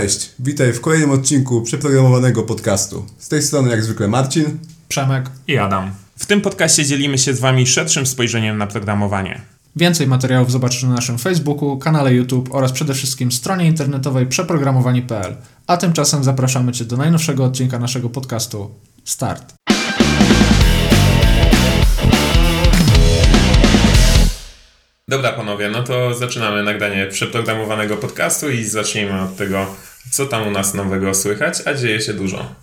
Cześć, 0.00 0.30
witaj 0.38 0.72
w 0.72 0.80
kolejnym 0.80 1.10
odcinku 1.10 1.62
przeprogramowanego 1.62 2.42
podcastu. 2.42 3.06
Z 3.18 3.28
tej 3.28 3.42
strony 3.42 3.70
jak 3.70 3.84
zwykle 3.84 4.08
Marcin, 4.08 4.58
Przemek 4.88 5.30
i 5.48 5.58
Adam. 5.58 5.90
W 6.16 6.26
tym 6.26 6.40
podcaście 6.40 6.84
dzielimy 6.84 7.18
się 7.18 7.34
z 7.34 7.40
Wami 7.40 7.66
szerszym 7.66 8.06
spojrzeniem 8.06 8.58
na 8.58 8.66
programowanie. 8.66 9.40
Więcej 9.76 10.06
materiałów 10.06 10.52
zobaczysz 10.52 10.82
na 10.82 10.94
naszym 10.94 11.18
Facebooku, 11.18 11.78
kanale 11.78 12.14
YouTube 12.14 12.48
oraz 12.52 12.72
przede 12.72 12.94
wszystkim 12.94 13.32
stronie 13.32 13.66
internetowej 13.66 14.26
przeprogramowani.pl. 14.26 15.36
A 15.66 15.76
tymczasem 15.76 16.24
zapraszamy 16.24 16.72
Cię 16.72 16.84
do 16.84 16.96
najnowszego 16.96 17.44
odcinka 17.44 17.78
naszego 17.78 18.10
podcastu. 18.10 18.70
Start! 19.04 19.54
Dobra 25.08 25.32
panowie, 25.32 25.70
no 25.70 25.82
to 25.82 26.14
zaczynamy 26.14 26.62
nagranie 26.62 27.06
przeprogramowanego 27.06 27.96
podcastu 27.96 28.50
i 28.50 28.64
zacznijmy 28.64 29.22
od 29.22 29.36
tego, 29.36 29.66
co 30.10 30.26
tam 30.26 30.48
u 30.48 30.50
nas 30.50 30.74
nowego 30.74 31.14
słychać, 31.14 31.62
a 31.64 31.74
dzieje 31.74 32.00
się 32.00 32.14
dużo. 32.14 32.54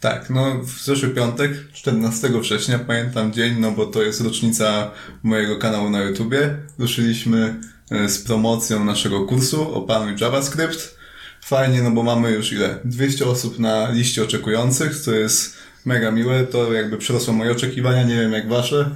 Tak, 0.00 0.30
no 0.30 0.60
w 0.62 0.84
zeszły 0.84 1.08
piątek, 1.08 1.52
14 1.72 2.28
września, 2.40 2.78
pamiętam 2.78 3.32
dzień, 3.32 3.56
no 3.58 3.70
bo 3.70 3.86
to 3.86 4.02
jest 4.02 4.20
rocznica 4.20 4.90
mojego 5.22 5.58
kanału 5.58 5.90
na 5.90 6.02
YouTubie. 6.02 6.56
Ruszyliśmy 6.78 7.54
e, 7.90 8.08
z 8.08 8.24
promocją 8.24 8.84
naszego 8.84 9.24
kursu 9.24 9.74
Opanuj 9.74 10.14
JavaScript. 10.20 10.96
Fajnie, 11.44 11.82
no 11.82 11.90
bo 11.90 12.02
mamy 12.02 12.30
już 12.30 12.52
ile? 12.52 12.78
200 12.84 13.26
osób 13.26 13.58
na 13.58 13.90
liście 13.90 14.22
oczekujących, 14.22 14.96
co 14.96 15.12
jest 15.14 15.56
mega 15.84 16.10
miłe. 16.10 16.46
To 16.46 16.72
jakby 16.72 16.96
przerosło 16.96 17.34
moje 17.34 17.52
oczekiwania, 17.52 18.02
nie 18.02 18.16
wiem 18.16 18.32
jak 18.32 18.48
wasze. 18.48 18.90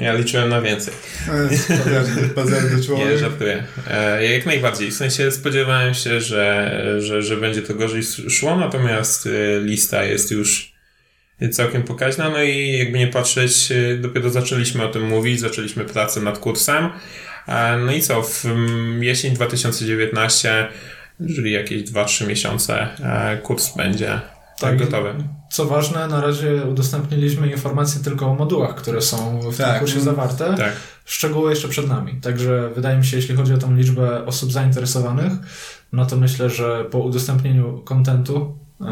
Ja 0.00 0.12
liczyłem 0.12 0.48
na 0.48 0.60
więcej. 0.60 0.94
Pazerny, 2.34 2.82
człowiek. 2.86 3.08
Nie, 3.08 3.18
żartuję. 3.18 3.64
E, 3.90 4.26
jak 4.32 4.46
najbardziej. 4.46 4.90
W 4.90 4.94
sensie 4.94 5.30
spodziewałem 5.30 5.94
się, 5.94 6.20
że, 6.20 6.80
że, 6.98 7.22
że 7.22 7.36
będzie 7.36 7.62
to 7.62 7.74
gorzej 7.74 8.02
szło, 8.28 8.56
natomiast 8.56 9.26
e, 9.26 9.60
lista 9.60 10.04
jest 10.04 10.30
już 10.30 10.72
całkiem 11.50 11.82
pokaźna. 11.82 12.30
No 12.30 12.42
i 12.42 12.78
jakby 12.78 12.98
nie 12.98 13.06
patrzeć, 13.06 13.72
e, 13.72 13.96
dopiero 13.96 14.30
zaczęliśmy 14.30 14.84
o 14.84 14.88
tym 14.88 15.08
mówić, 15.08 15.40
zaczęliśmy 15.40 15.84
pracę 15.84 16.20
nad 16.20 16.38
kursem. 16.38 16.88
No 17.86 17.92
i 17.92 18.00
co, 18.00 18.22
w 18.22 18.44
jesień 19.00 19.34
2019, 19.34 20.68
czyli 21.36 21.52
jakieś 21.52 21.82
2-3 21.82 22.26
miesiące, 22.26 22.88
kurs 23.42 23.76
będzie 23.76 24.20
tak, 24.66 24.78
gotowy. 24.78 25.14
Co 25.50 25.64
ważne, 25.64 26.08
na 26.08 26.20
razie 26.20 26.64
udostępniliśmy 26.64 27.50
informacje 27.50 28.02
tylko 28.04 28.26
o 28.26 28.34
modułach, 28.34 28.74
które 28.74 29.02
są 29.02 29.40
w 29.52 29.56
tak, 29.56 29.70
tym 29.70 29.80
kursie 29.80 30.00
zawarte. 30.00 30.54
Tak. 30.56 30.72
Szczegóły 31.04 31.50
jeszcze 31.50 31.68
przed 31.68 31.88
nami. 31.88 32.20
Także 32.20 32.70
wydaje 32.74 32.98
mi 32.98 33.04
się, 33.04 33.16
jeśli 33.16 33.36
chodzi 33.36 33.54
o 33.54 33.58
tą 33.58 33.74
liczbę 33.74 34.26
osób 34.26 34.52
zainteresowanych, 34.52 35.32
no 35.92 36.06
to 36.06 36.16
myślę, 36.16 36.50
że 36.50 36.84
po 36.84 36.98
udostępnieniu 36.98 37.82
kontentu 37.84 38.58
yy, 38.80 38.86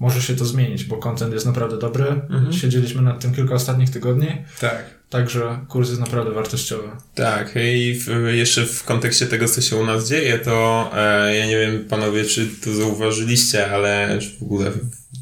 może 0.00 0.22
się 0.22 0.36
to 0.36 0.44
zmienić, 0.44 0.84
bo 0.84 0.96
kontent 0.96 1.32
jest 1.32 1.46
naprawdę 1.46 1.78
dobry. 1.78 2.04
Mhm. 2.04 2.52
Siedzieliśmy 2.52 3.02
nad 3.02 3.20
tym 3.20 3.34
kilka 3.34 3.54
ostatnich 3.54 3.90
tygodni. 3.90 4.28
Tak. 4.60 4.99
Także 5.10 5.58
kurs 5.68 5.88
jest 5.88 6.00
naprawdę 6.00 6.32
wartościowy. 6.32 6.88
Tak, 7.14 7.52
i 7.56 7.94
w, 7.94 8.28
jeszcze 8.32 8.66
w 8.66 8.84
kontekście 8.84 9.26
tego, 9.26 9.48
co 9.48 9.60
się 9.60 9.76
u 9.76 9.86
nas 9.86 10.08
dzieje, 10.08 10.38
to 10.38 10.90
e, 10.94 11.36
ja 11.36 11.46
nie 11.46 11.58
wiem, 11.58 11.84
panowie, 11.84 12.24
czy 12.24 12.48
to 12.64 12.74
zauważyliście, 12.74 13.70
ale 13.70 14.18
w 14.40 14.42
ogóle 14.42 14.70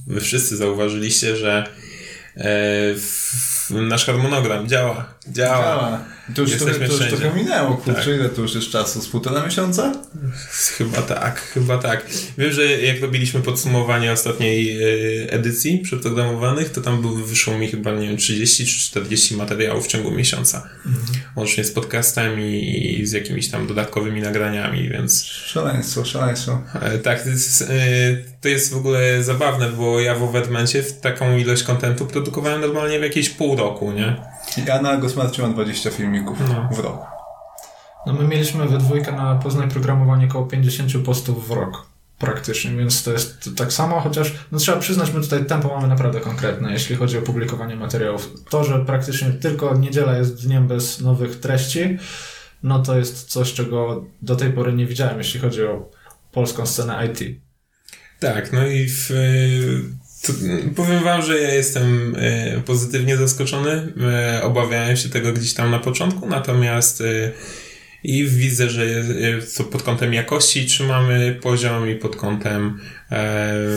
wy 0.06 0.20
wszyscy 0.20 0.56
zauważyliście, 0.56 1.36
że 1.36 1.66
e, 2.36 3.80
nasz 3.80 4.06
harmonogram 4.06 4.68
działa. 4.68 5.14
Działa. 5.32 5.58
działa. 5.58 6.17
To 6.34 6.42
już, 6.42 6.56
to 6.56 6.68
już 6.68 7.08
trochę 7.08 7.34
minęło, 7.36 7.76
kurczę, 7.76 8.00
tak. 8.00 8.06
ile 8.06 8.28
to 8.28 8.42
już 8.42 8.54
jest 8.54 8.70
czasu? 8.70 9.02
Z 9.02 9.08
półtora 9.08 9.44
miesiąca? 9.44 9.92
Chyba 10.76 11.02
tak, 11.02 11.40
chyba 11.40 11.78
tak. 11.78 12.06
Wiem, 12.38 12.52
że 12.52 12.64
jak 12.64 13.00
robiliśmy 13.00 13.40
podsumowanie 13.40 14.12
ostatniej 14.12 14.82
e, 14.82 15.32
edycji 15.32 15.78
przeprogramowanych, 15.78 16.70
to 16.70 16.80
tam 16.80 17.24
wyszło 17.24 17.58
mi 17.58 17.68
chyba, 17.68 17.92
nie 17.92 18.08
wiem, 18.08 18.16
30 18.16 18.66
czy 18.66 18.78
40 18.78 19.36
materiałów 19.36 19.84
w 19.84 19.88
ciągu 19.88 20.10
miesiąca. 20.10 20.68
Mhm. 20.86 21.04
Łącznie 21.36 21.64
z 21.64 21.70
podcastami 21.70 23.00
i 23.00 23.06
z 23.06 23.12
jakimiś 23.12 23.50
tam 23.50 23.66
dodatkowymi 23.66 24.20
nagraniami, 24.20 24.88
więc... 24.88 25.24
Szaleństwo, 25.24 26.04
szaleństwo. 26.04 26.62
E, 26.82 26.98
tak, 26.98 27.22
to 27.22 27.28
jest, 27.28 27.62
e, 27.62 27.66
to 28.40 28.48
jest 28.48 28.72
w 28.72 28.76
ogóle 28.76 29.22
zabawne, 29.22 29.68
bo 29.68 30.00
ja 30.00 30.14
w 30.14 30.22
Overmencie 30.22 30.82
taką 30.82 31.36
ilość 31.36 31.62
kontentu 31.62 32.06
produkowałem 32.06 32.60
normalnie 32.60 32.98
w 32.98 33.02
jakieś 33.02 33.30
pół 33.30 33.56
roku, 33.56 33.92
nie? 33.92 34.16
Ja 34.66 34.82
na 34.82 34.96
Gosmarcie 34.96 35.42
mam 35.42 35.52
20 35.52 35.90
filmików 35.90 36.38
no. 36.48 36.68
w 36.72 36.78
rok. 36.78 37.06
No 38.06 38.12
my 38.12 38.24
mieliśmy 38.24 38.66
we 38.66 38.78
dwójkę 38.78 39.12
na 39.12 39.34
Poznań 39.34 39.70
programowanie 39.70 40.26
około 40.26 40.46
50 40.46 41.04
postów 41.04 41.48
w 41.48 41.50
rok 41.50 41.86
praktycznie, 42.18 42.70
więc 42.70 43.02
to 43.02 43.12
jest 43.12 43.50
tak 43.56 43.72
samo, 43.72 44.00
chociaż 44.00 44.34
no 44.52 44.58
trzeba 44.58 44.78
przyznać, 44.78 45.12
my 45.12 45.20
tutaj 45.20 45.44
tempo 45.44 45.68
mamy 45.68 45.88
naprawdę 45.88 46.20
konkretne, 46.20 46.72
jeśli 46.72 46.96
chodzi 46.96 47.18
o 47.18 47.22
publikowanie 47.22 47.76
materiałów. 47.76 48.32
To, 48.50 48.64
że 48.64 48.84
praktycznie 48.84 49.30
tylko 49.30 49.74
niedziela 49.74 50.16
jest 50.16 50.46
dniem 50.46 50.68
bez 50.68 51.00
nowych 51.00 51.40
treści, 51.40 51.98
no 52.62 52.82
to 52.82 52.98
jest 52.98 53.30
coś, 53.30 53.52
czego 53.52 54.04
do 54.22 54.36
tej 54.36 54.52
pory 54.52 54.72
nie 54.72 54.86
widziałem, 54.86 55.18
jeśli 55.18 55.40
chodzi 55.40 55.64
o 55.64 55.90
polską 56.32 56.66
scenę 56.66 57.06
IT. 57.06 57.40
Tak, 58.20 58.52
no 58.52 58.66
i 58.66 58.88
w, 58.88 59.10
to, 60.22 60.32
powiem 60.76 61.04
wam, 61.04 61.22
że 61.22 61.38
ja 61.38 61.54
jestem 61.54 62.16
e, 62.18 62.60
pozytywnie 62.60 63.16
zaskoczony. 63.16 63.92
E, 64.12 64.42
obawiałem 64.42 64.96
się 64.96 65.08
tego 65.08 65.32
gdzieś 65.32 65.54
tam 65.54 65.70
na 65.70 65.78
początku, 65.78 66.28
natomiast 66.28 67.00
e, 67.00 67.32
i 68.04 68.24
widzę, 68.24 68.70
że 68.70 68.84
to 69.56 69.64
pod 69.64 69.82
kątem 69.82 70.14
jakości 70.14 70.66
trzymamy 70.66 71.38
poziom 71.42 71.90
i 71.90 71.94
pod 71.94 72.16
kątem 72.16 72.80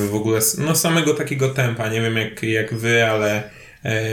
w 0.09 0.11
ogóle 0.13 0.39
no 0.57 0.75
samego 0.75 1.13
takiego 1.13 1.49
tempa. 1.49 1.89
Nie 1.89 2.01
wiem 2.01 2.17
jak, 2.17 2.43
jak 2.43 2.73
wy, 2.73 3.05
ale 3.05 3.43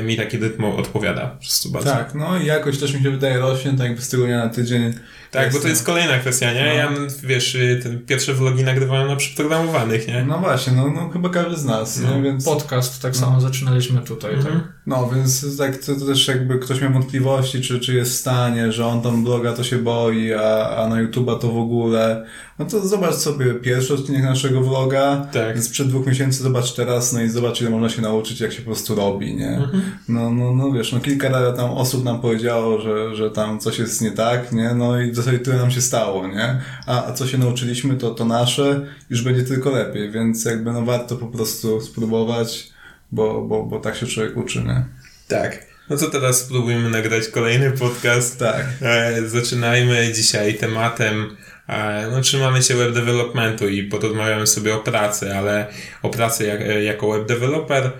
mi 0.02 0.16
taki 0.16 0.38
rytm 0.38 0.64
odpowiada 0.64 1.26
po 1.26 1.40
prostu 1.40 1.70
bardzo. 1.70 1.90
Tak, 1.90 2.14
no 2.14 2.40
i 2.40 2.46
jakość 2.46 2.80
też 2.80 2.94
mi 2.94 3.02
się 3.02 3.10
wydaje 3.10 3.38
rośnie, 3.38 3.70
tak 3.70 3.86
jakby 3.86 4.02
z 4.02 4.12
na 4.12 4.48
tydzień 4.48 4.92
tak, 5.30 5.52
bo 5.52 5.58
to 5.58 5.68
jest 5.68 5.84
kolejna 5.84 6.18
kwestia, 6.18 6.52
nie? 6.52 6.66
No. 6.66 6.74
Ja, 6.74 6.90
wiesz, 7.22 7.54
y, 7.54 7.80
te 7.82 7.90
pierwsze 7.90 8.34
vlogi 8.34 8.64
nagrywałem 8.64 9.08
na 9.08 9.16
przeprogramowanych, 9.16 10.08
nie? 10.08 10.24
No 10.24 10.38
właśnie, 10.38 10.72
no, 10.72 10.90
no 10.90 11.08
chyba 11.08 11.28
każdy 11.28 11.56
z 11.56 11.64
nas, 11.64 12.00
no. 12.00 12.16
nie? 12.16 12.22
Więc... 12.22 12.44
Podcast 12.44 13.02
tak 13.02 13.16
samo 13.16 13.40
zaczynaliśmy 13.40 14.00
tutaj, 14.00 14.34
mhm. 14.34 14.54
tak? 14.54 14.68
No, 14.86 15.10
więc 15.14 15.58
tak, 15.58 15.76
to, 15.76 15.94
to, 15.94 16.06
też 16.06 16.28
jakby 16.28 16.58
ktoś 16.58 16.80
miał 16.80 16.92
wątpliwości, 16.92 17.60
czy, 17.60 17.80
czy 17.80 17.94
jest 17.94 18.12
w 18.12 18.16
stanie, 18.16 18.72
że 18.72 18.86
on 18.86 19.02
tam 19.02 19.24
bloga 19.24 19.52
to 19.52 19.64
się 19.64 19.78
boi, 19.78 20.32
a, 20.34 20.76
a 20.76 20.88
na 20.88 20.96
YouTube'a 20.96 21.38
to 21.38 21.48
w 21.48 21.58
ogóle. 21.58 22.26
No 22.58 22.64
to 22.64 22.88
zobacz 22.88 23.14
sobie 23.14 23.54
pierwszy 23.54 23.94
odcinek 23.94 24.22
naszego 24.22 24.60
vloga, 24.60 25.26
tak. 25.32 25.62
sprzed 25.62 25.88
dwóch 25.88 26.06
miesięcy, 26.06 26.42
zobacz 26.42 26.72
teraz, 26.72 27.12
no 27.12 27.22
i 27.22 27.28
zobacz, 27.28 27.60
ile 27.60 27.70
można 27.70 27.88
się 27.88 28.02
nauczyć, 28.02 28.40
jak 28.40 28.52
się 28.52 28.58
po 28.58 28.64
prostu 28.64 28.94
robi, 28.94 29.36
nie? 29.36 29.56
Mhm. 29.56 29.82
No, 30.08 30.30
no, 30.30 30.54
no 30.54 30.72
wiesz, 30.72 30.92
no 30.92 31.00
kilka 31.00 31.52
tam 31.52 31.70
osób 31.70 32.04
nam 32.04 32.20
powiedziało, 32.20 32.80
że, 32.80 33.16
że 33.16 33.30
tam 33.30 33.60
coś 33.60 33.78
jest 33.78 34.02
nie 34.02 34.10
tak, 34.10 34.52
nie? 34.52 34.74
No 34.74 35.00
i 35.00 35.12
zasadzie 35.22 35.38
tyle 35.38 35.56
nam 35.56 35.70
się 35.70 35.80
stało, 35.80 36.26
nie? 36.28 36.60
A, 36.86 37.06
a 37.06 37.12
co 37.12 37.26
się 37.26 37.38
nauczyliśmy, 37.38 37.96
to, 37.96 38.10
to 38.10 38.24
nasze, 38.24 38.86
już 39.10 39.22
będzie 39.22 39.42
tylko 39.42 39.70
lepiej, 39.70 40.10
więc 40.10 40.44
jakby 40.44 40.72
no 40.72 40.84
warto 40.84 41.16
po 41.16 41.26
prostu 41.26 41.80
spróbować, 41.80 42.70
bo, 43.12 43.42
bo, 43.42 43.62
bo 43.62 43.80
tak 43.80 43.96
się 43.96 44.06
człowiek 44.06 44.36
uczy, 44.36 44.64
nie? 44.64 44.84
Tak. 45.28 45.68
No 45.90 45.96
to 45.96 46.10
teraz 46.10 46.40
spróbujmy 46.40 46.90
nagrać 46.90 47.28
kolejny 47.28 47.70
podcast. 47.70 48.38
Tak. 48.38 48.66
E, 48.82 49.22
zaczynajmy 49.28 50.12
dzisiaj 50.12 50.54
tematem 50.54 51.36
e, 51.68 52.08
no, 52.10 52.20
trzymamy 52.20 52.62
się 52.62 52.74
web 52.74 52.92
developmentu 52.92 53.68
i 53.68 53.82
porozmawiamy 53.82 54.46
sobie 54.46 54.74
o 54.74 54.78
pracy, 54.78 55.36
ale 55.36 55.66
o 56.02 56.08
pracy 56.08 56.46
jak, 56.46 56.60
e, 56.60 56.82
jako 56.84 57.12
web 57.12 57.28
developer, 57.28 57.92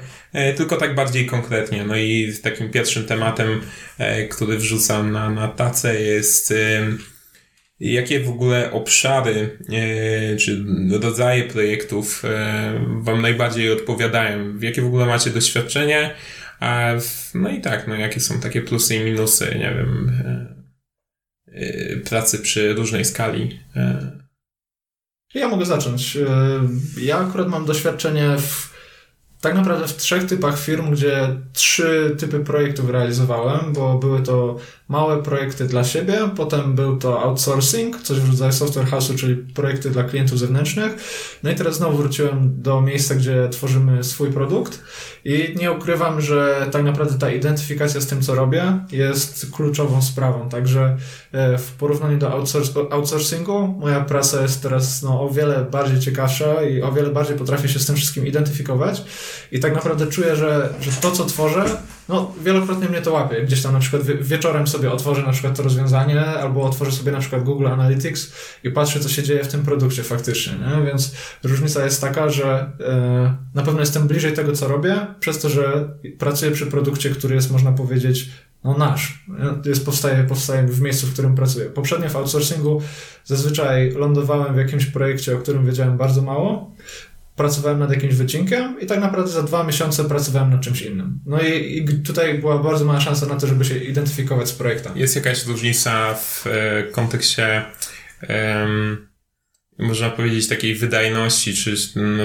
tylko 0.56 0.76
tak 0.76 0.94
bardziej 0.94 1.26
konkretnie. 1.26 1.84
No 1.84 1.96
i 1.96 2.32
takim 2.42 2.70
pierwszym 2.70 3.04
tematem, 3.04 3.60
e, 3.98 4.28
który 4.28 4.58
wrzucam 4.58 5.12
na, 5.12 5.30
na 5.30 5.48
tacę 5.48 6.00
jest 6.00 6.52
Jakie 7.80 8.20
w 8.20 8.28
ogóle 8.28 8.72
obszary 8.72 9.58
e, 9.72 10.36
czy 10.36 10.64
rodzaje 11.00 11.44
projektów 11.44 12.24
e, 12.24 12.86
Wam 13.00 13.22
najbardziej 13.22 13.72
odpowiadają? 13.72 14.58
Jakie 14.60 14.82
w 14.82 14.86
ogóle 14.86 15.06
macie 15.06 15.30
doświadczenie? 15.30 16.14
A 16.60 16.92
no 17.34 17.48
i 17.48 17.60
tak, 17.60 17.88
no 17.88 17.94
jakie 17.94 18.20
są 18.20 18.40
takie 18.40 18.62
plusy 18.62 18.96
i 18.96 19.04
minusy, 19.04 19.44
nie 19.44 19.74
wiem, 19.74 20.12
e, 21.52 21.96
pracy 21.96 22.38
przy 22.38 22.74
różnej 22.74 23.04
skali? 23.04 23.60
Ja 25.34 25.48
mogę 25.48 25.66
zacząć. 25.66 26.18
Ja 27.00 27.18
akurat 27.18 27.48
mam 27.48 27.64
doświadczenie 27.64 28.36
w 28.38 28.77
tak 29.40 29.54
naprawdę 29.54 29.88
w 29.88 29.96
trzech 29.96 30.26
typach 30.26 30.58
firm, 30.58 30.90
gdzie 30.90 31.36
trzy 31.52 32.16
typy 32.18 32.40
projektów 32.40 32.90
realizowałem, 32.90 33.72
bo 33.72 33.98
były 33.98 34.22
to 34.22 34.56
małe 34.88 35.22
projekty 35.22 35.64
dla 35.64 35.84
siebie, 35.84 36.18
potem 36.36 36.74
był 36.74 36.96
to 36.96 37.22
outsourcing, 37.22 38.02
coś 38.02 38.20
w 38.20 38.30
rodzaju 38.30 38.52
software 38.52 38.86
house'u, 38.86 39.16
czyli 39.16 39.36
projekty 39.36 39.90
dla 39.90 40.04
klientów 40.04 40.38
zewnętrznych. 40.38 40.92
No 41.42 41.50
i 41.50 41.54
teraz 41.54 41.76
znowu 41.76 41.96
wróciłem 41.96 42.62
do 42.62 42.80
miejsca, 42.80 43.14
gdzie 43.14 43.48
tworzymy 43.48 44.04
swój 44.04 44.32
produkt 44.32 44.82
i 45.24 45.54
nie 45.56 45.72
ukrywam, 45.72 46.20
że 46.20 46.66
tak 46.70 46.84
naprawdę 46.84 47.18
ta 47.18 47.30
identyfikacja 47.30 48.00
z 48.00 48.06
tym, 48.06 48.22
co 48.22 48.34
robię, 48.34 48.78
jest 48.92 49.46
kluczową 49.52 50.02
sprawą. 50.02 50.48
Także 50.48 50.96
e, 51.32 51.58
w 51.58 51.72
porównaniu 51.72 52.18
do 52.18 52.32
outsourcingu, 52.90 53.68
moja 53.68 54.00
praca 54.00 54.42
jest 54.42 54.62
teraz 54.62 55.02
no, 55.02 55.20
o 55.20 55.30
wiele 55.30 55.64
bardziej 55.70 56.00
ciekawsza 56.00 56.62
i 56.62 56.82
o 56.82 56.92
wiele 56.92 57.10
bardziej 57.10 57.36
potrafię 57.36 57.68
się 57.68 57.78
z 57.78 57.86
tym 57.86 57.96
wszystkim 57.96 58.26
identyfikować 58.26 59.02
i 59.52 59.60
tak 59.60 59.74
naprawdę 59.74 60.06
czuję, 60.06 60.36
że, 60.36 60.74
że 60.80 60.90
to, 60.92 61.10
co 61.10 61.24
tworzę, 61.24 61.64
no, 62.08 62.34
wielokrotnie 62.44 62.88
mnie 62.88 63.02
to 63.02 63.12
łapie. 63.12 63.42
Gdzieś 63.42 63.62
tam 63.62 63.72
na 63.72 63.78
przykład 63.78 64.02
wieczorem 64.02 64.66
sobie 64.66 64.92
otworzę 64.92 65.22
na 65.22 65.32
przykład 65.32 65.56
to 65.56 65.62
rozwiązanie, 65.62 66.26
albo 66.26 66.62
otworzę 66.62 66.92
sobie 66.92 67.12
na 67.12 67.18
przykład 67.18 67.44
Google 67.44 67.66
Analytics 67.66 68.32
i 68.64 68.70
patrzę, 68.70 69.00
co 69.00 69.08
się 69.08 69.22
dzieje 69.22 69.44
w 69.44 69.48
tym 69.48 69.62
produkcie 69.62 70.02
faktycznie, 70.02 70.52
nie? 70.52 70.86
Więc 70.86 71.14
różnica 71.44 71.84
jest 71.84 72.00
taka, 72.00 72.30
że 72.30 72.72
e, 72.80 73.34
na 73.54 73.62
pewno 73.62 73.80
jestem 73.80 74.06
bliżej 74.06 74.32
tego, 74.32 74.52
co 74.52 74.68
robię, 74.68 75.06
przez 75.20 75.38
to, 75.38 75.48
że 75.48 75.88
pracuję 76.18 76.50
przy 76.50 76.66
produkcie, 76.66 77.10
który 77.10 77.34
jest, 77.34 77.50
można 77.50 77.72
powiedzieć, 77.72 78.30
no 78.64 78.78
nasz. 78.78 79.24
Jest, 79.64 79.84
powstaje, 79.84 80.24
powstaje 80.24 80.66
w 80.66 80.80
miejscu, 80.80 81.06
w 81.06 81.12
którym 81.12 81.34
pracuję. 81.34 81.66
Poprzednio 81.66 82.08
w 82.08 82.16
outsourcingu 82.16 82.82
zazwyczaj 83.24 83.90
lądowałem 83.90 84.54
w 84.54 84.56
jakimś 84.56 84.86
projekcie, 84.86 85.36
o 85.36 85.38
którym 85.38 85.66
wiedziałem 85.66 85.96
bardzo 85.96 86.22
mało, 86.22 86.74
pracowałem 87.38 87.78
nad 87.78 87.90
jakimś 87.90 88.14
wycinkiem 88.14 88.80
i 88.80 88.86
tak 88.86 89.00
naprawdę 89.00 89.30
za 89.30 89.42
dwa 89.42 89.64
miesiące 89.64 90.04
pracowałem 90.04 90.50
nad 90.50 90.60
czymś 90.60 90.82
innym. 90.82 91.20
No 91.26 91.40
i, 91.40 91.78
i 91.78 92.02
tutaj 92.02 92.38
była 92.38 92.58
bardzo 92.58 92.84
mała 92.84 93.00
szansa 93.00 93.26
na 93.26 93.36
to, 93.36 93.46
żeby 93.46 93.64
się 93.64 93.78
identyfikować 93.78 94.48
z 94.48 94.52
projektem. 94.52 94.92
Jest 94.96 95.16
jakaś 95.16 95.46
różnica 95.46 96.14
w 96.14 96.46
e, 96.46 96.82
kontekście 96.82 97.64
można 99.78 100.10
powiedzieć 100.10 100.48
takiej 100.48 100.74
wydajności, 100.74 101.54
czy 101.54 101.74
no, 101.96 102.24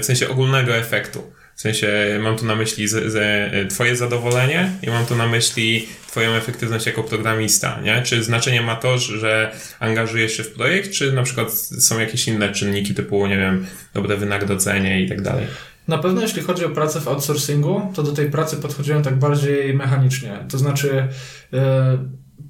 w 0.00 0.04
sensie 0.04 0.28
ogólnego 0.28 0.76
efektu. 0.76 1.32
W 1.56 1.60
sensie 1.60 2.18
mam 2.22 2.36
tu 2.36 2.46
na 2.46 2.56
myśli 2.56 2.88
z, 2.88 3.12
z, 3.12 3.72
twoje 3.72 3.96
zadowolenie 3.96 4.72
i 4.82 4.90
mam 4.90 5.06
tu 5.06 5.16
na 5.16 5.26
myśli 5.26 5.88
twoją 6.08 6.30
efektywność 6.30 6.86
jako 6.86 7.02
programista, 7.02 7.80
nie? 7.80 8.02
Czy 8.02 8.22
znaczenie 8.22 8.62
ma 8.62 8.76
to, 8.76 8.98
że 8.98 9.52
angażujesz 9.80 10.36
się 10.36 10.42
w 10.42 10.52
projekt, 10.52 10.90
czy 10.90 11.12
na 11.12 11.22
przykład 11.22 11.52
są 11.54 12.00
jakieś 12.00 12.28
inne 12.28 12.52
czynniki 12.52 12.94
typu, 12.94 13.26
nie 13.26 13.36
wiem, 13.36 13.66
dobre 13.94 14.16
wynagrodzenie 14.16 15.02
i 15.02 15.08
tak 15.08 15.22
dalej? 15.22 15.46
Na 15.88 15.98
pewno 15.98 16.20
jeśli 16.22 16.42
chodzi 16.42 16.64
o 16.64 16.68
pracę 16.68 17.00
w 17.00 17.08
outsourcingu, 17.08 17.92
to 17.94 18.02
do 18.02 18.12
tej 18.12 18.30
pracy 18.30 18.56
podchodziłem 18.56 19.02
tak 19.02 19.18
bardziej 19.18 19.74
mechanicznie. 19.74 20.38
To 20.48 20.58
znaczy, 20.58 21.08
yy, 21.52 21.60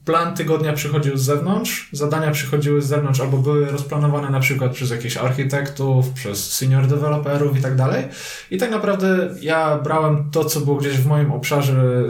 plan 0.09 0.35
tygodnia 0.35 0.73
przychodził 0.73 1.17
z 1.17 1.23
zewnątrz, 1.23 1.89
zadania 1.93 2.31
przychodziły 2.31 2.83
z 2.83 2.87
zewnątrz 2.87 3.21
albo 3.21 3.39
były 3.39 3.71
rozplanowane 3.71 4.31
na 4.31 4.41
przykład 4.41 4.73
przez 4.73 4.91
jakichś 4.91 5.17
architektów, 5.17 6.11
przez 6.11 6.53
senior 6.53 6.87
deweloperów 6.87 7.59
i 7.59 7.63
tak 7.63 7.77
dalej. 7.77 8.05
I 8.51 8.57
tak 8.57 8.71
naprawdę 8.71 9.35
ja 9.41 9.79
brałem 9.79 10.31
to, 10.31 10.45
co 10.45 10.61
było 10.61 10.77
gdzieś 10.77 10.97
w 10.97 11.07
moim 11.07 11.33
obszarze 11.33 12.05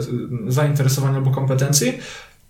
zainteresowania 0.47 1.17
albo 1.17 1.31
kompetencji, 1.31 1.99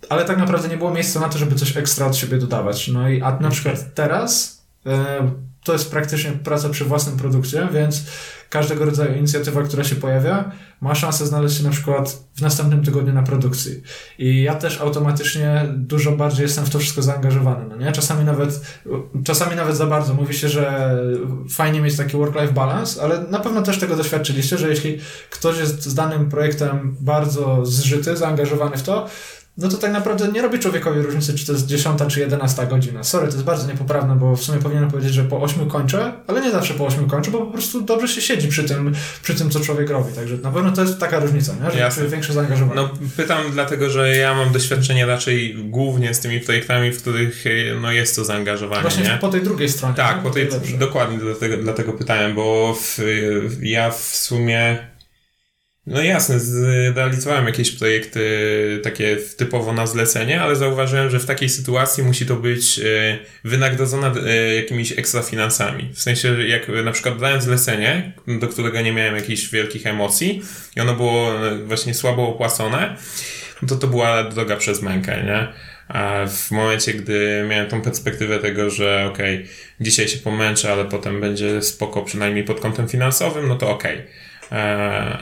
ale 0.08 0.24
tak 0.24 0.38
naprawdę 0.38 0.68
nie 0.68 0.76
było 0.76 0.94
miejsca 0.94 1.20
na 1.20 1.28
to, 1.28 1.38
żeby 1.38 1.54
coś 1.54 1.76
ekstra 1.76 2.06
od 2.06 2.16
siebie 2.16 2.38
dodawać. 2.38 2.88
No 2.88 3.08
i 3.08 3.22
a 3.22 3.38
na 3.38 3.50
przykład 3.50 3.94
teraz 3.94 4.62
e, 4.86 5.30
to 5.64 5.72
jest 5.72 5.90
praktycznie 5.90 6.32
praca 6.32 6.68
przy 6.68 6.84
własnym 6.84 7.16
produkcie, 7.16 7.68
więc 7.72 8.04
każdego 8.50 8.84
rodzaju 8.84 9.14
inicjatywa, 9.14 9.62
która 9.62 9.84
się 9.84 9.96
pojawia, 9.96 10.52
ma 10.80 10.94
szansę 10.94 11.26
znaleźć 11.26 11.56
się 11.58 11.64
na 11.64 11.70
przykład 11.70 12.24
w 12.34 12.40
następnym 12.40 12.84
tygodniu 12.84 13.12
na 13.12 13.22
produkcji. 13.22 13.82
I 14.18 14.42
ja 14.42 14.54
też 14.54 14.80
automatycznie 14.80 15.64
dużo 15.76 16.12
bardziej 16.12 16.42
jestem 16.42 16.64
w 16.64 16.70
to 16.70 16.78
wszystko 16.78 17.02
zaangażowany. 17.02 17.66
No 17.68 17.76
nie? 17.76 17.92
Czasami 17.92 18.24
nawet, 18.24 18.60
czasami 19.24 19.56
nawet 19.56 19.76
za 19.76 19.86
bardzo. 19.86 20.14
Mówi 20.14 20.34
się, 20.34 20.48
że 20.48 20.96
fajnie 21.50 21.80
mieć 21.80 21.96
taki 21.96 22.16
work-life 22.16 22.52
balance, 22.52 23.02
ale 23.02 23.22
na 23.22 23.40
pewno 23.40 23.62
też 23.62 23.78
tego 23.78 23.96
doświadczyliście, 23.96 24.58
że 24.58 24.68
jeśli 24.68 24.98
ktoś 25.30 25.58
jest 25.58 25.82
z 25.82 25.94
danym 25.94 26.30
projektem 26.30 26.96
bardzo 27.00 27.66
zżyty, 27.66 28.16
zaangażowany 28.16 28.76
w 28.76 28.82
to, 28.82 29.08
no 29.60 29.68
to 29.68 29.76
tak 29.76 29.92
naprawdę 29.92 30.28
nie 30.28 30.42
robi 30.42 30.58
człowiekowi 30.58 31.00
różnicy, 31.00 31.34
czy 31.34 31.46
to 31.46 31.52
jest 31.52 31.66
10 31.66 32.00
czy 32.08 32.20
11 32.20 32.66
godzina. 32.66 33.04
Sorry, 33.04 33.26
to 33.26 33.32
jest 33.32 33.44
bardzo 33.44 33.68
niepoprawne, 33.68 34.16
bo 34.16 34.36
w 34.36 34.42
sumie 34.42 34.58
powinienem 34.58 34.90
powiedzieć, 34.90 35.14
że 35.14 35.24
po 35.24 35.42
8 35.42 35.68
kończę, 35.68 36.12
ale 36.26 36.40
nie 36.40 36.50
zawsze 36.50 36.74
po 36.74 36.86
8 36.86 37.06
kończę, 37.06 37.30
bo 37.30 37.38
po 37.38 37.52
prostu 37.52 37.80
dobrze 37.80 38.08
się 38.08 38.20
siedzi 38.20 38.48
przy 38.48 38.64
tym, 38.64 38.94
przy 39.22 39.34
tym 39.34 39.50
co 39.50 39.60
człowiek 39.60 39.90
robi. 39.90 40.12
Także 40.12 40.36
na 40.36 40.50
pewno 40.50 40.72
to 40.72 40.82
jest 40.82 40.98
taka 40.98 41.20
różnica, 41.20 41.52
nie? 41.64 41.70
że 41.70 41.78
Jasne. 41.78 42.08
większe 42.08 42.32
zaangażowanie. 42.32 42.80
No 42.80 42.90
pytam 43.16 43.42
dlatego, 43.52 43.90
że 43.90 44.16
ja 44.16 44.34
mam 44.34 44.52
doświadczenie 44.52 45.06
raczej 45.06 45.54
głównie 45.64 46.14
z 46.14 46.20
tymi 46.20 46.40
projektami, 46.40 46.92
w 46.92 47.02
których 47.02 47.44
no, 47.82 47.92
jest 47.92 48.16
to 48.16 48.24
zaangażowanie. 48.24 48.82
Właśnie 48.82 49.04
nie? 49.04 49.18
po 49.20 49.28
tej 49.28 49.42
drugiej 49.42 49.68
stronie. 49.68 49.94
Tak, 49.94 50.22
po 50.22 50.30
tej, 50.30 50.48
dokładnie 50.78 51.18
dlatego, 51.18 51.56
dlatego 51.56 51.92
pytałem, 51.92 52.34
bo 52.34 52.74
w, 52.74 52.98
ja 53.62 53.90
w 53.90 54.00
sumie 54.00 54.90
no 55.90 56.02
jasne, 56.02 56.40
zrealizowałem 56.40 57.46
jakieś 57.46 57.70
projekty 57.70 58.20
takie 58.82 59.16
typowo 59.36 59.72
na 59.72 59.86
zlecenie, 59.86 60.42
ale 60.42 60.56
zauważyłem, 60.56 61.10
że 61.10 61.18
w 61.18 61.26
takiej 61.26 61.48
sytuacji 61.48 62.04
musi 62.04 62.26
to 62.26 62.36
być 62.36 62.78
e, 62.78 63.18
wynagrodzone 63.44 64.12
jakimiś 64.56 64.98
ekstra 64.98 65.22
finansami. 65.22 65.90
W 65.94 66.02
sensie, 66.02 66.48
jak 66.48 66.68
na 66.84 66.92
przykład 66.92 67.18
brałem 67.18 67.40
zlecenie, 67.40 68.12
do 68.26 68.48
którego 68.48 68.80
nie 68.80 68.92
miałem 68.92 69.16
jakichś 69.16 69.48
wielkich 69.48 69.86
emocji 69.86 70.42
i 70.76 70.80
ono 70.80 70.94
było 70.94 71.46
e, 71.46 71.58
właśnie 71.58 71.94
słabo 71.94 72.28
opłacone, 72.28 72.96
to 73.68 73.76
to 73.76 73.86
była 73.86 74.24
droga 74.24 74.56
przez 74.56 74.82
mękę, 74.82 75.22
nie? 75.24 75.48
A 75.88 76.26
w 76.26 76.50
momencie, 76.50 76.94
gdy 76.94 77.46
miałem 77.48 77.68
tą 77.68 77.82
perspektywę 77.82 78.38
tego, 78.38 78.70
że 78.70 79.10
okej, 79.12 79.36
okay, 79.36 79.48
dzisiaj 79.80 80.08
się 80.08 80.18
pomęczę, 80.18 80.72
ale 80.72 80.84
potem 80.84 81.20
będzie 81.20 81.62
spoko 81.62 82.02
przynajmniej 82.02 82.44
pod 82.44 82.60
kątem 82.60 82.88
finansowym, 82.88 83.48
no 83.48 83.56
to 83.56 83.70
okej. 83.70 83.94
Okay 83.94 84.29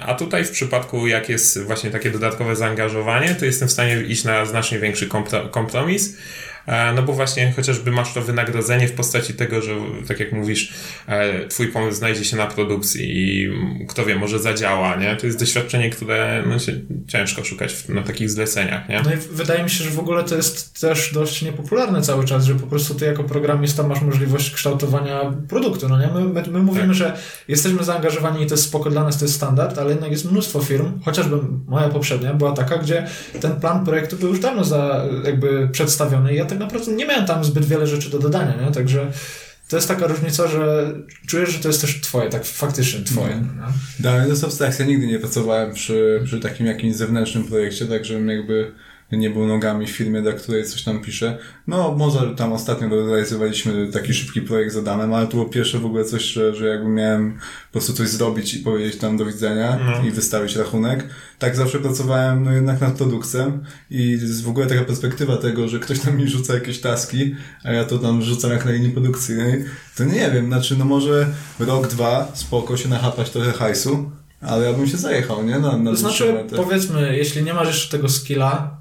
a 0.01 0.15
tutaj 0.19 0.45
w 0.45 0.51
przypadku, 0.51 1.07
jak 1.07 1.29
jest 1.29 1.63
właśnie 1.63 1.91
takie 1.91 2.11
dodatkowe 2.11 2.57
zaangażowanie, 2.57 3.35
to 3.35 3.45
jestem 3.45 3.69
w 3.69 3.73
stanie 3.73 4.03
iść 4.03 4.25
na 4.25 4.45
znacznie 4.45 4.79
większy 4.79 5.09
kompromis 5.51 6.15
E, 6.15 6.58
no 6.97 7.03
bo 7.03 7.13
właśnie 7.13 7.53
chociażby 7.53 7.91
masz 7.91 8.15
to 8.15 8.23
wynagrodzenie 8.23 8.89
w 8.89 8.93
postaci 8.93 9.35
tego, 9.35 9.63
że 9.63 9.75
tak 10.09 10.21
jak 10.21 10.33
mówisz, 10.33 10.73
e, 11.07 11.47
twój 11.47 11.69
pomysł 11.69 11.99
znajdzie 11.99 12.25
się 12.25 12.37
na 12.37 12.47
produkcji 12.47 13.05
i 13.09 13.51
kto 13.89 14.05
wie, 14.05 14.17
może 14.17 14.39
zadziała, 14.39 14.97
nie? 14.97 15.17
To 15.17 15.27
jest 15.27 15.39
doświadczenie, 15.39 15.91
które 15.91 16.43
no, 16.47 16.59
się 16.59 16.73
ciężko 17.07 17.45
szukać 17.45 17.89
na 17.89 18.03
takich 18.03 18.31
zleceniach, 18.31 18.89
nie? 18.89 19.03
No 19.05 19.13
i 19.13 19.17
wydaje 19.17 19.63
mi 19.65 19.71
się, 19.71 19.85
że 19.85 19.91
w 19.91 19.99
ogóle 19.99 20.25
to 20.25 20.37
jest 20.37 20.81
też 20.81 21.13
dość 21.13 21.43
niepopularne 21.43 22.03
cały 22.03 22.25
czas, 22.25 22.45
że 22.45 22.55
po 22.55 22.67
prostu 22.67 22.95
ty 22.95 23.05
jako 23.05 23.25
programista 23.25 23.83
masz 23.83 24.01
możliwość 24.01 24.51
kształtowania 24.51 25.33
produktu, 25.49 25.89
no 25.89 25.99
nie? 25.99 26.07
My, 26.07 26.21
my, 26.21 26.43
my 26.51 26.63
mówimy, 26.63 26.87
tak. 26.87 26.95
że 26.95 27.17
jesteśmy 27.49 27.85
zaangażowani 27.85 28.43
i 28.43 28.47
to 28.47 28.55
jest 28.55 28.65
spoko 28.65 28.91
dla 28.91 29.05
nas, 29.05 29.19
to 29.19 29.25
jest 29.25 29.35
standard, 29.35 29.79
ale 29.79 29.91
jednak 29.91 30.11
jest 30.11 30.31
mnóstwo 30.31 30.61
firm, 30.61 31.01
chociażby 31.05 31.37
moja 31.67 31.89
poprzednia 31.89 32.35
była 32.35 32.53
taka, 32.53 32.79
gdzie 32.79 33.07
ten 33.41 33.61
plan 33.61 33.85
projektu 33.85 34.17
był 34.17 34.29
już 34.29 34.41
dawno 34.41 34.65
za, 34.65 35.05
jakby 35.25 35.69
przedstawiony 35.73 36.33
i 36.33 36.37
ja 36.37 36.45
tak 36.45 36.58
tak 36.59 36.73
naprawdę 36.73 36.93
nie 36.93 37.07
miałem 37.07 37.27
tam 37.27 37.45
zbyt 37.45 37.65
wiele 37.65 37.87
rzeczy 37.87 38.11
do 38.11 38.19
dodania, 38.19 38.55
nie? 38.65 38.73
Także 38.73 39.11
to 39.69 39.77
jest 39.77 39.89
taka 39.89 40.07
różnica, 40.07 40.49
że 40.49 40.93
czujesz, 41.27 41.51
że 41.51 41.59
to 41.59 41.69
jest 41.69 41.81
też 41.81 42.01
twoje, 42.01 42.31
tak 42.31 42.45
faktycznie 42.45 43.05
twoje. 43.05 43.33
Mm. 43.33 43.59
No. 43.61 43.67
Dla 44.01 44.23
to 44.23 44.29
jest 44.29 44.45
abstrakcja. 44.45 44.87
Nigdy 44.87 45.07
nie 45.07 45.19
pracowałem 45.19 45.75
przy, 45.75 46.23
przy 46.25 46.41
takim 46.41 46.67
jakimś 46.67 46.97
zewnętrznym 46.97 47.45
projekcie, 47.45 47.87
także 47.87 48.21
jakby 48.21 48.73
nie 49.17 49.31
był 49.31 49.47
nogami 49.47 49.87
w 49.87 49.91
firmie, 49.91 50.23
dla 50.23 50.33
której 50.33 50.65
coś 50.65 50.83
tam 50.83 51.01
pisze. 51.01 51.39
No, 51.67 51.95
może 51.99 52.35
tam 52.37 52.53
ostatnio 52.53 52.89
realizowaliśmy 52.89 53.93
taki 53.93 54.15
szybki 54.15 54.43
projekt 54.43 54.73
z 54.73 54.77
Adamem, 54.77 55.15
ale 55.15 55.27
to 55.27 55.33
było 55.33 55.45
pierwsze 55.45 55.79
w 55.79 55.87
ogóle 55.87 56.05
coś, 56.05 56.23
że, 56.23 56.55
że 56.55 56.67
jakby 56.67 56.89
miałem 56.89 57.33
po 57.33 57.73
prostu 57.73 57.93
coś 57.93 58.09
zrobić 58.09 58.55
i 58.55 58.59
powiedzieć 58.59 58.97
tam 58.97 59.17
do 59.17 59.25
widzenia 59.25 59.79
no. 59.87 60.09
i 60.09 60.11
wystawić 60.11 60.57
rachunek. 60.57 61.09
Tak 61.39 61.57
zawsze 61.57 61.79
pracowałem 61.79 62.45
no 62.45 62.53
jednak 62.53 62.81
nad 62.81 62.93
produkcją 62.93 63.59
i 63.91 64.19
w 64.45 64.49
ogóle 64.49 64.67
taka 64.67 64.85
perspektywa 64.85 65.37
tego, 65.37 65.69
że 65.69 65.79
ktoś 65.79 66.01
tam 66.01 66.17
mi 66.17 66.29
rzuca 66.29 66.55
jakieś 66.55 66.81
taski, 66.81 67.35
a 67.65 67.73
ja 67.73 67.85
to 67.85 67.99
tam 67.99 68.23
rzucam 68.23 68.51
jak 68.51 68.65
na 68.65 68.71
linii 68.71 68.91
produkcyjnej, 68.91 69.65
to 69.97 70.05
nie 70.05 70.31
wiem, 70.31 70.47
znaczy 70.47 70.77
no 70.79 70.85
może 70.85 71.27
rok, 71.59 71.87
dwa, 71.87 72.33
spoko 72.35 72.77
się 72.77 72.89
nachapać 72.89 73.31
trochę 73.31 73.53
hajsu, 73.53 74.11
ale 74.41 74.67
ja 74.67 74.73
bym 74.73 74.87
się 74.87 74.97
zajechał, 74.97 75.45
nie? 75.45 75.59
Na, 75.59 75.77
na 75.77 75.91
to 75.91 75.97
znaczy, 75.97 76.45
powiedzmy, 76.57 77.17
jeśli 77.17 77.43
nie 77.43 77.55
masz 77.55 77.69
jeszcze 77.69 77.97
tego 77.97 78.09
skilla, 78.09 78.78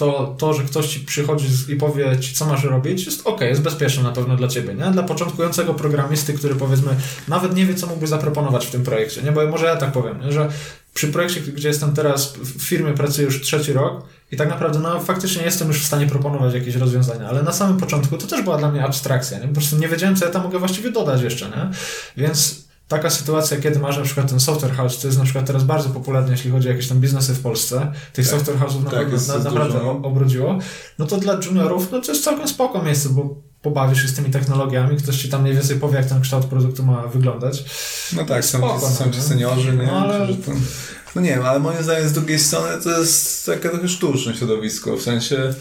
to, 0.00 0.34
to, 0.38 0.54
że 0.54 0.62
ktoś 0.62 0.86
ci 0.86 1.00
przychodzi 1.00 1.46
i 1.68 1.76
powie 1.76 2.18
ci, 2.20 2.34
co 2.34 2.46
masz 2.46 2.64
robić, 2.64 3.06
jest 3.06 3.26
ok, 3.26 3.40
jest 3.40 3.62
bezpieczne 3.62 4.02
na 4.02 4.12
pewno 4.12 4.36
dla 4.36 4.48
ciebie, 4.48 4.74
nie? 4.74 4.90
Dla 4.90 5.02
początkującego 5.02 5.74
programisty, 5.74 6.34
który 6.34 6.54
powiedzmy 6.54 6.96
nawet 7.28 7.54
nie 7.54 7.66
wie, 7.66 7.74
co 7.74 7.86
mógłby 7.86 8.06
zaproponować 8.06 8.66
w 8.66 8.70
tym 8.70 8.82
projekcie, 8.82 9.22
nie? 9.22 9.32
Bo 9.32 9.46
może 9.46 9.66
ja 9.66 9.76
tak 9.76 9.92
powiem, 9.92 10.20
nie? 10.20 10.32
że 10.32 10.48
przy 10.94 11.08
projekcie, 11.08 11.40
gdzie 11.40 11.68
jestem 11.68 11.92
teraz 11.92 12.32
w 12.32 12.62
firmie, 12.62 12.92
pracuję 12.92 13.24
już 13.24 13.40
trzeci 13.40 13.72
rok 13.72 14.04
i 14.32 14.36
tak 14.36 14.48
naprawdę, 14.48 14.78
no 14.78 15.00
faktycznie 15.00 15.42
jestem 15.42 15.68
już 15.68 15.82
w 15.82 15.86
stanie 15.86 16.06
proponować 16.06 16.54
jakieś 16.54 16.74
rozwiązania, 16.74 17.28
ale 17.28 17.42
na 17.42 17.52
samym 17.52 17.76
początku 17.76 18.18
to 18.18 18.26
też 18.26 18.42
była 18.42 18.58
dla 18.58 18.70
mnie 18.70 18.84
abstrakcja, 18.84 19.38
nie? 19.38 19.48
Po 19.48 19.54
prostu 19.54 19.76
nie 19.76 19.88
wiedziałem, 19.88 20.16
co 20.16 20.24
ja 20.24 20.30
tam 20.30 20.42
mogę 20.42 20.58
właściwie 20.58 20.92
dodać 20.92 21.22
jeszcze, 21.22 21.46
nie? 21.46 21.70
Więc 22.16 22.69
taka 22.90 23.10
sytuacja, 23.10 23.56
kiedy 23.56 23.78
masz 23.78 23.96
na 23.96 24.02
przykład 24.02 24.28
ten 24.28 24.40
software 24.40 24.72
house, 24.72 24.98
to 24.98 25.06
jest 25.06 25.18
na 25.18 25.24
przykład 25.24 25.46
teraz 25.46 25.64
bardzo 25.64 25.88
popularne, 25.88 26.30
jeśli 26.30 26.50
chodzi 26.50 26.68
o 26.68 26.70
jakieś 26.70 26.88
tam 26.88 27.00
biznesy 27.00 27.34
w 27.34 27.40
Polsce, 27.40 27.92
tych 28.12 28.28
tak. 28.28 28.34
software 28.38 28.58
house'ów 28.58 28.84
tak, 28.84 29.12
naprawdę, 29.12 29.16
na, 29.28 29.38
naprawdę 29.38 29.80
obrodziło, 30.02 30.58
no 30.98 31.06
to 31.06 31.16
dla 31.16 31.38
juniorów, 31.46 31.92
no 31.92 32.00
to 32.00 32.12
jest 32.12 32.24
całkiem 32.24 32.48
spoko 32.48 32.82
miejsce, 32.82 33.08
bo 33.08 33.34
pobawisz 33.62 34.02
się 34.02 34.08
z 34.08 34.14
tymi 34.14 34.30
technologiami, 34.30 34.96
ktoś 34.96 35.16
ci 35.16 35.28
tam 35.28 35.42
mniej 35.42 35.54
więcej 35.54 35.76
powie, 35.76 35.96
jak 35.96 36.06
ten 36.06 36.20
kształt 36.20 36.46
produktu 36.46 36.82
ma 36.82 37.06
wyglądać. 37.06 37.64
No 38.16 38.24
tak, 38.24 38.44
są, 38.44 38.58
spoko, 38.58 38.90
są 38.90 39.06
no, 39.06 39.12
ci 39.12 39.22
seniorzy, 39.22 39.76
nie? 39.76 39.86
No, 39.86 39.92
ale... 39.92 40.26
no 41.14 41.22
nie 41.22 41.30
wiem, 41.30 41.46
ale 41.46 41.60
moim 41.60 41.82
zdaniem 41.82 42.08
z 42.08 42.12
drugiej 42.12 42.38
strony 42.38 42.82
to 42.82 42.98
jest 42.98 43.46
takie 43.46 43.68
trochę 43.68 43.88
sztuczne 43.88 44.34
środowisko, 44.34 44.96
w 44.96 45.02
sensie 45.02 45.54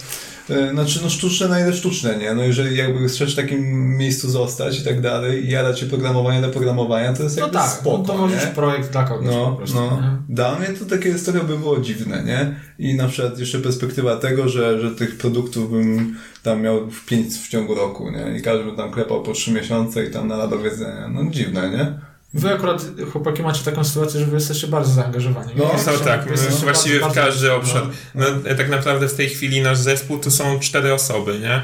znaczy, 0.71 0.99
no 1.03 1.09
sztuczne 1.09 1.47
na 1.47 1.59
ile 1.59 1.73
sztuczne, 1.73 2.17
nie? 2.17 2.33
No 2.33 2.43
jeżeli 2.43 2.77
jakby 2.77 3.07
chcesz 3.07 3.33
w 3.33 3.35
takim 3.35 3.97
miejscu 3.97 4.29
zostać 4.29 4.79
i 4.79 4.83
tak 4.83 5.01
dalej 5.01 5.45
i 5.45 5.49
jadać 5.49 5.79
się 5.79 5.85
programowanie 5.85 6.41
do 6.41 6.49
programowania, 6.49 7.13
to 7.13 7.23
jest 7.23 7.37
no 7.37 7.41
jakby 7.41 7.57
tak, 7.57 7.69
spoko, 7.69 7.97
no 7.97 8.13
to 8.13 8.27
nie? 8.27 8.51
projekt 8.55 8.91
dla 8.91 9.03
kogoś 9.03 9.25
no, 9.25 9.47
po 9.51 9.55
prostu, 9.55 9.77
no. 9.77 10.01
Dla 10.29 10.59
mnie 10.59 10.67
to 10.67 10.85
takie 10.85 11.13
historia 11.13 11.43
by 11.43 11.57
było 11.57 11.79
dziwne, 11.79 12.23
nie? 12.23 12.55
I 12.79 12.95
na 12.95 13.07
przykład 13.07 13.39
jeszcze 13.39 13.59
perspektywa 13.59 14.15
tego, 14.15 14.49
że, 14.49 14.81
że 14.81 14.91
tych 14.91 15.17
produktów 15.17 15.71
bym 15.71 16.15
tam 16.43 16.61
miał 16.61 16.91
w 16.91 17.05
pięć 17.05 17.33
w 17.33 17.49
ciągu 17.49 17.75
roku, 17.75 18.11
nie? 18.11 18.37
I 18.37 18.41
każdy 18.41 18.71
by 18.71 18.77
tam 18.77 18.91
klepał 18.91 19.23
po 19.23 19.33
trzy 19.33 19.51
miesiące 19.51 20.05
i 20.05 20.11
tam 20.11 20.27
na 20.27 20.47
do 20.47 20.59
wiedzenia. 20.59 21.07
No 21.07 21.31
dziwne, 21.31 21.69
nie? 21.69 22.08
Wy 22.33 22.53
akurat, 22.53 22.85
chłopaki, 23.11 23.43
macie 23.43 23.63
taką 23.63 23.83
sytuację, 23.83 24.19
że 24.19 24.25
wy 24.25 24.35
jesteście 24.35 24.67
bardzo 24.67 24.91
zaangażowani. 24.91 25.53
No, 25.55 25.71
no 25.85 25.97
tak, 25.97 26.37
właściwie 26.63 26.99
w 26.99 27.13
każdy 27.13 27.53
obszar. 27.53 27.83
No, 28.15 28.25
no, 28.45 28.55
tak 28.55 28.69
naprawdę 28.69 29.07
w 29.07 29.15
tej 29.15 29.29
chwili 29.29 29.61
nasz 29.61 29.77
zespół 29.77 30.19
to 30.19 30.31
są 30.31 30.59
cztery 30.59 30.93
osoby, 30.93 31.39
nie? 31.39 31.63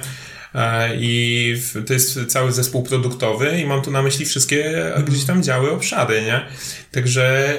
E, 0.56 0.96
I 0.96 1.56
to 1.88 1.94
jest 1.94 2.26
cały 2.28 2.52
zespół 2.52 2.84
produktowy 2.84 3.60
i 3.62 3.66
mam 3.66 3.82
tu 3.82 3.92
na 3.92 4.02
myśli 4.02 4.26
wszystkie 4.26 4.92
gdzieś 5.08 5.26
tam 5.26 5.44
działy, 5.44 5.72
obszary, 5.72 6.22
nie? 6.22 6.46
Także 6.92 7.56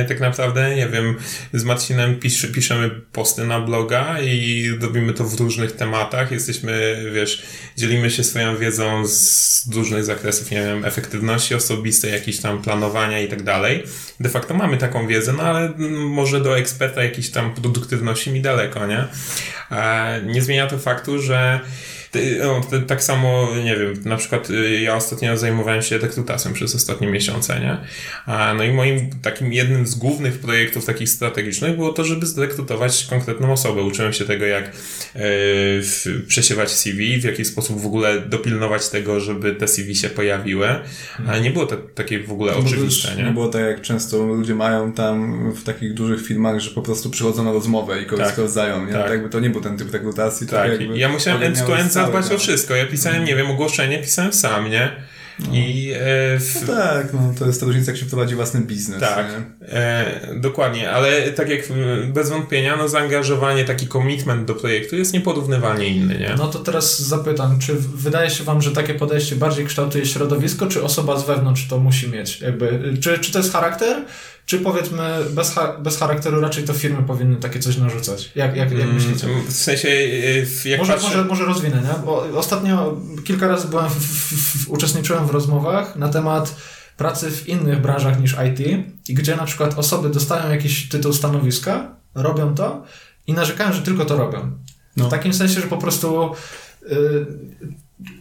e, 0.00 0.04
tak 0.04 0.20
naprawdę, 0.20 0.76
nie 0.76 0.88
wiem, 0.88 1.16
z 1.52 1.64
Marcinem 1.64 2.20
pisz, 2.20 2.46
piszemy 2.46 2.90
posty 3.12 3.46
na 3.46 3.60
bloga 3.60 4.20
i 4.20 4.68
robimy 4.80 5.12
to 5.12 5.24
w 5.24 5.40
różnych 5.40 5.72
tematach. 5.72 6.32
Jesteśmy, 6.32 7.02
wiesz, 7.14 7.42
dzielimy 7.76 8.10
się 8.10 8.24
swoją 8.24 8.56
wiedzą 8.56 9.06
z 9.06 9.68
różnych 9.74 10.04
zakresów, 10.04 10.50
nie 10.50 10.62
wiem, 10.62 10.84
efektywności 10.84 11.54
osobistej, 11.54 12.12
jakiejś 12.12 12.40
tam 12.40 12.62
planowania 12.62 13.20
i 13.20 13.28
tak 13.28 13.42
dalej. 13.42 13.82
De 14.20 14.28
facto 14.28 14.54
mamy 14.54 14.76
taką 14.76 15.06
wiedzę, 15.06 15.32
no 15.32 15.42
ale 15.42 15.72
może 15.96 16.40
do 16.40 16.58
eksperta 16.58 17.02
jakiejś 17.02 17.30
tam 17.30 17.54
produktywności 17.54 18.30
mi 18.30 18.40
daleko, 18.40 18.86
nie? 18.86 19.04
E, 19.70 20.22
nie 20.26 20.42
zmienia 20.42 20.66
to 20.66 20.78
faktu, 20.78 21.22
że 21.22 21.60
no, 22.42 22.60
tak 22.86 23.02
samo, 23.02 23.48
nie 23.64 23.76
wiem, 23.76 23.94
na 24.04 24.16
przykład 24.16 24.50
y, 24.50 24.80
ja 24.80 24.96
ostatnio 24.96 25.36
zajmowałem 25.36 25.82
się 25.82 25.98
rekrutacją 25.98 26.52
przez 26.52 26.74
ostatnie 26.74 27.06
miesiące, 27.06 27.60
nie? 27.60 27.78
No 28.56 28.64
i 28.64 28.72
moim 28.72 29.10
takim 29.22 29.52
jednym 29.52 29.86
z 29.86 29.94
głównych 29.94 30.38
projektów 30.38 30.84
takich 30.84 31.08
strategicznych 31.08 31.76
było 31.76 31.92
to, 31.92 32.04
żeby 32.04 32.26
zrekrutować 32.26 33.06
konkretną 33.10 33.52
osobę. 33.52 33.82
Uczyłem 33.82 34.12
się 34.12 34.24
tego, 34.24 34.46
jak 34.46 34.64
yy, 35.14 36.22
przesiewać 36.26 36.70
CV, 36.70 37.20
w 37.20 37.24
jaki 37.24 37.44
sposób 37.44 37.80
w 37.80 37.86
ogóle 37.86 38.20
dopilnować 38.20 38.88
tego, 38.88 39.20
żeby 39.20 39.54
te 39.54 39.68
CV 39.68 39.94
się 39.94 40.08
pojawiły, 40.08 40.68
ale 41.28 41.40
nie 41.40 41.50
było 41.50 41.66
to 41.66 41.76
takie 41.76 42.20
w 42.20 42.32
ogóle 42.32 42.56
oczywiste, 42.56 43.16
nie? 43.16 43.24
Nie 43.24 43.30
było 43.30 43.48
tak, 43.48 43.62
jak 43.62 43.80
często 43.80 44.26
ludzie 44.26 44.54
mają 44.54 44.92
tam 44.92 45.52
w 45.52 45.64
takich 45.64 45.94
dużych 45.94 46.26
filmach, 46.26 46.60
że 46.60 46.70
po 46.70 46.82
prostu 46.82 47.10
przychodzą 47.10 47.44
na 47.44 47.52
rozmowę 47.52 48.02
i 48.02 48.06
kogoś 48.06 48.24
tak, 48.24 48.32
sprawdzają, 48.32 48.86
nie? 48.86 48.92
Tak. 48.92 49.02
tak 49.02 49.10
jakby 49.10 49.28
to 49.28 49.40
nie 49.40 49.50
był 49.50 49.60
ten 49.60 49.78
typ 49.78 49.92
rekrutacji. 49.92 50.46
Tak, 50.46 50.70
ja 50.94 51.08
musiałem 51.08 51.42
end-to-end 51.42 51.97
zadbać 52.02 52.32
o 52.32 52.38
wszystko. 52.38 52.76
Ja 52.76 52.86
pisałem, 52.86 53.24
nie 53.24 53.36
wiem, 53.36 53.50
ogłoszenie 53.50 53.98
pisałem 53.98 54.32
sam, 54.32 54.70
nie? 54.70 55.08
No. 55.38 55.54
I, 55.54 55.92
e, 55.94 56.38
w... 56.38 56.66
no 56.66 56.74
tak, 56.74 57.12
no 57.12 57.34
to 57.38 57.46
jest 57.46 57.60
ta 57.60 57.66
różnica, 57.66 57.90
jak 57.90 58.00
się 58.00 58.06
prowadzi 58.06 58.34
własny 58.34 58.60
biznes. 58.60 59.00
Tak, 59.00 59.26
e, 59.62 60.20
dokładnie, 60.36 60.90
ale 60.90 61.22
tak 61.32 61.48
jak 61.48 61.60
bez 62.06 62.30
wątpienia, 62.30 62.76
no 62.76 62.88
zaangażowanie, 62.88 63.64
taki 63.64 63.88
commitment 63.88 64.44
do 64.44 64.54
projektu 64.54 64.96
jest 64.96 65.12
nieporównywalnie 65.12 65.88
inny, 65.88 66.18
nie? 66.18 66.34
No 66.38 66.48
to 66.48 66.58
teraz 66.58 66.98
zapytam, 66.98 67.58
czy 67.58 67.74
wydaje 67.94 68.30
się 68.30 68.44
Wam, 68.44 68.62
że 68.62 68.70
takie 68.70 68.94
podejście 68.94 69.36
bardziej 69.36 69.66
kształtuje 69.66 70.06
środowisko, 70.06 70.66
czy 70.66 70.82
osoba 70.82 71.18
z 71.18 71.26
wewnątrz 71.26 71.68
to 71.68 71.78
musi 71.78 72.08
mieć? 72.08 72.40
Jakby, 72.40 72.94
czy, 73.00 73.18
czy 73.18 73.32
to 73.32 73.38
jest 73.38 73.52
charakter, 73.52 74.04
czy 74.48 74.58
powiedzmy, 74.58 75.24
bez, 75.30 75.54
bez 75.78 75.98
charakteru 75.98 76.40
raczej 76.40 76.64
to 76.64 76.72
firmy 76.72 77.02
powinny 77.02 77.36
takie 77.36 77.58
coś 77.58 77.76
narzucać? 77.76 78.32
Jak, 78.34 78.56
jak, 78.56 78.70
jak 78.70 78.80
mm, 78.80 78.94
myślicie? 78.94 79.26
W 79.48 79.52
sensie, 79.52 79.88
y, 79.88 80.46
jak 80.64 80.78
może, 80.78 80.92
patrzę... 80.92 81.08
może, 81.08 81.24
może 81.24 81.44
rozwinę, 81.44 81.82
nie? 81.82 82.06
Bo 82.06 82.26
ostatnio 82.34 83.00
kilka 83.24 83.48
razy 83.48 83.68
byłem 83.68 83.88
w, 83.88 83.94
w, 83.94 84.64
w, 84.64 84.70
uczestniczyłem 84.70 85.26
w 85.26 85.30
rozmowach 85.30 85.96
na 85.96 86.08
temat 86.08 86.56
pracy 86.96 87.30
w 87.30 87.48
innych 87.48 87.80
branżach 87.80 88.20
niż 88.20 88.36
IT 88.48 88.86
i 89.08 89.14
gdzie 89.14 89.36
na 89.36 89.44
przykład 89.44 89.78
osoby 89.78 90.08
dostają 90.08 90.50
jakiś 90.50 90.88
tytuł 90.88 91.12
stanowiska, 91.12 91.96
robią 92.14 92.54
to 92.54 92.84
i 93.26 93.32
narzekają, 93.32 93.72
że 93.72 93.82
tylko 93.82 94.04
to 94.04 94.16
robią. 94.16 94.52
No. 94.96 95.06
W 95.06 95.10
takim 95.10 95.34
sensie, 95.34 95.60
że 95.60 95.66
po 95.66 95.76
prostu 95.76 96.32
y, 96.82 97.26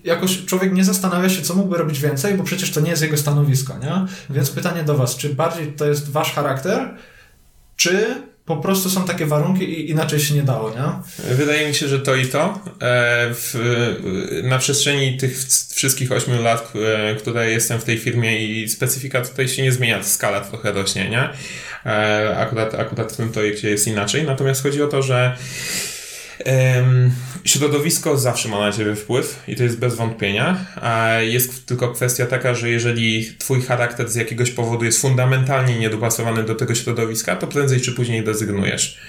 jakoś 0.03 0.46
człowiek 0.46 0.74
nie 0.74 0.84
zastanawia 0.84 1.29
się, 1.29 1.41
co 1.41 1.55
mógłby 1.55 1.77
robić 1.77 2.00
więcej, 2.00 2.34
bo 2.34 2.43
przecież 2.43 2.72
to 2.72 2.79
nie 2.79 2.89
jest 2.89 3.01
jego 3.01 3.17
stanowisko, 3.17 3.77
nie? 3.77 4.05
Więc 4.29 4.50
pytanie 4.50 4.84
do 4.84 4.98
Was, 4.98 5.17
czy 5.17 5.29
bardziej 5.29 5.67
to 5.67 5.86
jest 5.86 6.12
Wasz 6.12 6.34
charakter, 6.34 6.96
czy 7.75 8.05
po 8.48 8.57
prostu 8.57 8.89
są 8.89 9.05
takie 9.05 9.25
warunki 9.25 9.63
i 9.63 9.89
inaczej 9.89 10.19
się 10.19 10.36
nie 10.36 10.43
dało, 10.43 10.69
nie? 10.69 11.34
Wydaje 11.36 11.67
mi 11.67 11.74
się, 11.74 11.88
że 11.88 12.00
to 12.00 12.15
i 12.15 12.25
to. 12.25 12.60
E, 12.81 13.34
w, 13.34 13.55
na 14.43 14.57
przestrzeni 14.57 15.17
tych 15.17 15.38
wszystkich 15.75 16.12
8 16.12 16.43
lat, 16.43 16.74
e, 16.75 17.15
które 17.15 17.51
jestem 17.51 17.79
w 17.79 17.84
tej 17.84 17.98
firmie 17.98 18.46
i 18.46 18.69
specyfika 18.69 19.22
tutaj 19.22 19.48
się 19.48 19.63
nie 19.63 19.72
zmienia, 19.72 20.03
skala 20.03 20.41
trochę 20.41 20.72
rośnie, 20.72 21.10
nie? 21.10 21.29
E, 21.86 22.38
akurat, 22.38 22.75
akurat 22.75 23.13
w 23.13 23.17
tym 23.17 23.31
projekcie 23.31 23.69
jest 23.69 23.88
inaczej. 23.88 24.24
Natomiast 24.24 24.63
chodzi 24.63 24.81
o 24.81 24.88
to, 24.88 25.01
że 25.01 25.38
Środowisko 27.46 28.17
zawsze 28.17 28.50
ma 28.50 28.60
na 28.60 28.72
ciebie 28.72 28.96
wpływ 28.96 29.44
i 29.48 29.56
to 29.56 29.63
jest 29.63 29.79
bez 29.79 29.96
wątpienia. 29.96 30.65
Jest 31.22 31.65
tylko 31.65 31.88
kwestia 31.88 32.25
taka, 32.25 32.53
że 32.53 32.70
jeżeli 32.70 33.25
twój 33.38 33.62
charakter 33.62 34.10
z 34.10 34.15
jakiegoś 34.15 34.51
powodu 34.51 34.86
jest 34.86 35.01
fundamentalnie 35.01 35.79
niedopasowany 35.79 36.44
do 36.44 36.56
tego 36.56 36.75
środowiska, 36.75 37.36
to 37.36 37.48
prędzej 37.48 37.82
czy 37.82 37.91
później 37.91 38.24
dezygnujesz. 38.24 39.00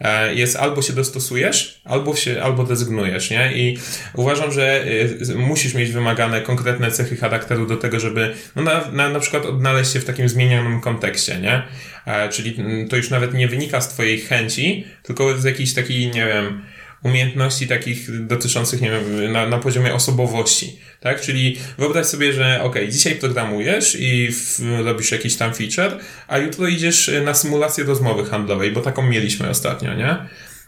E, 0.00 0.34
jest 0.34 0.56
albo 0.56 0.82
się 0.82 0.92
dostosujesz, 0.92 1.80
albo 1.84 2.16
się, 2.16 2.42
albo 2.42 2.64
dezygnujesz, 2.64 3.30
nie? 3.30 3.52
I 3.54 3.78
uważam, 4.14 4.52
że 4.52 4.84
e, 5.30 5.34
musisz 5.34 5.74
mieć 5.74 5.90
wymagane 5.90 6.40
konkretne 6.40 6.90
cechy 6.90 7.16
charakteru 7.16 7.66
do 7.66 7.76
tego, 7.76 8.00
żeby 8.00 8.34
no 8.56 8.62
na, 8.62 8.90
na, 8.92 9.08
na 9.08 9.20
przykład 9.20 9.46
odnaleźć 9.46 9.92
się 9.92 10.00
w 10.00 10.04
takim 10.04 10.28
zmienionym 10.28 10.80
kontekście, 10.80 11.40
nie? 11.40 11.62
E, 12.06 12.28
czyli 12.28 12.56
to 12.88 12.96
już 12.96 13.10
nawet 13.10 13.34
nie 13.34 13.48
wynika 13.48 13.80
z 13.80 13.88
twojej 13.88 14.20
chęci, 14.20 14.84
tylko 15.02 15.38
z 15.38 15.44
jakiejś 15.44 15.74
takiej, 15.74 16.06
nie 16.10 16.26
wiem, 16.26 16.62
umiejętności 17.06 17.66
takich 17.66 18.26
dotyczących, 18.26 18.80
nie 18.80 18.90
wiem, 18.90 19.32
na, 19.32 19.48
na 19.48 19.58
poziomie 19.58 19.94
osobowości, 19.94 20.78
tak? 21.00 21.20
Czyli 21.20 21.56
wyobraź 21.78 22.06
sobie, 22.06 22.32
że 22.32 22.62
ok, 22.62 22.76
dzisiaj 22.90 23.14
programujesz 23.14 23.96
i 24.00 24.32
w, 24.32 24.60
robisz 24.84 25.12
jakiś 25.12 25.36
tam 25.36 25.54
feature, 25.54 25.98
a 26.28 26.38
jutro 26.38 26.68
idziesz 26.68 27.10
na 27.24 27.34
symulację 27.34 27.84
rozmowy 27.84 28.30
handlowej, 28.30 28.72
bo 28.72 28.80
taką 28.80 29.02
mieliśmy 29.02 29.48
ostatnio, 29.48 29.94
nie? 29.94 30.16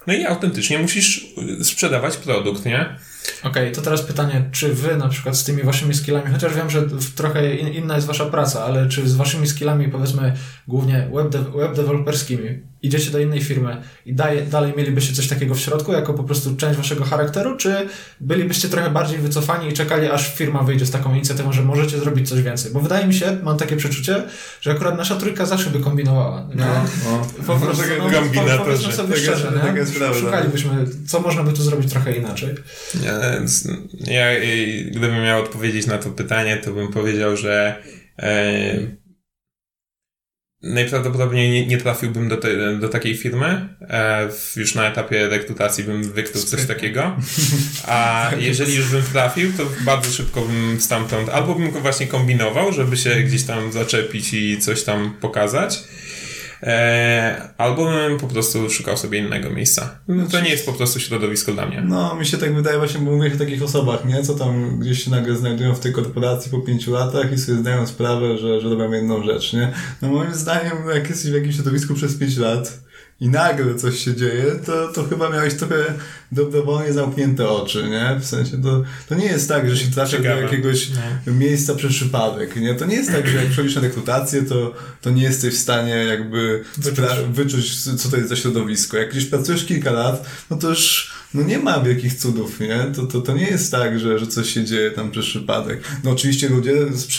No 0.07 0.15
i 0.15 0.25
autentycznie 0.25 0.79
musisz 0.79 1.27
sprzedawać 1.63 2.17
produkt, 2.17 2.65
nie? 2.65 2.97
Okej, 3.41 3.51
okay, 3.51 3.71
to 3.71 3.83
teraz 3.83 4.03
pytanie, 4.03 4.49
czy 4.53 4.75
wy 4.75 4.97
na 4.97 5.09
przykład 5.09 5.37
z 5.37 5.45
tymi 5.45 5.63
waszymi 5.63 5.95
skillami, 5.95 6.33
chociaż 6.33 6.55
wiem, 6.55 6.71
że 6.71 6.83
trochę 7.15 7.55
inna 7.55 7.95
jest 7.95 8.07
wasza 8.07 8.27
praca, 8.27 8.65
ale 8.65 8.89
czy 8.89 9.09
z 9.09 9.15
waszymi 9.15 9.47
skillami, 9.47 9.89
powiedzmy, 9.89 10.37
głównie 10.69 11.09
web, 11.15 11.29
de 11.29 11.39
web 11.39 11.77
developerskimi, 11.77 12.63
idziecie 12.83 13.11
do 13.11 13.19
innej 13.19 13.43
firmy 13.43 13.83
i 14.07 14.15
daje, 14.15 14.43
dalej 14.43 14.73
mielibyście 14.77 15.15
coś 15.15 15.29
takiego 15.29 15.55
w 15.55 15.61
środku, 15.61 15.93
jako 15.93 16.15
po 16.15 16.25
prostu 16.25 16.57
część 16.57 16.77
waszego 16.77 17.05
charakteru, 17.05 17.57
czy 17.57 17.89
bylibyście 18.21 18.69
trochę 18.69 18.91
bardziej 18.91 19.19
wycofani 19.19 19.69
i 19.69 19.73
czekali, 19.73 20.09
aż 20.09 20.35
firma 20.35 20.63
wyjdzie 20.63 20.87
z 20.87 20.91
taką 20.91 21.15
inicjatywą, 21.15 21.53
że 21.53 21.63
możecie 21.63 21.99
zrobić 21.99 22.29
coś 22.29 22.43
więcej? 22.43 22.73
Bo 22.73 22.81
wydaje 22.81 23.07
mi 23.07 23.15
się, 23.15 23.39
mam 23.43 23.57
takie 23.57 23.77
przeczucie, 23.77 24.23
że 24.61 24.71
akurat 24.71 24.97
nasza 24.97 25.17
trójka 25.17 25.47
zawsze 25.47 25.71
by 25.71 25.81
kombinowała. 25.81 26.47
No, 26.55 26.65
no. 27.05 27.27
Po 27.47 27.57
prostu, 27.57 27.83
no, 27.99 28.05
no, 28.47 28.65
powiedzmy 28.65 28.93
sobie 28.93 29.17
szczerze, 29.17 29.53
tak 29.63 29.77
jest, 29.77 30.01
nie? 30.01 30.15
Szukalibyśmy, 30.15 30.87
co 31.07 31.21
można 31.21 31.43
by 31.43 31.53
tu 31.53 31.63
zrobić 31.63 31.91
trochę 31.91 32.13
inaczej. 32.13 32.55
Ja, 33.05 33.18
ja, 34.07 34.27
gdybym 34.87 35.23
miał 35.23 35.43
odpowiedzieć 35.43 35.87
na 35.87 35.99
to 35.99 36.11
pytanie, 36.11 36.57
to 36.57 36.73
bym 36.73 36.93
powiedział, 36.93 37.37
że 37.37 37.83
e, 38.19 38.99
Najprawdopodobniej 40.63 41.51
nie, 41.51 41.67
nie 41.67 41.79
trafiłbym 41.79 42.29
do, 42.29 42.37
te, 42.37 42.77
do 42.77 42.89
takiej 42.89 43.17
firmy. 43.17 43.69
E, 43.81 44.29
już 44.57 44.75
na 44.75 44.89
etapie 44.89 45.29
rekrutacji 45.29 45.85
bym 45.85 46.13
wykrył 46.13 46.43
coś 46.43 46.67
takiego. 46.67 47.17
A 47.87 48.31
jeżeli 48.39 48.75
już 48.75 48.91
bym 48.91 49.03
trafił, 49.03 49.53
to 49.53 49.67
bardzo 49.85 50.13
szybko 50.13 50.41
bym 50.41 50.81
stamtąd 50.81 51.29
albo 51.29 51.55
bym 51.55 51.71
go 51.71 51.81
właśnie 51.81 52.07
kombinował, 52.07 52.73
żeby 52.73 52.97
się 52.97 53.15
gdzieś 53.15 53.43
tam 53.43 53.73
zaczepić 53.73 54.35
i 54.35 54.59
coś 54.59 54.85
tam 54.85 55.15
pokazać. 55.21 55.85
E, 56.63 57.49
albo 57.59 57.85
bym 57.85 58.19
po 58.19 58.27
prostu 58.27 58.71
szukał 58.71 58.97
sobie 58.97 59.19
innego 59.19 59.51
miejsca. 59.51 59.99
No, 60.09 60.27
to 60.27 60.41
nie 60.41 60.51
jest 60.51 60.67
po 60.67 60.73
prostu 60.73 61.01
środowisko 61.01 61.53
dla 61.53 61.67
mnie. 61.67 61.83
No, 61.87 62.15
mi 62.15 62.27
się 62.27 62.39
tak 62.39 62.55
wydaje 62.55 62.79
właśnie, 62.79 63.01
bo 63.01 63.11
mówię 63.11 63.35
o 63.35 63.39
takich 63.39 63.63
osobach, 63.63 64.05
nie? 64.05 64.23
Co 64.23 64.35
tam 64.35 64.79
gdzieś 64.79 65.05
się 65.05 65.11
nagle 65.11 65.37
znajdują 65.37 65.75
w 65.75 65.81
tej 65.81 65.93
korporacji 65.93 66.51
po 66.51 66.59
pięciu 66.59 66.93
latach 66.93 67.33
i 67.33 67.39
sobie 67.39 67.59
zdają 67.59 67.87
sprawę, 67.87 68.39
że, 68.39 68.61
że 68.61 68.69
robią 68.69 68.93
jedną 68.93 69.23
rzecz, 69.23 69.53
nie? 69.53 69.73
No 70.03 70.09
moim 70.09 70.35
zdaniem, 70.35 70.73
jak 70.95 71.11
jesteś 71.11 71.31
w 71.31 71.35
jakimś 71.35 71.55
środowisku 71.55 71.95
przez 71.95 72.19
pięć 72.19 72.37
lat, 72.37 72.81
i 73.21 73.29
nagle 73.29 73.75
coś 73.75 74.05
się 74.05 74.15
dzieje, 74.15 74.45
to, 74.67 74.93
to 74.93 75.05
chyba 75.05 75.31
miałeś 75.31 75.55
trochę 75.55 75.95
dobrowolnie 76.33 76.93
zamknięte 76.93 77.49
oczy, 77.49 77.89
nie? 77.89 78.17
W 78.21 78.25
sensie 78.25 78.63
to, 78.63 78.83
to 79.09 79.15
nie 79.15 79.27
jest 79.27 79.49
tak, 79.49 79.71
że 79.71 79.77
się 79.77 79.91
trafia 79.91 80.19
do 80.19 80.25
jakiegoś 80.25 80.91
no. 81.27 81.33
miejsca 81.33 81.75
przez 81.75 81.93
przypadek, 81.93 82.57
nie? 82.57 82.75
To 82.75 82.87
nie 82.87 82.97
jest 82.97 83.13
tak, 83.13 83.29
że 83.29 83.37
jak 83.37 83.47
przychodzisz 83.47 83.77
na 83.77 83.83
rekrutację, 83.83 84.43
to, 84.43 84.75
to 85.03 85.11
nie 85.11 85.23
jesteś 85.23 85.55
w 85.55 85.59
stanie 85.59 85.95
jakby 85.95 86.65
wyczuć. 86.77 87.05
wyczuć, 87.33 87.77
co 87.77 88.09
to 88.09 88.17
jest 88.17 88.29
za 88.29 88.37
środowisko. 88.37 88.97
Jak 88.97 89.11
gdzieś 89.11 89.25
pracujesz 89.25 89.65
kilka 89.65 89.91
lat, 89.91 90.27
no 90.51 90.57
to 90.57 90.69
już 90.69 91.13
no 91.35 91.43
nie 91.43 91.59
ma 91.59 91.81
wielkich 91.81 92.15
cudów, 92.15 92.61
nie? 92.61 92.93
To, 92.95 93.07
to, 93.07 93.21
to 93.21 93.35
nie 93.35 93.47
jest 93.47 93.73
tak, 93.73 93.99
że, 93.99 94.19
że 94.19 94.27
coś 94.27 94.51
się 94.51 94.65
dzieje 94.65 94.91
tam 94.91 95.11
przez 95.11 95.27
przypadek. 95.27 95.81
No 96.05 96.11
oczywiście 96.11 96.49
ludzie 96.49 96.73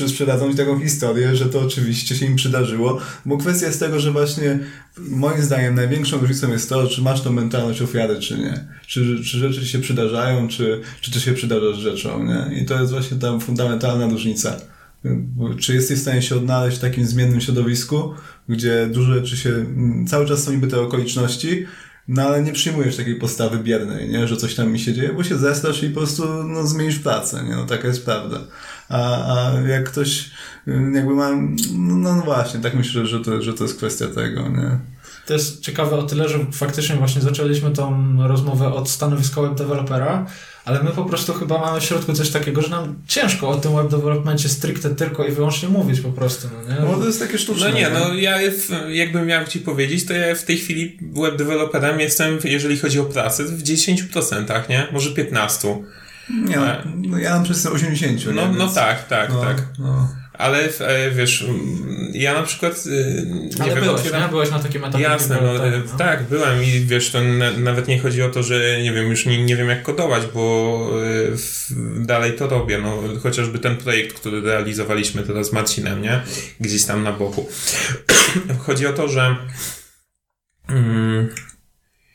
sprzedadzą 0.07 0.51
ci 0.51 0.57
taką 0.57 0.79
historię, 0.79 1.35
że 1.35 1.45
to 1.45 1.59
oczywiście 1.59 2.15
się 2.15 2.25
im 2.25 2.35
przydarzyło, 2.35 2.99
bo 3.25 3.37
kwestia 3.37 3.67
jest 3.67 3.79
tego, 3.79 3.99
że 3.99 4.11
właśnie 4.11 4.59
moim 4.97 5.41
zdaniem 5.41 5.75
największą 5.75 6.17
różnicą 6.17 6.51
jest 6.51 6.69
to, 6.69 6.87
czy 6.87 7.01
masz 7.01 7.21
tą 7.21 7.31
mentalność 7.31 7.81
ofiary, 7.81 8.19
czy 8.19 8.37
nie. 8.37 8.65
Czy, 8.87 9.23
czy 9.23 9.37
rzeczy 9.37 9.65
się 9.65 9.79
przydarzają, 9.79 10.47
czy, 10.47 10.81
czy 11.01 11.11
ty 11.11 11.19
się 11.19 11.33
przydarzasz 11.33 11.77
rzeczą, 11.77 12.23
nie? 12.23 12.61
I 12.61 12.65
to 12.65 12.79
jest 12.79 12.91
właśnie 12.91 13.17
ta 13.17 13.39
fundamentalna 13.39 14.07
różnica. 14.07 14.57
Czy 15.59 15.73
jesteś 15.73 15.97
w 15.99 16.01
stanie 16.01 16.21
się 16.21 16.35
odnaleźć 16.35 16.77
w 16.77 16.81
takim 16.81 17.05
zmiennym 17.05 17.41
środowisku, 17.41 18.13
gdzie 18.49 18.87
dużo 18.91 19.13
rzeczy 19.13 19.37
się, 19.37 19.65
cały 20.07 20.25
czas 20.25 20.43
są 20.43 20.51
niby 20.51 20.67
te 20.67 20.81
okoliczności, 20.81 21.65
no 22.09 22.21
ale 22.21 22.43
nie 22.43 22.53
przyjmujesz 22.53 22.97
takiej 22.97 23.15
postawy 23.15 23.57
biernej, 23.57 24.09
nie? 24.09 24.27
że 24.27 24.37
coś 24.37 24.55
tam 24.55 24.71
mi 24.71 24.79
się 24.79 24.93
dzieje, 24.93 25.13
bo 25.13 25.23
się 25.23 25.37
zestrasz 25.37 25.83
i 25.83 25.89
po 25.89 25.99
prostu 25.99 26.43
no, 26.43 26.67
zmienisz 26.67 26.99
pracę, 26.99 27.43
nie? 27.43 27.55
No 27.55 27.65
taka 27.65 27.87
jest 27.87 28.05
prawda. 28.05 28.39
A, 28.89 28.99
a 29.35 29.61
jak 29.61 29.89
ktoś 29.89 30.31
jakby 30.67 31.15
ma, 31.15 31.29
no, 31.77 32.15
no 32.15 32.21
właśnie, 32.21 32.59
tak 32.59 32.75
myślę, 32.75 33.07
że 33.07 33.19
to, 33.19 33.41
że 33.41 33.53
to 33.53 33.63
jest 33.63 33.77
kwestia 33.77 34.07
tego, 34.07 34.49
nie? 34.49 34.79
To 35.25 35.33
jest 35.33 35.61
ciekawe 35.61 35.97
o 35.97 36.03
tyle, 36.03 36.29
że 36.29 36.39
faktycznie 36.51 36.95
właśnie 36.95 37.21
zaczęliśmy 37.21 37.71
tą 37.71 38.17
rozmowę 38.27 38.73
od 38.73 38.89
stanowiska 38.89 39.41
web 39.41 39.55
dewelopera, 39.55 40.25
ale 40.65 40.83
my 40.83 40.91
po 40.91 41.05
prostu 41.05 41.33
chyba 41.33 41.57
mamy 41.57 41.81
w 41.81 41.83
środku 41.83 42.13
coś 42.13 42.29
takiego, 42.29 42.61
że 42.61 42.69
nam 42.69 42.95
ciężko 43.07 43.49
o 43.49 43.55
tym 43.55 43.75
web 43.75 43.87
developmentie 43.87 44.49
stricte 44.49 44.89
tylko 44.89 45.25
i 45.25 45.31
wyłącznie 45.31 45.69
mówić 45.69 46.01
po 46.01 46.11
prostu, 46.11 46.47
no 46.53 46.73
nie? 46.73 46.81
No 46.81 46.97
to 46.97 47.05
jest 47.05 47.19
takie 47.19 47.37
sztuczne. 47.37 47.69
No 47.69 47.75
nie, 47.75 47.89
no 47.89 48.13
ja 48.13 48.37
jakbym 48.89 49.25
miał 49.25 49.45
Ci 49.45 49.59
powiedzieć, 49.59 50.05
to 50.05 50.13
ja 50.13 50.35
w 50.35 50.43
tej 50.43 50.57
chwili 50.57 50.97
web 51.01 51.37
developerem 51.37 51.99
jestem, 51.99 52.39
jeżeli 52.43 52.77
chodzi 52.77 52.99
o 52.99 53.05
pracę, 53.05 53.43
w 53.43 53.63
10%, 53.63 54.69
nie? 54.69 54.87
Może 54.91 55.09
15%. 55.09 55.83
Nie, 56.29 56.55
no, 56.55 56.65
no 56.95 57.17
ja 57.17 57.35
mam 57.35 57.43
przez 57.43 57.65
80. 57.65 58.35
No, 58.35 58.51
no 58.57 58.67
tak, 58.67 59.07
tak, 59.07 59.29
no, 59.29 59.41
tak. 59.41 59.65
No 59.79 60.09
ale 60.39 60.69
e, 60.79 61.11
wiesz, 61.11 61.45
ja 62.13 62.33
na 62.33 62.43
przykład 62.43 62.83
e, 62.87 63.25
nie 63.25 63.63
ale 63.63 63.75
wiem, 63.75 63.83
byłeś, 63.83 63.99
otwieram... 63.99 64.21
nie? 64.21 64.27
byłeś 64.27 64.51
na 64.51 64.59
takim 64.59 64.83
etapie. 64.83 65.03
Jasne, 65.03 65.37
no, 65.41 65.53
no, 65.53 65.97
tak, 65.97 66.23
byłem 66.23 66.63
i 66.63 66.79
wiesz, 66.79 67.11
to 67.11 67.19
nawet 67.57 67.87
nie 67.87 67.99
chodzi 67.99 68.21
o 68.21 68.29
to, 68.29 68.43
że 68.43 68.81
nie 68.81 68.93
wiem, 68.93 69.09
już 69.09 69.25
nie, 69.25 69.45
nie 69.45 69.55
wiem 69.55 69.69
jak 69.69 69.83
kodować, 69.83 70.23
bo 70.33 70.89
e, 71.03 72.05
dalej 72.05 72.33
to 72.33 72.47
robię, 72.47 72.77
no, 72.77 73.01
chociażby 73.23 73.59
ten 73.59 73.77
projekt, 73.77 74.19
który 74.19 74.41
realizowaliśmy 74.41 75.23
teraz 75.23 75.47
z 75.47 75.53
Marcinem, 75.53 76.01
nie? 76.01 76.21
Gdzieś 76.59 76.85
tam 76.85 77.03
na 77.03 77.11
boku. 77.11 77.49
chodzi 78.65 78.87
o 78.87 78.93
to, 78.93 79.07
że 79.07 79.35
mm, 80.69 81.29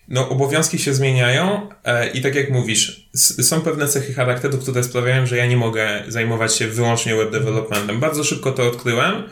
no, 0.09 0.29
obowiązki 0.29 0.79
się 0.79 0.95
zmieniają 0.95 1.69
e, 1.85 2.11
i 2.11 2.23
tak 2.23 2.35
jak 2.35 2.51
mówisz, 2.51 3.09
są 3.43 3.61
pewne 3.61 3.89
cechy 3.89 4.15
charakteru, 4.15 4.59
które 4.59 4.85
sprawiają, 4.85 5.27
że 5.27 5.37
ja 5.37 5.47
nie 5.47 5.57
mogę 5.57 6.03
zajmować 6.09 6.57
się 6.57 6.69
wyłącznie 6.69 7.17
web 7.17 7.31
developmentem. 7.31 8.01
Bardzo 8.01 8.25
szybko 8.25 8.53
to 8.53 8.67
odkryłem. 8.67 9.23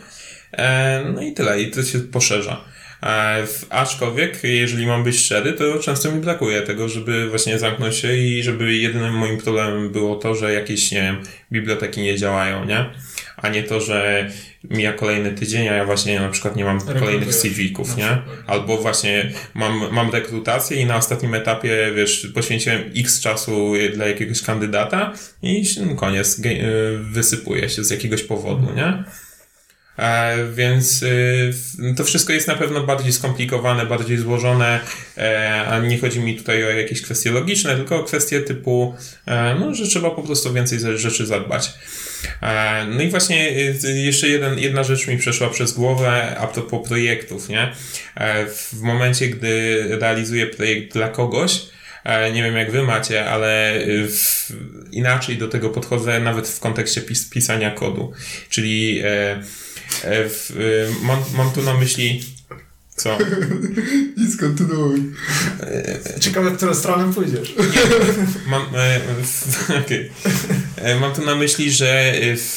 E, 0.52 1.04
no 1.14 1.22
i 1.22 1.32
tyle, 1.32 1.62
i 1.62 1.70
to 1.70 1.82
się 1.82 1.98
poszerza. 1.98 2.64
E, 3.02 3.46
aczkolwiek, 3.70 4.40
jeżeli 4.42 4.86
mam 4.86 5.04
być 5.04 5.18
szczery, 5.18 5.52
to 5.52 5.78
często 5.78 6.12
mi 6.12 6.20
brakuje 6.20 6.62
tego, 6.62 6.88
żeby 6.88 7.28
właśnie 7.28 7.58
zamknąć 7.58 7.96
się 7.96 8.16
i 8.16 8.42
żeby 8.42 8.74
jedynym 8.74 9.14
moim 9.14 9.38
problemem 9.38 9.90
było 9.90 10.16
to, 10.16 10.34
że 10.34 10.52
jakieś, 10.52 10.90
nie 10.90 11.02
wiem, 11.02 11.22
biblioteki 11.52 12.00
nie 12.00 12.16
działają, 12.16 12.64
nie? 12.64 12.90
A 13.36 13.48
nie 13.48 13.62
to, 13.62 13.80
że 13.80 14.30
mija 14.64 14.92
kolejny 14.92 15.32
tydzień, 15.32 15.68
a 15.68 15.74
ja 15.74 15.84
właśnie 15.84 16.20
na 16.20 16.28
przykład 16.28 16.56
nie 16.56 16.64
mam 16.64 16.80
kolejnych 16.80 17.34
CV-ków, 17.34 17.96
nie? 17.96 18.18
Albo 18.46 18.76
właśnie 18.76 19.32
mam, 19.54 19.92
mam 19.92 20.10
rekrutację 20.10 20.76
i 20.76 20.86
na 20.86 20.96
ostatnim 20.96 21.34
etapie, 21.34 21.92
wiesz, 21.96 22.26
poświęciłem 22.34 22.82
x 22.96 23.20
czasu 23.20 23.72
dla 23.94 24.06
jakiegoś 24.06 24.42
kandydata 24.42 25.12
i 25.42 25.64
no, 25.86 25.94
koniec, 25.94 26.40
wysypuje 27.00 27.68
się 27.68 27.84
z 27.84 27.90
jakiegoś 27.90 28.22
powodu, 28.22 28.72
nie? 28.76 29.04
E, 29.98 30.36
więc 30.54 31.02
y, 31.02 31.54
to 31.96 32.04
wszystko 32.04 32.32
jest 32.32 32.48
na 32.48 32.54
pewno 32.54 32.80
bardziej 32.80 33.12
skomplikowane, 33.12 33.86
bardziej 33.86 34.18
złożone, 34.18 34.80
e, 35.18 35.64
a 35.66 35.78
nie 35.78 35.98
chodzi 35.98 36.20
mi 36.20 36.36
tutaj 36.36 36.64
o 36.64 36.70
jakieś 36.70 37.02
kwestie 37.02 37.30
logiczne, 37.30 37.76
tylko 37.76 37.96
o 37.96 38.04
kwestie 38.04 38.40
typu, 38.40 38.94
e, 39.26 39.54
no, 39.60 39.74
że 39.74 39.86
trzeba 39.86 40.10
po 40.10 40.22
prostu 40.22 40.52
więcej 40.52 40.78
rzeczy 40.98 41.26
zadbać. 41.26 41.72
No 42.88 43.02
i 43.02 43.08
właśnie 43.08 43.50
y, 43.84 43.98
jeszcze 43.98 44.28
jeden, 44.28 44.58
jedna 44.58 44.82
rzecz 44.82 45.06
mi 45.06 45.18
przeszła 45.18 45.50
przez 45.50 45.72
głowę 45.72 46.36
a 46.38 46.46
propos 46.46 46.88
projektów, 46.88 47.48
nie? 47.48 47.72
W 48.46 48.80
momencie, 48.82 49.28
gdy 49.28 49.82
realizuję 50.00 50.46
projekt 50.46 50.92
dla 50.92 51.08
kogoś, 51.08 51.60
nie 52.34 52.42
wiem 52.42 52.56
jak 52.56 52.70
wy 52.70 52.82
macie, 52.82 53.30
ale 53.30 53.80
w, 53.86 54.52
inaczej 54.92 55.36
do 55.36 55.48
tego 55.48 55.70
podchodzę 55.70 56.20
nawet 56.20 56.48
w 56.48 56.60
kontekście 56.60 57.00
pis, 57.00 57.28
pisania 57.30 57.70
kodu. 57.70 58.12
Czyli 58.48 59.02
E, 60.04 60.28
w, 60.28 60.50
e, 60.50 61.06
mam, 61.06 61.18
mam 61.36 61.52
tu 61.52 61.62
na 61.62 61.74
myśli 61.74 62.22
co? 62.96 63.18
Nic, 64.16 64.36
kontynuuj. 64.36 65.12
Ciekawe, 66.20 66.50
w 66.50 66.56
którą 66.56 66.74
stronę 66.74 67.12
pójdziesz. 67.14 67.54
Mam, 68.46 68.62
e, 68.74 69.00
okay. 69.84 70.10
E, 70.82 71.00
mam 71.00 71.12
tu 71.12 71.24
na 71.24 71.34
myśli, 71.34 71.72
że 71.72 72.12
w, 72.36 72.56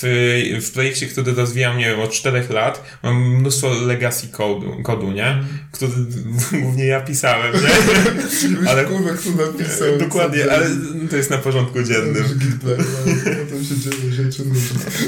w 0.61 0.71
projekcie, 0.71 1.07
który 1.07 1.33
rozwijam, 1.33 1.77
nie 1.77 1.85
wiem, 1.85 1.99
od 1.99 2.11
4 2.11 2.43
lat, 2.49 2.99
mam 3.03 3.39
mnóstwo 3.39 3.69
legacy 3.69 4.27
kodu, 4.27 4.77
kodu 4.83 5.11
nie? 5.11 5.27
Mm. 5.27 5.45
Który 5.71 5.91
głównie 6.61 6.85
ja 6.85 7.01
pisałem, 7.01 7.53
nie? 7.53 8.69
ale 8.69 8.85
kurwa, 8.85 9.09
kto 9.13 9.29
napisał. 9.29 9.97
Dokładnie, 9.97 10.51
ale 10.51 10.69
to 11.09 11.15
jest 11.15 11.29
na 11.29 11.37
porządku 11.37 11.83
dziennym. 11.83 12.23
Tam 13.49 13.63
się 13.63 13.77
dzieje 13.77 14.13
rzeczy 14.13 14.43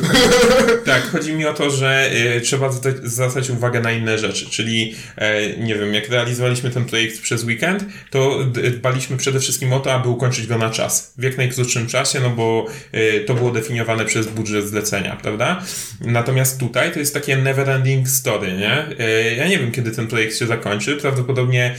Tak, 0.86 1.12
chodzi 1.12 1.34
mi 1.34 1.46
o 1.46 1.54
to, 1.54 1.70
że 1.70 2.12
trzeba 2.44 2.70
zwracać 3.04 3.50
uwagę 3.50 3.82
na 3.82 3.92
inne 3.92 4.18
rzeczy, 4.18 4.50
czyli 4.50 4.96
E, 5.18 5.58
nie 5.58 5.76
wiem, 5.76 5.94
jak 5.94 6.10
realizowaliśmy 6.10 6.70
ten 6.70 6.86
projekt 6.86 7.22
przez 7.22 7.44
weekend, 7.44 7.86
to 8.10 8.40
dbaliśmy 8.78 9.18
przede 9.18 9.40
wszystkim 9.40 9.74
o 9.74 9.80
to, 9.80 9.94
aby 9.94 10.10
ukończyć 10.10 10.48
go 10.48 10.58
na 10.58 10.70
czas. 10.70 11.14
W 11.18 11.24
jak 11.24 11.38
najkrótszym 11.38 11.88
czasie, 11.88 12.20
no 12.20 12.30
bo 12.30 12.66
e, 12.94 13.00
to 13.26 13.34
było 13.34 13.52
definiowane 13.52 14.06
przez 14.06 14.28
budżet 14.28 14.68
zlecenia, 14.68 15.18
prawda? 15.22 15.64
Natomiast 16.02 16.60
tutaj 16.60 16.92
to 16.92 17.00
jest 17.00 17.14
takie 17.14 17.38
never 17.38 17.70
ending 17.70 18.10
story, 18.10 18.52
nie? 18.52 18.86
E, 19.00 19.36
ja 19.36 19.48
nie 19.48 19.60
wiem, 19.60 19.72
kiedy 19.72 19.92
ten 19.92 20.08
projekt 20.08 20.38
się 20.38 20.48
zakończy. 20.48 20.96
Prawdopodobnie 20.96 21.76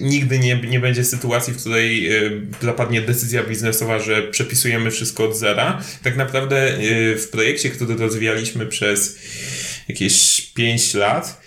nigdy 0.00 0.38
nie, 0.38 0.56
nie 0.56 0.80
będzie 0.80 1.04
sytuacji, 1.04 1.52
w 1.52 1.56
której 1.56 2.08
zapadnie 2.62 3.00
decyzja 3.00 3.42
biznesowa, 3.42 3.98
że 3.98 4.22
przepisujemy 4.22 4.90
wszystko 4.90 5.24
od 5.24 5.36
zera. 5.36 5.82
Tak 6.02 6.16
naprawdę 6.16 6.72
w 7.16 7.28
projekcie, 7.32 7.70
który 7.70 7.96
rozwijaliśmy 7.96 8.66
przez 8.66 9.18
jakieś 9.88 10.40
5 10.40 10.94
lat, 10.94 11.42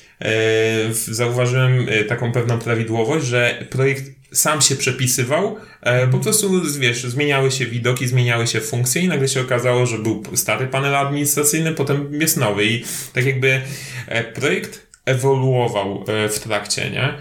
zauważyłem 1.07 1.87
taką 2.07 2.31
pewną 2.31 2.59
prawidłowość, 2.59 3.25
że 3.25 3.65
projekt 3.69 4.03
sam 4.35 4.61
się 4.61 4.75
przepisywał, 4.75 5.55
e, 5.81 6.07
po 6.07 6.17
prostu, 6.17 6.61
wiesz, 6.79 7.03
zmieniały 7.03 7.51
się 7.51 7.65
widoki, 7.65 8.07
zmieniały 8.07 8.47
się 8.47 8.61
funkcje 8.61 9.01
i 9.01 9.07
nagle 9.07 9.27
się 9.27 9.41
okazało, 9.41 9.85
że 9.85 9.99
był 9.99 10.23
stary 10.33 10.67
panel 10.67 10.95
administracyjny, 10.95 11.71
potem 11.71 12.21
jest 12.21 12.37
nowy 12.37 12.65
i 12.65 12.83
tak 13.13 13.25
jakby 13.25 13.61
projekt 14.33 14.85
ewoluował 15.05 16.05
w 16.29 16.39
trakcie, 16.39 16.89
nie? 16.89 17.13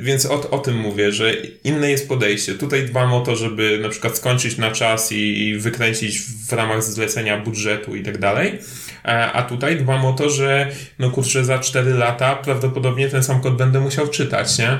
Więc 0.00 0.26
o, 0.26 0.50
o 0.50 0.58
tym 0.58 0.76
mówię, 0.76 1.12
że 1.12 1.34
inne 1.64 1.90
jest 1.90 2.08
podejście. 2.08 2.54
Tutaj 2.54 2.86
dbam 2.86 3.12
o 3.12 3.20
to, 3.20 3.36
żeby 3.36 3.78
na 3.82 3.88
przykład 3.88 4.16
skończyć 4.16 4.58
na 4.58 4.70
czas 4.70 5.12
i 5.12 5.56
wykręcić 5.58 6.20
w 6.20 6.52
ramach 6.52 6.82
zlecenia 6.82 7.40
budżetu 7.40 7.96
i 7.96 8.02
tak 8.02 8.18
dalej. 8.18 8.58
E, 9.04 9.32
a 9.32 9.42
tutaj 9.42 9.76
dbam 9.76 10.04
o 10.04 10.12
to, 10.12 10.30
że 10.30 10.70
no 10.98 11.10
kurczę, 11.10 11.44
za 11.44 11.58
4 11.58 11.94
lata 11.94 12.36
prawdopodobnie 12.36 13.08
ten 13.08 13.22
sam 13.22 13.40
kod 13.40 13.56
będę 13.56 13.80
musiał 13.80 14.08
czytać, 14.08 14.58
nie? 14.58 14.78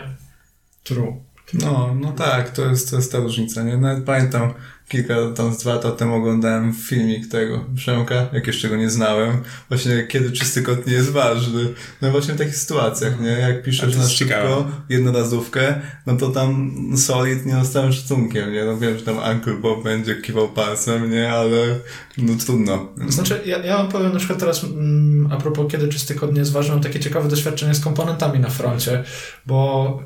True. 0.84 1.25
No, 1.54 1.96
no 2.00 2.12
tak, 2.12 2.50
to 2.50 2.66
jest, 2.70 2.90
to 2.90 2.96
jest 2.96 3.12
ta 3.12 3.18
różnica, 3.18 3.62
nie? 3.62 3.76
Nawet 3.76 4.04
pamiętam, 4.04 4.54
kilka 4.88 5.14
tam 5.34 5.54
z 5.54 5.58
dwa 5.58 5.74
lata 5.74 5.92
temu 5.92 6.14
oglądałem 6.14 6.72
filmik 6.72 7.28
tego 7.28 7.64
Przemka, 7.76 8.28
jak 8.32 8.46
jeszcze 8.46 8.68
go 8.68 8.76
nie 8.76 8.90
znałem, 8.90 9.42
właśnie 9.68 10.06
kiedy 10.08 10.32
czysty 10.32 10.62
kod 10.62 10.86
nie 10.86 10.92
jest 10.92 11.10
ważny. 11.10 11.74
No 12.02 12.10
właśnie 12.10 12.34
w 12.34 12.38
takich 12.38 12.56
sytuacjach, 12.56 13.20
nie? 13.20 13.28
Jak 13.28 13.62
piszesz 13.62 13.96
na 13.96 14.08
szybko 14.08 14.66
jednorazówkę, 14.88 15.80
no 16.06 16.16
to 16.16 16.28
tam 16.28 16.72
solid 16.96 17.46
nie 17.46 17.54
dostałem 17.54 17.92
szacunkiem, 17.92 18.52
nie? 18.52 18.64
No 18.64 18.78
wiem, 18.78 18.98
że 18.98 19.04
tam 19.04 19.18
Uncle 19.32 19.54
Bob 19.54 19.84
będzie 19.84 20.16
kiwał 20.16 20.48
palcem, 20.48 21.10
nie? 21.10 21.32
Ale 21.32 21.78
no 22.18 22.32
trudno. 22.46 22.88
Znaczy, 23.08 23.40
ja, 23.46 23.58
ja 23.58 23.76
wam 23.76 23.88
powiem 23.88 24.12
na 24.12 24.18
przykład 24.18 24.38
teraz 24.38 24.64
mm, 24.64 25.28
a 25.32 25.36
propos 25.36 25.72
kiedy 25.72 25.88
czysty 25.88 26.14
kod 26.14 26.32
nie 26.32 26.38
jest 26.38 26.52
ważny, 26.52 26.74
mam 26.74 26.82
takie 26.82 27.00
ciekawe 27.00 27.28
doświadczenie 27.28 27.74
z 27.74 27.80
komponentami 27.80 28.40
na 28.40 28.50
froncie, 28.50 29.04
bo 29.46 30.02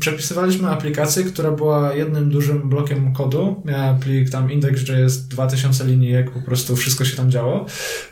przepisywaliśmy 0.00 0.68
aplikację, 0.68 1.24
która 1.24 1.50
była 1.50 1.94
jednym 1.94 2.30
dużym 2.30 2.68
blokiem 2.68 3.12
kodu. 3.12 3.62
Miała 3.64 3.94
plik 3.94 4.30
tam 4.30 4.52
index.js 4.52 5.28
2000 5.28 5.84
linijek, 5.84 6.30
po 6.30 6.40
prostu 6.40 6.76
wszystko 6.76 7.04
się 7.04 7.16
tam 7.16 7.30
działo. 7.30 7.66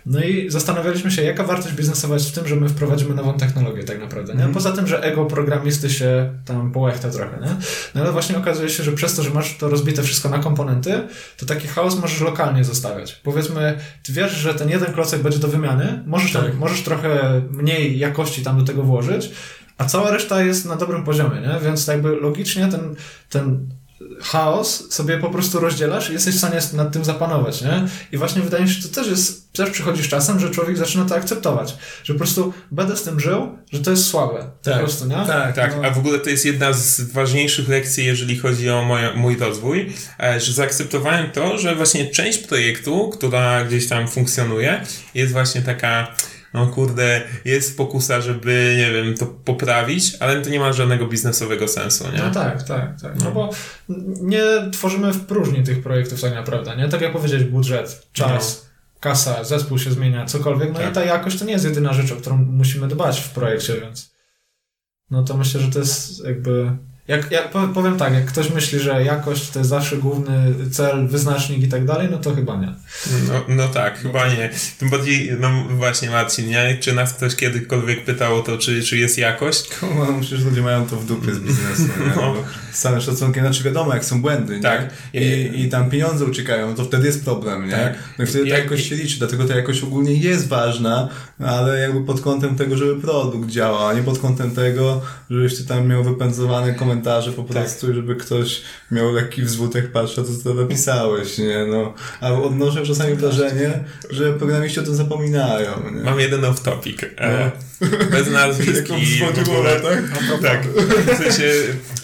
No 0.06 0.20
i 0.20 0.50
zastanawialiśmy 0.50 1.10
się, 1.10 1.22
jaka 1.22 1.44
wartość 1.44 1.74
biznesowa 1.74 2.14
jest 2.14 2.30
w 2.30 2.32
tym, 2.32 2.48
że 2.48 2.56
my 2.56 2.68
wprowadzimy 2.68 3.14
nową 3.14 3.34
technologię 3.34 3.84
tak 3.84 4.00
naprawdę. 4.00 4.32
Nie? 4.32 4.38
Mhm. 4.38 4.54
Poza 4.54 4.72
tym, 4.72 4.86
że 4.86 5.02
ego 5.02 5.24
programisty 5.24 5.90
się 5.90 6.32
tam 6.44 6.72
połechta 6.72 7.10
trochę. 7.10 7.40
Nie? 7.40 7.56
No 7.94 8.00
ale 8.00 8.12
właśnie 8.12 8.38
okazuje 8.38 8.68
się, 8.68 8.82
że 8.82 8.92
przez 8.92 9.14
to, 9.14 9.22
że 9.22 9.30
masz 9.30 9.56
to 9.56 9.68
rozbite 9.68 10.02
wszystko 10.02 10.28
na 10.28 10.38
komponenty, 10.38 11.00
to 11.36 11.46
taki 11.46 11.68
chaos 11.68 11.98
możesz 12.00 12.20
lokalnie 12.20 12.64
zostawiać. 12.64 13.20
Powiedzmy, 13.22 13.78
ty 14.02 14.12
wiesz, 14.12 14.32
że 14.32 14.54
ten 14.54 14.70
jeden 14.70 14.92
klocek 14.92 15.22
będzie 15.22 15.38
do 15.38 15.48
wymiany, 15.48 16.02
możesz, 16.06 16.32
tam, 16.32 16.44
tak. 16.44 16.58
możesz 16.58 16.82
trochę 16.82 17.42
mniej 17.50 17.98
jakości 17.98 18.42
tam 18.42 18.58
do 18.58 18.64
tego 18.64 18.82
włożyć, 18.82 19.30
a 19.78 19.84
cała 19.84 20.10
reszta 20.10 20.42
jest 20.42 20.64
na 20.64 20.76
dobrym 20.76 21.04
poziomie, 21.04 21.40
nie? 21.40 21.60
Więc 21.64 21.86
jakby 21.86 22.16
logicznie 22.16 22.68
ten, 22.68 22.94
ten 23.30 23.68
chaos 24.22 24.92
sobie 24.92 25.18
po 25.18 25.30
prostu 25.30 25.60
rozdzielasz 25.60 26.10
i 26.10 26.12
jesteś 26.12 26.34
w 26.34 26.38
stanie 26.38 26.60
nad 26.72 26.92
tym 26.92 27.04
zapanować, 27.04 27.62
nie? 27.62 27.88
I 28.12 28.16
właśnie 28.16 28.42
wydaje 28.42 28.64
mi 28.64 28.70
się, 28.70 28.80
że 28.80 28.88
to 28.88 28.94
też 28.94 29.08
jest, 29.08 29.52
też 29.52 29.70
przychodzi 29.70 30.02
z 30.02 30.08
czasem, 30.08 30.40
że 30.40 30.50
człowiek 30.50 30.76
zaczyna 30.76 31.04
to 31.04 31.14
akceptować, 31.14 31.76
że 32.04 32.12
po 32.12 32.18
prostu 32.18 32.52
będę 32.70 32.96
z 32.96 33.02
tym 33.02 33.20
żył, 33.20 33.58
że 33.72 33.80
to 33.80 33.90
jest 33.90 34.06
słabe. 34.06 34.50
Tak, 34.62 34.74
po 34.74 34.80
prostu, 34.80 35.06
nie? 35.06 35.26
Tak, 35.26 35.54
tak. 35.54 35.76
No. 35.76 35.88
A 35.88 35.90
w 35.90 35.98
ogóle 35.98 36.18
to 36.18 36.30
jest 36.30 36.44
jedna 36.44 36.72
z 36.72 37.00
ważniejszych 37.00 37.68
lekcji, 37.68 38.04
jeżeli 38.04 38.38
chodzi 38.38 38.70
o 38.70 39.12
mój 39.16 39.36
rozwój, 39.36 39.92
e, 40.20 40.40
że 40.40 40.52
zaakceptowałem 40.52 41.30
to, 41.30 41.58
że 41.58 41.74
właśnie 41.74 42.10
część 42.10 42.38
projektu, 42.38 43.10
która 43.10 43.64
gdzieś 43.64 43.88
tam 43.88 44.08
funkcjonuje, 44.08 44.84
jest 45.14 45.32
właśnie 45.32 45.62
taka 45.62 46.16
no 46.54 46.66
kurde, 46.66 47.22
jest 47.44 47.76
pokusa, 47.76 48.20
żeby, 48.20 48.74
nie 48.78 48.92
wiem, 48.92 49.14
to 49.14 49.26
poprawić, 49.26 50.16
ale 50.20 50.42
to 50.42 50.50
nie 50.50 50.60
ma 50.60 50.72
żadnego 50.72 51.06
biznesowego 51.06 51.68
sensu, 51.68 52.04
nie? 52.12 52.18
No 52.18 52.30
tak, 52.30 52.62
tak, 52.62 53.00
tak. 53.00 53.16
No, 53.18 53.24
no 53.24 53.30
bo 53.30 53.50
nie 54.20 54.42
tworzymy 54.72 55.12
w 55.12 55.26
próżni 55.26 55.62
tych 55.62 55.82
projektów 55.82 56.20
tak 56.20 56.34
naprawdę, 56.34 56.76
nie? 56.76 56.88
Tak 56.88 57.00
jak 57.00 57.12
powiedzieć, 57.12 57.44
budżet, 57.44 58.08
czas, 58.12 58.68
no. 58.94 59.00
kasa, 59.00 59.44
zespół 59.44 59.78
się 59.78 59.92
zmienia, 59.92 60.24
cokolwiek, 60.24 60.72
no 60.72 60.78
tak. 60.78 60.90
i 60.90 60.94
ta 60.94 61.04
jakość 61.04 61.38
to 61.38 61.44
nie 61.44 61.52
jest 61.52 61.64
jedyna 61.64 61.92
rzecz, 61.92 62.12
o 62.12 62.16
którą 62.16 62.36
musimy 62.36 62.88
dbać 62.88 63.20
w 63.20 63.30
projekcie, 63.30 63.80
więc 63.80 64.16
no 65.10 65.22
to 65.22 65.36
myślę, 65.36 65.60
że 65.60 65.70
to 65.70 65.78
jest 65.78 66.24
jakby 66.24 66.76
jak, 67.08 67.30
jak, 67.30 67.50
powiem 67.74 67.96
tak, 67.96 68.14
jak 68.14 68.24
ktoś 68.24 68.50
myśli, 68.50 68.78
że 68.78 69.04
jakość 69.04 69.50
to 69.50 69.58
jest 69.58 69.70
zawsze 69.70 69.96
główny 69.96 70.54
cel, 70.70 71.08
wyznacznik 71.08 71.62
i 71.62 71.68
tak 71.68 71.84
dalej, 71.84 72.08
no 72.10 72.18
to 72.18 72.34
chyba 72.34 72.56
nie. 72.56 72.72
No, 73.28 73.44
no 73.48 73.68
tak, 73.68 73.98
chyba 73.98 74.28
nie. 74.28 74.50
Tym 74.78 74.90
bardziej, 74.90 75.30
no 75.40 75.48
właśnie 75.70 76.10
Marcin, 76.10 76.48
nie? 76.48 76.76
czy 76.80 76.92
nas 76.92 77.12
ktoś 77.12 77.36
kiedykolwiek 77.36 78.04
pytał 78.04 78.36
o 78.36 78.42
to, 78.42 78.58
czy, 78.58 78.82
czy 78.82 78.96
jest 78.96 79.18
jakość? 79.18 79.68
No, 79.82 80.12
myślę, 80.12 80.38
że 80.38 80.44
ludzie 80.44 80.62
mają 80.62 80.86
to 80.86 80.96
w 80.96 81.06
dupie 81.06 81.34
z 81.34 81.38
biznesu. 81.38 81.88
No. 82.16 82.34
Z 82.72 82.80
całym 82.80 83.00
szacunkiem, 83.00 83.44
znaczy 83.44 83.62
wiadomo, 83.62 83.94
jak 83.94 84.04
są 84.04 84.22
błędy, 84.22 84.60
tak. 84.60 84.94
nie? 85.14 85.20
I, 85.20 85.60
I 85.62 85.68
tam 85.68 85.90
pieniądze 85.90 86.24
uciekają, 86.24 86.74
to 86.74 86.84
wtedy 86.84 87.06
jest 87.06 87.24
problem, 87.24 87.66
nie? 87.66 87.72
Tak. 87.72 87.94
No 88.18 88.24
i 88.24 88.26
wtedy 88.26 88.50
ta 88.50 88.58
jakość 88.58 88.88
się 88.88 88.94
liczy, 88.94 89.18
dlatego 89.18 89.44
ta 89.44 89.56
jakość 89.56 89.82
ogólnie 89.82 90.14
jest 90.14 90.48
ważna, 90.48 91.08
ale 91.38 91.80
jakby 91.80 92.04
pod 92.04 92.20
kątem 92.20 92.56
tego, 92.56 92.76
żeby 92.76 93.00
produkt 93.00 93.50
działał, 93.50 93.88
a 93.88 93.92
nie 93.92 94.02
pod 94.02 94.18
kątem 94.18 94.50
tego, 94.50 95.00
żebyś 95.30 95.56
ty 95.56 95.64
tam 95.64 95.86
miał 95.86 96.04
wypędzowany 96.04 96.74
komentarz 96.74 96.95
komentarze 96.96 97.32
po 97.32 97.42
tak. 97.42 97.52
prostu, 97.52 97.86
tak. 97.86 97.96
żeby 97.96 98.16
ktoś 98.16 98.62
miał 98.90 99.12
lekki 99.12 99.42
wzwód, 99.42 99.72
patrzę, 99.92 100.22
to 100.22 100.28
co 100.44 100.54
napisałeś, 100.54 101.38
nie? 101.38 101.66
No, 101.66 101.94
a 102.20 102.32
odnoszę 102.32 102.86
czasami 102.86 103.14
wrażenie, 103.14 103.84
że 104.10 104.32
programiści 104.32 104.80
o 104.80 104.82
tym 104.82 104.94
zapominają, 104.94 105.70
nie? 105.94 106.02
Mam 106.02 106.20
jeden 106.20 106.40
off-topic. 106.40 107.04
E, 107.16 107.50
no. 107.80 107.88
Bez 108.10 108.30
nazwisk 108.30 108.88
i 109.02 109.18
w 109.18 109.48
ogóle, 109.48 109.80
tak? 109.80 110.02
tak. 110.42 110.66
W 110.66 111.16
sensie, 111.18 111.52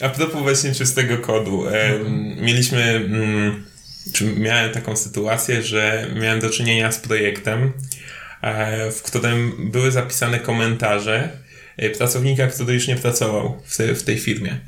a 0.02 0.09
propos 0.09 0.42
właśnie 0.42 0.74
czystego 0.74 1.18
kodu. 1.18 1.66
E, 1.68 1.98
mieliśmy... 2.40 2.83
Mm, 2.83 3.72
czy 4.12 4.24
miałem 4.24 4.72
taką 4.72 4.96
sytuację, 4.96 5.62
że 5.62 6.07
miałem 6.20 6.40
do 6.40 6.50
czynienia 6.50 6.92
z 6.92 6.98
projektem, 6.98 7.72
e, 8.42 8.90
w 8.90 9.02
którym 9.02 9.70
były 9.70 9.90
zapisane 9.90 10.40
komentarze 10.40 11.42
pracownika, 11.96 12.46
który 12.46 12.74
już 12.74 12.88
nie 12.88 12.96
pracował 12.96 13.62
w, 13.96 14.02
tej 14.02 14.18
firmie. 14.18 14.58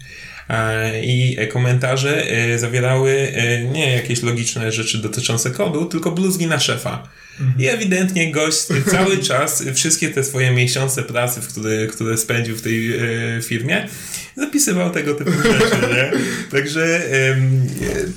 E, 0.48 1.04
i 1.04 1.48
komentarze 1.52 2.30
e, 2.30 2.58
zawierały 2.58 3.32
e, 3.34 3.64
nie 3.64 3.92
jakieś 3.92 4.22
logiczne 4.22 4.72
rzeczy 4.72 4.98
dotyczące 4.98 5.50
kodu, 5.50 5.84
tylko 5.84 6.10
bluzgi 6.10 6.46
na 6.46 6.60
szefa. 6.60 7.08
Mhm. 7.40 7.60
I 7.60 7.66
ewidentnie 7.68 8.32
gość 8.32 8.66
cały 8.90 9.18
czas, 9.28 9.64
wszystkie 9.74 10.08
te 10.08 10.24
swoje 10.24 10.50
miesiące 10.50 11.02
pracy, 11.02 11.40
w 11.40 11.48
które, 11.48 11.86
które 11.86 12.18
spędził 12.18 12.56
w 12.56 12.62
tej 12.62 13.00
firmie, 13.42 13.88
zapisywał 14.36 14.90
tego 14.90 15.14
typu 15.14 15.30
rzeczy, 15.42 15.76
nie? 15.94 16.12
Także 16.50 17.02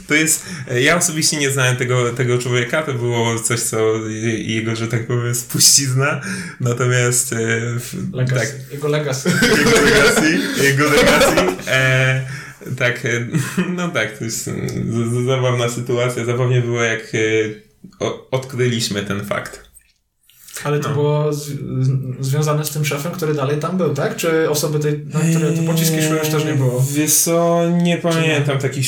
to 0.08 0.14
jest, 0.14 0.46
ja 0.82 0.98
osobiście 0.98 1.38
nie 1.38 1.52
znałem 1.52 1.76
tego, 1.76 2.14
tego 2.14 2.38
człowieka, 2.38 2.84
to 2.84 2.94
było 2.94 3.40
coś, 3.40 3.60
co 3.60 4.08
jego, 4.38 4.76
że 4.76 4.88
tak 4.88 5.08
powiem, 5.08 5.36
spuścizna, 5.36 6.22
natomiast 6.60 7.36
legacy. 8.14 8.36
tak, 8.36 8.72
jego 8.72 8.88
legacy. 8.88 9.30
Jego 9.58 9.82
legacy, 9.82 10.40
jego 10.64 10.84
legacy 10.90 11.36
e, 11.68 12.22
tak, 12.78 13.06
e, 13.06 13.28
no 13.76 13.90
tak, 13.90 14.18
to 14.18 14.24
jest 14.24 14.50
zabawna 15.26 15.70
sytuacja, 15.70 16.26
zabawnie 16.26 16.62
było 16.62 16.84
jak 16.84 17.02
e, 17.02 17.67
odkryliśmy 18.32 19.04
ten 19.04 19.26
fakt. 19.26 19.67
Ale 20.64 20.80
to 20.80 20.90
no. 20.90 20.96
było 20.96 21.34
z, 21.34 21.52
związane 22.20 22.66
z 22.66 22.70
tym 22.70 22.86
szefem, 22.86 23.12
który 23.12 23.34
dalej 23.34 23.58
tam 23.58 23.78
był, 23.78 23.94
tak? 23.94 24.16
Czy 24.16 24.50
osoby, 24.50 24.80
tej, 24.80 25.06
na 25.14 25.20
które 25.20 25.52
te 25.52 25.64
pociski 25.64 26.02
szły 26.02 26.18
już 26.18 26.28
też 26.28 26.46
nie 26.46 26.54
było? 26.54 26.86
Wiesz 26.94 27.14
co, 27.14 27.62
nie 27.82 27.98
pamiętam 27.98 28.58
takich... 28.58 28.88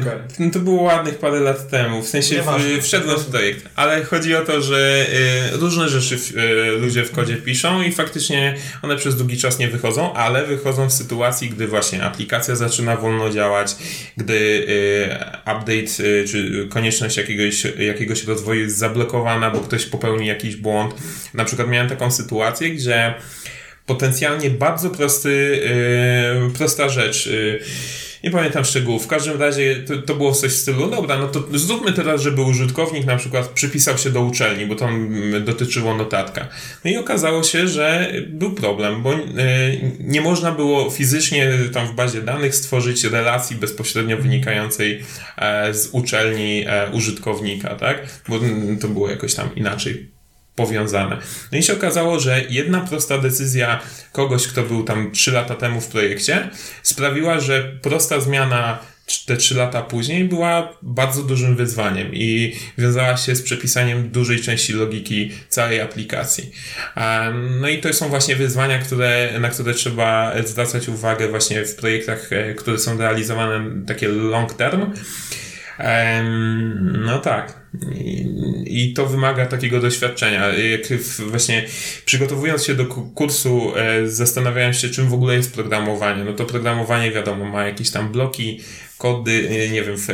Okay. 0.00 0.18
No 0.38 0.50
to 0.50 0.58
było 0.58 0.82
ładnych 0.82 1.18
parę 1.18 1.40
lat 1.40 1.68
temu, 1.70 2.02
w 2.02 2.08
sensie 2.08 2.42
w, 2.42 2.82
wszedłem 2.82 3.18
w 3.18 3.26
projekt, 3.26 3.68
ale 3.76 4.04
chodzi 4.04 4.34
o 4.34 4.44
to, 4.44 4.60
że 4.60 5.06
y, 5.54 5.56
różne 5.56 5.88
rzeczy 5.88 6.16
y, 6.38 6.78
ludzie 6.78 7.04
w 7.04 7.10
kodzie 7.10 7.36
piszą 7.36 7.82
i 7.82 7.92
faktycznie 7.92 8.54
one 8.82 8.96
przez 8.96 9.16
długi 9.16 9.36
czas 9.36 9.58
nie 9.58 9.68
wychodzą, 9.68 10.14
ale 10.14 10.46
wychodzą 10.46 10.88
w 10.88 10.92
sytuacji, 10.92 11.50
gdy 11.50 11.66
właśnie 11.66 12.04
aplikacja 12.04 12.56
zaczyna 12.56 12.96
wolno 12.96 13.30
działać, 13.30 13.76
gdy 14.16 14.34
y, 14.34 15.08
update 15.42 16.04
y, 16.04 16.24
czy 16.28 16.68
konieczność 16.70 17.16
jakiegoś, 17.16 17.64
jakiegoś 17.78 18.24
rozwoju 18.24 18.60
jest 18.60 18.78
zablokowana, 18.78 19.50
bo 19.50 19.58
ktoś 19.58 19.86
popełni 19.86 20.26
jakiś 20.26 20.56
błąd, 20.56 20.94
na 21.34 21.44
przykład 21.44 21.68
miałem 21.68 21.88
taką 21.88 22.10
sytuację, 22.10 22.70
gdzie 22.70 23.14
potencjalnie 23.86 24.50
bardzo 24.50 24.90
prosty, 24.90 25.60
yy, 26.44 26.50
prosta 26.50 26.88
rzecz. 26.88 27.26
Yy, 27.26 27.60
nie 28.24 28.30
pamiętam 28.30 28.64
szczegółów. 28.64 29.04
W 29.04 29.06
każdym 29.06 29.40
razie 29.40 29.76
to, 29.76 30.02
to, 30.02 30.14
było 30.14 30.32
coś 30.32 30.52
w 30.52 30.56
stylu, 30.56 30.90
dobra, 30.90 31.18
no 31.18 31.28
to 31.28 31.44
zróbmy 31.54 31.92
teraz, 31.92 32.22
żeby 32.22 32.42
użytkownik 32.42 33.06
na 33.06 33.16
przykład 33.16 33.48
przypisał 33.48 33.98
się 33.98 34.10
do 34.10 34.20
uczelni, 34.20 34.66
bo 34.66 34.74
tam 34.74 35.14
dotyczyło 35.44 35.94
notatka. 35.94 36.48
No 36.84 36.90
i 36.90 36.96
okazało 36.96 37.42
się, 37.42 37.68
że 37.68 38.12
był 38.28 38.52
problem, 38.52 39.02
bo 39.02 39.12
yy, 39.12 39.20
nie 40.00 40.20
można 40.20 40.52
było 40.52 40.90
fizycznie 40.90 41.52
tam 41.72 41.86
w 41.86 41.94
bazie 41.94 42.22
danych 42.22 42.54
stworzyć 42.54 43.04
relacji 43.04 43.56
bezpośrednio 43.56 44.16
wynikającej 44.16 45.02
e, 45.36 45.74
z 45.74 45.88
uczelni 45.92 46.64
e, 46.66 46.90
użytkownika, 46.90 47.74
tak? 47.74 48.22
Bo 48.28 48.40
to 48.80 48.88
było 48.88 49.10
jakoś 49.10 49.34
tam 49.34 49.54
inaczej 49.54 50.21
powiązane. 50.54 51.18
No 51.52 51.58
i 51.58 51.62
się 51.62 51.72
okazało, 51.72 52.20
że 52.20 52.44
jedna 52.50 52.80
prosta 52.80 53.18
decyzja 53.18 53.80
kogoś, 54.12 54.46
kto 54.46 54.62
był 54.62 54.84
tam 54.84 55.10
3 55.10 55.32
lata 55.32 55.54
temu 55.54 55.80
w 55.80 55.88
projekcie, 55.88 56.50
sprawiła, 56.82 57.40
że 57.40 57.72
prosta 57.82 58.20
zmiana 58.20 58.78
te 59.26 59.36
3 59.36 59.54
lata 59.54 59.82
później 59.82 60.24
była 60.24 60.78
bardzo 60.82 61.22
dużym 61.22 61.56
wyzwaniem 61.56 62.14
i 62.14 62.56
wiązała 62.78 63.16
się 63.16 63.36
z 63.36 63.42
przepisaniem 63.42 64.10
dużej 64.10 64.40
części 64.40 64.72
logiki 64.72 65.30
całej 65.48 65.80
aplikacji. 65.80 66.50
No 67.60 67.68
i 67.68 67.78
to 67.78 67.92
są 67.92 68.08
właśnie 68.08 68.36
wyzwania, 68.36 68.78
które, 68.78 69.30
na 69.40 69.48
które 69.48 69.74
trzeba 69.74 70.32
zwracać 70.44 70.88
uwagę 70.88 71.28
właśnie 71.28 71.64
w 71.64 71.74
projektach, 71.74 72.32
e, 72.32 72.54
które 72.54 72.78
są 72.78 72.98
realizowane 72.98 73.84
takie 73.86 74.08
long 74.08 74.54
term. 74.54 74.92
No 76.82 77.18
tak. 77.18 77.62
I, 78.64 78.92
to 78.94 79.06
wymaga 79.06 79.46
takiego 79.46 79.80
doświadczenia. 79.80 80.46
Jak 80.48 81.02
właśnie 81.26 81.64
przygotowując 82.04 82.64
się 82.64 82.74
do 82.74 82.86
kursu, 82.86 83.72
e, 83.76 84.08
zastanawiałem 84.08 84.72
się, 84.72 84.88
czym 84.88 85.08
w 85.08 85.14
ogóle 85.14 85.34
jest 85.34 85.54
programowanie. 85.54 86.24
No 86.24 86.32
to 86.32 86.44
programowanie, 86.44 87.10
wiadomo, 87.10 87.44
ma 87.44 87.64
jakieś 87.64 87.90
tam 87.90 88.12
bloki, 88.12 88.60
kody, 89.02 89.48
e, 89.50 89.68
nie 89.68 89.82
wiem, 89.82 89.94
w 89.96 90.06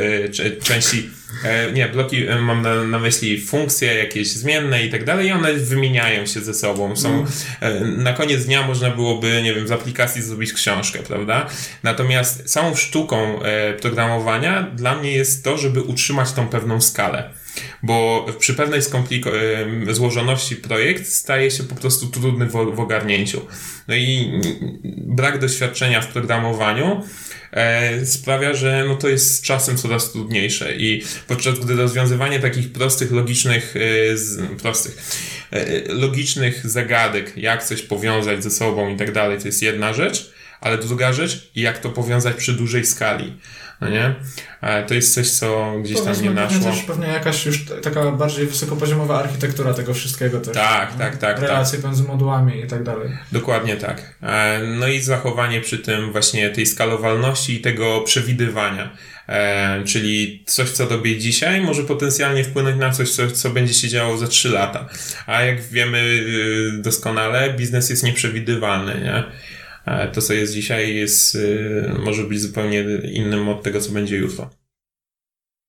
części, 0.63 1.09
e, 1.43 1.71
nie, 1.71 1.87
bloki 1.87 2.25
mam 2.41 2.61
na, 2.61 2.83
na 2.83 2.99
myśli 2.99 3.41
funkcje 3.41 3.93
jakieś 3.93 4.27
zmienne 4.27 4.85
i 4.85 4.89
tak 4.89 5.03
dalej 5.03 5.27
i 5.27 5.31
one 5.31 5.53
wymieniają 5.53 6.25
się 6.25 6.39
ze 6.39 6.53
sobą. 6.53 6.95
Są, 6.95 7.25
mm. 7.61 8.03
na 8.03 8.13
koniec 8.13 8.45
dnia 8.45 8.67
można 8.67 8.91
byłoby, 8.91 9.41
nie 9.43 9.53
wiem, 9.53 9.67
z 9.67 9.71
aplikacji 9.71 10.21
zrobić 10.21 10.53
książkę, 10.53 10.99
prawda? 10.99 11.47
Natomiast 11.83 12.49
samą 12.49 12.75
sztuką 12.75 13.39
programowania 13.81 14.71
dla 14.75 14.95
mnie 14.95 15.11
jest 15.11 15.43
to, 15.43 15.57
żeby 15.57 15.81
utrzymać 15.81 16.31
tą 16.31 16.47
pewną 16.47 16.81
skalę 16.81 17.33
bo 17.83 18.25
przy 18.39 18.53
pewnej 18.53 18.81
złożoności 19.91 20.55
projekt 20.55 21.07
staje 21.07 21.51
się 21.51 21.63
po 21.63 21.75
prostu 21.75 22.07
trudny 22.07 22.45
w, 22.45 22.51
w 22.51 22.79
ogarnięciu. 22.79 23.41
No 23.87 23.95
i 23.95 24.41
brak 24.97 25.39
doświadczenia 25.39 26.01
w 26.01 26.07
programowaniu 26.07 27.03
e, 27.51 28.05
sprawia, 28.05 28.53
że 28.53 28.85
no 28.87 28.95
to 28.95 29.07
jest 29.09 29.35
z 29.35 29.41
czasem 29.41 29.77
coraz 29.77 30.11
trudniejsze 30.11 30.75
i 30.75 31.03
podczas 31.27 31.59
gdy 31.59 31.75
rozwiązywanie 31.75 32.39
takich 32.39 32.71
prostych, 32.71 33.11
logicznych, 33.11 33.75
e, 33.75 34.57
prostych, 34.57 34.97
e, 35.51 35.93
logicznych 35.93 36.69
zagadek, 36.69 37.37
jak 37.37 37.63
coś 37.63 37.81
powiązać 37.81 38.43
ze 38.43 38.51
sobą 38.51 38.93
i 38.93 38.97
tak 38.97 39.11
dalej, 39.11 39.39
to 39.39 39.45
jest 39.45 39.61
jedna 39.61 39.93
rzecz, 39.93 40.31
ale 40.61 40.77
druga 40.77 41.13
rzecz, 41.13 41.51
jak 41.55 41.79
to 41.79 41.89
powiązać 41.89 42.35
przy 42.35 42.53
dużej 42.53 42.85
skali 42.85 43.33
no 43.81 43.89
nie? 43.89 44.15
To 44.87 44.93
jest 44.93 45.13
coś, 45.13 45.29
co 45.29 45.73
gdzieś 45.83 46.01
tam 46.01 46.23
nie 46.23 46.29
naszło. 46.29 46.71
też 46.71 46.81
pewnie 46.81 47.07
jakaś 47.07 47.45
już 47.45 47.65
taka 47.83 48.11
bardziej 48.11 48.45
wysokopoziomowa 48.45 49.19
architektura 49.19 49.73
tego 49.73 49.93
wszystkiego 49.93 50.39
też. 50.39 50.53
Tak, 50.53 50.97
tak, 50.97 51.17
tak. 51.17 51.39
Relacje 51.39 51.79
tak. 51.79 51.85
między 51.85 52.03
modułami 52.03 52.59
i 52.59 52.67
tak 52.67 52.83
dalej. 52.83 53.09
Dokładnie 53.31 53.77
tak. 53.77 54.15
No 54.79 54.87
i 54.87 54.99
zachowanie 54.99 55.61
przy 55.61 55.77
tym 55.77 56.11
właśnie 56.11 56.49
tej 56.49 56.65
skalowalności 56.65 57.53
i 57.53 57.61
tego 57.61 58.01
przewidywania. 58.01 58.89
E, 59.29 59.83
czyli 59.83 60.43
coś, 60.47 60.69
co 60.69 60.85
robię 60.85 61.17
dzisiaj, 61.17 61.61
może 61.61 61.83
potencjalnie 61.83 62.43
wpłynąć 62.43 62.79
na 62.79 62.91
coś, 62.91 63.09
co, 63.09 63.31
co 63.31 63.49
będzie 63.49 63.73
się 63.73 63.87
działo 63.87 64.17
za 64.17 64.27
3 64.27 64.49
lata. 64.49 64.89
A 65.25 65.41
jak 65.41 65.61
wiemy 65.61 65.97
y, 65.97 66.81
doskonale, 66.81 67.53
biznes 67.53 67.89
jest 67.89 68.03
nieprzewidywalny, 68.03 69.01
nie? 69.03 69.23
To, 70.13 70.21
co 70.21 70.33
jest 70.33 70.53
dzisiaj, 70.53 70.95
jest, 70.95 71.35
y, 71.35 71.91
może 72.05 72.23
być 72.23 72.41
zupełnie 72.41 72.83
innym 73.11 73.49
od 73.49 73.63
tego, 73.63 73.81
co 73.81 73.91
będzie 73.91 74.17
jutro. 74.17 74.49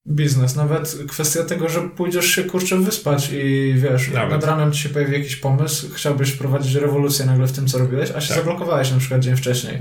Biznes, 0.09 0.57
nawet 0.57 0.99
kwestia 1.09 1.45
tego, 1.45 1.69
że 1.69 1.89
pójdziesz 1.89 2.27
się 2.27 2.45
kurczę 2.45 2.79
wyspać 2.79 3.31
i 3.33 3.75
wiesz, 3.77 4.11
nawet. 4.11 4.31
nad 4.31 4.45
ranem 4.45 4.73
ci 4.73 4.83
się 4.83 4.89
pojawi 4.89 5.13
jakiś 5.13 5.37
pomysł, 5.37 5.89
chciałbyś 5.95 6.31
wprowadzić 6.31 6.75
rewolucję 6.75 7.27
nagle 7.27 7.47
w 7.47 7.53
tym, 7.53 7.67
co 7.67 7.79
robiłeś, 7.79 8.11
a 8.11 8.21
się 8.21 8.29
tak. 8.29 8.37
zablokowałeś 8.37 8.91
na 8.91 8.99
przykład 8.99 9.21
dzień 9.21 9.37
wcześniej 9.37 9.79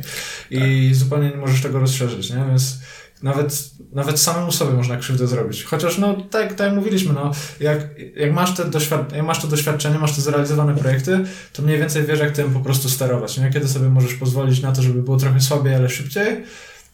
i 0.52 0.88
tak. 0.90 0.96
zupełnie 0.96 1.30
nie 1.30 1.38
możesz 1.38 1.62
tego 1.62 1.80
rozszerzyć, 1.80 2.30
nie? 2.30 2.46
Więc 2.50 2.80
nawet, 3.24 3.70
nawet 3.92 4.20
samemu 4.20 4.52
sobie 4.52 4.74
można 4.74 4.98
krzywdę 4.98 5.28
zrobić. 5.28 5.64
Chociaż, 5.64 5.98
no, 5.98 6.14
tak, 6.14 6.54
tak 6.54 6.68
jak 6.68 6.76
mówiliśmy, 6.76 7.14
no, 7.14 7.32
jak, 7.60 7.80
jak, 8.16 8.34
masz 8.34 8.56
te 8.56 8.66
doświad- 8.66 9.16
jak 9.16 9.26
masz 9.26 9.42
to 9.42 9.48
doświadczenie, 9.48 10.00
masz 10.00 10.16
te 10.16 10.22
zrealizowane 10.22 10.76
projekty, 10.76 11.20
to 11.54 11.62
mniej 11.62 11.78
więcej 11.78 12.04
wiesz, 12.04 12.20
jak 12.20 12.32
tym 12.32 12.54
po 12.54 12.60
prostu 12.60 12.90
sterować. 12.90 13.38
Nie? 13.38 13.50
Kiedy 13.50 13.68
sobie 13.68 13.90
możesz 13.90 14.14
pozwolić 14.14 14.62
na 14.62 14.72
to, 14.72 14.82
żeby 14.82 15.04
było 15.04 15.18
trochę 15.18 15.42
słabiej, 15.42 15.76
ale 15.76 15.90
szybciej, 15.90 16.44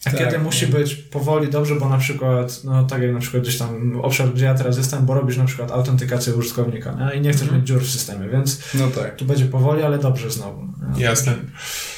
a 0.06 0.12
tak, 0.12 0.20
kiedy 0.20 0.40
musi 0.40 0.68
być 0.68 0.96
powoli 0.96 1.50
dobrze, 1.50 1.76
bo 1.76 1.90
na 1.90 1.98
przykład, 1.98 2.64
no 2.64 2.84
tak 2.84 3.02
jak 3.02 3.12
na 3.12 3.20
przykład 3.20 3.44
gdzieś 3.44 3.58
tam 3.58 4.00
obszar, 4.02 4.30
gdzie 4.30 4.46
ja 4.46 4.54
teraz 4.54 4.78
jestem, 4.78 5.06
bo 5.06 5.14
robisz 5.14 5.38
na 5.38 5.46
przykład 5.46 5.72
autentykację 5.72 6.34
użytkownika 6.34 6.98
nie? 7.00 7.18
i 7.18 7.22
nie 7.22 7.32
chcesz 7.32 7.42
mhm. 7.42 7.62
mieć 7.62 7.68
dziur 7.68 7.82
w 7.82 7.90
systemie, 7.90 8.30
więc 8.30 8.60
no 8.74 8.88
tak. 8.88 9.16
tu 9.16 9.26
będzie 9.26 9.46
powoli, 9.46 9.84
ale 9.84 10.00
dobrze 10.00 10.32
znowu. 10.32 10.68
Jasne. 10.98 11.34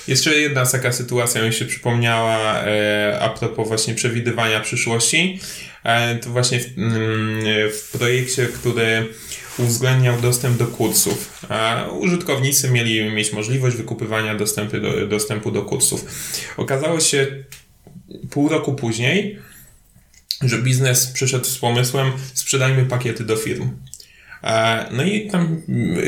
Jeszcze 0.07 0.35
jedna 0.35 0.65
taka 0.65 0.91
sytuacja 0.91 1.43
mi 1.43 1.53
się 1.53 1.65
przypomniała 1.65 2.61
e, 2.63 3.19
a 3.21 3.29
propos 3.29 3.67
właśnie 3.67 3.95
przewidywania 3.95 4.59
przyszłości. 4.59 5.39
E, 5.83 6.15
to 6.15 6.29
właśnie 6.29 6.59
w, 6.59 6.77
mm, 6.77 7.41
w 7.71 7.91
projekcie, 7.91 8.45
który 8.45 9.07
uwzględniał 9.59 10.21
dostęp 10.21 10.57
do 10.57 10.67
kursów, 10.67 11.45
a 11.49 11.85
użytkownicy 11.99 12.69
mieli 12.69 13.11
mieć 13.11 13.33
możliwość 13.33 13.77
wykupywania 13.77 14.35
dostępu 14.35 14.79
do, 14.79 15.07
dostępu 15.07 15.51
do 15.51 15.61
kursów. 15.61 16.05
Okazało 16.57 16.99
się 16.99 17.27
pół 18.29 18.49
roku 18.49 18.73
później, 18.73 19.39
że 20.41 20.61
biznes 20.61 21.07
przyszedł 21.07 21.45
z 21.45 21.57
pomysłem 21.57 22.11
sprzedajmy 22.33 22.85
pakiety 22.85 23.23
do 23.23 23.35
firm. 23.35 23.69
E, 24.43 24.85
no 24.91 25.03
i 25.03 25.29
tam 25.31 25.61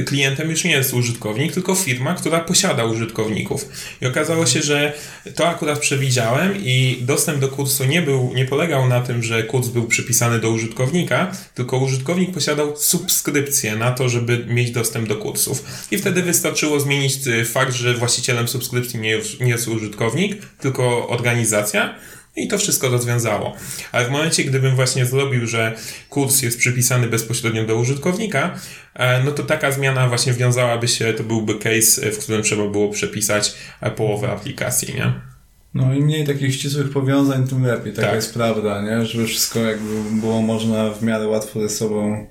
klientem 0.06 0.50
już 0.50 0.64
nie 0.64 0.72
jest 0.72 0.94
użytkownik, 0.94 1.54
tylko 1.54 1.76
firma, 1.76 2.14
która 2.14 2.40
posiada 2.40 2.86
użytkowników. 2.86 3.70
I 4.02 4.06
okazało 4.06 4.46
się, 4.46 4.62
że 4.62 4.94
to 5.36 5.48
akurat 5.48 5.80
przewidziałem 5.80 6.54
i 6.58 6.98
dostęp 7.02 7.40
do 7.40 7.48
kursu 7.48 7.86
nie 7.86 8.02
był, 8.02 8.32
nie 8.36 8.46
polegał 8.46 8.88
na 8.88 9.02
tym, 9.02 9.24
że 9.24 9.44
kurs 9.44 9.68
był 9.68 9.88
przypisany 9.88 10.40
do 10.40 10.50
użytkownika, 10.50 11.32
tylko 11.56 11.78
użytkownik 11.78 12.34
posiadał 12.34 12.78
subskrypcję 12.78 13.76
na 13.76 13.92
to, 13.92 14.10
żeby 14.10 14.46
mieć 14.48 14.72
dostęp 14.72 15.08
do 15.08 15.16
kursów. 15.16 15.64
I 15.92 15.98
wtedy 15.98 16.24
wystarczyło 16.24 16.80
zmienić 16.80 17.20
fakt, 17.46 17.74
że 17.74 17.94
właścicielem 17.94 18.48
subskrypcji 18.48 19.00
nie 19.00 19.10
jest, 19.10 19.40
nie 19.40 19.50
jest 19.50 19.68
użytkownik, 19.68 20.42
tylko 20.60 21.08
organizacja 21.08 21.96
i 22.36 22.48
to 22.48 22.58
wszystko 22.58 22.90
rozwiązało. 22.90 23.56
Ale 23.92 24.06
w 24.06 24.12
momencie, 24.12 24.44
gdybym 24.44 24.76
właśnie 24.76 25.06
zrobił, 25.06 25.48
że 25.48 25.76
kurs 26.10 26.42
jest 26.42 26.58
przypisany 26.58 27.08
bezpośrednio 27.08 27.66
do 27.66 27.76
użytkownika, 27.76 28.56
e, 28.94 29.24
no 29.24 29.32
to 29.32 29.44
taka 29.44 29.72
zmiana 29.72 30.08
właśnie 30.08 30.34
wiązałaby 30.34 30.88
się, 30.88 31.14
to 31.14 31.24
byłby 31.24 31.56
case, 31.56 32.12
w 32.12 32.20
którym 32.20 32.44
trzeba 32.44 32.68
było 32.68 32.90
przepisać 32.90 33.54
e, 33.82 33.92
połowę 33.92 34.30
aplikacji, 34.30 34.96
nie? 34.96 35.14
No 35.74 35.94
i 35.94 36.02
mniej 36.02 36.26
takich 36.26 36.56
ścisłych 36.56 36.92
powiązań, 36.92 37.48
tym 37.48 37.64
lepiej. 37.64 37.94
Taka 37.94 38.08
tak. 38.08 38.16
jest 38.16 38.34
prawda, 38.34 38.82
nie? 38.82 39.06
Żeby 39.06 39.28
wszystko 39.28 39.60
jakby 39.60 40.20
było 40.22 40.42
można 40.42 40.90
w 40.90 41.04
miarę 41.04 41.28
łatwo 41.28 41.62
ze 41.62 41.70
sobą 41.70 42.28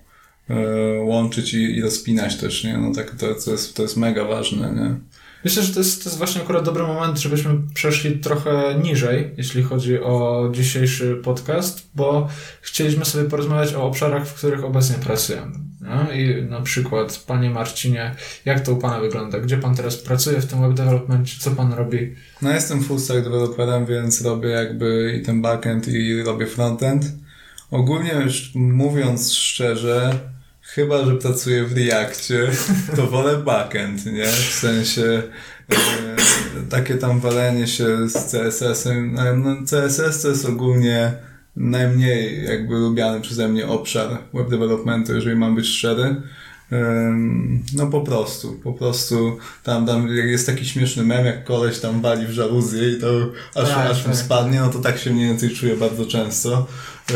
e, 0.51 0.57
łączyć 1.01 1.55
i, 1.55 1.77
i 1.77 1.83
rozpinać 1.83 2.37
też, 2.37 2.65
nie? 2.65 2.79
No 2.79 2.95
tak, 2.95 3.11
to, 3.11 3.35
to, 3.45 3.51
jest, 3.51 3.77
to 3.77 3.83
jest 3.83 3.97
mega 3.97 4.25
ważne, 4.25 4.73
nie? 4.73 5.18
Myślę, 5.49 5.63
że 5.63 5.75
to 5.75 5.81
jest, 5.81 6.05
to 6.05 6.09
jest 6.09 6.19
właśnie 6.19 6.43
akurat 6.43 6.65
dobry 6.65 6.83
moment, 6.83 7.19
żebyśmy 7.19 7.51
przeszli 7.75 8.19
trochę 8.19 8.81
niżej, 8.83 9.35
jeśli 9.37 9.63
chodzi 9.63 10.01
o 10.01 10.49
dzisiejszy 10.53 11.17
podcast, 11.25 11.91
bo 11.95 12.29
chcieliśmy 12.61 13.05
sobie 13.05 13.31
porozmawiać 13.31 13.75
o 13.75 13.83
obszarach, 13.83 14.27
w 14.27 14.35
których 14.35 14.65
obecnie 14.65 14.97
pracujemy. 14.97 15.53
No? 15.81 16.13
I 16.13 16.43
na 16.43 16.61
przykład, 16.61 17.25
panie 17.27 17.51
Marcinie, 17.51 18.15
jak 18.45 18.61
to 18.61 18.73
u 18.73 18.77
pana 18.77 19.01
wygląda? 19.01 19.39
Gdzie 19.39 19.59
pan 19.59 19.77
teraz 19.77 19.97
pracuje 19.97 20.41
w 20.41 20.47
tym 20.47 20.61
web 20.61 20.75
development? 20.75 21.29
Co 21.39 21.51
pan 21.51 21.73
robi? 21.73 22.15
No 22.43 22.53
jestem 22.53 22.83
full 22.83 23.01
stack 23.01 23.25
developerem, 23.25 23.87
więc 23.87 24.23
robię 24.23 24.49
jakby 24.49 25.19
i 25.21 25.25
ten 25.25 25.43
backend 25.43 25.89
i 25.89 26.23
robię 26.23 26.47
frontend. 26.47 27.05
Ogólnie 27.71 28.13
już 28.25 28.55
mówiąc 28.55 29.33
szczerze, 29.33 30.19
Chyba, 30.75 31.05
że 31.05 31.15
pracuję 31.15 31.65
w 31.65 31.77
Reakcie, 31.77 32.51
to 32.97 33.07
wolę 33.07 33.37
backend, 33.37 34.07
nie? 34.07 34.27
W 34.27 34.55
sensie 34.55 35.23
e, 35.73 35.77
takie 36.71 36.95
tam 36.95 37.21
walenie 37.21 37.67
się 37.67 38.09
z 38.09 38.31
CSS-em. 38.31 39.15
No, 39.37 39.57
CSS 39.65 40.23
to 40.23 40.29
jest 40.29 40.45
ogólnie 40.45 41.13
najmniej 41.57 42.45
jakby 42.45 42.75
lubiany 42.75 43.21
przeze 43.21 43.49
mnie 43.49 43.67
obszar 43.67 44.19
web 44.35 44.51
developmentu, 44.51 45.15
jeżeli 45.15 45.37
mam 45.37 45.55
być 45.55 45.67
szczery. 45.67 46.17
No 47.75 47.87
po 47.87 48.01
prostu, 48.01 48.53
po 48.53 48.73
prostu 48.73 49.39
tam, 49.63 49.87
tam 49.87 50.09
jest 50.09 50.47
taki 50.47 50.67
śmieszny 50.67 51.05
mem, 51.05 51.27
jak 51.27 51.45
koleś 51.45 51.79
tam 51.79 52.01
wali 52.01 52.27
w 52.27 52.31
żaluzję 52.31 52.91
i 52.91 53.01
to 53.01 53.09
aż, 53.55 53.69
tak, 53.69 53.91
aż 53.91 54.05
tak. 54.05 54.17
spadnie, 54.17 54.61
no 54.61 54.69
to 54.69 54.79
tak 54.79 54.99
się 54.99 55.11
mniej 55.11 55.29
więcej 55.29 55.51
czuję 55.51 55.77
bardzo 55.77 56.07
często. 56.07 56.67
E, 57.11 57.15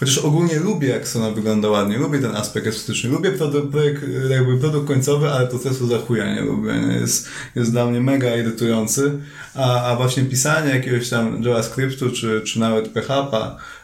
chociaż 0.00 0.18
ogólnie 0.18 0.60
lubię, 0.60 0.88
jak 0.88 1.08
strona 1.08 1.30
wygląda 1.30 1.68
ładnie, 1.68 1.98
lubię 1.98 2.18
ten 2.18 2.36
aspekt 2.36 2.66
estetyczny, 2.66 3.10
lubię 3.10 3.30
produkt, 3.30 3.70
projekt, 3.70 4.02
jakby 4.30 4.58
produkt 4.58 4.88
końcowy, 4.88 5.30
ale 5.30 5.46
procesu 5.46 5.86
za 5.86 5.98
chuja 5.98 6.34
nie 6.34 6.40
lubię? 6.40 6.72
Jest, 7.00 7.28
jest 7.54 7.70
dla 7.70 7.86
mnie 7.86 8.00
mega 8.00 8.36
irytujący, 8.36 9.12
a, 9.54 9.82
a 9.82 9.96
właśnie 9.96 10.24
pisanie 10.24 10.74
jakiegoś 10.74 11.08
tam 11.08 11.42
JavaScriptu, 11.42 12.10
czy, 12.10 12.42
czy 12.44 12.60
nawet 12.60 12.88
PHP, 12.88 13.36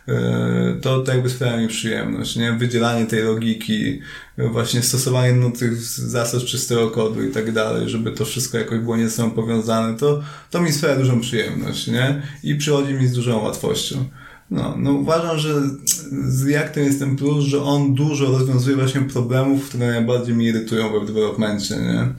e, 0.09 0.77
to, 0.83 1.01
to 1.01 1.13
jakby 1.13 1.31
sprawia 1.31 1.57
mi 1.57 1.69
przyjemność, 1.69 2.37
nie? 2.37 2.53
Wydzielanie 2.53 3.07
tej 3.07 3.23
logiki, 3.23 4.01
właśnie 4.39 4.83
stosowanie 4.83 5.33
no, 5.33 5.51
tych 5.51 5.77
zasad 5.83 6.45
czystego 6.45 6.91
kodu 6.91 7.25
i 7.25 7.31
tak 7.31 7.53
dalej, 7.53 7.89
żeby 7.89 8.13
to 8.13 8.25
wszystko 8.25 8.59
jakoś 8.59 8.79
było 8.79 8.97
nie 8.97 9.09
ze 9.09 9.17
sobą 9.17 9.31
powiązane, 9.31 9.99
to, 9.99 10.23
to 10.51 10.63
mi 10.63 10.73
sprawia 10.73 10.97
dużą 10.97 11.21
przyjemność, 11.21 11.87
nie? 11.87 12.23
I 12.43 12.55
przychodzi 12.55 12.95
mi 12.95 13.09
z 13.09 13.13
dużą 13.13 13.43
łatwością. 13.43 14.05
No, 14.51 14.75
no 14.79 14.93
uważam, 14.93 15.39
że 15.39 15.55
z 16.29 16.47
Reactem 16.47 16.85
jest 16.85 16.99
ten 16.99 17.17
plus, 17.17 17.45
że 17.45 17.63
on 17.63 17.95
dużo 17.95 18.27
rozwiązuje 18.27 18.77
właśnie 18.77 19.01
problemów, 19.01 19.69
które 19.69 19.87
najbardziej 19.87 20.35
mnie 20.35 20.49
irytują 20.49 20.89
w 20.89 20.93
web 20.93 21.05
developmentie, 21.07 21.77
nie? 21.77 22.15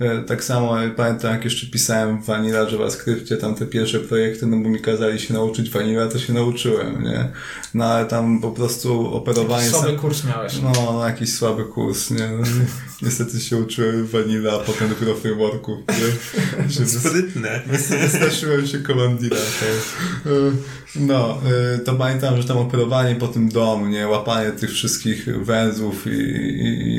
E, 0.00 0.22
tak 0.22 0.44
samo 0.44 0.74
pamiętam, 0.96 1.32
jak 1.32 1.44
jeszcze 1.44 1.66
pisałem 1.66 2.22
w 2.22 2.26
Vanilla 2.26 2.70
JavaScriptie, 2.70 3.36
tam 3.36 3.54
te 3.54 3.66
pierwsze 3.66 4.00
projekty, 4.00 4.46
no 4.46 4.56
bo 4.56 4.68
mi 4.68 4.80
kazali 4.80 5.20
się 5.20 5.34
nauczyć 5.34 5.70
Vanilla, 5.70 6.08
to 6.08 6.18
się 6.18 6.32
nauczyłem, 6.32 7.02
nie? 7.02 7.28
No 7.74 7.84
ale 7.84 8.06
tam 8.06 8.40
po 8.40 8.50
prostu 8.50 9.14
operowanie... 9.14 9.64
Jakiś 9.64 9.70
słaby 9.70 9.88
sam... 9.88 9.98
kurs 9.98 10.24
miałeś. 10.24 10.52
No, 10.62 10.72
no, 10.74 11.08
jakiś 11.08 11.32
słaby 11.32 11.64
kurs, 11.64 12.10
nie? 12.10 12.28
No, 12.28 12.46
niestety 13.02 13.40
się 13.40 13.56
uczyłem 13.56 14.06
Vanilla, 14.06 14.52
a 14.52 14.58
potem 14.58 14.88
dopiero 14.88 15.14
frameworków, 15.14 15.78
nie? 15.88 16.86
Sprytne. 16.86 17.62
Wystraszyłem 18.02 18.66
się 18.66 18.78
Commandira. 18.82 19.36
Tak. 19.36 20.32
No, 20.96 21.38
y, 21.74 21.78
to 21.78 21.94
pamiętam, 21.94 22.36
że 22.36 22.48
tam 22.48 22.58
operowanie 22.58 23.14
po 23.14 23.28
tym 23.28 23.48
domu, 23.48 23.86
nie? 23.86 24.08
Łapanie 24.08 24.50
tych 24.50 24.70
wszystkich 24.70 25.44
węzłów 25.44 26.06
i, 26.06 26.10
i, 26.10 26.96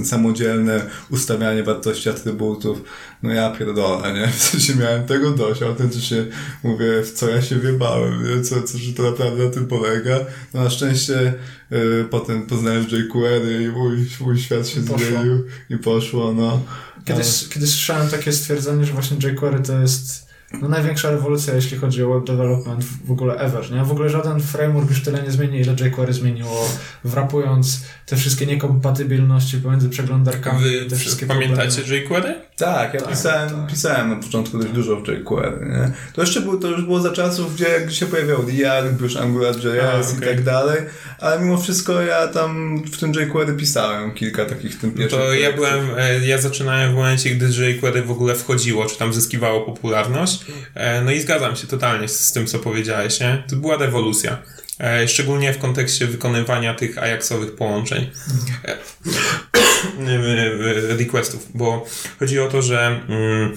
i 0.00 0.04
samodzielne 0.04 0.80
ustawianie 1.10 1.62
wartości 1.62 1.99
atrybutów. 2.06 2.82
No 3.22 3.32
ja 3.32 3.50
pierdolę, 3.50 4.12
nie? 4.14 4.28
W 4.38 4.42
sensie 4.42 4.74
miałem 4.74 5.06
tego 5.06 5.30
dość, 5.30 5.62
autentycznie 5.62 6.24
mówię, 6.64 7.02
w 7.02 7.12
co 7.12 7.28
ja 7.28 7.42
się 7.42 7.56
wiebałem, 7.56 8.36
nie? 8.36 8.42
Co, 8.44 8.62
co, 8.62 8.78
że 8.78 8.92
to 8.92 9.02
naprawdę 9.02 9.44
na 9.44 9.50
tym 9.50 9.66
polega. 9.66 10.18
No 10.54 10.64
na 10.64 10.70
szczęście 10.70 11.34
y, 11.72 12.04
potem 12.10 12.46
poznałem 12.46 12.86
jQuery 12.90 13.62
i 13.62 13.68
mój, 13.68 14.06
mój 14.20 14.38
świat 14.38 14.68
się 14.68 14.80
poszło. 14.80 15.06
zmienił 15.06 15.46
i 15.70 15.76
poszło, 15.76 16.32
no. 16.32 16.62
Kiedyś, 17.04 17.42
Ale... 17.42 17.52
kiedyś 17.54 17.70
słyszałem 17.70 18.08
takie 18.08 18.32
stwierdzenie, 18.32 18.84
że 18.84 18.92
właśnie 18.92 19.16
jQuery 19.16 19.60
to 19.60 19.80
jest 19.80 20.29
no 20.52 20.68
największa 20.68 21.10
rewolucja, 21.10 21.54
jeśli 21.54 21.78
chodzi 21.78 22.02
o 22.02 22.14
web 22.14 22.24
development 22.24 22.84
w 23.04 23.10
ogóle 23.10 23.34
ever, 23.34 23.72
nie? 23.72 23.84
W 23.84 23.90
ogóle 23.90 24.10
żaden 24.10 24.40
framework 24.40 24.90
już 24.90 25.02
tyle 25.02 25.22
nie 25.22 25.30
zmieni, 25.30 25.60
ile 25.60 25.72
jQuery 25.72 26.12
zmieniło, 26.12 26.68
wrapując 27.04 27.84
te 28.06 28.16
wszystkie 28.16 28.46
niekompatybilności 28.46 29.56
pomiędzy 29.58 29.88
przeglądarkami. 29.88 30.64
Wy 30.64 30.86
te 30.90 30.96
wszystkie 30.96 31.26
pamiętacie 31.26 31.82
jQuery? 31.96 32.34
Tak, 32.56 32.94
ja 32.94 33.00
tak, 33.00 33.10
pisałem, 33.10 33.50
tak. 33.50 33.70
pisałem 33.70 34.10
na 34.10 34.16
początku 34.16 34.58
dość 34.58 34.72
dużo 34.72 34.96
w 34.96 35.08
jQuery, 35.08 35.66
nie? 35.66 35.92
To 36.12 36.20
jeszcze 36.20 36.40
było, 36.40 36.56
to 36.56 36.68
już 36.68 36.84
było 36.84 37.00
za 37.00 37.12
czasów, 37.12 37.54
gdzie 37.54 37.90
się 37.90 38.06
pojawiał 38.06 38.38
React, 38.46 39.00
już 39.00 39.16
AngularJS 39.16 40.12
okay. 40.16 40.18
i 40.18 40.34
tak 40.34 40.44
dalej, 40.44 40.80
ale 41.18 41.40
mimo 41.40 41.58
wszystko 41.58 42.00
ja 42.00 42.28
tam 42.28 42.82
w 42.92 42.98
tym 42.98 43.12
jQuery 43.12 43.52
pisałem 43.52 44.14
kilka 44.14 44.44
takich 44.44 44.78
tym 44.78 44.92
pierwszych. 44.92 45.20
No 45.20 45.26
to 45.26 45.34
ja 45.34 45.52
byłem, 45.52 45.90
e, 45.98 46.26
ja 46.26 46.38
zaczynałem 46.38 46.92
w 46.92 46.94
momencie, 46.94 47.30
gdy 47.30 47.46
jQuery 47.46 48.02
w 48.02 48.10
ogóle 48.10 48.34
wchodziło, 48.34 48.86
czy 48.86 48.98
tam 48.98 49.12
zyskiwało 49.12 49.60
popularność, 49.60 50.39
no 51.04 51.10
i 51.10 51.20
zgadzam 51.20 51.56
się 51.56 51.66
totalnie 51.66 52.08
z, 52.08 52.32
tym, 52.32 52.46
co 52.46 52.58
powiedziałeś, 52.58 53.20
nie? 53.20 53.42
To 53.48 53.56
była 53.56 53.76
rewolucja. 53.76 54.42
E, 54.80 55.08
szczególnie 55.08 55.52
w 55.52 55.58
kontekście 55.58 56.06
wykonywania 56.06 56.74
tych 56.74 56.98
Ajaxowych 56.98 57.54
połączeń 57.54 58.10
e, 58.64 58.76
requestów, 60.98 61.48
bo 61.54 61.86
chodzi 62.18 62.40
o 62.40 62.48
to, 62.48 62.62
że 62.62 63.00
mm, 63.08 63.56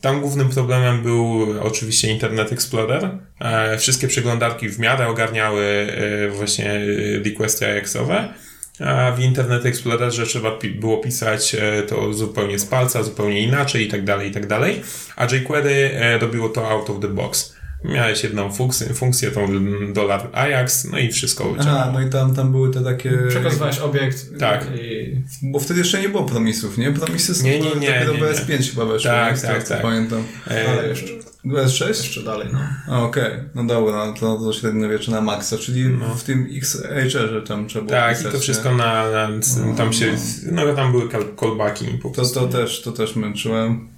tam 0.00 0.20
głównym 0.20 0.48
problemem 0.48 1.02
był 1.02 1.46
oczywiście 1.60 2.08
Internet 2.08 2.52
Explorer. 2.52 3.10
E, 3.40 3.78
wszystkie 3.78 4.08
przeglądarki 4.08 4.68
w 4.68 4.78
miarę 4.78 5.08
ogarniały 5.08 5.92
właśnie 6.32 6.80
requesty 7.24 7.66
Ajaxowe. 7.66 8.34
A 8.80 9.12
w 9.12 9.20
Internet 9.20 9.66
Explorerze 9.66 10.26
trzeba 10.26 10.58
było 10.74 10.98
pisać 10.98 11.56
to 11.88 12.14
zupełnie 12.14 12.58
z 12.58 12.64
palca, 12.64 13.02
zupełnie 13.02 13.40
inaczej 13.40 13.86
i 13.86 13.88
tak 13.88 14.04
dalej, 14.04 14.30
i 14.30 14.32
tak 14.32 14.46
dalej. 14.46 14.82
A 15.16 15.26
jQuery 15.26 15.90
robiło 16.20 16.48
to 16.48 16.70
out 16.70 16.90
of 16.90 17.00
the 17.00 17.08
box. 17.08 17.58
Miałeś 17.84 18.24
jedną 18.24 18.52
funkcję, 18.52 18.94
funkcję 18.94 19.30
tą 19.30 19.48
dolar 19.92 20.28
Ajax, 20.32 20.84
no 20.84 20.98
i 20.98 21.12
wszystko 21.12 21.44
działało. 21.44 21.80
Aha, 21.80 21.90
no 21.94 22.00
i 22.00 22.10
tam, 22.10 22.34
tam 22.34 22.52
były 22.52 22.70
te 22.70 22.84
takie... 22.84 23.18
Przekazywałeś 23.28 23.78
obiekt. 23.78 24.38
Tak. 24.38 24.66
I... 24.82 25.16
Bo 25.42 25.60
wtedy 25.60 25.80
jeszcze 25.80 26.00
nie 26.02 26.08
było 26.08 26.24
promisów, 26.24 26.78
nie? 26.78 26.92
Promisy 26.92 27.44
nie, 27.44 27.60
nie, 27.60 27.64
nie, 27.64 28.04
dopiero 28.04 28.12
nie, 28.12 28.20
nie. 28.20 28.26
BS5 28.26 28.70
chyba 28.70 28.84
weszły. 28.84 29.10
Tak, 29.10 29.40
tak, 29.40 29.68
tak. 29.68 29.82
Pamiętam. 29.82 30.24
E... 30.50 30.68
Ale 30.68 30.88
jeszcze. 30.88 31.06
BS6? 31.44 31.88
Jeszcze 31.88 32.22
dalej, 32.22 32.48
no. 32.52 32.58
Okej, 33.06 33.24
okay. 33.24 33.48
no 33.54 33.64
dobra, 33.64 34.06
no 34.06 34.12
to, 34.12 34.36
to 34.36 34.52
średniowiecze 34.52 35.10
na 35.10 35.20
maksa, 35.20 35.58
czyli 35.58 35.88
no. 35.88 36.14
w 36.14 36.24
tym 36.24 36.48
XHR-ze 36.56 37.42
tam 37.42 37.68
trzeba 37.68 37.84
było 37.84 37.98
Tak, 38.00 38.16
pisać, 38.16 38.32
i 38.32 38.36
to 38.36 38.40
wszystko 38.40 38.74
na, 38.74 39.10
na, 39.10 39.28
tam 39.76 39.92
się, 39.92 40.16
no. 40.52 40.64
no 40.66 40.74
tam 40.74 40.92
były 40.92 41.08
callbacki. 41.40 41.86
To, 42.14 42.26
to, 42.26 42.48
też, 42.48 42.82
to 42.82 42.92
też 42.92 43.16
męczyłem. 43.16 43.97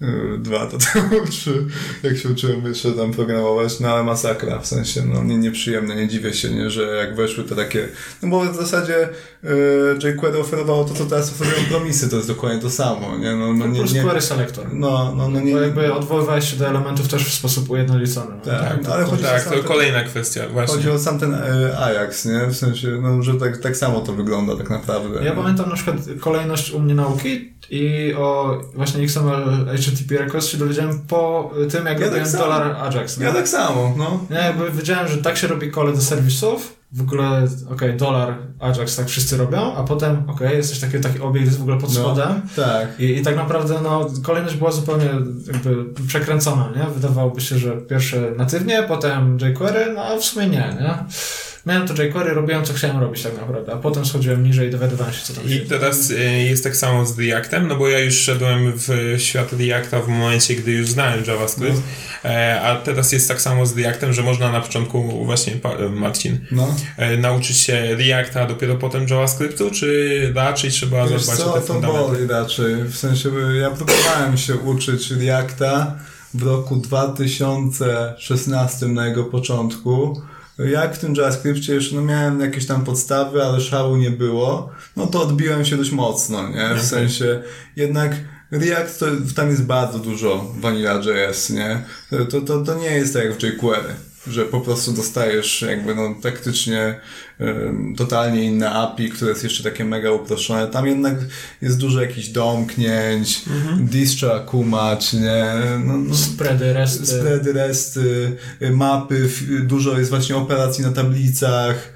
Yy, 0.00 0.38
dwa 0.38 0.66
to 0.66 0.78
temu, 0.92 1.26
trzy, 1.26 1.66
jak 2.02 2.16
się 2.16 2.28
uczyłem 2.28 2.66
jeszcze 2.66 2.92
tam 2.92 3.12
programować, 3.12 3.80
no 3.80 3.88
ale 3.88 4.04
masakra, 4.04 4.58
w 4.58 4.66
sensie, 4.66 5.02
no 5.04 5.24
nie, 5.24 5.38
nieprzyjemne, 5.38 5.96
nie 5.96 6.08
dziwię 6.08 6.34
się, 6.34 6.50
nie, 6.50 6.70
że 6.70 6.82
jak 6.82 7.16
weszły 7.16 7.44
te 7.44 7.56
takie, 7.56 7.88
no 8.22 8.28
bo 8.28 8.52
w 8.52 8.56
zasadzie 8.56 9.08
yy, 9.42 10.12
jQuery 10.12 10.38
oferowało 10.38 10.84
to, 10.84 10.94
co 10.94 11.06
teraz 11.06 11.32
oferują 11.32 11.68
promisy, 11.68 12.10
to 12.10 12.16
jest 12.16 12.28
dokładnie 12.28 12.60
to 12.60 12.70
samo, 12.70 13.18
nie, 13.18 13.36
no, 13.36 13.52
no 13.52 13.66
nie, 13.66 13.82
nie, 13.82 14.02
query 14.02 14.20
selector. 14.20 14.66
No, 14.72 15.14
no, 15.16 15.28
no 15.28 15.40
nie. 15.40 15.52
Bo 15.52 15.60
jakby 15.60 15.94
odwoływałeś 15.94 16.50
się 16.50 16.56
do 16.56 16.68
elementów 16.68 17.08
też 17.08 17.24
w 17.24 17.34
sposób 17.34 17.70
ujednolicony. 17.70 18.36
No. 18.36 18.52
Tak, 18.52 18.82
tak, 18.82 18.92
ale 18.92 19.04
chodzi 19.04 19.22
tak, 19.22 19.44
to 19.44 19.50
ten, 19.50 19.62
kolejna 19.62 20.04
kwestia, 20.04 20.48
właśnie. 20.48 20.76
Chodzi 20.76 20.90
o 20.90 20.98
sam 20.98 21.18
ten 21.18 21.34
y, 21.34 21.78
Ajax, 21.78 22.24
nie, 22.24 22.46
w 22.46 22.56
sensie, 22.56 22.88
no, 23.02 23.22
że 23.22 23.34
tak, 23.34 23.58
tak 23.58 23.76
samo 23.76 24.00
to 24.00 24.12
wygląda 24.12 24.56
tak 24.56 24.70
naprawdę. 24.70 25.24
Ja 25.24 25.30
nie? 25.30 25.36
pamiętam 25.36 25.68
na 25.68 25.74
przykład 25.74 25.96
kolejność 26.20 26.70
u 26.70 26.80
mnie 26.80 26.94
nauki 26.94 27.55
i 27.70 28.14
o 28.14 28.60
właśnie 28.74 29.04
XML 29.04 29.66
HTTP 29.76 30.18
request 30.18 30.48
się 30.48 30.58
dowiedziałem 30.58 30.98
po 31.08 31.50
tym, 31.70 31.86
jak 31.86 32.00
ja 32.00 32.06
robiłem 32.06 32.30
tak 32.30 32.40
dolar 32.40 32.76
Ajax. 32.80 33.18
Nie? 33.18 33.26
Ja 33.26 33.32
tak 33.32 33.48
samo, 33.48 33.94
no. 33.96 34.20
Ja 34.30 34.46
jakby 34.46 34.70
wiedziałem, 34.70 35.08
że 35.08 35.18
tak 35.18 35.36
się 35.36 35.46
robi 35.46 35.70
kole 35.70 35.92
do 35.92 36.00
serwisów, 36.00 36.76
w 36.92 37.00
ogóle, 37.00 37.28
okej, 37.64 37.74
okay, 37.74 37.92
dolar 37.92 38.34
Ajax 38.60 38.96
tak 38.96 39.06
wszyscy 39.06 39.36
robią, 39.36 39.74
a 39.76 39.84
potem, 39.84 40.22
okej, 40.26 40.46
okay, 40.46 40.56
jest 40.56 40.70
coś 40.70 40.78
takiego, 40.78 41.08
taki 41.08 41.20
obiekt 41.20 41.46
jest 41.46 41.58
w 41.58 41.62
ogóle 41.62 41.78
pod 41.78 41.94
no, 41.94 42.00
spodem. 42.00 42.28
No, 42.56 42.64
tak. 42.64 43.00
I, 43.00 43.04
I 43.04 43.22
tak 43.22 43.36
naprawdę, 43.36 43.74
no, 43.82 44.06
kolejność 44.22 44.56
była 44.56 44.72
zupełnie 44.72 45.10
jakby 45.46 45.84
przekręcona, 46.06 46.72
nie? 46.76 46.94
Wydawałoby 46.94 47.40
się, 47.40 47.58
że 47.58 47.76
pierwsze 47.76 48.32
natywnie, 48.36 48.82
potem 48.88 49.38
jQuery, 49.38 49.92
no 49.94 50.02
a 50.02 50.16
w 50.16 50.24
sumie 50.24 50.46
nie, 50.46 50.76
nie? 50.80 50.94
Miałem 51.66 51.88
to 51.88 52.02
jQuery, 52.02 52.34
robiłem 52.34 52.64
co 52.64 52.72
chciałem 52.72 53.00
robić 53.00 53.22
tak 53.22 53.36
naprawdę, 53.36 53.72
a 53.72 53.76
potem 53.76 54.06
schodziłem 54.06 54.44
niżej 54.44 54.68
i 54.68 54.70
dowiadywałem 54.70 55.14
się, 55.14 55.20
co 55.22 55.34
tam 55.34 55.46
I 55.46 55.48
się 55.48 55.54
I 55.56 55.60
teraz 55.60 56.10
y, 56.10 56.14
jest 56.48 56.64
tak 56.64 56.76
samo 56.76 57.06
z 57.06 57.18
Reactem, 57.18 57.68
no 57.68 57.76
bo 57.76 57.88
ja 57.88 57.98
już 57.98 58.14
szedłem 58.14 58.72
w 58.76 59.14
świat 59.18 59.52
Reacta 59.52 60.00
w 60.00 60.08
momencie, 60.08 60.54
gdy 60.54 60.72
już 60.72 60.88
znałem 60.88 61.24
JavaScript, 61.24 61.82
no. 62.24 62.30
E, 62.30 62.60
a 62.60 62.76
teraz 62.76 63.12
jest 63.12 63.28
tak 63.28 63.40
samo 63.40 63.66
z 63.66 63.78
Reactem, 63.78 64.12
że 64.12 64.22
można 64.22 64.52
na 64.52 64.60
początku, 64.60 65.24
właśnie 65.24 65.52
e, 65.64 65.88
Marcin, 65.88 66.38
no. 66.50 66.74
E, 66.96 67.16
nauczyć 67.16 67.56
się 67.56 67.96
Reacta, 67.96 68.42
a 68.42 68.46
dopiero 68.46 68.76
potem 68.76 69.06
JavaScriptu, 69.08 69.70
czy 69.70 70.32
raczej 70.34 70.70
trzeba 70.70 71.06
Wiesz 71.06 71.22
zadbać 71.22 71.44
co, 71.44 71.54
o 71.54 71.60
te 71.60 71.66
fundamenty? 71.66 72.02
to 72.02 72.08
boli 72.08 72.26
raczej, 72.26 72.74
w 72.84 72.96
sensie 72.96 73.30
ja 73.60 73.70
próbowałem 73.70 74.38
się 74.38 74.56
uczyć 74.56 75.10
Reacta 75.10 75.94
w 76.34 76.42
roku 76.42 76.76
2016 76.76 78.86
na 78.86 79.06
jego 79.06 79.24
początku, 79.24 80.22
jak 80.58 80.94
w 80.94 80.98
tym 80.98 81.14
JavaScriptie 81.14 81.74
już 81.74 81.92
no 81.92 82.02
miałem 82.02 82.40
jakieś 82.40 82.66
tam 82.66 82.84
podstawy, 82.84 83.44
ale 83.44 83.60
szału 83.60 83.96
nie 83.96 84.10
było, 84.10 84.72
no 84.96 85.06
to 85.06 85.22
odbiłem 85.22 85.64
się 85.64 85.76
dość 85.76 85.90
mocno, 85.90 86.48
nie? 86.48 86.74
W 86.74 86.82
sensie 86.82 87.42
jednak 87.76 88.12
React 88.50 89.00
to 89.00 89.06
tam 89.36 89.48
jest 89.48 89.64
bardzo 89.64 89.98
dużo 89.98 90.54
Vanilla.js, 90.56 91.50
nie? 91.50 91.82
To, 92.30 92.40
to, 92.40 92.60
to 92.60 92.74
nie 92.74 92.90
jest 92.90 93.14
tak 93.14 93.24
jak 93.24 93.34
w 93.34 93.42
jQuery 93.42 93.94
że 94.30 94.44
po 94.44 94.60
prostu 94.60 94.92
dostajesz 94.92 95.62
jakby 95.62 95.94
no 95.94 96.14
praktycznie 96.22 97.00
totalnie 97.96 98.44
inne 98.44 98.70
API, 98.70 99.10
które 99.10 99.30
jest 99.30 99.44
jeszcze 99.44 99.62
takie 99.62 99.84
mega 99.84 100.10
uproszczone. 100.10 100.66
Tam 100.66 100.86
jednak 100.86 101.14
jest 101.62 101.78
dużo 101.78 102.00
jakichś 102.00 102.28
domknięć, 102.28 103.42
mhm. 103.46 103.86
dis 103.86 104.10
trzeba 104.10 104.40
kumać, 104.40 105.12
nie? 105.12 105.44
No, 105.84 105.96
no, 105.96 106.14
spready, 106.14 106.72
resty. 106.72 107.06
Spready, 107.06 107.52
resty, 107.52 108.36
mapy, 108.70 109.28
dużo 109.62 109.98
jest 109.98 110.10
właśnie 110.10 110.36
operacji 110.36 110.84
na 110.84 110.92
tablicach, 110.92 111.95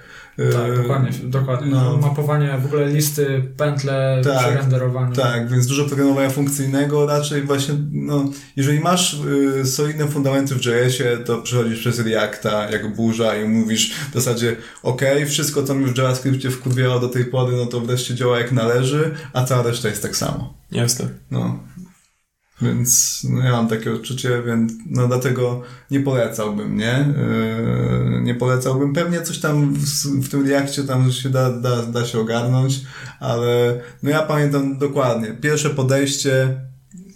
tak, 0.52 0.82
dokładnie, 0.82 1.10
dokładnie. 1.22 1.70
No. 1.70 1.96
Mapowanie 1.96 2.58
w 2.58 2.66
ogóle 2.66 2.88
listy, 2.88 3.42
pętle, 3.56 4.20
tak, 4.24 4.38
przerenderowanie. 4.38 5.16
Tak, 5.16 5.48
więc 5.48 5.66
dużo 5.66 5.84
programowania 5.84 6.30
funkcyjnego 6.30 7.06
raczej 7.06 7.42
właśnie, 7.42 7.74
no, 7.92 8.24
jeżeli 8.56 8.80
masz 8.80 9.20
y, 9.60 9.66
solidne 9.66 10.08
fundamenty 10.08 10.54
w 10.54 10.64
JS-ie, 10.64 11.16
to 11.16 11.38
przechodzisz 11.38 11.80
przez 11.80 11.98
Reacta 11.98 12.70
jak 12.70 12.96
burza 12.96 13.36
i 13.36 13.48
mówisz 13.48 13.94
w 14.10 14.14
zasadzie, 14.14 14.56
ok, 14.82 15.02
wszystko 15.26 15.62
co 15.62 15.74
mi 15.74 15.86
w 15.86 15.98
JavaScriptie 15.98 16.50
wkurwiało 16.50 17.00
do 17.00 17.08
tej 17.08 17.24
pory, 17.24 17.56
no 17.56 17.66
to 17.66 17.80
wreszcie 17.80 18.14
działa 18.14 18.38
jak 18.38 18.52
należy, 18.52 19.14
a 19.32 19.44
cała 19.44 19.62
reszta 19.62 19.88
jest 19.88 20.02
tak 20.02 20.16
samo. 20.16 20.54
Jasne. 20.72 21.08
No. 21.30 21.58
Więc 22.62 23.20
no, 23.30 23.44
ja 23.44 23.52
mam 23.52 23.68
takie 23.68 23.92
odczucie, 23.92 24.42
więc 24.46 24.72
no 24.86 25.08
dlatego 25.08 25.62
nie 25.90 26.00
polecałbym, 26.00 26.76
nie? 26.76 27.14
Yy, 28.12 28.20
nie 28.22 28.34
polecałbym. 28.34 28.92
Pewnie 28.92 29.22
coś 29.22 29.38
tam 29.38 29.74
w, 29.74 30.26
w 30.26 30.28
tym 30.28 30.48
reakcie 30.48 30.84
tam 30.84 31.12
się 31.12 31.30
da, 31.30 31.50
da, 31.50 31.82
da 31.82 32.04
się 32.04 32.20
ogarnąć, 32.20 32.80
ale 33.20 33.80
no 34.02 34.10
ja 34.10 34.22
pamiętam 34.22 34.78
dokładnie. 34.78 35.36
Pierwsze 35.40 35.70
podejście 35.70 36.60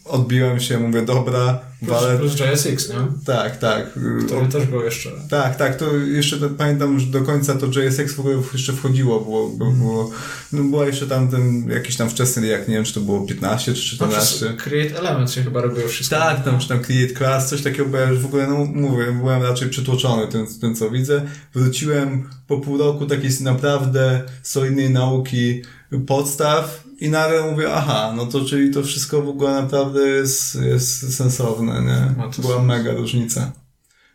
odbiłem 0.04 0.60
się, 0.60 0.78
mówię, 0.78 1.02
dobra, 1.02 1.60
plus, 1.78 1.90
walę... 1.90 2.18
Plus 2.18 2.40
JSX, 2.40 2.88
nie? 2.88 2.96
Tak, 3.26 3.58
tak. 3.58 3.90
Który 4.26 4.46
też 4.46 4.66
był 4.66 4.82
jeszcze. 4.82 5.10
Tak, 5.30 5.56
tak, 5.56 5.76
to 5.76 5.96
jeszcze 5.96 6.36
to, 6.36 6.50
pamiętam, 6.50 7.00
że 7.00 7.06
do 7.06 7.22
końca 7.22 7.54
to 7.54 7.66
JSX 7.66 8.12
w 8.14 8.20
ogóle 8.20 8.42
jeszcze 8.52 8.72
wchodziło, 8.72 9.20
było, 9.20 9.48
było, 9.48 9.70
było 9.70 10.10
no 10.52 10.64
była 10.64 10.86
jeszcze 10.86 11.06
tam 11.06 11.28
ten 11.28 11.70
jakiś 11.70 11.96
tam 11.96 12.10
wczesny 12.10 12.46
jak 12.46 12.68
nie 12.68 12.74
wiem, 12.74 12.84
czy 12.84 12.94
to 12.94 13.00
było 13.00 13.26
15 13.26 13.74
czy 13.74 13.82
14. 13.82 14.46
No, 14.50 14.56
create 14.56 14.98
Element 14.98 15.30
się 15.30 15.42
chyba 15.42 15.60
robiło 15.60 15.88
wszystko. 15.88 16.16
Tak, 16.16 16.44
tam, 16.44 16.58
czy 16.58 16.68
tam 16.68 16.80
Create 16.80 17.14
Class, 17.14 17.48
coś 17.48 17.62
takiego, 17.62 17.84
bo 17.84 17.96
ja 17.96 18.08
już 18.08 18.18
w 18.18 18.26
ogóle, 18.26 18.46
no 18.46 18.64
mówię, 18.64 19.12
byłem 19.12 19.42
raczej 19.42 19.68
przytłoczony 19.68 20.28
tym, 20.28 20.46
tym 20.60 20.74
co 20.74 20.90
widzę. 20.90 21.22
Wróciłem 21.54 22.28
po 22.46 22.58
pół 22.58 22.78
roku 22.78 23.06
takiej 23.06 23.30
naprawdę 23.40 24.22
solidnej 24.42 24.90
nauki 24.90 25.62
podstaw 26.06 26.83
i 27.00 27.08
nagle 27.10 27.50
mówię, 27.50 27.74
aha, 27.74 28.12
no 28.16 28.26
to 28.26 28.44
czyli 28.44 28.74
to 28.74 28.82
wszystko 28.82 29.22
w 29.22 29.28
ogóle 29.28 29.62
naprawdę 29.62 30.00
jest, 30.00 30.54
jest 30.62 31.16
sensowne, 31.16 31.72
nie? 31.82 32.14
No 32.18 32.30
to 32.30 32.42
Była 32.42 32.56
sens. 32.56 32.66
mega 32.66 32.92
różnica. 32.92 33.52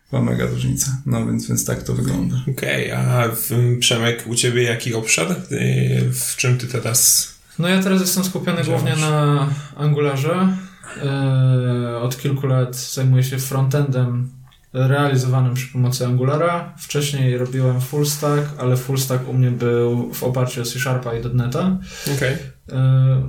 Była 0.10 0.22
mega 0.22 0.46
różnica. 0.46 0.98
No 1.06 1.26
więc, 1.26 1.48
więc 1.48 1.66
tak 1.66 1.84
to 1.84 1.94
wygląda. 1.94 2.36
Okej, 2.52 2.92
okay, 2.92 3.08
a 3.08 3.30
Przemek, 3.80 4.24
u 4.28 4.36
Ciebie 4.36 4.64
jaki 4.64 4.94
obszar? 4.94 5.36
W 6.12 6.36
czym 6.36 6.58
Ty 6.58 6.68
teraz... 6.68 7.30
No 7.60 7.68
ja 7.68 7.84
teraz 7.84 8.02
jestem 8.02 8.24
skupiony 8.24 8.64
głównie 8.64 8.96
na 8.96 9.48
Angularze. 9.76 10.58
Yy, 11.92 11.98
od 11.98 12.18
kilku 12.18 12.48
lat 12.48 12.76
zajmuję 12.76 13.24
się 13.24 13.40
frontendem 13.40 14.30
realizowanym 14.74 15.54
przy 15.54 15.68
pomocy 15.68 16.06
Angulara. 16.06 16.74
Wcześniej 16.78 17.38
robiłem 17.38 17.82
full 17.82 18.06
stack, 18.06 18.44
ale 18.60 18.78
full 18.78 18.98
stack 18.98 19.28
u 19.28 19.34
mnie 19.34 19.52
był 19.52 20.14
w 20.14 20.24
oparciu 20.24 20.62
o 20.62 20.66
C 20.66 20.80
Sharpa 20.80 21.14
i 21.14 21.36
.NETA. 21.36 21.78
Okay. 22.16 22.38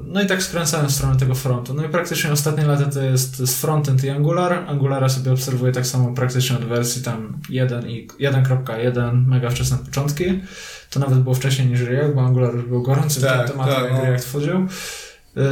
No 0.07 0.23
i 0.23 0.27
tak 0.27 0.43
skręcałem 0.43 0.89
w 0.89 0.93
stronę 0.93 1.17
tego 1.17 1.35
frontu. 1.35 1.75
No 1.75 1.85
i 1.85 1.89
praktycznie 1.89 2.33
ostatnie 2.33 2.65
lata 2.65 2.85
to 2.85 3.03
jest, 3.03 3.41
jest 3.41 3.61
frontend 3.61 4.05
i 4.05 4.11
Angular. 4.11 4.65
Angulara 4.69 5.09
sobie 5.09 5.33
obserwuję 5.33 5.73
tak 5.73 5.87
samo 5.87 6.15
praktycznie 6.15 6.57
od 6.57 6.65
wersji 6.65 7.03
tam 7.03 7.39
1.1, 7.51 9.27
mega 9.27 9.51
wczesne 9.51 9.79
początki. 9.79 10.25
To 10.91 11.01
nawet 11.01 11.19
było 11.19 11.35
wcześniej 11.35 11.69
niż 11.69 11.81
React, 11.81 12.15
bo 12.15 12.21
Angular 12.21 12.55
już 12.55 12.65
był 12.65 12.83
gorącym 12.83 13.23
tak, 13.23 13.51
tematem, 13.51 13.75
tak, 13.75 13.85
jak 13.85 13.93
no. 13.93 14.05
React 14.05 14.29
wchodził. 14.29 14.67
Yy, 15.37 15.43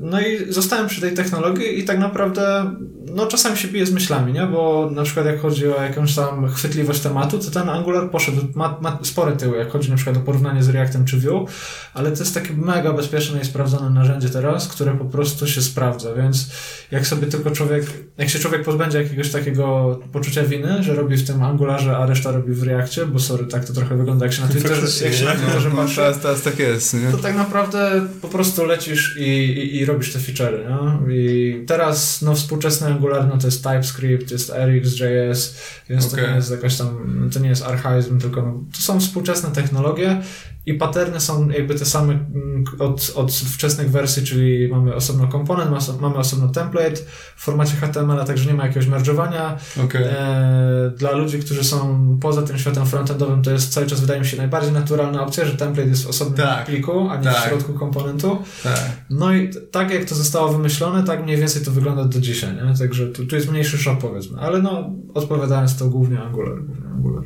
no 0.00 0.20
i 0.20 0.52
zostałem 0.52 0.88
przy 0.88 1.00
tej 1.00 1.14
technologii 1.14 1.78
i 1.78 1.84
tak 1.84 1.98
naprawdę, 1.98 2.74
no 3.14 3.26
czasami 3.26 3.56
się 3.56 3.68
bije 3.68 3.86
z 3.86 3.92
myślami, 3.92 4.32
nie? 4.32 4.46
Bo 4.46 4.90
na 4.90 5.02
przykład 5.02 5.26
jak 5.26 5.40
chodzi 5.40 5.68
o 5.68 5.82
jakąś 5.82 6.14
tam 6.14 6.48
chwytliwość 6.48 7.00
tematu, 7.00 7.38
to 7.38 7.50
ten 7.50 7.68
Angular 7.68 8.10
poszedł, 8.10 8.40
ma, 8.54 8.78
ma 8.80 8.98
spore 9.02 9.32
tyły, 9.32 9.58
jak 9.58 9.70
chodzi 9.70 9.90
na 9.90 9.96
przykład 9.96 10.16
o 10.16 10.20
porównanie 10.20 10.62
z 10.62 10.68
Reactem 10.68 11.04
czy 11.04 11.20
Vue, 11.20 11.46
ale 11.94 12.12
to 12.12 12.18
jest 12.18 12.34
takie 12.34 12.52
mega 12.52 12.92
bezpieczne 12.92 13.40
i 13.40 13.44
sprawdzone 13.44 13.90
narzędzie 13.90 14.28
teraz, 14.28 14.68
które 14.68 14.92
po 14.98 15.04
prostu 15.04 15.46
się 15.46 15.62
sprawdza, 15.62 16.14
więc 16.14 16.50
jak 16.90 17.06
sobie 17.06 17.26
tylko 17.26 17.50
człowiek, 17.50 17.84
jak 18.18 18.28
się 18.28 18.38
człowiek 18.38 18.64
pozbędzie 18.64 19.02
jakiegoś 19.02 19.30
takiego 19.30 19.98
poczucia 20.12 20.42
winy, 20.42 20.82
że 20.82 20.94
robi 20.94 21.16
w 21.16 21.26
tym 21.26 21.42
Angularze, 21.42 21.96
a 21.96 22.06
reszta 22.06 22.32
robi 22.32 22.52
w 22.52 22.62
Reactie, 22.62 23.06
bo 23.06 23.18
sorry, 23.18 23.46
tak 23.46 23.64
to 23.64 23.72
trochę 23.72 23.96
wygląda, 23.96 24.26
jak 24.26 24.34
się 24.34 24.42
na 24.42 24.48
Twitterze, 24.52 25.04
jak 25.04 25.14
się 25.14 25.24
na 25.24 25.34
Twitterze 25.34 25.70
no, 25.70 25.76
patrzy, 25.76 25.96
teraz, 25.96 26.20
teraz 26.20 26.42
tak 26.42 26.58
jest, 26.58 26.94
nie? 26.94 27.10
to 27.10 27.18
tak 27.18 27.36
naprawdę 27.36 28.06
po 28.22 28.28
prostu 28.28 28.64
lecisz 28.64 29.16
i, 29.16 29.23
i, 29.24 29.76
i 29.76 29.84
robisz 29.84 30.12
te 30.12 30.18
feature'y, 30.18 30.68
no? 30.68 31.00
I 31.10 31.64
teraz, 31.66 32.22
no, 32.22 32.34
współczesny 32.34 32.86
Angular, 32.86 33.28
no 33.28 33.38
to 33.38 33.46
jest 33.46 33.64
TypeScript, 33.64 34.30
jest 34.30 34.50
RxJS, 34.50 35.56
więc 35.88 36.06
okay. 36.06 36.24
to 36.24 36.30
nie 36.30 36.36
jest 36.36 36.50
jakaś 36.50 36.76
tam, 36.76 37.30
to 37.32 37.40
nie 37.40 37.48
jest 37.48 37.62
archaizm, 37.62 38.20
tylko 38.20 38.42
no, 38.42 38.64
to 38.72 38.78
są 38.80 39.00
współczesne 39.00 39.50
technologie 39.50 40.22
i 40.66 40.74
patterny 40.74 41.20
są 41.20 41.48
jakby 41.48 41.74
te 41.74 41.84
same 41.84 42.12
mm, 42.12 42.64
od, 42.78 43.12
od 43.14 43.32
wczesnych 43.32 43.90
wersji, 43.90 44.22
czyli 44.22 44.68
mamy 44.68 44.94
osobno 44.94 45.28
komponent, 45.28 45.70
mamy 46.00 46.16
osobno 46.16 46.48
template 46.48 46.96
w 47.36 47.44
formacie 47.44 47.76
HTML, 47.76 48.20
a 48.20 48.24
także 48.24 48.46
nie 48.46 48.54
ma 48.54 48.66
jakiegoś 48.66 48.88
merge'owania. 48.88 49.56
Okay. 49.84 50.04
E, 50.04 50.92
dla 50.96 51.12
ludzi, 51.12 51.38
którzy 51.38 51.64
są 51.64 52.18
poza 52.20 52.42
tym 52.42 52.58
światem 52.58 52.86
frontendowym, 52.86 53.42
to 53.42 53.50
jest 53.50 53.72
cały 53.72 53.86
czas 53.86 54.00
wydaje 54.00 54.20
mi 54.20 54.26
się 54.26 54.36
najbardziej 54.36 54.72
naturalna 54.72 55.22
opcja, 55.22 55.44
że 55.44 55.56
template 55.56 55.88
jest 55.88 56.04
w 56.04 56.08
osobnym 56.08 56.46
tak. 56.46 56.66
pliku, 56.66 57.08
a 57.10 57.16
nie 57.16 57.24
tak. 57.24 57.44
w 57.44 57.48
środku 57.48 57.74
komponentu. 57.74 58.38
Tak. 58.62 59.06
No 59.10 59.34
i 59.34 59.50
tak 59.70 59.90
jak 59.90 60.04
to 60.04 60.14
zostało 60.14 60.52
wymyślone, 60.52 61.04
tak 61.04 61.22
mniej 61.22 61.36
więcej 61.36 61.64
to 61.64 61.70
wygląda 61.70 62.04
do 62.04 62.20
dzisiaj, 62.20 62.54
nie? 62.54 62.78
Także 62.78 63.06
tu, 63.06 63.26
tu 63.26 63.36
jest 63.36 63.50
mniejszy 63.50 63.78
szok 63.78 63.98
powiedzmy, 63.98 64.40
ale 64.40 64.62
no 64.62 64.94
odpowiadając 65.14 65.76
to 65.76 65.88
głównie 65.88 66.20
Angular. 66.20 66.64
Głównie 66.64 66.86
Angular. 66.86 67.24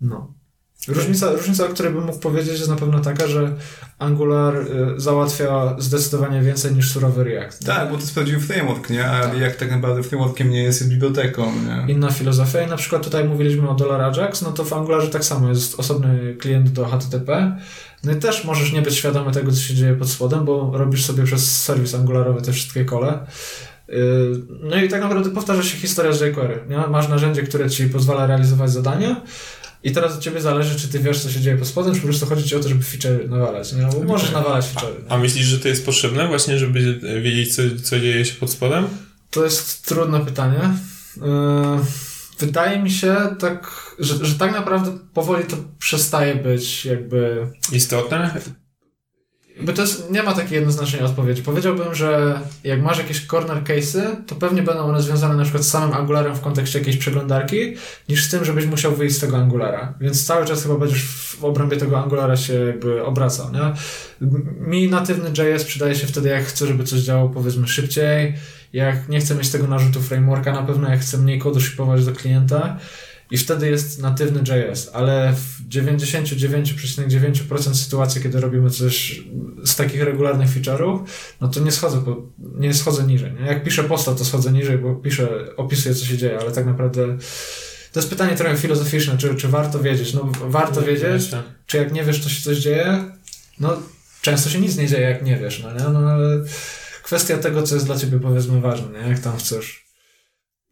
No. 0.00 0.41
Różnica, 0.88 1.32
różnica, 1.32 1.64
o 1.64 1.68
której 1.68 1.92
bym 1.92 2.04
mógł 2.04 2.18
powiedzieć, 2.18 2.58
jest 2.58 2.68
na 2.68 2.76
pewno 2.76 3.00
taka, 3.00 3.26
że 3.26 3.52
Angular 3.98 4.56
y, 4.56 5.00
załatwia 5.00 5.76
zdecydowanie 5.78 6.40
więcej 6.40 6.74
niż 6.74 6.92
surowy 6.92 7.24
React. 7.24 7.66
Tak, 7.66 7.90
bo 7.90 7.94
to 7.94 8.00
jest 8.00 8.14
prawdziwy 8.14 8.40
framework, 8.40 8.90
nie? 8.90 9.06
A 9.06 9.20
tak. 9.20 9.38
jak 9.38 9.56
tak 9.56 9.70
naprawdę 9.70 10.02
frameworkiem 10.02 10.50
nie 10.50 10.62
jest, 10.62 10.80
jest 10.80 10.92
biblioteką, 10.92 11.52
nie? 11.52 11.92
Inna 11.92 12.10
filozofia. 12.10 12.62
I 12.62 12.66
na 12.66 12.76
przykład 12.76 13.04
tutaj 13.04 13.24
mówiliśmy 13.24 13.68
o 13.68 13.74
Dollar 13.74 14.00
Ajax, 14.00 14.42
no 14.42 14.52
to 14.52 14.64
w 14.64 14.72
Angularze 14.72 15.08
tak 15.08 15.24
samo 15.24 15.48
jest 15.48 15.80
osobny 15.80 16.36
klient 16.38 16.68
do 16.68 16.84
HTTP. 16.84 17.56
No 18.04 18.12
i 18.12 18.16
też 18.16 18.44
możesz 18.44 18.72
nie 18.72 18.82
być 18.82 18.94
świadomy 18.94 19.32
tego, 19.32 19.52
co 19.52 19.58
się 19.60 19.74
dzieje 19.74 19.94
pod 19.94 20.10
spodem, 20.10 20.44
bo 20.44 20.70
robisz 20.74 21.04
sobie 21.04 21.24
przez 21.24 21.62
serwis 21.62 21.94
angularowy 21.94 22.42
te 22.42 22.52
wszystkie 22.52 22.84
kole. 22.84 23.26
Y, 23.88 23.94
no 24.62 24.76
i 24.76 24.88
tak 24.88 25.02
naprawdę 25.02 25.30
powtarza 25.30 25.62
się 25.62 25.76
historia 25.76 26.12
z 26.12 26.20
jQuery. 26.20 26.60
Nie? 26.68 26.76
Masz 26.76 27.08
narzędzie, 27.08 27.42
które 27.42 27.70
ci 27.70 27.88
pozwala 27.88 28.26
realizować 28.26 28.70
zadania, 28.70 29.20
i 29.84 29.92
teraz 29.92 30.14
od 30.14 30.20
ciebie 30.20 30.40
zależy, 30.40 30.80
czy 30.80 30.88
ty 30.88 30.98
wiesz, 30.98 31.20
co 31.20 31.30
się 31.30 31.40
dzieje 31.40 31.56
pod 31.56 31.68
spodem, 31.68 31.94
czy 31.94 32.00
po 32.00 32.06
prostu 32.06 32.26
chodzi 32.26 32.48
ci 32.48 32.56
o 32.56 32.60
to, 32.60 32.68
żeby 32.68 32.82
feature 32.84 33.28
nawalać. 33.28 33.72
Nie? 33.72 33.82
Bo 33.86 34.02
możesz 34.04 34.30
nawalać 34.32 34.66
feature. 34.66 35.04
A, 35.08 35.14
a, 35.14 35.18
myślisz, 35.18 35.46
że 35.46 35.58
to 35.58 35.68
jest 35.68 35.86
potrzebne 35.86 36.28
właśnie, 36.28 36.58
żeby 36.58 37.00
wiedzieć, 37.22 37.56
co, 37.56 37.62
co 37.82 38.00
dzieje 38.00 38.24
się 38.24 38.34
pod 38.34 38.50
spodem? 38.50 38.84
To 39.30 39.44
jest 39.44 39.86
trudne 39.86 40.24
pytanie. 40.24 40.60
Yy, 41.16 41.22
wydaje 42.38 42.82
mi 42.82 42.90
się 42.90 43.16
tak, 43.38 43.70
że, 43.98 44.26
że 44.26 44.34
tak 44.34 44.52
naprawdę 44.52 44.98
powoli 45.14 45.44
to 45.44 45.56
przestaje 45.78 46.34
być 46.34 46.84
jakby... 46.84 47.46
Istotne? 47.72 48.40
Bo 49.60 49.72
to 49.72 49.82
jest, 49.82 50.10
nie 50.10 50.22
ma 50.22 50.32
takiej 50.32 50.54
jednoznacznej 50.54 51.02
odpowiedzi. 51.02 51.42
Powiedziałbym, 51.42 51.94
że 51.94 52.40
jak 52.64 52.82
masz 52.82 52.98
jakieś 52.98 53.26
corner 53.26 53.62
case'y, 53.62 54.02
to 54.26 54.34
pewnie 54.34 54.62
będą 54.62 54.82
one 54.82 55.02
związane 55.02 55.36
na 55.36 55.42
przykład 55.42 55.64
z 55.64 55.68
samym 55.68 55.96
Angularem 55.96 56.34
w 56.34 56.40
kontekście 56.40 56.78
jakiejś 56.78 56.96
przeglądarki, 56.96 57.74
niż 58.08 58.24
z 58.24 58.30
tym, 58.30 58.44
żebyś 58.44 58.66
musiał 58.66 58.92
wyjść 58.92 59.16
z 59.16 59.20
tego 59.20 59.36
Angulara. 59.36 59.94
Więc 60.00 60.26
cały 60.26 60.46
czas 60.46 60.62
chyba 60.62 60.74
będziesz 60.74 61.04
w 61.04 61.44
obrębie 61.44 61.76
tego 61.76 62.02
Angulara 62.02 62.36
się 62.36 62.54
jakby 62.54 63.04
obracał, 63.04 63.46
nie? 63.52 63.72
Mi 64.60 64.88
natywny 64.88 65.30
JS 65.30 65.64
przydaje 65.64 65.94
się 65.94 66.06
wtedy, 66.06 66.28
jak 66.28 66.44
chcę, 66.44 66.66
żeby 66.66 66.84
coś 66.84 67.00
działało 67.00 67.28
powiedzmy 67.28 67.68
szybciej, 67.68 68.34
jak 68.72 69.08
nie 69.08 69.20
chcę 69.20 69.34
mieć 69.34 69.48
tego 69.48 69.66
narzutu 69.66 70.00
frameworka, 70.00 70.52
na 70.52 70.62
pewno 70.62 70.90
jak 70.90 71.00
chcę 71.00 71.18
mniej 71.18 71.38
kodu 71.38 71.60
szypować 71.60 72.04
do 72.04 72.12
klienta, 72.12 72.78
i 73.32 73.38
wtedy 73.38 73.70
jest 73.70 73.98
natywny 73.98 74.40
JS, 74.40 74.90
ale 74.92 75.32
w 75.32 75.68
99,9% 75.68 77.74
sytuacji, 77.74 78.22
kiedy 78.22 78.40
robimy 78.40 78.70
coś 78.70 79.22
z 79.64 79.76
takich 79.76 80.02
regularnych 80.02 80.48
feature'ów, 80.48 81.00
no 81.40 81.48
to 81.48 81.60
nie 81.60 81.72
schodzę, 81.72 82.04
po, 82.04 82.22
nie 82.38 82.74
schodzę 82.74 83.02
niżej. 83.02 83.32
Nie? 83.32 83.46
Jak 83.46 83.64
piszę 83.64 83.84
posta, 83.84 84.14
to 84.14 84.24
schodzę 84.24 84.52
niżej, 84.52 84.78
bo 84.78 84.94
piszę, 84.94 85.28
opisuję, 85.56 85.94
co 85.94 86.04
się 86.04 86.18
dzieje, 86.18 86.38
ale 86.40 86.52
tak 86.52 86.66
naprawdę 86.66 87.18
to 87.92 88.00
jest 88.00 88.10
pytanie 88.10 88.36
trochę 88.36 88.56
filozoficzne, 88.56 89.18
czy, 89.18 89.34
czy 89.34 89.48
warto 89.48 89.80
wiedzieć? 89.80 90.14
No 90.14 90.32
warto 90.48 90.80
nie 90.80 90.86
wiedzieć, 90.86 91.30
czy 91.66 91.76
jak 91.76 91.92
nie 91.92 92.04
wiesz, 92.04 92.20
to 92.20 92.28
się 92.28 92.42
coś 92.42 92.58
dzieje? 92.58 93.04
No 93.60 93.82
często 94.22 94.50
się 94.50 94.60
nic 94.60 94.76
nie 94.76 94.86
dzieje, 94.86 95.08
jak 95.08 95.24
nie 95.24 95.36
wiesz, 95.36 95.62
no 95.62 95.72
nie? 95.72 95.88
No 95.92 95.98
ale 95.98 96.44
kwestia 97.02 97.38
tego, 97.38 97.62
co 97.62 97.74
jest 97.74 97.86
dla 97.86 97.98
ciebie 97.98 98.20
powiedzmy 98.20 98.60
ważne, 98.60 99.02
nie? 99.02 99.08
Jak 99.08 99.18
tam 99.18 99.36
chcesz 99.36 99.91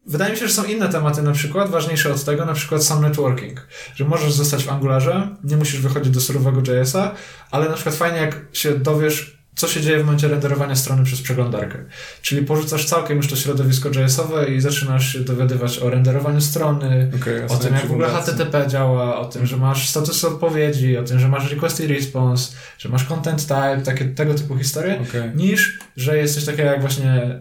Wydaje 0.05 0.31
mi 0.33 0.39
się, 0.39 0.47
że 0.47 0.53
są 0.53 0.63
inne 0.63 0.89
tematy 0.89 1.21
na 1.21 1.31
przykład, 1.31 1.69
ważniejsze 1.69 2.13
od 2.13 2.23
tego, 2.23 2.45
na 2.45 2.53
przykład 2.53 2.83
sam 2.83 3.01
networking. 3.01 3.67
Że 3.95 4.05
możesz 4.05 4.33
zostać 4.33 4.63
w 4.63 4.69
Angularze, 4.69 5.35
nie 5.43 5.57
musisz 5.57 5.81
wychodzić 5.81 6.13
do 6.13 6.21
surowego 6.21 6.73
JS-a, 6.73 7.11
ale 7.51 7.69
na 7.69 7.73
przykład 7.75 7.95
fajnie 7.95 8.17
jak 8.17 8.45
się 8.53 8.79
dowiesz, 8.79 9.40
co 9.55 9.67
się 9.67 9.81
dzieje 9.81 9.97
w 9.97 10.05
momencie 10.05 10.27
renderowania 10.27 10.75
strony 10.75 11.03
przez 11.03 11.21
przeglądarkę. 11.21 11.77
Czyli 12.21 12.45
porzucasz 12.45 12.85
całkiem 12.85 13.17
już 13.17 13.27
to 13.27 13.35
środowisko 13.35 13.89
JS-owe 13.89 14.49
i 14.49 14.61
zaczynasz 14.61 15.13
się 15.13 15.19
dowiadywać 15.19 15.79
o 15.79 15.89
renderowaniu 15.89 16.41
strony, 16.41 17.11
okay, 17.15 17.45
o 17.49 17.57
tym, 17.57 17.73
jak 17.73 17.87
w 17.87 17.91
ogóle 17.91 18.09
HTTP 18.09 18.67
działa, 18.67 19.19
o 19.19 19.25
tym, 19.25 19.45
że 19.45 19.57
masz 19.57 19.89
status 19.89 20.23
odpowiedzi, 20.23 20.97
o 20.97 21.03
tym, 21.03 21.19
że 21.19 21.27
masz 21.27 21.51
request 21.51 21.79
i 21.79 21.87
response, 21.87 22.55
że 22.77 22.89
masz 22.89 23.03
content 23.03 23.41
type, 23.41 23.81
takie, 23.85 24.05
tego 24.05 24.33
typu 24.33 24.57
historie, 24.57 25.01
okay. 25.01 25.31
niż, 25.35 25.79
że 25.97 26.17
jest 26.17 26.35
coś 26.35 26.45
takiego 26.45 26.69
jak 26.69 26.81
właśnie 26.81 27.39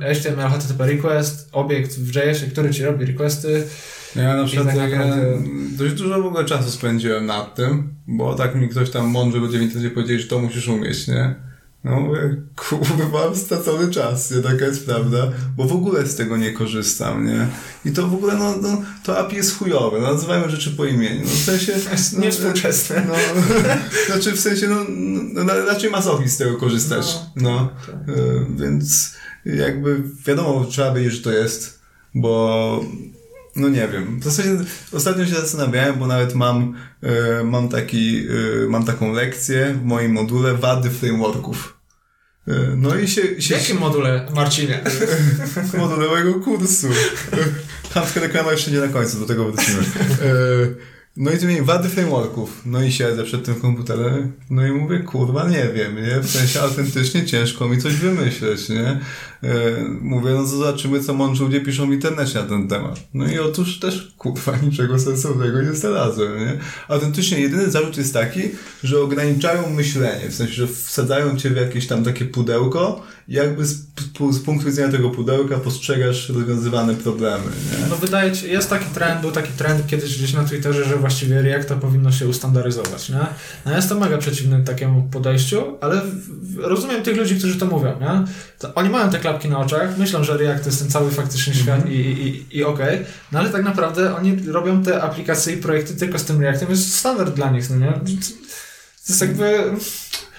HTML, 0.00 0.48
HTTP 0.48 0.86
request, 0.86 1.48
obiekt 1.52 1.98
w 1.98 2.08
JS-ie, 2.08 2.50
który 2.50 2.70
ci 2.70 2.84
robi 2.84 3.04
requesty, 3.04 3.66
ja 4.16 4.36
na 4.36 4.44
przykład 4.44 4.66
tak 4.66 4.76
naprawdę... 4.76 5.42
dość 5.76 5.94
dużo 5.94 6.22
w 6.22 6.26
ogóle 6.26 6.44
czasu 6.44 6.70
spędziłem 6.70 7.26
nad 7.26 7.54
tym, 7.54 7.94
bo 8.06 8.34
tak 8.34 8.54
mi 8.54 8.68
ktoś 8.68 8.90
tam 8.90 9.06
mądry 9.06 9.40
ludzie 9.40 9.58
w 9.58 9.62
internecie 9.62 9.90
powiedzieli, 9.90 10.22
że 10.22 10.28
to 10.28 10.38
musisz 10.38 10.68
umieć, 10.68 11.08
nie? 11.08 11.49
No 11.84 12.00
mówię, 12.00 12.36
kurwa, 12.56 13.34
stracony 13.34 13.90
czas, 13.90 14.30
nie? 14.30 14.42
Taka 14.42 14.64
jest 14.64 14.86
prawda, 14.86 15.30
bo 15.56 15.64
w 15.64 15.72
ogóle 15.72 16.06
z 16.06 16.16
tego 16.16 16.36
nie 16.36 16.52
korzystam, 16.52 17.26
nie? 17.26 17.46
I 17.84 17.92
to 17.92 18.08
w 18.08 18.14
ogóle, 18.14 18.36
no, 18.36 18.56
no 18.56 18.82
to 19.04 19.18
API 19.18 19.36
jest 19.36 19.58
chujowe, 19.58 20.00
no, 20.00 20.12
nazywajmy 20.12 20.50
rzeczy 20.50 20.70
po 20.70 20.84
imieniu, 20.84 21.20
no 21.24 21.30
w 21.30 21.38
sensie... 21.38 21.72
No, 22.12 22.20
Niewspółczesne. 22.20 23.06
No, 23.08 23.14
znaczy 24.06 24.32
w 24.32 24.40
sensie, 24.40 24.68
no, 24.68 24.84
no 25.44 25.54
raczej 25.66 25.90
masochist 25.90 26.34
z 26.34 26.38
tego 26.38 26.56
korzystać, 26.56 27.18
no, 27.36 27.50
no 27.50 27.72
tak. 27.86 28.16
y, 28.16 28.46
więc 28.56 29.14
jakby 29.44 30.02
wiadomo, 30.26 30.64
trzeba 30.64 30.94
wiedzieć, 30.94 31.12
że 31.12 31.22
to 31.22 31.32
jest, 31.32 31.80
bo 32.14 32.84
no 33.56 33.68
nie 33.68 33.88
wiem. 33.88 34.20
W 34.20 34.24
zasadzie 34.24 34.50
ostatnio 34.92 35.26
się 35.26 35.34
zastanawiałem, 35.34 35.98
bo 35.98 36.06
nawet 36.06 36.34
mam, 36.34 36.74
y, 37.40 37.44
mam, 37.44 37.68
taki, 37.68 38.26
y, 38.28 38.66
mam 38.68 38.84
taką 38.84 39.12
lekcję 39.12 39.74
w 39.74 39.84
moim 39.84 40.12
module 40.12 40.54
wady 40.54 40.90
frameworków. 40.90 41.76
Y, 42.48 42.52
no 42.76 42.96
i 42.96 43.08
się... 43.08 43.42
się 43.42 43.54
w 43.54 43.58
jakim 43.58 43.78
module, 43.78 44.26
Marcinie? 44.34 44.80
module 45.78 46.08
mojego 46.08 46.34
kursu. 46.34 46.88
Tam 47.94 48.04
reklama 48.14 48.52
jeszcze 48.52 48.70
nie 48.70 48.78
na 48.78 48.88
końcu, 48.88 49.20
do 49.20 49.26
tego 49.26 49.44
wrócimy. 49.44 49.82
No 51.16 51.30
i 51.30 51.46
mieli 51.46 51.62
wady 51.62 51.88
frameworków. 51.88 52.62
No 52.66 52.82
i 52.82 52.92
siedzę 52.92 53.24
przed 53.24 53.44
tym 53.44 53.54
komputerem, 53.54 54.32
no 54.50 54.66
i 54.66 54.72
mówię, 54.72 54.98
kurwa, 54.98 55.48
nie 55.48 55.68
wiem, 55.74 55.96
nie? 55.96 56.20
W 56.20 56.30
sensie 56.30 56.60
autentycznie 56.60 57.26
ciężko 57.26 57.68
mi 57.68 57.78
coś 57.78 57.94
wymyśleć, 57.94 58.68
nie? 58.68 58.86
E, 58.86 59.00
mówię, 60.00 60.30
no 60.30 60.46
zobaczymy, 60.46 61.00
co 61.00 61.14
mądrzy 61.14 61.42
ludzie 61.42 61.60
piszą 61.60 61.90
w 61.90 61.92
internecie 61.92 62.38
na 62.38 62.44
ten 62.46 62.68
temat. 62.68 63.00
No 63.14 63.32
i 63.32 63.38
otóż 63.38 63.78
też, 63.78 64.14
kurwa, 64.18 64.56
niczego 64.56 64.98
sensownego 64.98 65.62
nie 65.62 65.74
znalazłem, 65.74 66.38
nie? 66.38 66.58
Autentycznie 66.88 67.40
jedyny 67.40 67.70
zarzut 67.70 67.96
jest 67.96 68.14
taki, 68.14 68.40
że 68.84 69.00
ograniczają 69.00 69.70
myślenie, 69.70 70.30
w 70.30 70.34
sensie, 70.34 70.54
że 70.54 70.66
wsadzają 70.66 71.36
cię 71.36 71.50
w 71.50 71.56
jakieś 71.56 71.86
tam 71.86 72.04
takie 72.04 72.24
pudełko 72.24 73.02
jakby 73.30 73.66
z, 73.66 73.86
z 74.30 74.38
punktu 74.38 74.66
widzenia 74.66 74.92
tego 74.92 75.10
pudełka 75.10 75.58
postrzegasz 75.58 76.28
rozwiązywane 76.28 76.94
problemy, 76.94 77.44
nie? 77.44 77.86
No 77.90 77.96
wydaje 77.96 78.34
się, 78.34 78.46
jest 78.46 78.70
taki 78.70 78.84
trend, 78.84 79.20
był 79.20 79.30
taki 79.30 79.52
trend 79.52 79.86
kiedyś 79.86 80.18
gdzieś 80.18 80.32
na 80.32 80.44
Twitterze, 80.44 80.84
że 80.84 80.96
właściwie 81.00 81.42
Reacta 81.42 81.76
powinno 81.76 82.12
się 82.12 82.28
ustandaryzować, 82.28 83.08
nie? 83.08 83.26
No 83.66 83.76
jestem 83.76 83.98
mega 83.98 84.18
przeciwny 84.18 84.64
takiemu 84.64 85.02
podejściu, 85.02 85.78
ale 85.80 86.00
rozumiem 86.58 87.02
tych 87.02 87.16
ludzi, 87.16 87.36
którzy 87.38 87.58
to 87.58 87.66
mówią, 87.66 88.00
nie? 88.00 88.24
To 88.58 88.74
oni 88.74 88.90
mają 88.90 89.10
te 89.10 89.18
klapki 89.18 89.48
na 89.48 89.58
oczach, 89.58 89.98
myślą, 89.98 90.24
że 90.24 90.36
React 90.36 90.62
to 90.62 90.68
jest 90.68 90.78
ten 90.78 90.90
cały 90.90 91.10
faktyczny 91.10 91.54
świat 91.54 91.78
mm 91.78 91.88
-hmm. 91.88 91.92
i, 91.92 92.26
i, 92.26 92.58
i 92.58 92.64
okej, 92.64 92.94
okay, 92.94 93.06
no 93.32 93.38
ale 93.38 93.50
tak 93.50 93.64
naprawdę 93.64 94.16
oni 94.16 94.36
robią 94.46 94.82
te 94.82 95.02
aplikacje 95.02 95.54
i 95.54 95.56
projekty 95.56 95.96
tylko 95.96 96.18
z 96.18 96.24
tym 96.24 96.40
Reactem, 96.40 96.70
jest 96.70 96.94
standard 96.94 97.34
dla 97.34 97.50
nich, 97.50 97.70
no 97.70 97.76
nie? 97.76 97.92
To 97.92 99.12
jest 99.12 99.20
jakby... 99.20 99.64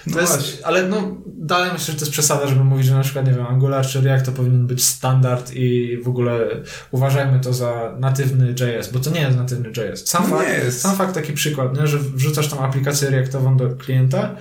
No 0.06 0.20
jest, 0.20 0.62
ale 0.64 0.88
no, 0.88 1.16
dalej 1.26 1.70
myślę, 1.72 1.86
że 1.86 1.98
to 1.98 2.04
jest 2.04 2.12
przesada, 2.12 2.46
żeby 2.46 2.64
mówić, 2.64 2.86
że 2.86 2.94
na 2.94 3.02
przykład, 3.02 3.26
nie 3.26 3.32
wiem, 3.32 3.46
Angular 3.46 3.86
czy 3.86 4.00
React 4.00 4.26
to 4.26 4.32
powinien 4.32 4.66
być 4.66 4.84
standard 4.84 5.52
i 5.54 5.98
w 6.04 6.08
ogóle 6.08 6.48
uważajmy 6.90 7.40
to 7.40 7.52
za 7.52 7.96
natywny 7.98 8.50
JS, 8.50 8.88
bo 8.88 8.98
to 8.98 9.10
nie 9.10 9.20
jest 9.20 9.36
natywny 9.36 9.68
JS. 9.68 10.08
Sam, 10.08 10.30
no 10.30 10.38
fakt, 10.38 10.72
sam 10.72 10.96
fakt, 10.96 11.14
taki 11.14 11.32
przykład, 11.32 11.80
nie, 11.80 11.86
że 11.86 11.98
wrzucasz 11.98 12.48
tą 12.48 12.60
aplikację 12.60 13.10
Reactową 13.10 13.56
do 13.56 13.68
klienta 13.68 14.36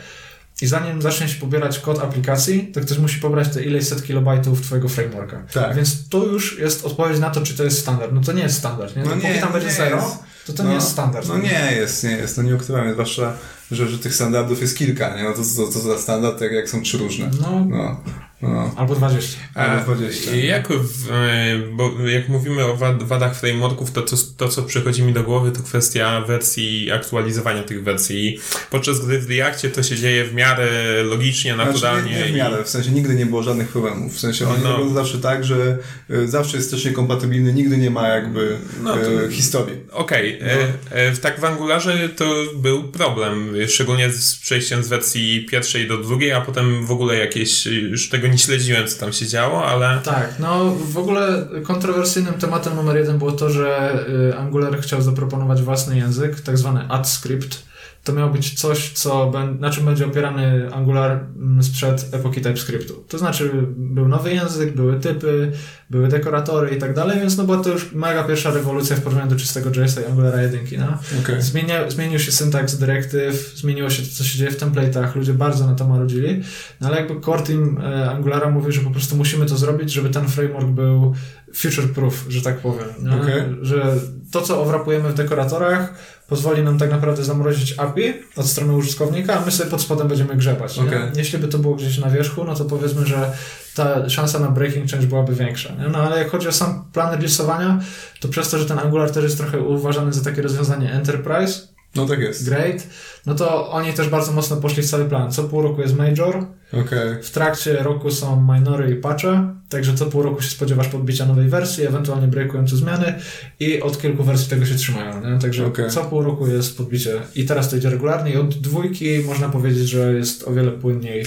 i 0.62 0.68
zanim 0.68 1.01
zacznie 1.01 1.30
się 1.30 1.39
pobierać 1.39 1.80
kod 1.80 1.99
aplikacji, 1.99 2.72
to 2.74 2.82
ktoś 2.82 2.97
musi 2.97 3.20
pobrać 3.20 3.49
te 3.49 3.64
ileś 3.64 3.88
set 3.88 4.03
kilobajtów 4.03 4.62
twojego 4.62 4.89
frameworka. 4.89 5.43
Tak. 5.53 5.76
Więc 5.76 6.09
to 6.09 6.26
już 6.26 6.59
jest 6.59 6.86
odpowiedź 6.86 7.20
na 7.20 7.30
to, 7.30 7.41
czy 7.41 7.57
to 7.57 7.64
jest 7.64 7.80
standard. 7.80 8.12
No 8.12 8.22
to 8.22 8.32
nie 8.32 8.43
jest 8.43 8.57
standard, 8.57 8.95
nie? 8.95 9.03
No, 9.03 9.16
nie, 9.16 9.36
tam 9.41 9.53
będzie 9.53 9.72
zero, 9.72 10.18
to 10.47 10.53
to 10.53 10.64
no, 10.64 10.70
nie 10.70 10.76
jest 10.76 10.88
standard. 10.88 11.28
No 11.28 11.38
nie 11.38 11.72
jest, 11.76 12.03
nie 12.03 12.12
jest. 12.12 12.36
To 12.36 12.41
nie 12.41 12.55
ukrywamy, 12.55 12.93
zwłaszcza 12.93 13.34
że, 13.72 13.88
że 13.88 13.99
tych 13.99 14.15
standardów 14.15 14.61
jest 14.61 14.78
kilka, 14.78 15.17
nie? 15.17 15.24
No 15.24 15.34
to 15.34 15.43
co 15.43 15.80
za 15.80 15.97
standard, 15.97 16.41
jak, 16.41 16.51
jak 16.51 16.69
są 16.69 16.82
trzy 16.82 16.97
różne. 16.97 17.32
No. 17.41 17.65
no. 17.69 18.03
No. 18.42 18.72
Albo 18.76 18.96
20. 18.96 19.39
Albo 19.56 19.96
20. 19.96 20.36
Jak, 20.36 20.68
w, 20.70 21.12
e, 21.12 21.60
bo 21.72 21.92
jak 22.08 22.30
mówimy 22.30 22.66
o 22.66 22.78
wadach 23.00 23.39
frameworków, 23.39 23.92
to, 23.92 24.02
to, 24.02 24.16
to 24.38 24.48
co 24.48 24.64
przychodzi 24.64 25.04
mi 25.04 25.14
do 25.14 25.24
głowy 25.24 25.52
to 25.52 25.64
kwestia 25.64 26.22
wersji, 26.22 26.92
aktualizowania 26.92 27.64
tych 27.64 27.84
wersji. 27.84 28.39
Podczas 28.70 29.06
gdy 29.06 29.20
w 29.20 29.30
Reactie 29.30 29.70
to 29.70 29.84
się 29.84 29.96
dzieje 29.96 30.26
w 30.26 30.34
miarę 30.34 30.70
logicznie, 31.04 31.56
naturalnie. 31.56 32.02
Znaczy, 32.02 32.20
nie, 32.20 32.26
nie 32.26 32.34
w 32.34 32.36
miarę, 32.36 32.64
w 32.64 32.70
sensie 32.70 32.92
nigdy 32.92 33.16
nie 33.16 33.26
było 33.26 33.44
żadnych 33.44 33.68
problemów. 33.68 34.14
W 34.14 34.20
sensie 34.20 34.50
oni 34.50 34.64
no. 34.64 34.78
robią 34.78 34.94
zawsze 34.94 35.18
tak, 35.18 35.44
że 35.46 35.78
e, 36.10 36.28
zawsze 36.28 36.58
jest 36.58 36.72
też 36.72 36.86
niekompatybilny, 36.86 37.54
nigdy 37.54 37.78
nie 37.78 37.89
ma 37.89 38.08
jakby 38.08 38.58
no 38.84 38.94
to, 38.94 39.24
e, 39.24 39.32
historii. 39.32 39.78
Okej. 39.92 40.38
Okay. 40.42 40.58
No. 40.92 40.98
E, 40.98 41.18
tak 41.18 41.39
w 41.39 41.46
Angularze 41.46 42.10
to 42.10 42.26
był 42.56 42.84
problem, 42.84 43.54
szczególnie 43.68 44.12
z 44.12 44.36
przejściem 44.36 44.84
z 44.84 44.88
wersji 44.88 45.46
pierwszej 45.52 45.88
do 45.88 45.98
drugiej, 45.98 46.32
a 46.32 46.42
potem 46.42 46.86
w 46.86 46.92
ogóle 46.92 47.18
jakieś 47.18 47.66
już 47.66 48.10
tego 48.10 48.31
nie 48.32 48.38
śledziłem, 48.38 48.88
co 48.88 49.00
tam 49.00 49.14
się 49.14 49.28
działo, 49.28 49.66
ale... 49.66 50.02
Tak, 50.04 50.34
no 50.40 50.76
w 50.76 50.98
ogóle 50.98 51.48
kontrowersyjnym 51.64 52.34
tematem 52.34 52.76
numer 52.76 52.98
jeden 52.98 53.18
było 53.18 53.32
to, 53.32 53.50
że 53.50 54.00
y, 54.30 54.38
Angular 54.38 54.82
chciał 54.82 55.02
zaproponować 55.02 55.62
własny 55.62 55.98
język, 55.98 56.42
tak 56.42 56.58
zwany 56.58 56.86
AdScript, 56.90 57.70
to 58.04 58.14
miało 58.14 58.32
być 58.32 58.60
coś, 58.60 58.91
co, 58.93 59.32
na 59.60 59.70
czym 59.70 59.86
będzie 59.86 60.06
opierany 60.06 60.74
Angular 60.74 61.12
mm, 61.12 61.64
sprzed 61.64 62.10
epoki 62.12 62.41
TypeScriptu. 62.41 63.04
To 63.08 63.18
znaczy, 63.18 63.52
był 63.78 64.08
nowy 64.08 64.34
język, 64.34 64.76
były 64.76 64.99
typy, 64.99 65.52
były 65.89 66.08
dekoratory 66.08 66.76
i 66.76 66.80
tak 66.80 66.93
dalej, 66.93 67.20
więc 67.20 67.38
no 67.38 67.43
była 67.43 67.58
to 67.58 67.70
już 67.70 67.91
mega 67.93 68.24
pierwsza 68.24 68.52
rewolucja 68.52 68.95
w 68.95 69.02
porównaniu 69.02 69.30
do 69.30 69.36
czystego 69.36 69.70
JS-a 69.70 70.02
i 70.02 70.06
Angulara 70.06 70.41
1. 70.41 70.60
No. 70.80 70.97
Okay. 71.24 71.41
Zmienia, 71.41 71.89
zmienił 71.89 72.20
się 72.20 72.32
syntaks 72.32 72.78
dyrektyw, 72.78 73.54
zmieniło 73.56 73.89
się 73.89 74.04
to, 74.04 74.10
co 74.16 74.24
się 74.24 74.38
dzieje 74.38 74.52
w 74.52 74.60
template'ach, 74.60 75.16
ludzie 75.16 75.34
bardzo 75.34 75.68
na 75.68 75.76
to 75.76 75.88
marudzili, 75.88 76.41
no 76.82 76.88
ale 76.88 76.97
jakby 76.97 77.22
core 77.22 77.43
team 77.43 77.78
e, 77.78 78.10
Angulara 78.10 78.49
mówi, 78.49 78.72
że 78.72 78.82
po 78.82 78.91
prostu 78.91 79.16
musimy 79.16 79.45
to 79.45 79.58
zrobić, 79.58 79.91
żeby 79.91 80.10
ten 80.10 80.28
framework 80.28 80.68
był 80.68 81.16
future 81.56 81.93
proof, 81.93 82.26
że 82.30 82.41
tak 82.41 82.58
powiem. 82.58 82.88
Okay. 83.22 83.58
Że 83.62 83.95
to, 84.32 84.41
co 84.41 84.62
owrapujemy 84.62 85.10
w 85.10 85.14
dekoratorach, 85.14 85.93
pozwoli 86.28 86.64
nam 86.64 86.78
tak 86.78 86.91
naprawdę 86.91 87.24
zamrozić 87.24 87.80
API 87.80 88.14
od 88.36 88.47
strony 88.47 88.74
użytkownika, 88.74 89.39
a 89.39 89.45
my 89.45 89.52
sobie 89.52 89.70
pod 89.70 89.82
spodem 89.82 90.08
będziemy 90.08 90.36
grzebać. 90.36 90.80
Okay. 90.80 91.12
Jeśli 91.16 91.39
by 91.39 91.47
to 91.47 91.60
było 91.60 91.76
gdzieś 91.76 91.97
na 91.97 92.10
wierzchu, 92.10 92.43
no 92.43 92.56
to 92.56 92.66
powiedzmy, 92.66 93.06
że 93.06 93.32
ta 93.76 94.10
szansa 94.10 94.39
na 94.39 94.47
breaking 94.47 94.91
change 94.91 95.08
byłaby 95.08 95.36
większa. 95.36 95.76
Nie? 95.76 95.88
No 95.88 95.99
ale 95.99 96.18
jak 96.18 96.30
chodzi 96.30 96.47
o 96.47 96.52
sam 96.52 96.86
plan 96.93 97.14
releasowania, 97.14 97.80
to 98.20 98.28
przez 98.28 98.49
to, 98.49 98.58
że 98.58 98.66
ten 98.66 98.80
Angular 98.80 99.12
też 99.12 99.24
jest 99.24 99.38
trochę 99.38 99.60
uważany 99.60 100.14
za 100.14 100.24
takie 100.24 100.41
rozwiązanie 100.41 100.91
enterprise, 100.91 101.68
no 101.96 102.06
tak 102.06 102.20
jest. 102.20 102.46
Great. 102.46 102.88
No 103.26 103.36
to 103.36 103.72
oni 103.72 103.94
też 103.94 104.10
bardzo 104.10 104.32
mocno 104.32 104.58
poszli 104.58 104.84
w 104.84 104.89
cały 104.89 105.06
plan. 105.06 105.32
Co 105.32 105.44
pół 105.44 105.62
roku 105.62 105.82
jest 105.82 105.96
major. 105.96 106.46
Okay. 106.74 107.24
W 107.24 107.32
trakcie 107.32 107.74
roku 107.74 108.12
są 108.12 108.48
minory 108.54 108.92
i 108.92 108.96
patche. 108.96 109.56
Także 109.70 109.94
co 109.94 110.06
pół 110.06 110.22
roku 110.22 110.42
się 110.42 110.50
spodziewasz 110.50 110.88
podbicia 110.88 111.26
nowej 111.26 111.48
wersji, 111.48 111.86
ewentualnie 111.86 112.28
breakujące 112.28 112.76
zmiany 112.76 113.14
i 113.60 113.82
od 113.82 114.02
kilku 114.02 114.24
wersji 114.24 114.50
tego 114.50 114.66
się 114.66 114.76
trzymają. 114.76 115.32
Nie? 115.32 115.39
Także 115.39 115.66
okay. 115.66 115.89
co 115.89 116.04
pół 116.04 116.22
roku 116.22 116.48
jest 116.48 116.78
podbicie 116.78 117.22
i 117.36 117.46
teraz 117.46 117.70
to 117.70 117.76
idzie 117.76 117.89
regularnie 117.89 118.32
i 118.32 118.38
od 118.38 118.58
dwójki 118.58 119.20
można 119.20 119.50
powiedzieć, 119.50 119.89
że 119.89 120.14
jest 120.14 120.48
o 120.48 120.54
wiele 120.54 120.72
płynniej 120.72 121.26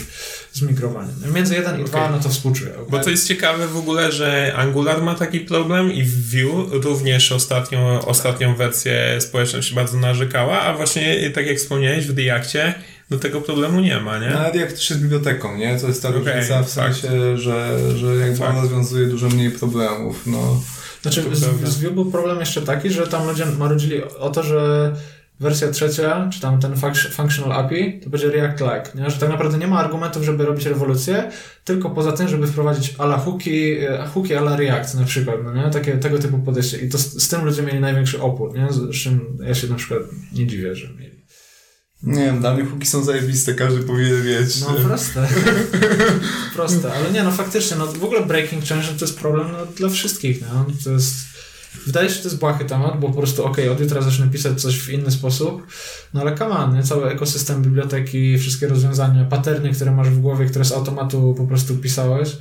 zmigrowanie. 0.53 1.13
Między 1.35 1.55
jeden 1.55 1.81
i 1.81 1.85
dwa, 1.85 2.11
no 2.11 2.19
to 2.19 2.29
współczuję. 2.29 2.73
Okay? 2.73 2.87
Bo 2.91 2.99
to 2.99 3.11
jest 3.11 3.29
ciekawe 3.29 3.67
w 3.67 3.77
ogóle, 3.77 4.13
że 4.13 4.55
Angular 4.57 5.03
ma 5.03 5.15
taki 5.15 5.41
problem 5.41 5.93
i 5.93 6.05
Vue 6.05 6.67
również 6.71 7.33
ostatnią, 7.33 8.01
ostatnią 8.07 8.57
wersję 8.57 9.21
społeczność 9.21 9.75
bardzo 9.75 9.99
narzekała, 9.99 10.54
a 10.61 10.77
właśnie 10.77 11.31
tak 11.31 11.47
jak 11.47 11.57
wspomniałeś 11.57 12.07
w 12.07 12.19
Reactie 12.19 12.75
do 13.11 13.19
tego 13.19 13.41
problemu 13.41 13.81
nie 13.81 14.01
ma, 14.01 14.19
nie? 14.19 14.31
Nawet 14.31 14.55
jak 14.55 14.73
też 14.73 14.91
jest 14.91 15.03
biblioteką, 15.03 15.57
nie? 15.57 15.79
To 15.79 15.89
jest 15.89 16.03
ta 16.03 16.09
okay, 16.09 16.21
różnica 16.21 16.63
w 16.63 16.71
sensie, 16.71 17.39
że, 17.39 17.79
że 17.97 18.17
jakby 18.17 18.37
fakt. 18.37 18.51
ona 18.51 18.61
rozwiązuje 18.61 19.07
dużo 19.07 19.29
mniej 19.29 19.51
problemów, 19.51 20.27
no. 20.27 20.61
Znaczy, 21.03 21.25
z, 21.33 21.69
z 21.69 21.81
Vue 21.83 21.91
był 21.91 22.11
problem 22.11 22.41
jeszcze 22.41 22.63
taki, 22.63 22.91
że 22.91 23.07
tam 23.07 23.29
ludzie 23.29 23.47
marudzili 23.47 24.05
o 24.05 24.31
to, 24.31 24.43
że 24.43 24.93
wersja 25.41 25.71
trzecia, 25.71 26.31
czy 26.33 26.41
tam 26.41 26.61
ten 26.61 26.75
functional 27.11 27.53
API, 27.53 28.01
to 28.01 28.11
będzie 28.11 28.29
React-like, 28.29 28.95
nie? 28.95 29.11
że 29.11 29.17
tak 29.17 29.29
naprawdę 29.29 29.59
nie 29.59 29.67
ma 29.67 29.79
argumentów, 29.79 30.25
żeby 30.25 30.45
robić 30.45 30.67
rewolucję, 30.67 31.31
tylko 31.65 31.91
poza 31.91 32.13
tym, 32.13 32.29
żeby 32.29 32.47
wprowadzić 32.47 32.95
ala 32.99 33.19
hooki, 33.19 33.73
e, 33.73 34.07
hooki 34.15 34.35
ala 34.35 34.57
React 34.57 34.95
na 34.95 35.05
przykład, 35.05 35.37
no 35.45 35.55
nie? 35.55 35.71
Takie, 35.71 35.93
tego 35.93 36.19
typu 36.19 36.39
podejście. 36.39 36.79
I 36.79 36.89
to 36.89 36.99
z, 36.99 37.23
z 37.23 37.29
tym 37.29 37.45
ludzie 37.45 37.63
mieli 37.63 37.81
największy 37.81 38.23
opór, 38.23 38.55
nie? 38.55 38.69
Z 38.71 39.03
czym 39.03 39.39
ja 39.47 39.55
się 39.55 39.67
na 39.67 39.75
przykład 39.75 40.03
nie 40.33 40.47
dziwię, 40.47 40.75
że 40.75 40.89
mieli. 40.89 41.25
Nie 42.03 42.25
wiem, 42.25 42.41
dla 42.41 42.55
mnie 42.55 42.65
huki 42.65 42.87
są 42.87 43.05
zajebiste, 43.05 43.55
każdy 43.55 43.83
powinien 43.83 44.27
mieć. 44.27 44.61
No 44.61 44.75
proste. 44.75 45.29
proste, 46.57 46.93
ale 46.93 47.11
nie, 47.13 47.23
no 47.23 47.31
faktycznie, 47.31 47.77
no 47.77 47.87
w 47.87 48.05
ogóle 48.05 48.27
breaking 48.27 48.65
change 48.65 48.89
to 48.99 49.05
jest 49.05 49.19
problem 49.19 49.53
no, 49.53 49.67
dla 49.67 49.89
wszystkich, 49.89 50.41
no. 50.41 50.67
To 50.85 50.91
jest... 50.91 51.15
Wydaje 51.87 52.09
się, 52.09 52.15
że 52.15 52.23
to 52.23 52.29
jest 52.29 52.39
błahy 52.39 52.65
temat, 52.65 53.01
bo 53.01 53.09
po 53.09 53.19
prostu 53.19 53.45
okej, 53.45 53.65
okay, 53.65 53.75
od 53.75 53.81
jutra 53.81 54.01
zacznę 54.01 54.29
pisać 54.29 54.61
coś 54.61 54.81
w 54.81 54.91
inny 54.91 55.11
sposób, 55.11 55.67
no 56.15 56.21
ale 56.21 56.39
come 56.39 56.57
on, 56.57 56.77
nie? 56.77 56.83
cały 56.83 57.11
ekosystem 57.11 57.63
biblioteki, 57.63 58.39
wszystkie 58.39 58.69
rozwiązania, 58.69 59.25
paterny, 59.25 59.73
które 59.73 59.91
masz 59.91 60.11
w 60.11 60.21
głowie, 60.21 60.47
które 60.47 60.65
z 60.65 60.73
automatu 60.73 61.35
po 61.39 61.47
prostu 61.47 61.77
pisałeś, 61.77 62.37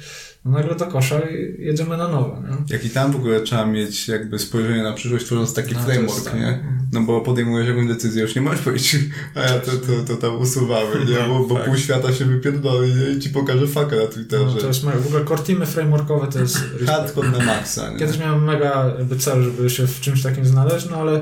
no 0.45 0.51
nagle 0.51 0.75
do 0.75 0.85
kosza 0.85 1.19
i 1.19 1.63
jedziemy 1.63 1.97
na 1.97 2.07
nowo. 2.07 2.43
Nie? 2.49 2.75
Jak 2.75 2.85
i 2.85 2.89
tam 2.89 3.11
w 3.11 3.15
ogóle 3.15 3.41
trzeba 3.41 3.65
mieć 3.65 4.07
jakby 4.07 4.39
spojrzenie 4.39 4.83
na 4.83 4.93
przyszłość, 4.93 5.25
tworząc 5.25 5.53
taki 5.53 5.73
no, 5.73 5.81
framework, 5.81 6.23
tak. 6.23 6.35
nie? 6.35 6.63
No 6.91 7.01
bo 7.01 7.21
podejmujesz 7.21 7.67
jakąś 7.67 7.87
decyzję, 7.87 8.21
już 8.21 8.35
nie 8.35 8.41
możesz 8.41 8.61
powiedzieć, 8.61 8.95
a 9.35 9.39
ja 9.41 9.59
to, 9.59 9.71
to, 9.71 10.03
to 10.07 10.15
tam 10.15 10.41
usuwamy, 10.41 11.05
nie? 11.05 11.27
Bo, 11.27 11.45
bo 11.47 11.55
tak. 11.55 11.65
pół 11.65 11.75
świata 11.75 12.13
się 12.13 12.25
wypierdoli 12.25 12.93
nie? 12.93 13.11
i 13.11 13.19
ci 13.19 13.29
pokaże 13.29 13.67
faka 13.67 13.95
na 13.95 14.07
Twitterze. 14.07 14.45
No, 14.45 14.61
to 14.61 14.67
jest 14.67 14.83
mega. 14.83 14.97
W 14.99 15.07
ogóle 15.07 15.25
core 15.25 15.41
teamy 15.41 15.65
frameworkowe 15.65 16.27
to 16.27 16.39
jest... 16.39 16.57
Hardcore 16.87 17.31
na 17.31 17.45
maksa, 17.45 17.91
nie? 17.91 17.97
Kiedyś 17.97 18.19
miałem 18.19 18.43
mega 18.43 18.93
jakby 18.97 19.15
cel, 19.15 19.43
żeby 19.43 19.69
się 19.69 19.87
w 19.87 19.99
czymś 19.99 20.23
takim 20.23 20.45
znaleźć, 20.45 20.89
no 20.89 20.97
ale 20.97 21.21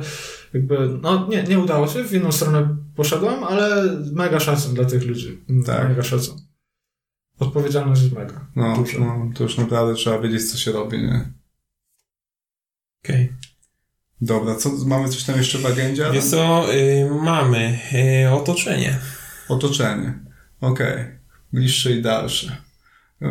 jakby, 0.53 0.99
no 1.01 1.28
nie, 1.30 1.43
nie 1.43 1.59
udało 1.59 1.88
się, 1.88 2.03
w 2.03 2.13
inną 2.13 2.32
stronę 2.32 2.78
poszedłem, 2.95 3.43
ale 3.43 3.97
mega 4.13 4.39
szacun 4.39 4.74
dla 4.74 4.86
tych 4.86 5.05
ludzi. 5.05 5.41
Tak. 5.65 5.89
Mega 5.89 6.03
szacun. 6.03 6.51
Odpowiedzialność 7.42 8.02
jest 8.02 8.14
mega. 8.14 8.46
No, 8.56 8.84
no, 9.00 9.30
to 9.36 9.44
już 9.44 9.58
naprawdę 9.58 9.96
trzeba 9.96 10.20
wiedzieć, 10.20 10.52
co 10.52 10.58
się 10.58 10.72
robi, 10.72 10.98
nie? 10.98 11.32
Okej. 13.04 13.26
Okay. 13.26 13.36
Dobra, 14.22 14.56
co, 14.56 14.70
mamy 14.86 15.10
coś 15.10 15.24
tam 15.24 15.38
jeszcze 15.38 15.58
w 15.58 15.66
agendzie? 15.66 16.12
Wiesz 16.14 16.26
co, 16.26 16.74
y, 16.74 17.10
mamy 17.24 17.80
y, 18.26 18.30
otoczenie. 18.30 19.00
Otoczenie, 19.50 20.20
okej. 20.62 20.94
Okay. 20.94 21.20
Bliższe 21.54 21.92
i 21.92 22.02
dalsze. 22.02 22.58
E, 23.22 23.28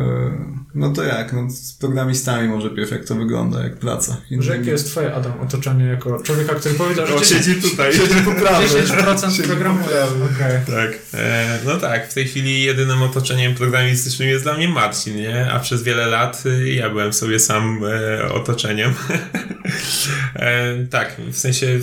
no 0.74 0.90
to 0.90 1.02
jak? 1.02 1.32
No, 1.32 1.50
z 1.50 1.72
programistami 1.72 2.48
może 2.48 2.70
pierw 2.70 2.90
jak 2.90 3.04
to 3.04 3.14
wygląda, 3.14 3.62
jak 3.62 3.76
praca. 3.76 4.16
Innymi... 4.30 4.46
Że 4.46 4.56
jakie 4.56 4.70
jest 4.70 4.86
twoje, 4.86 5.14
Adam, 5.14 5.40
otoczenie 5.40 5.84
jako 5.84 6.22
człowieka, 6.22 6.54
który 6.54 6.74
powiedział, 6.74 7.06
że... 7.06 7.14
No, 7.14 7.24
siedzi 7.24 7.62
tutaj. 7.62 7.92
Siedzi 7.92 8.14
po 8.24 8.32
prawej. 8.32 8.68
10% 8.68 9.46
programuje. 9.46 10.04
Okay. 10.34 10.60
Tak. 10.66 10.98
E, 11.14 11.58
no 11.64 11.76
tak, 11.76 12.10
w 12.10 12.14
tej 12.14 12.24
chwili 12.24 12.62
jedynym 12.62 13.02
otoczeniem 13.02 13.54
programistycznym 13.54 14.28
jest 14.28 14.44
dla 14.44 14.54
mnie 14.54 14.68
Marcin, 14.68 15.16
nie? 15.16 15.50
A 15.52 15.60
przez 15.60 15.82
wiele 15.82 16.06
lat 16.06 16.42
y, 16.46 16.72
ja 16.72 16.90
byłem 16.90 17.12
sobie 17.12 17.40
sam 17.40 17.80
e, 17.84 18.32
otoczeniem. 18.32 18.94
e, 20.34 20.86
tak, 20.90 21.16
w 21.30 21.38
sensie 21.38 21.80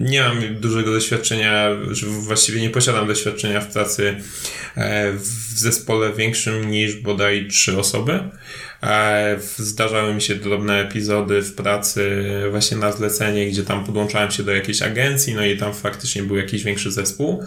nie 0.00 0.22
mam 0.22 0.54
dużego 0.54 0.92
doświadczenia, 0.92 1.70
właściwie 2.06 2.60
nie 2.60 2.70
posiadam 2.70 3.06
doświadczenia 3.06 3.60
w 3.60 3.72
pracy 3.72 4.16
e, 4.76 5.12
w 5.12 5.58
zespole 5.58 6.12
większym 6.12 6.70
niż 6.70 6.96
bodaj 6.96 7.48
trzy 7.48 7.78
osoby. 7.78 8.20
E, 8.82 9.36
zdarzały 9.56 10.14
mi 10.14 10.22
się 10.22 10.34
drobne 10.34 10.80
epizody 10.80 11.42
w 11.42 11.54
pracy 11.54 12.24
właśnie 12.50 12.76
na 12.76 12.92
zlecenie, 12.92 13.50
gdzie 13.50 13.62
tam 13.62 13.84
podłączałem 13.84 14.30
się 14.30 14.42
do 14.42 14.52
jakiejś 14.52 14.82
agencji, 14.82 15.34
no 15.34 15.44
i 15.44 15.56
tam 15.56 15.74
faktycznie 15.74 16.22
był 16.22 16.36
jakiś 16.36 16.64
większy 16.64 16.92
zespół. 16.92 17.44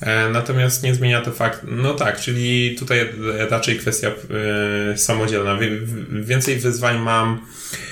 E, 0.00 0.28
natomiast 0.28 0.82
nie 0.82 0.94
zmienia 0.94 1.20
to 1.20 1.32
fakt, 1.32 1.60
no 1.68 1.94
tak, 1.94 2.20
czyli 2.20 2.76
tutaj 2.78 3.08
raczej 3.50 3.78
kwestia 3.78 4.10
samodzielna. 4.96 5.58
Więcej 6.10 6.56
wyzwań 6.56 6.98
mam 6.98 7.40
E, 7.40 7.89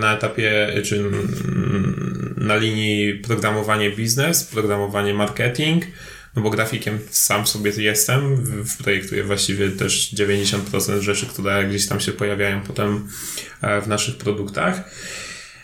na 0.00 0.14
etapie, 0.14 0.68
czy 0.84 1.04
na 2.36 2.56
linii 2.56 3.14
programowanie 3.14 3.90
biznes, 3.90 4.44
programowanie 4.44 5.14
marketing, 5.14 5.84
no 6.36 6.42
bo 6.42 6.50
grafikiem 6.50 6.98
sam 7.10 7.46
sobie 7.46 7.72
jestem, 7.78 8.44
projektuję 8.82 9.24
właściwie 9.24 9.70
też 9.70 10.14
90% 10.14 11.00
rzeczy, 11.00 11.26
które 11.26 11.64
gdzieś 11.64 11.88
tam 11.88 12.00
się 12.00 12.12
pojawiają 12.12 12.60
potem 12.60 13.08
e, 13.62 13.80
w 13.80 13.88
naszych 13.88 14.16
produktach. 14.16 14.90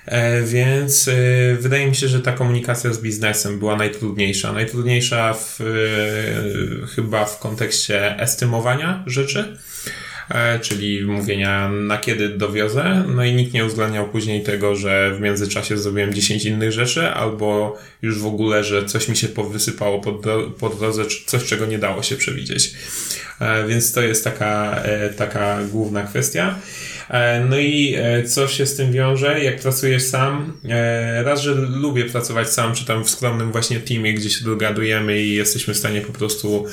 E, 0.07 0.43
więc 0.43 1.11
wydaje 1.59 1.87
mi 1.87 1.95
się, 1.95 2.09
że 2.09 2.21
ta 2.21 2.33
komunikacja 2.33 2.93
z 2.93 3.01
biznesem 3.01 3.59
była 3.59 3.77
najtrudniejsza. 3.77 4.53
Najtrudniejsza 4.53 5.35
w, 5.35 5.59
chyba 6.95 7.25
w 7.25 7.39
kontekście 7.39 8.19
estymowania 8.19 9.05
rzeczy 9.07 9.57
E, 9.87 10.12
czyli 10.61 11.03
mówienia 11.03 11.69
na 11.69 11.99
kiedy 11.99 12.29
dowiozę, 12.29 13.05
no 13.09 13.25
i 13.25 13.35
nikt 13.35 13.53
nie 13.53 13.65
uwzględniał 13.65 14.09
później 14.09 14.43
tego, 14.43 14.77
że 14.77 15.15
w 15.15 15.21
międzyczasie 15.21 15.79
zrobiłem 15.79 16.15
10 16.15 16.45
innych 16.45 16.73
rzeczy, 16.73 17.09
albo 17.09 17.79
już 18.03 18.19
w 18.19 18.27
ogóle, 18.27 18.65
że 18.65 18.85
coś 18.85 19.09
mi 19.09 19.17
się 19.17 19.29
powysypało 19.29 20.01
po, 20.01 20.13
po 20.61 20.69
drodze, 20.69 21.03
coś 21.27 21.45
czego 21.45 21.67
nie 21.67 21.79
dało 21.79 22.03
się 22.03 22.17
przewidzieć. 22.17 22.75
E, 23.43 23.67
więc 23.67 23.93
to 23.93 24.03
jest 24.03 24.25
taka, 24.25 24.83
e, 24.85 25.11
taka 25.11 25.59
główna 25.65 26.03
kwestia. 26.03 26.55
E, 27.11 27.45
no 27.49 27.59
i 27.59 27.97
co 28.27 28.49
się 28.49 28.67
z 28.67 28.77
tym 28.77 28.93
wiąże, 28.93 29.45
jak 29.45 29.61
pracujesz 29.61 30.03
sam? 30.03 30.59
Raz, 31.25 31.41
że 31.41 31.55
lubię 31.55 32.05
pracować 32.05 32.51
sam, 32.51 32.75
czy 32.75 32.85
tam 32.85 33.05
w 33.05 33.11
skromnym 33.11 33.53
właśnie 33.53 33.81
teamie, 33.81 34.15
gdzie 34.15 34.31
się 34.31 34.45
dogadujemy 34.45 35.23
i 35.23 35.35
jesteśmy 35.35 35.75
w 35.75 35.77
stanie 35.77 36.01
po 36.01 36.13
prostu 36.13 36.67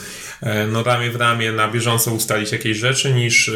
no 0.71 0.83
ramię 0.83 1.11
w 1.11 1.15
ramię 1.15 1.51
na 1.51 1.67
bieżąco 1.67 2.11
ustalić 2.11 2.51
jakieś 2.51 2.77
rzeczy, 2.77 3.13
niż 3.13 3.51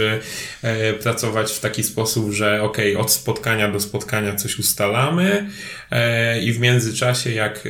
pracować 1.03 1.51
w 1.51 1.59
taki 1.59 1.84
sposób, 1.84 2.32
że 2.32 2.61
ok, 2.61 2.78
od 2.97 3.11
spotkania 3.11 3.72
do 3.72 3.80
spotkania 3.80 4.36
coś 4.36 4.59
ustalamy 4.59 5.49
i 6.43 6.53
w 6.53 6.59
międzyczasie 6.59 7.32
jak 7.32 7.68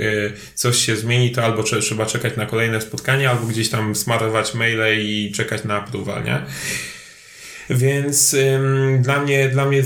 coś 0.55 0.77
się 0.77 0.95
zmieni, 0.95 1.31
to 1.31 1.43
albo 1.43 1.63
trzeba 1.63 2.05
czekać 2.05 2.37
na 2.37 2.45
kolejne 2.45 2.81
spotkanie, 2.81 3.29
albo 3.29 3.47
gdzieś 3.47 3.69
tam 3.69 3.95
smarować 3.95 4.53
maile 4.53 4.99
i 4.99 5.31
czekać 5.33 5.63
na 5.63 5.75
approval, 5.75 6.23
nie? 6.23 6.41
Więc 7.69 8.33
ym, 8.33 9.01
dla 9.01 9.21
mnie, 9.21 9.49
dla 9.49 9.65
mnie 9.65 9.83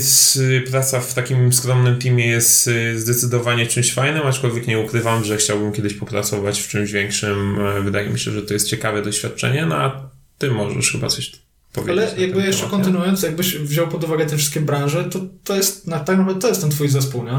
praca 0.70 1.00
w 1.00 1.14
takim 1.14 1.52
skromnym 1.52 1.98
teamie 1.98 2.26
jest 2.26 2.66
y, 2.66 3.00
zdecydowanie 3.00 3.66
czymś 3.66 3.92
fajnym, 3.92 4.26
aczkolwiek 4.26 4.66
nie 4.66 4.78
ukrywam, 4.78 5.24
że 5.24 5.36
chciałbym 5.36 5.72
kiedyś 5.72 5.94
popracować 5.94 6.60
w 6.60 6.68
czymś 6.68 6.92
większym. 6.92 7.60
E, 7.60 7.80
wydaje 7.80 8.10
mi 8.10 8.18
się, 8.18 8.30
że 8.30 8.42
to 8.42 8.54
jest 8.54 8.66
ciekawe 8.66 9.02
doświadczenie, 9.02 9.66
no 9.66 9.76
a 9.76 10.10
ty 10.38 10.50
możesz 10.50 10.92
chyba 10.92 11.08
coś 11.08 11.32
powiedzieć. 11.72 11.98
Ale 11.98 12.20
jakby 12.20 12.42
jeszcze 12.42 12.62
temat, 12.62 12.70
kontynuując, 12.70 13.22
jakbyś 13.22 13.56
wziął 13.56 13.88
pod 13.88 14.04
uwagę 14.04 14.26
te 14.26 14.36
wszystkie 14.36 14.60
branże, 14.60 15.04
to, 15.04 15.20
to 15.44 15.56
jest, 15.56 15.86
na, 15.86 16.00
tak 16.00 16.18
naprawdę 16.18 16.40
to 16.40 16.48
jest 16.48 16.60
ten 16.60 16.70
twój 16.70 16.88
zespół, 16.88 17.24
nie? 17.24 17.38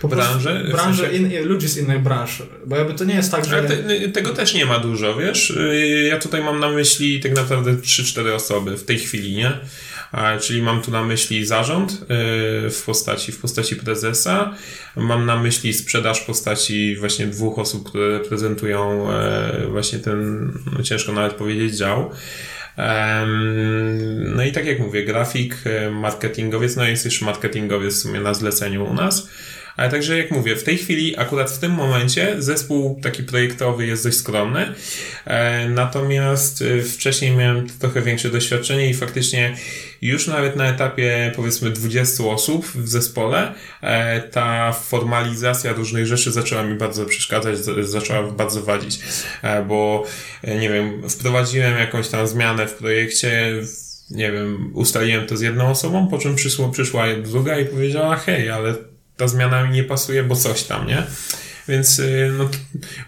Po 0.00 0.08
branży? 0.08 0.64
Branże, 0.70 1.02
w 1.02 1.10
sensie... 1.10 1.36
in, 1.36 1.44
ludzi 1.48 1.68
z 1.68 1.76
innych 1.76 2.02
branż. 2.02 2.42
Bo 2.66 2.76
jakby 2.76 2.94
to 2.94 3.04
nie 3.04 3.14
jest 3.14 3.30
tak, 3.30 3.44
że... 3.44 3.62
Te, 3.62 4.08
tego 4.08 4.30
też 4.30 4.54
nie 4.54 4.66
ma 4.66 4.78
dużo, 4.78 5.16
wiesz? 5.16 5.50
Y, 5.50 6.08
ja 6.10 6.18
tutaj 6.18 6.42
mam 6.42 6.60
na 6.60 6.68
myśli 6.68 7.20
tak 7.20 7.32
naprawdę 7.32 7.72
3-4 7.72 8.32
osoby 8.32 8.76
w 8.76 8.84
tej 8.84 8.98
chwili, 8.98 9.36
nie? 9.36 9.52
Czyli 10.40 10.62
mam 10.62 10.82
tu 10.82 10.90
na 10.90 11.04
myśli 11.04 11.46
zarząd 11.46 11.92
y, 11.92 11.96
w 12.70 12.82
postaci, 12.86 13.32
w 13.32 13.38
postaci 13.38 13.76
prezesa, 13.76 14.54
mam 14.96 15.26
na 15.26 15.36
myśli 15.36 15.74
sprzedaż 15.74 16.20
w 16.20 16.26
postaci 16.26 16.96
właśnie 16.96 17.26
dwóch 17.26 17.58
osób, 17.58 17.88
które 17.88 18.18
reprezentują 18.18 19.12
e, 19.12 19.66
właśnie 19.70 19.98
ten, 19.98 20.52
no 20.72 20.82
ciężko 20.82 21.12
nawet 21.12 21.34
powiedzieć, 21.34 21.76
dział. 21.76 22.10
No 24.18 24.44
i 24.44 24.52
tak 24.52 24.66
jak 24.66 24.78
mówię, 24.78 25.04
grafik, 25.04 25.56
e, 25.64 25.90
marketingowiec, 25.90 26.76
no 26.76 26.84
jest 26.84 27.04
jeszcze 27.04 27.24
marketingowiec 27.24 27.94
w 27.94 27.98
sumie 27.98 28.20
na 28.20 28.34
zleceniu 28.34 28.84
u 28.84 28.94
nas. 28.94 29.28
Ale 29.78 29.90
także 29.90 30.18
jak 30.18 30.30
mówię, 30.30 30.56
w 30.56 30.64
tej 30.64 30.78
chwili, 30.78 31.18
akurat 31.18 31.50
w 31.50 31.58
tym 31.58 31.72
momencie, 31.72 32.34
zespół 32.38 33.00
taki 33.02 33.22
projektowy 33.22 33.86
jest 33.86 34.04
dość 34.04 34.16
skromny. 34.16 34.74
E, 35.24 35.68
natomiast 35.68 36.62
e, 36.62 36.82
wcześniej 36.82 37.36
miałem 37.36 37.66
trochę 37.78 38.02
większe 38.02 38.30
doświadczenie 38.30 38.90
i 38.90 38.94
faktycznie 38.94 39.56
już 40.02 40.26
nawet 40.26 40.56
na 40.56 40.68
etapie 40.68 41.32
powiedzmy 41.36 41.70
20 41.70 42.24
osób 42.24 42.66
w 42.66 42.88
zespole 42.88 43.54
e, 43.80 44.20
ta 44.20 44.72
formalizacja 44.72 45.72
różnych 45.72 46.06
rzeczy 46.06 46.32
zaczęła 46.32 46.62
mi 46.62 46.74
bardzo 46.74 47.04
przeszkadzać, 47.04 47.58
zaczęła 47.80 48.22
bardzo 48.22 48.62
wadzić, 48.62 48.98
bo 49.68 50.04
nie 50.60 50.70
wiem, 50.70 51.10
wprowadziłem 51.10 51.78
jakąś 51.78 52.08
tam 52.08 52.26
zmianę 52.26 52.66
w 52.66 52.74
projekcie, 52.74 53.52
nie 54.10 54.32
wiem, 54.32 54.70
ustaliłem 54.74 55.26
to 55.26 55.36
z 55.36 55.40
jedną 55.40 55.70
osobą, 55.70 56.08
po 56.08 56.18
czym 56.18 56.34
przyszło, 56.34 56.68
przyszła 56.68 57.04
druga 57.24 57.58
i 57.58 57.64
powiedziała, 57.64 58.16
hej, 58.16 58.50
ale 58.50 58.74
ta 59.18 59.28
zmiana 59.28 59.66
mi 59.66 59.70
nie 59.70 59.84
pasuje, 59.84 60.22
bo 60.22 60.36
coś 60.36 60.62
tam, 60.62 60.86
nie? 60.86 61.02
Więc 61.68 61.98
y, 61.98 62.32
no, 62.38 62.50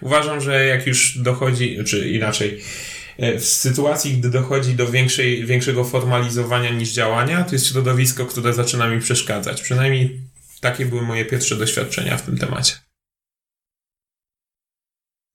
uważam, 0.01 0.41
że 0.41 0.65
jak 0.65 0.87
już 0.87 1.17
dochodzi, 1.17 1.77
czy 1.85 2.09
inaczej, 2.09 2.61
y, 3.23 3.39
w 3.39 3.45
sytuacji, 3.45 4.17
gdy 4.17 4.29
dochodzi 4.29 4.75
do 4.75 4.91
większej, 4.91 5.45
większego 5.45 5.83
formalizowania 5.83 6.69
niż 6.69 6.93
działania, 6.93 7.43
to 7.43 7.55
jest 7.55 7.67
środowisko, 7.67 8.25
które 8.25 8.53
zaczyna 8.53 8.87
mi 8.87 9.01
przeszkadzać. 9.01 9.61
Przynajmniej 9.61 10.21
takie 10.61 10.85
były 10.85 11.01
moje 11.01 11.25
pierwsze 11.25 11.55
doświadczenia 11.55 12.17
w 12.17 12.21
tym 12.21 12.37
temacie. 12.37 12.73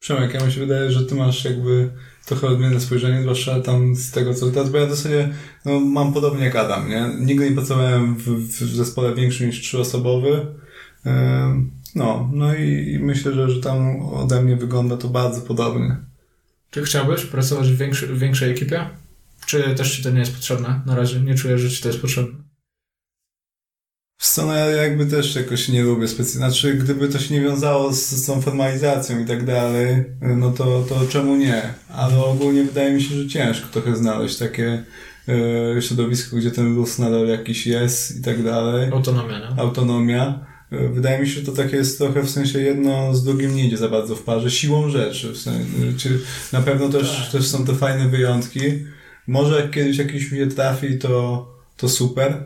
Przemek, 0.01 0.35
ja 0.35 0.47
mi 0.47 0.53
się 0.53 0.61
wydaje, 0.61 0.93
że 0.93 1.07
ty 1.07 1.14
masz 1.14 1.45
jakby 1.45 1.91
trochę 2.27 2.47
odmienne 2.47 2.81
spojrzenie, 2.81 3.22
zwłaszcza 3.22 3.61
tam 3.61 3.97
z 3.97 4.11
tego, 4.11 4.35
co 4.35 4.51
teraz, 4.51 4.70
bo 4.70 4.79
ja 4.79 4.87
w 4.87 4.91
zasadzie 4.91 5.29
no, 5.64 5.81
mam 5.81 6.12
podobnie 6.12 6.45
jak 6.45 6.57
Adam, 6.57 6.89
nie? 6.89 7.11
Nigdy 7.18 7.51
nie 7.51 7.57
pracowałem 7.57 8.16
w, 8.16 8.29
w 8.49 8.77
zespole 8.77 9.14
większym 9.14 9.47
niż 9.47 9.61
trzyosobowy, 9.61 10.47
no, 11.94 12.30
no 12.32 12.54
i, 12.54 12.98
myślę, 13.02 13.32
że, 13.32 13.50
że 13.50 13.61
tam 13.61 14.00
ode 14.00 14.42
mnie 14.42 14.57
wygląda 14.57 14.96
to 14.96 15.09
bardzo 15.09 15.40
podobnie. 15.40 15.96
Czy 16.70 16.82
chciałbyś 16.82 17.24
pracować 17.24 17.68
w, 17.68 17.76
większy, 17.76 18.07
w 18.07 18.18
większej 18.18 18.50
ekipie? 18.50 18.90
Czy 19.46 19.74
też 19.74 19.96
ci 19.96 20.02
to 20.02 20.11
nie 20.11 20.18
jest 20.18 20.34
potrzebne? 20.34 20.80
Na 20.86 20.94
razie 20.94 21.20
nie 21.20 21.34
czuję, 21.34 21.59
że 21.59 21.70
ci 21.70 21.82
to 21.82 21.88
jest 21.88 22.00
potrzebne. 22.00 22.46
Co, 24.18 24.46
no 24.46 24.52
ja 24.52 24.66
jakby 24.66 25.07
też 25.07 25.34
jakoś 25.34 25.68
nie 25.68 25.82
lubię 25.82 26.09
specjalnie. 26.09 26.50
Znaczy, 26.50 26.74
gdyby 26.74 27.09
to 27.09 27.18
się 27.18 27.34
nie 27.34 27.40
wiązało 27.40 27.92
z, 27.92 28.11
z 28.11 28.26
tą 28.26 28.40
formalizacją 28.40 29.20
i 29.20 29.24
tak 29.24 29.44
dalej, 29.44 30.04
no 30.20 30.50
to, 30.50 30.84
to 30.88 31.07
czemu 31.09 31.36
nie? 31.36 31.62
Ale 31.88 32.24
ogólnie 32.24 32.64
wydaje 32.64 32.94
mi 32.94 33.02
się, 33.02 33.14
że 33.14 33.28
ciężko 33.28 33.68
trochę 33.72 33.96
znaleźć 33.96 34.36
takie 34.36 34.84
yy, 35.26 35.82
środowisku, 35.82 36.36
gdzie 36.36 36.50
ten 36.50 36.74
luz 36.74 36.98
nadal 36.98 37.28
jakiś 37.28 37.66
jest 37.66 38.18
i 38.18 38.22
tak 38.22 38.42
dalej. 38.42 38.90
Autonomia, 38.92 39.38
nie? 39.38 39.61
Autonomia. 39.61 40.46
Wydaje 40.71 41.19
mi 41.19 41.29
się, 41.29 41.41
że 41.41 41.47
to 41.47 41.53
takie 41.53 41.77
jest 41.77 41.99
trochę 41.99 42.23
w 42.23 42.31
sensie 42.31 42.61
jedno 42.61 43.14
z 43.14 43.25
drugim 43.25 43.57
nie 43.57 43.67
idzie 43.67 43.77
za 43.77 43.89
bardzo 43.89 44.17
w 44.17 44.23
parze, 44.23 44.51
siłą 44.51 44.91
rzeczy. 44.91 45.33
W 45.33 45.39
sensie, 45.39 46.11
na 46.53 46.61
pewno 46.61 46.89
też, 46.89 47.17
tak. 47.23 47.31
też 47.31 47.47
są 47.47 47.67
te 47.67 47.75
fajne 47.75 48.09
wyjątki. 48.09 48.61
Może 49.27 49.61
jak 49.61 49.71
kiedyś 49.71 49.99
jakiś 49.99 50.33
mi 50.33 50.49
trafi, 50.49 50.99
to, 50.99 51.47
to 51.77 51.89
super. 51.89 52.45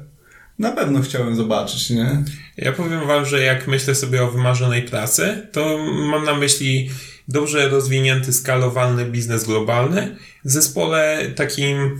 Na 0.59 0.73
pewno 0.73 1.01
chciałem 1.03 1.37
zobaczyć, 1.37 1.91
nie? 1.91 2.25
Ja 2.57 2.73
powiem 2.73 3.07
wam, 3.07 3.27
że 3.27 3.43
jak 3.43 3.69
myślę 3.69 3.95
sobie 3.95 4.23
o 4.23 4.31
wymarzonej 4.31 4.83
pracy, 4.83 5.49
to 5.53 5.79
mam 5.89 6.25
na 6.25 6.35
myśli 6.35 6.91
dobrze 7.29 7.69
rozwinięty, 7.69 8.33
skalowalny 8.33 9.05
biznes 9.05 9.45
globalny 9.45 10.17
w 10.45 10.51
zespole 10.51 11.27
takim 11.37 11.99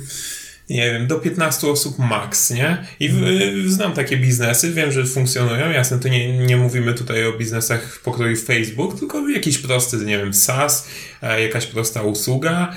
nie 0.71 0.93
wiem, 0.93 1.07
do 1.07 1.19
15 1.19 1.67
osób 1.67 1.99
max, 1.99 2.51
nie? 2.51 2.87
I 3.01 3.09
w, 3.09 3.17
mhm. 3.17 3.71
znam 3.71 3.93
takie 3.93 4.17
biznesy, 4.17 4.73
wiem, 4.73 4.93
że 4.93 5.05
funkcjonują, 5.05 5.71
jasne, 5.71 5.99
to 5.99 6.09
nie, 6.09 6.39
nie 6.39 6.57
mówimy 6.57 6.95
tutaj 6.95 7.27
o 7.27 7.33
biznesach 7.33 7.95
w 7.95 8.01
pokroju 8.01 8.37
Facebook, 8.37 8.99
tylko 8.99 9.29
jakiś 9.29 9.59
prosty, 9.59 9.97
nie 9.97 10.19
wiem, 10.19 10.35
SaaS, 10.35 10.89
e, 11.23 11.43
jakaś 11.43 11.67
prosta 11.67 12.03
usługa 12.03 12.77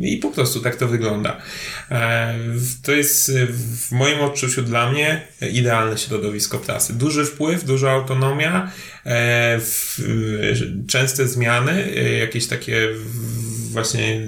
i 0.00 0.16
po 0.16 0.30
prostu 0.30 0.60
tak 0.60 0.76
to 0.76 0.88
wygląda. 0.88 1.36
E, 1.90 2.34
to 2.82 2.92
jest 2.92 3.32
w 3.88 3.92
moim 3.92 4.20
odczuciu 4.20 4.62
dla 4.62 4.92
mnie 4.92 5.20
idealne 5.52 5.98
środowisko 5.98 6.58
pracy. 6.58 6.94
Duży 6.94 7.24
wpływ, 7.24 7.64
duża 7.64 7.90
autonomia, 7.90 8.72
e, 9.06 9.60
częste 10.88 11.28
zmiany, 11.28 11.92
jakieś 12.20 12.46
takie 12.46 12.88
właśnie 13.68 14.26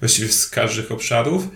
właściwie 0.00 0.28
z 0.28 0.48
każdych 0.48 0.92
obszarów. 0.92 1.48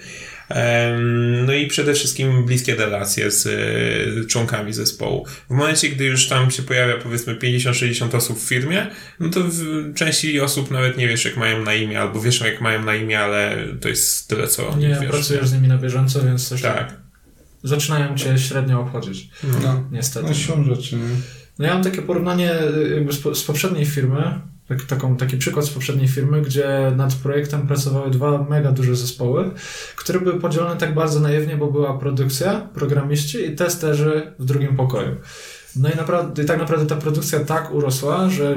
No 1.47 1.53
i 1.53 1.67
przede 1.67 1.95
wszystkim 1.95 2.45
bliskie 2.45 2.75
relacje 2.75 3.31
z 3.31 3.47
e, 3.47 4.27
członkami 4.27 4.73
zespołu. 4.73 5.27
W 5.51 5.55
momencie, 5.55 5.89
gdy 5.89 6.05
już 6.05 6.29
tam 6.29 6.51
się 6.51 6.63
pojawia 6.63 6.95
powiedzmy 7.03 7.35
50-60 7.35 8.17
osób 8.17 8.39
w 8.39 8.49
firmie, 8.49 8.87
no 9.21 9.29
to 9.29 9.41
w 9.45 9.95
części 9.95 10.41
osób 10.41 10.71
nawet 10.71 10.97
nie 10.97 11.09
wiesz 11.09 11.25
jak 11.25 11.37
mają 11.37 11.63
na 11.63 11.75
imię, 11.75 12.01
albo 12.01 12.21
wiesz 12.21 12.41
jak 12.41 12.61
mają 12.61 12.85
na 12.85 12.95
imię, 12.95 13.21
ale 13.21 13.67
to 13.81 13.89
jest 13.89 14.29
tyle 14.29 14.49
co 14.49 14.77
Nie 14.77 14.89
wiesz. 14.89 15.11
pracujesz 15.11 15.49
z 15.49 15.53
nimi 15.53 15.69
na 15.69 15.79
bieżąco, 15.79 16.23
więc 16.23 16.49
coś 16.49 16.63
tak. 16.63 17.01
zaczynają 17.63 18.17
cię 18.17 18.39
średnio 18.39 18.81
obchodzić. 18.81 19.31
No, 19.63 19.89
niestety. 19.93 20.27
No 20.27 20.35
siłą 20.35 20.65
rzeczy. 20.65 20.99
No 21.59 21.67
ja 21.67 21.75
mam 21.75 21.83
takie 21.85 22.03
porównanie 22.03 22.55
jakby 22.95 23.13
z, 23.13 23.39
z 23.39 23.45
poprzedniej 23.45 23.87
firmy, 23.87 24.41
tak, 24.69 24.83
taką, 24.83 25.17
taki 25.17 25.37
przykład 25.37 25.65
z 25.65 25.71
poprzedniej 25.71 26.09
firmy, 26.09 26.43
gdzie 26.43 26.93
nad 26.97 27.15
projektem 27.15 27.67
pracowały 27.67 28.11
dwa 28.11 28.47
mega 28.51 28.73
duże 28.73 28.97
zespoły, 28.97 29.51
które 29.97 30.21
były 30.21 30.41
podzielone 30.41 30.77
tak 30.77 30.95
bardzo 30.95 31.21
naiwnie, 31.21 31.57
bo 31.57 31.67
była 31.67 31.99
produkcja, 31.99 32.61
programiści 32.75 33.47
i 33.47 33.57
testerzy 33.57 34.33
w 34.39 34.45
drugim 34.45 34.77
pokoju. 34.77 35.17
No 35.77 35.91
i, 35.91 35.97
naprawdę, 35.97 36.43
i 36.43 36.47
tak 36.47 36.59
naprawdę 36.59 36.87
ta 36.87 36.97
produkcja 36.97 37.41
tak 37.41 37.75
urosła, 37.75 38.31
że, 38.31 38.55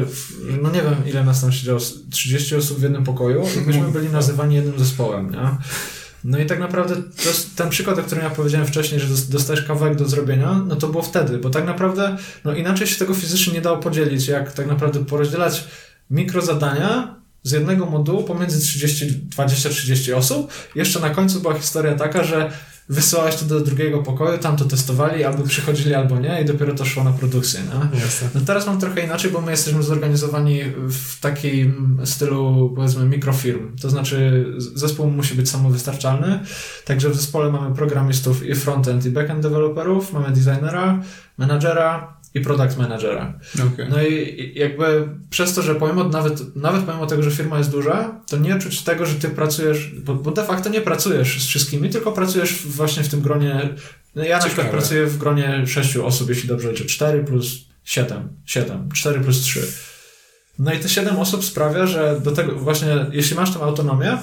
że 0.49 0.57
no 0.62 0.72
nie 0.72 0.82
wiem 0.82 0.95
ile 1.05 1.24
nas 1.24 1.41
tam 1.41 1.51
siedziało, 1.51 1.80
30 2.12 2.55
osób 2.55 2.80
w 2.80 2.84
jednym 2.84 3.03
pokoju 3.03 3.43
i 3.57 3.68
myśmy 3.68 3.91
byli 3.91 4.10
nazywani 4.10 4.55
jednym 4.55 4.80
zespołem, 4.80 5.32
nie? 5.32 5.49
No 6.24 6.39
i 6.39 6.45
tak 6.45 6.60
naprawdę 6.60 6.95
ten 7.55 7.70
przykład, 7.70 7.99
o 7.99 8.03
którym 8.03 8.24
ja 8.24 8.30
powiedziałem 8.30 8.68
wcześniej, 8.68 8.99
że 8.99 9.07
dostajesz 9.30 9.64
kawałek 9.64 9.95
do 9.95 10.05
zrobienia, 10.05 10.62
no 10.68 10.76
to 10.76 10.88
było 10.88 11.03
wtedy, 11.03 11.38
bo 11.38 11.49
tak 11.49 11.66
naprawdę 11.66 12.18
no 12.45 12.53
inaczej 12.53 12.88
się 12.88 12.99
tego 12.99 13.14
fizycznie 13.14 13.53
nie 13.53 13.62
dało 13.62 13.78
podzielić, 13.78 14.28
jak 14.28 14.51
tak 14.53 14.68
naprawdę 14.68 15.05
porozdzielać 15.05 15.68
mikrozadania 16.10 17.16
z 17.43 17.51
jednego 17.51 17.86
modułu 17.86 18.24
pomiędzy 18.24 18.60
30, 18.60 19.30
20-30 19.38 20.14
osób. 20.14 20.51
Jeszcze 20.76 20.99
na 20.99 21.10
końcu 21.10 21.41
była 21.41 21.53
historia 21.53 21.95
taka, 21.95 22.24
że 22.24 22.51
wysyłałeś 22.89 23.36
to 23.36 23.45
do 23.45 23.60
drugiego 23.60 24.03
pokoju, 24.03 24.38
tam 24.38 24.57
to 24.57 24.66
testowali, 24.66 25.24
albo 25.24 25.43
przychodzili, 25.43 25.93
albo 25.93 26.20
nie 26.20 26.41
i 26.41 26.45
dopiero 26.45 26.74
to 26.74 26.86
szło 26.86 27.03
na 27.03 27.12
produkcję. 27.12 27.60
Nie? 27.60 27.99
No 28.36 28.41
teraz 28.45 28.68
mam 28.68 28.80
trochę 28.80 29.05
inaczej, 29.05 29.32
bo 29.32 29.41
my 29.41 29.51
jesteśmy 29.51 29.84
zorganizowani 29.84 30.62
w 30.78 31.20
takim 31.20 32.01
stylu, 32.05 32.74
powiedzmy, 32.76 33.05
mikrofirm. 33.05 33.78
To 33.78 33.89
znaczy 33.89 34.45
zespół 34.57 35.12
musi 35.12 35.36
być 35.36 35.49
samowystarczalny, 35.49 36.39
także 36.86 37.10
w 37.10 37.16
zespole 37.16 37.51
mamy 37.51 37.76
programistów 37.76 38.45
i 38.45 38.55
frontend 38.55 39.05
i 39.05 39.10
backend 39.10 39.41
deweloperów, 39.41 40.14
mamy 40.14 40.32
designera, 40.32 41.01
menadżera, 41.38 42.18
i 42.34 42.41
product 42.41 42.77
managera. 42.77 43.39
Okay. 43.73 43.89
No 43.89 44.03
i 44.03 44.51
jakby 44.55 45.09
przez 45.30 45.53
to, 45.53 45.61
że 45.61 45.75
pomimo 45.75 46.03
nawet, 46.03 46.55
nawet 46.55 46.84
pomimo 46.84 47.05
tego, 47.05 47.23
że 47.23 47.32
firma 47.32 47.57
jest 47.57 47.71
duża, 47.71 48.21
to 48.27 48.38
nie 48.38 48.59
czuć 48.59 48.82
tego, 48.82 49.05
że 49.05 49.15
ty 49.15 49.30
pracujesz, 49.30 49.91
bo, 49.95 50.15
bo 50.15 50.32
de 50.32 50.43
facto 50.43 50.69
nie 50.69 50.82
pracujesz 50.82 51.43
z 51.43 51.47
wszystkimi, 51.47 51.89
tylko 51.89 52.11
pracujesz 52.11 52.67
właśnie 52.67 53.03
w 53.03 53.09
tym 53.09 53.21
gronie. 53.21 53.69
No 54.15 54.23
ja 54.23 54.39
na 54.39 54.45
przykład 54.45 54.69
pracuję 54.69 55.05
w 55.05 55.17
gronie 55.17 55.67
sześciu 55.67 56.05
osób, 56.05 56.30
jeśli 56.30 56.49
dobrze 56.49 56.71
liczę, 56.71 56.86
4 56.86 57.23
plus 57.23 57.57
7, 57.84 58.30
7, 58.45 58.89
4 58.93 59.19
plus 59.19 59.41
3. 59.41 59.67
No 60.59 60.73
i 60.73 60.80
te 60.80 60.89
7 60.89 61.17
osób 61.17 61.45
sprawia, 61.45 61.88
że 61.88 62.21
do 62.23 62.32
tego 62.32 62.55
właśnie, 62.55 63.05
jeśli 63.11 63.36
masz 63.36 63.53
tę 63.53 63.59
autonomię, 63.59 64.17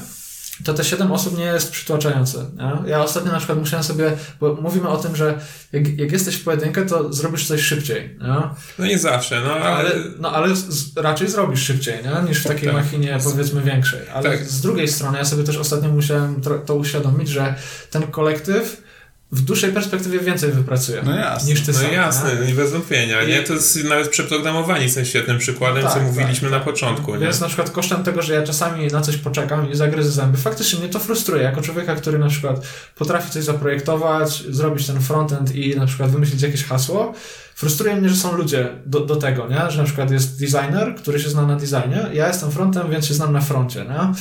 to 0.64 0.74
te 0.74 0.84
7 0.84 1.12
osób 1.12 1.38
nie 1.38 1.44
jest 1.44 1.70
przytłaczające. 1.70 2.38
Nie? 2.38 2.90
Ja 2.90 3.02
ostatnio 3.02 3.32
na 3.32 3.38
przykład 3.38 3.58
musiałem 3.58 3.84
sobie, 3.84 4.12
bo 4.40 4.54
mówimy 4.54 4.88
o 4.88 4.96
tym, 4.96 5.16
że 5.16 5.38
jak, 5.72 5.98
jak 5.98 6.12
jesteś 6.12 6.36
w 6.36 6.44
pojedynkę, 6.44 6.86
to 6.86 7.12
zrobisz 7.12 7.46
coś 7.46 7.60
szybciej. 7.60 8.18
Nie? 8.20 8.42
No 8.78 8.86
nie 8.86 8.98
zawsze, 8.98 9.40
no 9.40 9.54
ale... 9.54 9.90
no 10.18 10.32
ale 10.32 10.56
z, 10.56 10.96
raczej 10.96 11.28
zrobisz 11.28 11.62
szybciej, 11.62 11.94
nie? 12.04 12.28
niż 12.28 12.38
w 12.38 12.46
takiej 12.46 12.68
tak. 12.68 12.74
machinie 12.74 13.18
powiedzmy 13.24 13.62
większej. 13.62 14.00
Ale 14.14 14.30
tak. 14.30 14.44
z 14.44 14.60
drugiej 14.60 14.88
strony 14.88 15.18
ja 15.18 15.24
sobie 15.24 15.44
też 15.44 15.56
ostatnio 15.56 15.88
musiałem 15.88 16.40
to, 16.40 16.58
to 16.58 16.74
uświadomić, 16.74 17.28
że 17.28 17.54
ten 17.90 18.02
kolektyw 18.02 18.85
w 19.32 19.40
dłuższej 19.40 19.72
perspektywie 19.72 20.20
więcej 20.20 20.52
wypracuje 20.52 21.02
no 21.04 21.16
jasne, 21.16 21.50
niż 21.50 21.62
ty 21.62 21.72
no 21.72 21.78
sam. 21.78 21.92
jasne, 21.92 22.30
nie? 22.46 22.54
bez 22.54 22.72
wątpienia. 22.72 23.22
I... 23.22 23.28
Nie? 23.28 23.42
To 23.42 23.52
jest 23.52 23.84
nawet 23.84 24.08
przeprogramowani 24.08 24.90
są 24.90 25.04
świetnym 25.04 25.38
przykładem, 25.38 25.82
no 25.82 25.90
tak, 25.90 25.98
co 25.98 26.04
mówiliśmy 26.04 26.50
tak, 26.50 26.58
na 26.58 26.64
początku. 26.64 27.14
Nie? 27.14 27.18
Więc 27.18 27.40
na 27.40 27.46
przykład 27.46 27.70
kosztem 27.70 28.04
tego, 28.04 28.22
że 28.22 28.34
ja 28.34 28.42
czasami 28.42 28.86
na 28.86 29.00
coś 29.00 29.16
poczekam 29.16 29.70
i 29.70 29.76
zagryzę 29.76 30.10
zęby, 30.10 30.38
faktycznie 30.38 30.78
mnie 30.78 30.88
to 30.88 30.98
frustruje. 30.98 31.42
Jako 31.42 31.62
człowieka, 31.62 31.94
który 31.94 32.18
na 32.18 32.28
przykład 32.28 32.66
potrafi 32.94 33.30
coś 33.30 33.44
zaprojektować, 33.44 34.44
zrobić 34.50 34.86
ten 34.86 35.00
frontend 35.00 35.54
i 35.54 35.76
na 35.76 35.86
przykład 35.86 36.10
wymyślić 36.10 36.42
jakieś 36.42 36.64
hasło, 36.64 37.12
frustruje 37.54 37.96
mnie, 37.96 38.08
że 38.08 38.16
są 38.16 38.36
ludzie 38.36 38.68
do, 38.86 39.00
do 39.00 39.16
tego, 39.16 39.48
nie? 39.48 39.70
że 39.70 39.78
na 39.78 39.84
przykład 39.84 40.10
jest 40.10 40.40
designer, 40.40 40.94
który 40.94 41.20
się 41.20 41.28
zna 41.28 41.46
na 41.46 41.56
designie, 41.56 42.06
ja 42.12 42.28
jestem 42.28 42.50
frontem, 42.50 42.90
więc 42.90 43.06
się 43.06 43.14
znam 43.14 43.32
na 43.32 43.40
froncie. 43.40 43.80
Nie? 43.84 44.12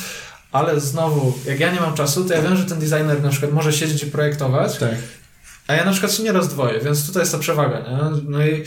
Ale 0.55 0.79
znowu, 0.79 1.33
jak 1.45 1.59
ja 1.59 1.73
nie 1.73 1.79
mam 1.79 1.93
czasu, 1.93 2.25
to 2.25 2.33
ja 2.33 2.41
wiem, 2.41 2.57
że 2.57 2.65
ten 2.65 2.79
designer 2.79 3.23
na 3.23 3.29
przykład 3.29 3.51
może 3.51 3.73
siedzieć 3.73 4.03
i 4.03 4.05
projektować, 4.05 4.77
tak. 4.77 4.95
a 5.67 5.73
ja 5.73 5.85
na 5.85 5.91
przykład 5.91 6.13
się 6.13 6.23
nie 6.23 6.31
rozdwoję, 6.31 6.79
więc 6.79 7.07
tutaj 7.07 7.21
jest 7.21 7.31
ta 7.31 7.37
przewaga, 7.37 7.79
nie? 7.79 8.21
No 8.29 8.45
i 8.45 8.63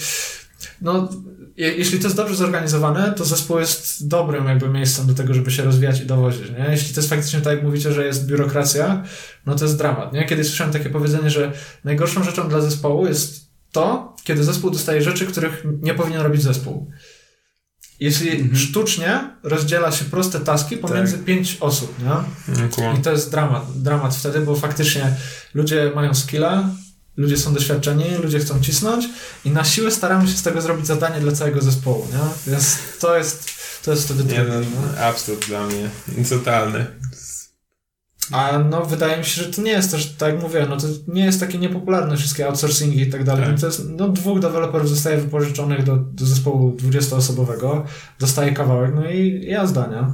no, 0.80 1.08
jeśli 1.56 1.98
to 1.98 2.04
jest 2.04 2.16
dobrze 2.16 2.34
zorganizowane, 2.34 3.12
to 3.16 3.24
zespół 3.24 3.58
jest 3.58 4.08
dobrym 4.08 4.46
jakby 4.46 4.68
miejscem 4.68 5.06
do 5.06 5.14
tego, 5.14 5.34
żeby 5.34 5.50
się 5.50 5.62
rozwijać 5.62 6.00
i 6.00 6.06
dowozić, 6.06 6.50
nie? 6.50 6.66
Jeśli 6.70 6.94
to 6.94 7.00
jest 7.00 7.10
faktycznie 7.10 7.40
tak, 7.40 7.54
jak 7.54 7.62
mówicie, 7.62 7.92
że 7.92 8.06
jest 8.06 8.26
biurokracja, 8.26 9.04
no 9.46 9.54
to 9.54 9.64
jest 9.64 9.78
dramat, 9.78 10.12
nie? 10.12 10.26
Kiedyś 10.26 10.46
słyszałem 10.46 10.72
takie 10.72 10.90
powiedzenie, 10.90 11.30
że 11.30 11.52
najgorszą 11.84 12.24
rzeczą 12.24 12.48
dla 12.48 12.60
zespołu 12.60 13.06
jest 13.06 13.48
to, 13.72 14.16
kiedy 14.24 14.44
zespół 14.44 14.70
dostaje 14.70 15.02
rzeczy, 15.02 15.26
których 15.26 15.64
nie 15.82 15.94
powinien 15.94 16.20
robić 16.20 16.42
zespół. 16.42 16.90
Jeśli 18.00 18.30
mhm. 18.30 18.56
sztucznie 18.56 19.30
rozdziela 19.42 19.92
się 19.92 20.04
proste 20.04 20.40
taski 20.40 20.76
pomiędzy 20.76 21.16
tak. 21.16 21.24
pięć 21.24 21.56
osób, 21.60 21.94
nie? 21.98 22.98
I 22.98 23.02
to 23.02 23.12
jest 23.12 23.30
dramat, 23.30 23.82
dramat 23.82 24.16
wtedy, 24.16 24.40
bo 24.40 24.56
faktycznie 24.56 25.16
ludzie 25.54 25.92
mają 25.94 26.14
skilla, 26.14 26.70
ludzie 27.16 27.36
są 27.36 27.54
doświadczeni, 27.54 28.04
ludzie 28.22 28.38
chcą 28.38 28.60
cisnąć 28.60 29.08
i 29.44 29.50
na 29.50 29.64
siłę 29.64 29.90
staramy 29.90 30.28
się 30.28 30.36
z 30.36 30.42
tego 30.42 30.60
zrobić 30.60 30.86
zadanie 30.86 31.20
dla 31.20 31.32
całego 31.32 31.60
zespołu, 31.60 32.08
nie? 32.12 32.52
Więc 32.52 32.78
to 33.00 33.16
jest, 33.16 33.50
to 33.84 33.90
jest 33.90 34.04
wtedy 34.04 34.24
trudne. 34.24 34.60
No, 34.60 35.00
absurd 35.00 35.46
dla 35.46 35.66
mnie, 35.66 35.90
totalny. 36.28 36.86
A 38.32 38.58
no 38.58 38.84
wydaje 38.84 39.18
mi 39.18 39.24
się, 39.24 39.42
że 39.42 39.52
to 39.52 39.62
nie 39.62 39.70
jest 39.70 39.90
też, 39.90 40.06
tak 40.06 40.34
jak 40.34 40.42
mówię, 40.42 40.66
no 40.68 40.76
to 40.76 40.86
nie 41.08 41.24
jest 41.24 41.40
takie 41.40 41.58
niepopularne 41.58 42.16
wszystkie 42.16 42.46
outsourcingi 42.46 43.00
i 43.00 43.10
tak 43.10 43.24
dalej. 43.24 43.44
Tak. 43.44 43.52
No 43.52 43.60
to 43.60 43.66
jest, 43.66 43.88
no 43.88 44.08
dwóch 44.08 44.40
deweloperów 44.40 44.88
zostaje 44.88 45.16
wypożyczonych 45.16 45.84
do, 45.84 45.96
do 45.96 46.26
zespołu 46.26 46.76
20-osobowego, 46.76 47.82
dostaje 48.18 48.52
kawałek, 48.52 48.94
no 48.94 49.10
i 49.10 49.46
jazda, 49.46 49.86
nie? 49.86 50.12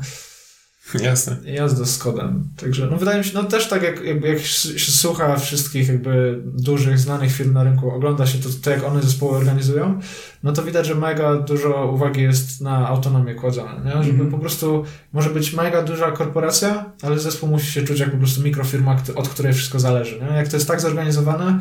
Jasne. 1.03 1.37
Jazda 1.45 1.85
z 1.85 1.99
kodem. 1.99 2.49
Także, 2.57 2.89
no 2.91 2.97
wydaje 2.97 3.19
mi 3.19 3.25
się, 3.25 3.31
no 3.35 3.45
też 3.45 3.69
tak 3.69 3.83
jak, 3.83 4.05
jakby 4.05 4.29
jak 4.29 4.39
się 4.39 4.93
słucha 4.93 5.37
wszystkich 5.37 5.89
jakby 5.89 6.43
dużych, 6.45 6.99
znanych 6.99 7.33
firm 7.33 7.53
na 7.53 7.65
rynku, 7.65 7.91
ogląda 7.91 8.27
się 8.27 8.39
to, 8.39 8.49
to 8.63 8.71
jak 8.71 8.85
one 8.85 9.03
zespoły 9.03 9.37
organizują, 9.37 10.01
no 10.43 10.53
to 10.53 10.63
widać, 10.63 10.87
że 10.87 10.95
mega 10.95 11.37
dużo 11.37 11.91
uwagi 11.95 12.23
jest 12.23 12.61
na 12.61 12.89
autonomię 12.89 13.35
kładzone, 13.35 13.81
nie? 13.85 14.03
Żeby 14.03 14.15
mm 14.15 14.29
-hmm. 14.29 14.31
po 14.31 14.39
prostu, 14.39 14.85
może 15.13 15.31
być 15.31 15.53
mega 15.53 15.83
duża 15.83 16.11
korporacja, 16.11 16.93
ale 17.03 17.19
zespół 17.19 17.49
musi 17.49 17.73
się 17.73 17.83
czuć 17.83 18.01
jak 18.01 18.11
po 18.11 18.19
prostu 18.19 18.43
mikrofirma, 18.43 18.97
od 19.15 19.29
której 19.29 19.53
wszystko 19.53 19.81
zależy, 19.81 20.21
nie? 20.21 20.37
Jak 20.37 20.49
to 20.49 20.57
jest 20.57 20.69
tak 20.69 20.81
zorganizowane, 20.81 21.61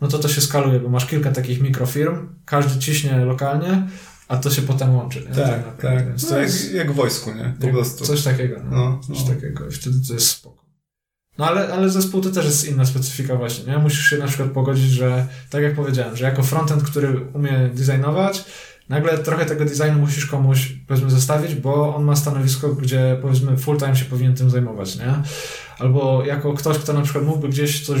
no 0.00 0.08
to 0.08 0.18
to 0.18 0.28
się 0.28 0.40
skaluje, 0.40 0.80
bo 0.80 0.88
masz 0.88 1.06
kilka 1.06 1.32
takich 1.32 1.60
mikrofirm, 1.60 2.28
każdy 2.44 2.80
ciśnie 2.80 3.24
lokalnie, 3.24 3.86
a 4.28 4.36
to 4.36 4.50
się 4.50 4.62
potem 4.62 4.94
łączy. 4.94 5.20
Nie? 5.20 5.34
Tak, 5.34 5.64
tak. 5.64 5.80
tak. 5.82 6.04
No, 6.22 6.28
to 6.28 6.38
jak, 6.38 6.50
jak 6.74 6.92
w 6.92 6.94
wojsku, 6.94 7.32
nie? 7.34 7.54
Po 7.60 7.68
prostu. 7.68 8.04
Coś 8.04 8.22
takiego. 8.22 8.56
No. 8.70 8.76
No, 8.76 9.00
coś 9.06 9.28
no. 9.28 9.34
takiego. 9.34 9.68
I 9.68 9.72
wtedy 9.72 9.96
to 10.08 10.14
jest 10.14 10.26
spoko. 10.28 10.64
No 11.38 11.46
ale, 11.46 11.74
ale 11.74 11.90
zespół 11.90 12.20
to 12.20 12.30
też 12.30 12.44
jest 12.44 12.68
inna 12.68 12.84
specyfika 12.84 13.36
właśnie, 13.36 13.72
nie? 13.72 13.78
Musisz 13.78 14.10
się 14.10 14.18
na 14.18 14.26
przykład 14.26 14.50
pogodzić, 14.50 14.90
że 14.90 15.26
tak 15.50 15.62
jak 15.62 15.74
powiedziałem, 15.74 16.16
że 16.16 16.24
jako 16.24 16.42
frontend, 16.42 16.82
który 16.82 17.20
umie 17.32 17.70
designować, 17.74 18.44
nagle 18.88 19.18
trochę 19.18 19.46
tego 19.46 19.64
designu 19.64 19.98
musisz 19.98 20.26
komuś, 20.26 20.72
powiedzmy, 20.88 21.10
zostawić, 21.10 21.54
bo 21.54 21.96
on 21.96 22.04
ma 22.04 22.16
stanowisko, 22.16 22.74
gdzie, 22.74 23.18
powiedzmy, 23.22 23.56
full 23.56 23.78
time 23.78 23.96
się 23.96 24.04
powinien 24.04 24.34
tym 24.34 24.50
zajmować, 24.50 24.96
nie? 24.96 25.14
Albo 25.78 26.24
jako 26.24 26.52
ktoś, 26.52 26.78
kto 26.78 26.92
na 26.92 27.02
przykład 27.02 27.24
mógłby 27.24 27.48
gdzieś 27.48 27.86
coś, 27.86 28.00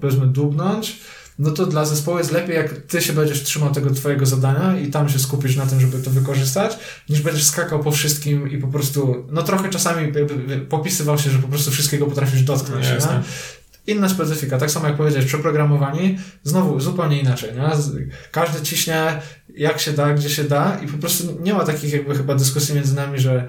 powiedzmy, 0.00 0.26
dubnąć, 0.26 1.00
no 1.38 1.50
to 1.50 1.66
dla 1.66 1.84
zespołu 1.84 2.18
jest 2.18 2.32
lepiej, 2.32 2.56
jak 2.56 2.70
ty 2.70 3.02
się 3.02 3.12
będziesz 3.12 3.42
trzymał 3.42 3.72
tego 3.72 3.90
twojego 3.90 4.26
zadania 4.26 4.78
i 4.80 4.90
tam 4.90 5.08
się 5.08 5.18
skupisz 5.18 5.56
na 5.56 5.66
tym, 5.66 5.80
żeby 5.80 5.98
to 5.98 6.10
wykorzystać, 6.10 6.78
niż 7.08 7.22
będziesz 7.22 7.44
skakał 7.44 7.80
po 7.80 7.90
wszystkim 7.90 8.50
i 8.50 8.58
po 8.58 8.68
prostu, 8.68 9.26
no 9.30 9.42
trochę 9.42 9.68
czasami 9.68 10.12
popisywał 10.68 11.18
się, 11.18 11.30
że 11.30 11.38
po 11.38 11.48
prostu 11.48 11.70
wszystkiego 11.70 12.06
potrafisz 12.06 12.42
dotknąć. 12.42 12.86
No, 13.00 13.06
inna 13.86 14.08
specyfika. 14.08 14.58
Tak 14.58 14.70
samo 14.70 14.86
jak 14.86 14.96
powiedziałeś, 14.96 15.26
przeprogramowani, 15.26 16.18
znowu 16.42 16.80
zupełnie 16.80 17.20
inaczej. 17.20 17.54
Nie? 17.54 17.70
Każdy 18.30 18.62
ciśnie 18.62 19.20
jak 19.56 19.80
się 19.80 19.92
da, 19.92 20.14
gdzie 20.14 20.30
się 20.30 20.44
da 20.44 20.78
i 20.84 20.88
po 20.88 20.98
prostu 20.98 21.38
nie 21.40 21.54
ma 21.54 21.64
takich 21.64 21.92
jakby 21.92 22.14
chyba 22.14 22.34
dyskusji 22.34 22.74
między 22.74 22.94
nami, 22.94 23.18
że 23.18 23.48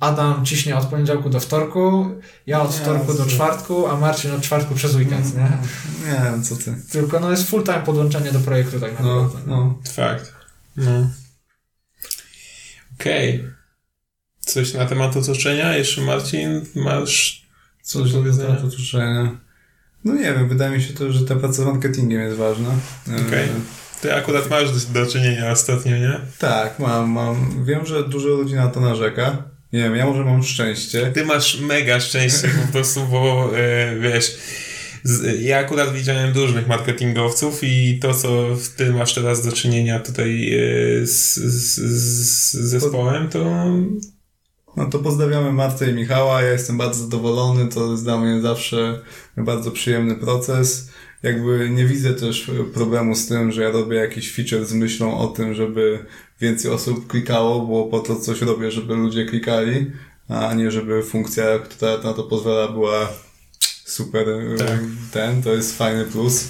Adam 0.00 0.44
ciśnie 0.44 0.76
od 0.76 0.86
poniedziałku 0.86 1.30
do 1.30 1.40
wtorku, 1.40 2.14
ja 2.46 2.62
od 2.62 2.74
wtorku 2.74 3.14
do 3.14 3.26
czwartku, 3.26 3.86
a 3.86 3.96
Marcin 3.96 4.32
od 4.32 4.42
czwartku 4.42 4.74
przez 4.74 4.94
weekend, 4.94 5.34
nie? 5.34 5.58
Nie 6.12 6.20
wiem, 6.24 6.42
co 6.44 6.56
ty. 6.56 6.76
Tylko 6.90 7.20
no 7.20 7.30
jest 7.30 7.50
full 7.50 7.64
time 7.64 7.82
podłączenie 7.86 8.32
do 8.32 8.40
projektu 8.40 8.80
tak 8.80 9.00
no, 9.00 9.22
naprawdę. 9.22 9.50
No, 9.50 9.56
no. 9.56 9.92
Fakt. 9.92 10.32
No. 10.76 11.10
Okej. 13.00 13.36
Okay. 13.36 13.52
Coś 14.40 14.74
na 14.74 14.86
temat 14.86 15.16
otoczenia? 15.16 15.76
Jeszcze 15.76 16.00
Marcin, 16.00 16.66
masz 16.74 17.46
coś 17.82 18.12
do 18.12 18.22
temat 18.22 18.64
otoczenia? 18.64 19.41
No 20.04 20.14
nie 20.14 20.22
wiem, 20.22 20.48
wydaje 20.48 20.76
mi 20.76 20.82
się 20.82 20.92
to, 20.92 21.12
że 21.12 21.24
ta 21.24 21.36
praca 21.36 21.54
z 21.62 21.66
marketingiem 21.66 22.20
jest 22.20 22.36
ważna. 22.36 22.68
Okej. 23.06 23.26
Okay. 23.26 23.48
Ty 24.00 24.14
akurat 24.14 24.50
masz 24.50 24.70
do, 24.70 25.00
do 25.00 25.10
czynienia 25.10 25.52
ostatnio, 25.52 25.96
nie? 25.96 26.20
Tak, 26.38 26.78
mam, 26.78 27.10
mam. 27.10 27.64
Wiem, 27.64 27.86
że 27.86 28.08
dużo 28.08 28.28
ludzi 28.28 28.54
na 28.54 28.68
to 28.68 28.80
narzeka. 28.80 29.42
Nie 29.72 29.80
wiem, 29.80 29.96
ja 29.96 30.06
może 30.06 30.24
mam 30.24 30.42
szczęście. 30.42 31.12
Ty 31.14 31.24
masz 31.24 31.60
mega 31.60 32.00
szczęście 32.00 32.48
po 32.66 32.72
prostu, 32.72 33.06
bo 33.06 33.50
yy, 33.52 34.00
wiesz... 34.00 34.38
Ja 35.40 35.58
akurat 35.58 35.92
widziałem 35.92 36.34
różnych 36.34 36.66
marketingowców 36.66 37.60
i 37.62 37.98
to, 37.98 38.14
co 38.14 38.46
ty 38.76 38.92
masz 38.92 39.14
teraz 39.14 39.46
do 39.46 39.52
czynienia 39.52 40.00
tutaj 40.00 40.54
e, 40.54 41.06
z, 41.06 41.34
z, 41.34 41.80
z 41.80 42.52
zespołem, 42.52 43.28
to 43.28 43.66
no 44.76 44.86
to 44.86 44.98
pozdrawiamy 44.98 45.52
Martę 45.52 45.90
i 45.90 45.94
Michała. 45.94 46.42
Ja 46.42 46.52
jestem 46.52 46.78
bardzo 46.78 47.04
zadowolony. 47.04 47.68
To 47.68 47.90
jest 47.90 48.04
dla 48.04 48.20
mnie 48.20 48.40
zawsze 48.40 49.00
bardzo 49.36 49.70
przyjemny 49.70 50.14
proces. 50.14 50.88
Jakby 51.22 51.70
nie 51.70 51.86
widzę 51.86 52.14
też 52.14 52.50
problemu 52.74 53.14
z 53.14 53.26
tym, 53.26 53.52
że 53.52 53.62
ja 53.62 53.70
robię 53.70 53.96
jakiś 53.96 54.32
feature 54.32 54.66
z 54.66 54.72
myślą 54.72 55.18
o 55.18 55.26
tym, 55.26 55.54
żeby 55.54 56.06
więcej 56.40 56.70
osób 56.70 57.06
klikało, 57.06 57.66
bo 57.66 57.84
po 57.84 58.00
to 58.00 58.16
coś 58.16 58.40
robię, 58.40 58.70
żeby 58.70 58.94
ludzie 58.94 59.26
klikali, 59.26 59.90
a 60.28 60.54
nie 60.54 60.70
żeby 60.70 61.02
funkcja, 61.02 61.58
która 61.58 61.98
na 61.98 62.12
to 62.12 62.22
pozwala, 62.22 62.68
była 62.68 63.08
super 63.84 64.26
tak. 64.58 64.80
ten, 65.12 65.42
to 65.42 65.54
jest 65.54 65.78
fajny 65.78 66.04
plus. 66.04 66.48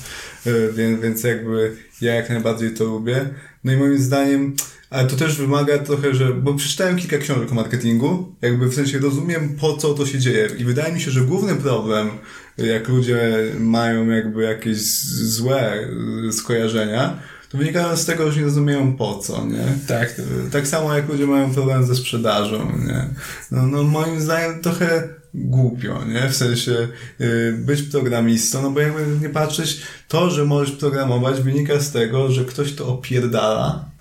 Więc, 0.77 1.01
więc 1.01 1.25
jakby 1.25 1.77
ja 2.01 2.15
jak 2.15 2.31
najbardziej 2.31 2.75
to 2.75 2.85
lubię. 2.85 3.29
No 3.65 3.73
i 3.73 3.77
moim 3.77 3.99
zdaniem 3.99 4.57
ale 4.93 5.09
to 5.09 5.17
też 5.17 5.37
wymaga 5.37 5.79
trochę, 5.79 6.15
że, 6.15 6.35
bo 6.35 6.55
przeczytałem 6.55 6.97
kilka 6.97 7.19
książek 7.19 7.53
o 7.53 7.55
marketingu, 7.55 8.35
jakby 8.43 8.67
w 8.67 8.75
sensie 8.75 8.99
rozumiem 8.99 9.57
po 9.61 9.77
co 9.77 9.95
to 9.95 10.07
się 10.07 10.19
dzieje 10.19 10.49
i 10.59 10.65
wydaje 10.65 10.93
mi 10.93 11.01
się, 11.01 11.11
że 11.11 11.21
główny 11.21 11.55
problem, 11.55 12.11
jak 12.59 12.89
ludzie 12.89 13.33
mają 13.61 14.11
jakby 14.11 14.43
jakieś 14.43 14.79
złe 15.05 15.89
skojarzenia, 16.33 17.19
to 17.51 17.59
wynika 17.59 17.97
z 17.97 18.07
tego, 18.07 18.33
że 18.33 18.39
nie 18.39 18.45
rozumieją 18.45 18.97
po 18.97 19.19
co, 19.19 19.47
nie? 19.47 19.65
Tak. 19.89 20.15
Tak 20.53 20.67
samo 20.67 20.97
jak 20.97 21.09
ludzie 21.09 21.27
mają 21.27 21.55
problem 21.55 21.87
ze 21.87 21.95
sprzedażą, 21.95 22.79
nie? 22.87 23.07
No, 23.51 23.67
no 23.67 23.83
moim 23.83 24.21
zdaniem 24.21 24.61
trochę 24.61 25.09
głupio, 25.35 26.05
nie? 26.05 26.29
W 26.29 26.37
sensie 26.37 26.89
yy, 27.19 27.53
być 27.59 27.83
programistą, 27.83 28.63
no 28.63 28.71
bo 28.71 28.81
jakby 28.81 29.07
nie 29.23 29.29
patrzeć, 29.29 29.83
to, 30.09 30.31
że 30.31 30.45
możesz 30.45 30.77
programować 30.77 31.41
wynika 31.41 31.81
z 31.81 31.93
tego, 31.93 32.31
że 32.31 32.45
ktoś 32.45 32.75
to 32.75 32.89
opierdala, 32.89 33.92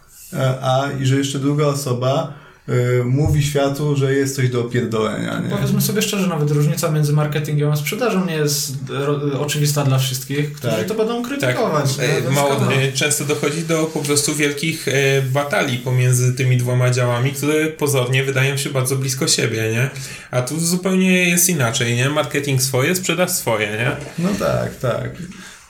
a 0.61 0.89
i 1.01 1.05
że 1.05 1.15
jeszcze 1.17 1.39
druga 1.39 1.65
osoba 1.65 2.33
y, 2.69 3.03
mówi 3.05 3.43
światu, 3.43 3.95
że 3.95 4.13
jest 4.13 4.35
coś 4.35 4.49
do 4.49 4.61
opierdolenia. 4.61 5.39
Nie? 5.39 5.49
Powiedzmy 5.49 5.81
sobie 5.81 6.01
szczerze, 6.01 6.27
nawet 6.27 6.51
różnica 6.51 6.91
między 6.91 7.13
marketingiem 7.13 7.71
a 7.71 7.75
sprzedażą 7.75 8.25
nie 8.25 8.33
jest 8.33 8.73
oczywista 9.39 9.83
dla 9.83 9.99
wszystkich, 9.99 10.53
którzy 10.53 10.75
tak. 10.75 10.85
to 10.85 10.93
będą 10.93 11.23
krytykować. 11.23 11.95
Tak. 11.95 12.05
E, 12.27 12.31
mało, 12.31 12.55
często 12.93 13.25
dochodzi 13.25 13.63
do 13.63 13.83
po 13.83 13.99
prostu 13.99 14.35
wielkich 14.35 14.87
e, 14.87 15.21
batalii 15.21 15.77
pomiędzy 15.77 16.33
tymi 16.33 16.57
dwoma 16.57 16.89
działami, 16.89 17.31
które 17.31 17.67
pozornie 17.67 18.23
wydają 18.23 18.57
się 18.57 18.69
bardzo 18.69 18.95
blisko 18.95 19.27
siebie, 19.27 19.71
nie? 19.71 19.89
A 20.31 20.41
tu 20.41 20.59
zupełnie 20.59 21.29
jest 21.29 21.49
inaczej, 21.49 21.95
nie? 21.95 22.09
Marketing 22.09 22.61
swoje, 22.61 22.95
sprzedaż 22.95 23.31
swoje, 23.31 23.67
nie? 23.67 23.91
No 24.19 24.29
tak, 24.39 24.75
tak 24.75 25.09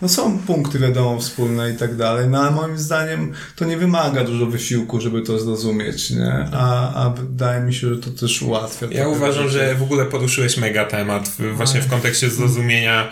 no 0.02 0.10
są 0.10 0.40
punkty, 0.40 0.80
wiadomo, 0.80 1.20
wspólne 1.20 1.72
i 1.72 1.78
tak 1.78 1.96
dalej, 1.96 2.28
no 2.30 2.40
ale 2.40 2.52
moim 2.52 2.78
zdaniem 2.78 3.34
to 3.56 3.66
nie 3.66 3.78
wymaga 3.78 4.24
dużo 4.24 4.46
wysiłku, 4.46 5.02
żeby 5.02 5.22
to 5.22 5.40
zrozumieć, 5.40 6.10
nie? 6.10 6.48
A, 6.54 6.94
a 7.06 7.10
wydaje 7.10 7.62
mi 7.62 7.74
się, 7.74 7.96
że 7.96 8.02
to 8.02 8.12
też 8.12 8.42
ułatwia. 8.42 8.88
Ja 8.92 9.08
uważam, 9.08 9.50
że 9.50 9.76
w 9.76 9.84
ogóle 9.84 10.06
poruszyłeś 10.06 10.58
mega 10.58 10.86
temat, 10.86 11.32
właśnie 11.54 11.82
w 11.82 11.88
kontekście 11.88 12.30
zrozumienia 12.30 13.12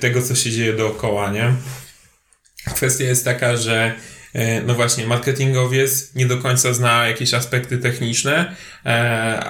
tego, 0.00 0.22
co 0.22 0.34
się 0.34 0.50
dzieje 0.50 0.72
dookoła, 0.72 1.30
nie? 1.30 1.54
Kwestia 2.74 3.04
jest 3.04 3.24
taka, 3.24 3.56
że 3.56 3.94
e, 4.32 4.62
no 4.62 4.74
właśnie, 4.74 5.06
marketingowiec 5.06 6.14
nie 6.14 6.26
do 6.26 6.38
końca 6.38 6.72
zna 6.72 7.06
jakieś 7.06 7.34
aspekty 7.34 7.78
techniczne, 7.78 8.56
e, 8.86 8.90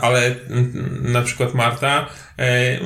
ale 0.01 0.35
na 1.03 1.23
przykład 1.23 1.55
Marta 1.55 2.09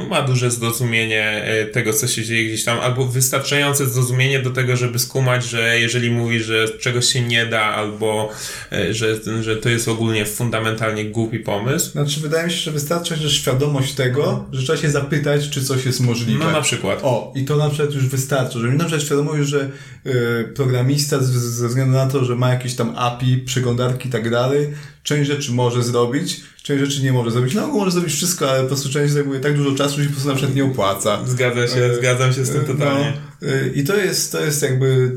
ma 0.08 0.22
duże 0.22 0.50
zrozumienie 0.50 1.44
e, 1.44 1.66
tego, 1.66 1.92
co 1.92 2.08
się 2.08 2.24
dzieje 2.24 2.48
gdzieś 2.48 2.64
tam, 2.64 2.80
albo 2.80 3.06
wystarczające 3.06 3.86
zrozumienie 3.86 4.42
do 4.42 4.50
tego, 4.50 4.76
żeby 4.76 4.98
skumać, 4.98 5.44
że 5.44 5.80
jeżeli 5.80 6.10
mówi, 6.10 6.40
że 6.40 6.68
czegoś 6.78 7.06
się 7.06 7.20
nie 7.20 7.46
da, 7.46 7.62
albo 7.62 8.30
e, 8.72 8.94
że, 8.94 9.20
że 9.42 9.56
to 9.56 9.68
jest 9.68 9.88
ogólnie 9.88 10.26
fundamentalnie 10.26 11.04
głupi 11.04 11.38
pomysł. 11.38 11.90
Znaczy, 11.90 12.20
wydaje 12.20 12.44
mi 12.46 12.52
się, 12.52 12.56
że 12.56 12.70
wystarczy 12.70 13.16
że 13.16 13.30
świadomość 13.30 13.94
tego, 13.94 14.44
że 14.52 14.62
trzeba 14.62 14.78
się 14.78 14.90
zapytać, 14.90 15.48
czy 15.50 15.64
coś 15.64 15.86
jest 15.86 16.00
możliwe. 16.00 16.44
No 16.44 16.50
na 16.50 16.60
przykład. 16.60 17.00
O, 17.02 17.32
i 17.36 17.44
to 17.44 17.56
na 17.56 17.68
przykład 17.70 17.94
już 17.94 18.06
wystarczy, 18.06 18.58
że 18.58 18.68
na 18.68 18.84
przykład 18.84 19.02
świadomość, 19.02 19.48
że 19.48 19.70
y, 20.06 20.52
programista 20.54 21.18
ze 21.20 21.68
względu 21.68 21.92
na 21.92 22.06
to, 22.06 22.24
że 22.24 22.36
ma 22.36 22.50
jakieś 22.50 22.74
tam 22.74 22.92
API, 22.96 23.38
przeglądarki 23.38 24.08
i 24.08 24.12
tak 24.12 24.30
dalej, 24.30 24.68
część 25.02 25.30
rzeczy 25.30 25.52
może 25.52 25.82
zrobić, 25.82 26.40
część 26.64 26.84
rzeczy 26.84 27.02
nie 27.02 27.12
może 27.12 27.30
zrobić. 27.30 27.54
No, 27.54 27.66
może 27.66 27.90
zrobić 27.90 28.12
wszystko, 28.12 28.50
ale 28.50 28.60
po 28.60 28.66
prostu 28.66 28.88
część 28.88 29.12
zajmuje 29.12 29.40
tak 29.40 29.56
dużo 29.56 29.76
czasu, 29.76 29.96
że 29.96 30.04
po 30.04 30.10
prostu 30.10 30.28
na 30.28 30.34
przykład 30.34 30.56
nie 30.56 30.64
opłaca. 30.64 31.26
Zgadza 31.26 31.68
się, 31.68 31.80
e, 31.80 31.96
zgadzam 31.96 32.32
się 32.32 32.44
z 32.44 32.50
tym 32.50 32.64
totalnie. 32.64 33.12
No, 33.42 33.48
e, 33.48 33.68
I 33.68 33.84
to 33.84 33.96
jest, 33.96 34.32
to 34.32 34.44
jest 34.44 34.62
jakby, 34.62 35.16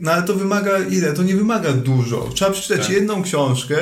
no 0.00 0.12
ale 0.12 0.22
to 0.22 0.34
wymaga 0.34 0.78
ile? 0.78 1.12
To 1.12 1.22
nie 1.22 1.36
wymaga 1.36 1.72
dużo. 1.72 2.30
Trzeba 2.34 2.50
przeczytać 2.50 2.86
tak. 2.86 2.90
jedną 2.90 3.22
książkę, 3.22 3.76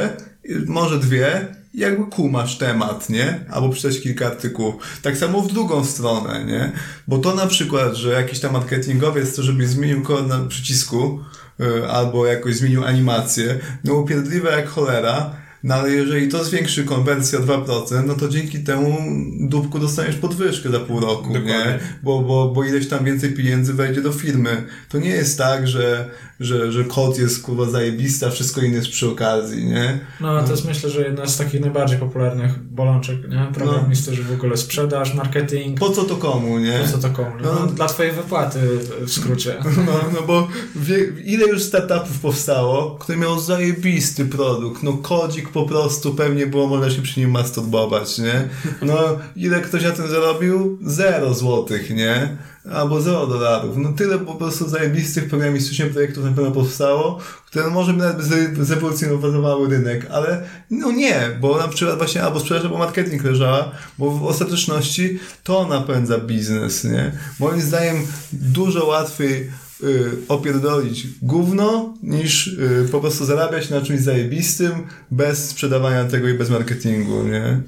może 0.67 0.99
dwie, 0.99 1.47
jakby 1.75 2.07
kumasz 2.07 2.59
temat, 2.59 3.11
nie? 3.11 3.41
Albo 3.51 3.69
przeczytać 3.69 4.01
kilka 4.01 4.27
artykułów. 4.27 4.75
Tak 5.03 5.17
samo 5.17 5.43
w 5.43 5.53
drugą 5.53 5.85
stronę, 5.85 6.45
nie? 6.45 6.73
Bo 7.09 7.19
to 7.19 7.35
na 7.35 7.47
przykład, 7.47 7.95
że 7.95 8.13
jakiś 8.13 8.41
tam 8.41 8.53
marketingowiec 8.53 9.37
to 9.37 9.43
żeby 9.43 9.67
zmienił 9.67 10.03
kod 10.03 10.29
na 10.29 10.39
przycisku, 10.39 11.21
e, 11.61 11.89
albo 11.89 12.27
jakoś 12.27 12.57
zmienił 12.57 12.85
animację, 12.85 13.59
no 13.85 13.95
upierdliwe 13.95 14.51
jak 14.51 14.69
cholera, 14.69 15.42
no 15.65 15.75
ale 15.75 15.91
jeżeli 15.91 16.29
to 16.29 16.45
zwiększy 16.45 16.85
konwencję 16.85 17.39
o 17.39 17.43
2%, 17.43 18.07
no 18.07 18.15
to 18.15 18.29
dzięki 18.29 18.59
temu 18.59 18.99
dupku 19.41 19.79
dostaniesz 19.79 20.17
podwyżkę 20.17 20.71
za 20.71 20.81
pół 20.81 21.01
roku, 21.01 21.23
Dokładnie. 21.23 21.53
nie? 21.53 21.79
Bo, 22.03 22.21
bo, 22.21 22.49
bo 22.49 22.65
ileś 22.65 22.89
tam 22.89 23.05
więcej 23.05 23.33
pieniędzy 23.33 23.75
wejdzie 23.75 24.03
do 24.03 24.13
firmy. 24.13 24.65
To 24.89 24.99
nie 24.99 25.11
jest 25.11 25.39
tak, 25.39 25.69
że, 25.69 26.11
że, 26.45 26.73
że 26.73 26.85
kod 26.85 27.19
jest 27.19 27.43
kurwa 27.43 27.71
zajebista, 27.71 28.31
wszystko 28.31 28.61
inne 28.61 28.77
jest 28.77 28.89
przy 28.89 29.09
okazji, 29.09 29.65
nie? 29.65 30.01
No, 30.21 30.43
to 30.43 30.51
jest 30.51 30.65
myślę, 30.65 30.91
że 30.91 31.03
jedna 31.03 31.27
z 31.27 31.37
takich 31.37 31.61
najbardziej 31.61 31.99
popularnych 31.99 32.59
bolączek, 32.59 33.29
nie? 33.31 33.47
Programisty, 33.55 34.11
no. 34.11 34.17
że 34.17 34.23
w 34.23 34.33
ogóle 34.33 34.57
sprzedaż, 34.57 35.15
marketing. 35.15 35.79
Po 35.79 35.91
co 35.91 36.05
to 36.05 36.17
komu, 36.17 36.59
nie? 36.59 36.79
Po 36.79 36.89
co 36.89 37.09
to 37.09 37.11
komu? 37.11 37.31
No, 37.43 37.55
no 37.55 37.67
dla 37.67 37.87
twojej 37.87 38.13
wypłaty 38.13 38.61
w 39.01 39.11
skrócie. 39.11 39.57
No, 39.87 39.93
no 40.15 40.23
bo 40.27 40.49
wie, 40.77 40.97
ile 41.25 41.47
już 41.47 41.63
startupów 41.63 42.21
powstało, 42.21 42.97
które 43.01 43.19
miało 43.19 43.41
zajebisty 43.41 44.25
produkt, 44.25 44.83
no 44.83 44.93
kodzik 44.93 45.49
po 45.49 45.65
prostu 45.65 46.15
pewnie 46.15 46.47
było 46.47 46.67
można 46.67 46.91
się 46.91 47.03
przy 47.03 47.21
nim 47.21 47.31
masturbować, 47.31 48.19
nie? 48.19 48.49
No, 48.83 48.95
ile 49.37 49.61
ktoś 49.61 49.85
na 49.85 49.91
tym 49.91 50.09
zarobił? 50.09 50.79
Zero 50.83 51.35
złotych, 51.35 51.91
nie? 51.91 52.37
Albo 52.71 53.01
zero 53.01 53.27
dolarów. 53.27 53.77
No 53.77 53.93
tyle 53.93 54.19
po 54.19 54.35
prostu 54.35 54.69
zajebistych 54.69 55.29
programistycznie 55.29 55.87
projektów 55.87 56.25
na 56.25 56.33
pewno 56.33 56.51
powstało, 56.51 57.19
które 57.47 57.71
może 57.71 57.93
by 57.93 57.99
nawet 57.99 58.27
zewolucjonowały 58.61 59.69
rynek, 59.69 60.07
ale 60.11 60.43
no 60.71 60.93
nie, 60.93 61.21
bo 61.41 61.59
na 61.59 61.69
przykład 61.69 61.99
właśnie 61.99 62.23
albo 62.23 62.41
sprzedaż, 62.41 62.65
albo 62.65 62.79
marketing 62.79 63.25
leżała, 63.25 63.73
bo 63.99 64.11
w 64.11 64.27
ostateczności 64.27 65.19
to 65.45 65.69
napędza 65.69 66.19
biznes, 66.19 66.85
nie? 66.85 67.13
Moim 67.41 67.61
zdaniem 67.61 68.07
dużo 68.33 68.87
łatwiej 68.87 69.51
y, 69.83 70.11
opierdolić 70.29 71.07
gówno, 71.23 71.95
niż 72.03 72.47
y, 72.47 72.89
po 72.93 73.01
prostu 73.01 73.25
zarabiać 73.25 73.71
na 73.71 73.81
czymś 73.81 74.01
zajebistym 74.01 74.73
bez 75.11 75.49
sprzedawania 75.49 76.05
tego 76.05 76.29
i 76.29 76.35
bez 76.35 76.51
marketingu, 76.51 77.23
nie? 77.23 77.61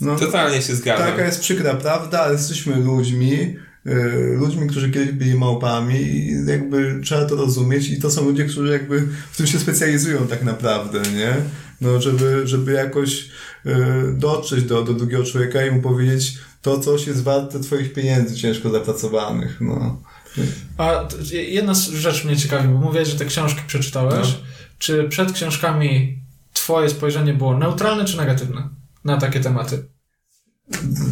No, 0.00 0.16
Totalnie 0.16 0.62
się 0.62 0.74
zgadzam. 0.74 1.06
Taka 1.06 1.24
jest 1.24 1.40
przykra 1.40 1.74
prawda, 1.74 2.20
ale 2.20 2.32
jesteśmy 2.32 2.76
ludźmi, 2.76 3.56
ludźmi, 4.38 4.68
którzy 4.68 4.90
kiedyś 4.90 5.12
byli 5.12 5.34
małpami 5.34 5.94
i 5.94 6.46
jakby 6.46 7.00
trzeba 7.04 7.24
to 7.24 7.36
rozumieć 7.36 7.90
i 7.90 8.00
to 8.00 8.10
są 8.10 8.24
ludzie, 8.24 8.44
którzy 8.44 8.72
jakby 8.72 9.08
w 9.32 9.36
tym 9.36 9.46
się 9.46 9.58
specjalizują 9.58 10.26
tak 10.26 10.42
naprawdę, 10.42 11.02
nie? 11.14 11.34
No, 11.80 12.00
żeby, 12.00 12.42
żeby 12.44 12.72
jakoś 12.72 13.28
y, 13.66 13.70
dotrzeć 14.14 14.64
do, 14.64 14.82
do 14.82 14.94
drugiego 14.94 15.24
człowieka 15.24 15.66
i 15.66 15.70
mu 15.70 15.82
powiedzieć 15.82 16.38
to 16.62 16.78
coś 16.78 17.06
jest 17.06 17.22
warte 17.22 17.60
twoich 17.60 17.92
pieniędzy 17.92 18.36
ciężko 18.36 18.70
zapracowanych, 18.70 19.60
no. 19.60 20.02
A 20.78 21.08
jedna 21.30 21.74
rzecz 21.74 22.24
mnie 22.24 22.36
ciekawi, 22.36 22.68
bo 22.68 22.78
mówiłeś, 22.78 23.08
że 23.08 23.18
te 23.18 23.24
książki 23.24 23.60
przeczytałeś. 23.66 24.28
No. 24.28 24.46
Czy 24.78 25.04
przed 25.08 25.32
książkami 25.32 26.18
twoje 26.52 26.88
spojrzenie 26.88 27.34
było 27.34 27.58
neutralne 27.58 28.04
czy 28.04 28.16
negatywne 28.16 28.68
na 29.04 29.16
takie 29.16 29.40
tematy? 29.40 29.84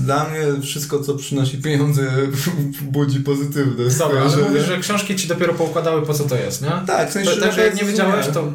Dla 0.05 0.29
mnie 0.29 0.63
wszystko, 0.63 1.01
co 1.01 1.15
przynosi 1.15 1.59
pieniądze, 1.59 2.03
budzi 2.83 3.21
pozytywne 3.21 3.85
Dobra, 3.99 4.21
ale 4.21 4.37
mówisz, 4.37 4.65
że 4.65 4.79
książki 4.79 5.17
ci 5.17 5.29
dopiero 5.29 5.55
poukładały, 5.55 6.07
po 6.07 6.15
co 6.15 6.25
to 6.25 6.37
jest, 6.37 6.63
nie? 6.63 6.73
Tak, 6.87 7.11
w 7.11 7.13
sensie, 7.13 7.37
Także 7.37 7.67
jak 7.67 7.75
nie 7.75 7.85
wiedziałeś, 7.85 8.27
to 8.27 8.53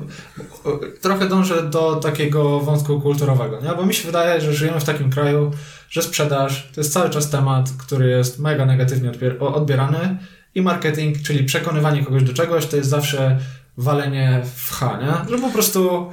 trochę 1.01 1.29
dążę 1.29 1.63
do 1.63 1.95
takiego 1.95 2.59
wątku 2.59 3.01
kulturowego, 3.01 3.61
nie? 3.61 3.69
Bo 3.69 3.85
mi 3.85 3.93
się 3.93 4.05
wydaje, 4.05 4.41
że 4.41 4.53
żyjemy 4.53 4.79
w 4.79 4.83
takim 4.83 5.09
kraju, 5.09 5.51
że 5.89 6.01
sprzedaż 6.01 6.69
to 6.75 6.81
jest 6.81 6.93
cały 6.93 7.09
czas 7.09 7.29
temat, 7.29 7.69
który 7.77 8.09
jest 8.09 8.39
mega 8.39 8.65
negatywnie 8.65 9.11
odbierany 9.39 10.17
i 10.55 10.61
marketing, 10.61 11.21
czyli 11.21 11.43
przekonywanie 11.43 12.05
kogoś 12.05 12.23
do 12.23 12.33
czegoś, 12.33 12.65
to 12.65 12.77
jest 12.77 12.89
zawsze 12.89 13.39
walenie 13.77 14.41
w 14.55 14.71
H, 14.71 14.99
nie? 15.01 15.31
Że 15.31 15.41
po 15.41 15.49
prostu 15.49 16.11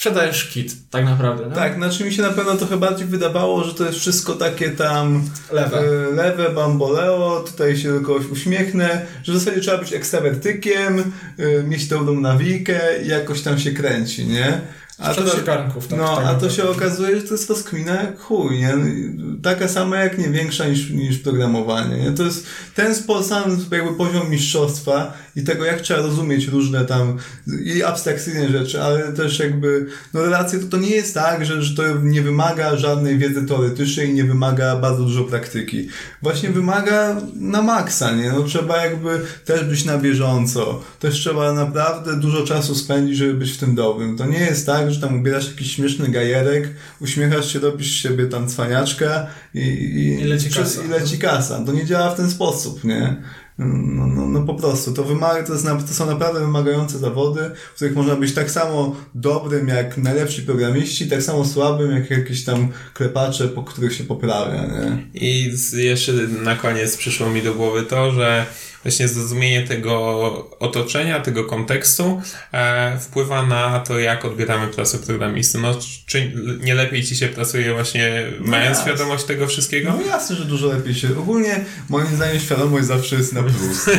sprzedajesz 0.00 0.48
kit, 0.48 0.90
tak 0.90 1.04
naprawdę. 1.04 1.46
Nie? 1.46 1.54
Tak, 1.54 1.74
znaczy 1.74 2.04
mi 2.04 2.12
się 2.12 2.22
na 2.22 2.30
pewno 2.30 2.56
trochę 2.56 2.76
bardziej 2.76 3.06
wydawało, 3.06 3.64
że 3.64 3.74
to 3.74 3.84
jest 3.86 3.98
wszystko 3.98 4.32
takie 4.32 4.70
tam 4.70 5.30
lewe, 5.52 5.78
e, 5.78 6.14
lewe 6.14 6.50
bamboleo, 6.50 7.44
tutaj 7.46 7.76
się 7.76 7.92
do 7.92 8.06
kogoś 8.06 8.26
uśmiechnę, 8.26 9.06
że 9.22 9.32
w 9.32 9.38
zasadzie 9.38 9.60
trzeba 9.60 9.78
być 9.78 9.92
ekstrawertykiem, 9.92 11.12
e, 11.38 11.62
mieć 11.62 11.88
dobrą 11.88 12.20
nawikę 12.20 13.02
i 13.04 13.08
jakoś 13.08 13.42
tam 13.42 13.58
się 13.58 13.72
kręci, 13.72 14.26
nie? 14.26 14.60
A 14.98 15.14
to, 15.14 15.36
się, 15.36 15.42
garnków, 15.42 15.86
tak, 15.86 15.98
no, 15.98 16.18
a 16.18 16.34
to 16.34 16.50
się 16.50 16.68
okazuje, 16.68 17.20
że 17.20 17.22
to 17.22 17.34
jest 17.34 17.50
rozkmina 17.50 17.94
jak 17.94 18.20
chuj, 18.20 18.58
nie? 18.58 18.74
Taka 19.42 19.68
sama 19.68 19.96
jak 19.96 20.18
nie 20.18 20.28
większa 20.28 20.68
niż, 20.68 20.90
niż 20.90 21.18
programowanie, 21.18 21.96
nie? 21.96 22.12
To 22.12 22.22
jest 22.22 22.46
ten 22.74 22.94
sam 23.22 23.58
jakby 23.72 23.94
poziom 23.94 24.30
mistrzostwa 24.30 25.12
i 25.36 25.42
tego, 25.42 25.64
jak 25.64 25.80
trzeba 25.80 26.00
rozumieć 26.00 26.46
różne 26.46 26.84
tam 26.84 27.16
i 27.64 27.82
abstrakcyjne 27.82 28.48
rzeczy, 28.48 28.82
ale 28.82 29.12
też 29.12 29.38
jakby, 29.38 29.86
no 30.14 30.22
relacje 30.22 30.58
to, 30.58 30.66
to 30.66 30.76
nie 30.76 30.90
jest 30.90 31.14
tak, 31.14 31.46
że, 31.46 31.62
że 31.62 31.76
to 31.76 31.82
nie 32.02 32.22
wymaga 32.22 32.76
żadnej 32.76 33.18
wiedzy 33.18 33.46
teoretycznej 33.46 34.10
i 34.10 34.14
nie 34.14 34.24
wymaga 34.24 34.76
bardzo 34.76 35.02
dużo 35.02 35.24
praktyki. 35.24 35.88
Właśnie 36.22 36.50
wymaga 36.50 37.16
na 37.34 37.62
maksa, 37.62 38.12
nie? 38.12 38.32
No 38.32 38.42
trzeba 38.42 38.84
jakby 38.84 39.20
też 39.44 39.64
być 39.64 39.84
na 39.84 39.98
bieżąco. 39.98 40.82
Też 41.00 41.14
trzeba 41.14 41.52
naprawdę 41.52 42.16
dużo 42.16 42.46
czasu 42.46 42.74
spędzić, 42.74 43.16
żeby 43.16 43.34
być 43.34 43.52
w 43.52 43.58
tym 43.58 43.74
dobrym. 43.74 44.16
To 44.16 44.26
nie 44.26 44.38
jest 44.38 44.66
tak, 44.66 44.92
że 44.92 45.00
tam 45.00 45.20
ubierasz 45.20 45.50
jakiś 45.50 45.76
śmieszny 45.76 46.08
gajerek, 46.08 46.68
uśmiechasz 47.00 47.52
się, 47.52 47.58
robisz 47.58 48.02
siebie 48.02 48.26
tam 48.26 48.48
cwaniaczka 48.48 49.26
i, 49.54 49.60
i, 49.60 50.20
I 50.20 50.24
leci 50.24 50.50
kasa. 50.50 50.82
I 50.82 50.88
leci 50.88 51.18
kasa. 51.18 51.64
To 51.66 51.72
nie 51.72 51.86
działa 51.86 52.10
w 52.10 52.16
ten 52.16 52.30
sposób, 52.30 52.84
nie? 52.84 53.16
No, 53.66 54.06
no, 54.06 54.26
no 54.26 54.42
po 54.42 54.54
prostu, 54.54 54.92
to, 54.92 55.04
wymaga, 55.04 55.42
to, 55.42 55.52
jest, 55.52 55.66
to 55.88 55.94
są 55.94 56.06
naprawdę 56.06 56.40
wymagające 56.40 56.98
zawody, 56.98 57.50
w 57.72 57.74
których 57.74 57.94
można 57.94 58.16
być 58.16 58.34
tak 58.34 58.50
samo 58.50 58.96
dobrym 59.14 59.68
jak 59.68 59.98
najlepsi 59.98 60.42
programiści, 60.42 61.08
tak 61.08 61.22
samo 61.22 61.44
słabym 61.44 61.90
jak 61.90 62.10
jakieś 62.10 62.44
tam 62.44 62.68
klepacze, 62.94 63.48
po 63.48 63.62
których 63.62 63.94
się 63.94 64.04
poprawia. 64.04 64.66
Nie? 64.66 65.06
I 65.14 65.52
jeszcze 65.72 66.12
na 66.42 66.56
koniec 66.56 66.96
przyszło 66.96 67.30
mi 67.30 67.42
do 67.42 67.54
głowy 67.54 67.82
to, 67.82 68.12
że 68.12 68.46
właśnie 68.82 69.08
zrozumienie 69.08 69.66
tego 69.66 70.58
otoczenia, 70.58 71.20
tego 71.20 71.44
kontekstu 71.44 72.22
e, 72.52 72.98
wpływa 73.00 73.46
na 73.46 73.80
to, 73.80 73.98
jak 73.98 74.24
odbieramy 74.24 74.68
pracę 74.68 74.98
programisty. 74.98 75.58
No, 75.58 75.78
czy 76.06 76.32
nie 76.60 76.74
lepiej 76.74 77.04
ci 77.04 77.16
się 77.16 77.28
pracuje 77.28 77.72
właśnie 77.72 78.26
no 78.40 78.50
mając 78.50 78.78
jasne. 78.78 78.92
świadomość 78.92 79.24
tego 79.24 79.46
wszystkiego? 79.46 79.90
No 79.90 80.06
jasne, 80.06 80.36
że 80.36 80.44
dużo 80.44 80.66
lepiej 80.66 80.94
się. 80.94 81.08
Ogólnie 81.18 81.64
moim 81.88 82.16
zdaniem 82.16 82.40
świadomość 82.40 82.86
zawsze 82.86 83.16
jest 83.16 83.32
na 83.32 83.42
plus. 83.42 83.86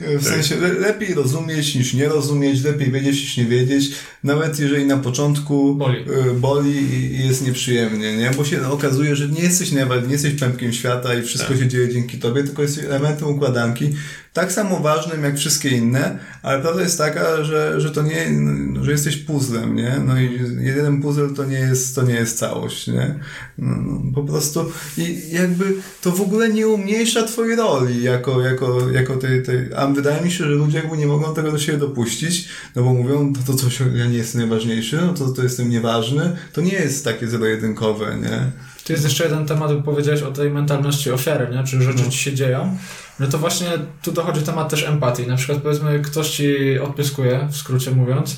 w 0.00 0.24
tak. 0.24 0.34
sensie 0.34 0.56
le 0.56 0.68
lepiej 0.68 1.14
rozumieć 1.14 1.74
niż 1.74 1.94
nie 1.94 2.08
rozumieć, 2.08 2.64
lepiej 2.64 2.92
wiedzieć 2.92 3.20
niż 3.20 3.36
nie 3.36 3.44
wiedzieć, 3.44 3.92
nawet 4.24 4.58
jeżeli 4.58 4.86
na 4.86 4.96
początku 4.96 5.74
boli, 5.74 5.98
y, 6.28 6.34
boli 6.34 6.70
i 7.14 7.26
jest 7.26 7.46
nieprzyjemnie, 7.46 8.16
nie? 8.16 8.30
Bo 8.30 8.44
się 8.44 8.68
okazuje, 8.68 9.16
że 9.16 9.28
nie 9.28 9.42
jesteś 9.42 9.72
nawet, 9.72 10.06
nie 10.06 10.12
jesteś 10.12 10.34
pępkiem 10.34 10.72
świata 10.72 11.14
i 11.14 11.22
wszystko 11.22 11.48
tak. 11.48 11.58
się 11.58 11.68
dzieje 11.68 11.88
dzięki 11.88 12.18
tobie, 12.18 12.44
tylko 12.44 12.62
jesteś 12.62 12.84
elementem 12.84 13.28
układanki, 13.28 13.90
tak 14.32 14.52
samo 14.52 14.80
ważnym 14.80 15.24
jak 15.24 15.36
wszystkie 15.36 15.68
inne, 15.68 16.18
ale 16.42 16.60
prawda 16.60 16.82
jest 16.82 16.98
taka, 16.98 17.44
że, 17.44 17.80
że 17.80 17.90
to 17.90 18.02
nie, 18.02 18.26
że 18.82 18.92
jesteś 18.92 19.16
puzzlem, 19.16 19.76
nie? 19.76 20.00
No 20.06 20.20
i 20.20 20.40
jeden 20.60 21.02
puzzle 21.02 21.28
to 21.36 21.44
nie 21.44 21.58
jest, 21.58 21.94
to 21.94 22.02
nie 22.02 22.14
jest 22.14 22.38
całość, 22.38 22.86
nie? 22.86 23.14
No, 23.58 23.76
no, 23.76 24.12
po 24.14 24.22
prostu 24.22 24.72
i 24.98 25.22
jakby 25.30 25.74
to 26.02 26.12
w 26.12 26.20
ogóle 26.20 26.48
nie 26.48 26.68
umniejsza 26.68 27.22
twojej 27.22 27.56
roli 27.56 28.02
jako, 28.02 28.40
jako, 28.40 28.90
jako 28.90 29.16
tej, 29.16 29.42
tej, 29.42 29.74
a 29.76 29.86
wydaje 29.86 30.24
mi 30.24 30.30
się, 30.30 30.44
że 30.44 30.50
ludzie 30.50 30.78
jakby 30.78 30.96
nie 30.96 31.06
mogą 31.06 31.34
tego 31.34 31.52
do 31.52 31.58
siebie 31.58 31.78
dopuścić, 31.78 32.48
no 32.76 32.82
bo 32.82 32.92
mówią, 32.94 33.32
to, 33.32 33.52
to 33.52 33.58
coś, 33.58 33.80
ja 33.94 34.06
nie 34.06 34.18
jestem 34.18 34.40
najważniejszy, 34.40 34.96
no 34.96 35.14
to, 35.14 35.28
to 35.28 35.42
jestem 35.42 35.70
nieważny, 35.70 36.36
to 36.52 36.60
nie 36.60 36.74
jest 36.74 37.04
takie 37.04 37.28
zero-jedynkowe, 37.28 38.16
nie? 38.22 38.52
To 38.84 38.92
jest 38.92 39.04
jeszcze 39.04 39.24
jeden 39.24 39.46
temat, 39.46 39.74
bo 39.76 39.82
powiedziałeś 39.82 40.22
o 40.22 40.30
tej 40.30 40.50
mentalności 40.50 41.10
ofiary, 41.10 41.56
nie? 41.56 41.64
Czy 41.64 41.82
rzeczy 41.82 42.02
no. 42.04 42.10
ci 42.10 42.18
się 42.18 42.32
dzieją. 42.32 42.76
No 43.22 43.28
to 43.28 43.38
właśnie 43.38 43.68
tu 44.02 44.12
dochodzi 44.12 44.42
temat 44.42 44.68
też 44.68 44.82
empatii. 44.82 45.26
Na 45.26 45.36
przykład 45.36 45.58
powiedzmy, 45.58 46.00
ktoś 46.00 46.30
ci 46.30 46.78
odpyskuje, 46.78 47.48
w 47.50 47.56
skrócie 47.56 47.90
mówiąc, 47.90 48.36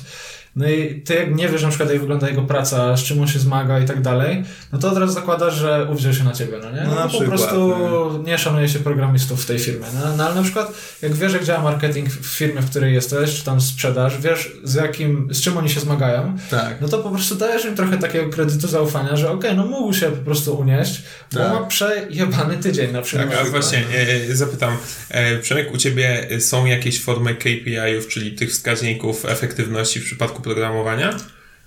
no 0.55 0.69
i 0.69 1.01
ty 1.01 1.15
jak 1.15 1.35
nie 1.35 1.49
wiesz 1.49 1.63
na 1.63 1.69
przykład 1.69 1.89
jak 1.89 1.99
wygląda 1.99 2.29
jego 2.29 2.41
praca, 2.41 2.97
z 2.97 3.03
czym 3.03 3.21
on 3.21 3.27
się 3.27 3.39
zmaga 3.39 3.79
i 3.79 3.85
tak 3.85 4.01
dalej, 4.01 4.43
no 4.73 4.79
to 4.79 4.91
od 4.91 4.97
razu 4.97 5.13
zakładasz, 5.13 5.55
że 5.55 5.87
uwziął 5.91 6.13
się 6.13 6.23
na 6.23 6.33
ciebie, 6.33 6.57
no 6.63 6.71
nie? 6.71 6.83
No, 6.83 6.95
no 6.95 7.01
po 7.01 7.07
przykład, 7.07 7.27
prostu 7.29 7.77
nie. 8.17 8.31
nie 8.31 8.37
szanuje 8.37 8.69
się 8.69 8.79
programistów 8.79 9.43
w 9.43 9.45
tej 9.45 9.59
firmie. 9.59 9.85
No, 9.93 10.17
no 10.17 10.25
ale 10.25 10.35
na 10.35 10.43
przykład 10.43 10.73
jak 11.01 11.13
wiesz 11.13 11.33
jak 11.33 11.43
działa 11.43 11.63
marketing 11.63 12.09
w 12.09 12.25
firmie, 12.25 12.61
w 12.61 12.69
której 12.69 12.93
jesteś, 12.93 13.35
czy 13.35 13.45
tam 13.45 13.61
sprzedaż, 13.61 14.21
wiesz 14.21 14.51
z 14.63 14.73
jakim, 14.73 15.27
z 15.31 15.41
czym 15.41 15.57
oni 15.57 15.69
się 15.69 15.79
zmagają, 15.79 16.37
tak. 16.49 16.81
no 16.81 16.87
to 16.87 16.97
po 16.97 17.09
prostu 17.09 17.35
dajesz 17.35 17.65
im 17.65 17.75
trochę 17.75 17.97
takiego 17.97 18.29
kredytu 18.29 18.67
zaufania, 18.67 19.15
że 19.15 19.31
okej, 19.31 19.51
okay, 19.51 19.63
no 19.63 19.65
mógł 19.65 19.93
się 19.93 20.11
po 20.11 20.25
prostu 20.25 20.59
unieść, 20.59 21.01
tak. 21.31 21.51
bo 21.51 21.59
ma 21.59 21.65
przejebany 21.65 22.57
tydzień 22.57 22.91
na 22.91 23.01
przykład. 23.01 23.29
Tak, 23.29 23.39
a 23.39 23.49
właśnie 23.49 23.83
e, 24.29 24.35
zapytam, 24.35 24.77
e, 25.09 25.37
Przemek, 25.37 25.73
u 25.73 25.77
Ciebie 25.77 26.27
są 26.39 26.65
jakieś 26.65 27.01
formy 27.01 27.35
KPI-ów, 27.35 28.07
czyli 28.07 28.31
tych 28.31 28.49
wskaźników 28.49 29.25
efektywności 29.25 29.99
w 29.99 30.05
przypadku 30.05 30.41
programowania? 30.45 31.17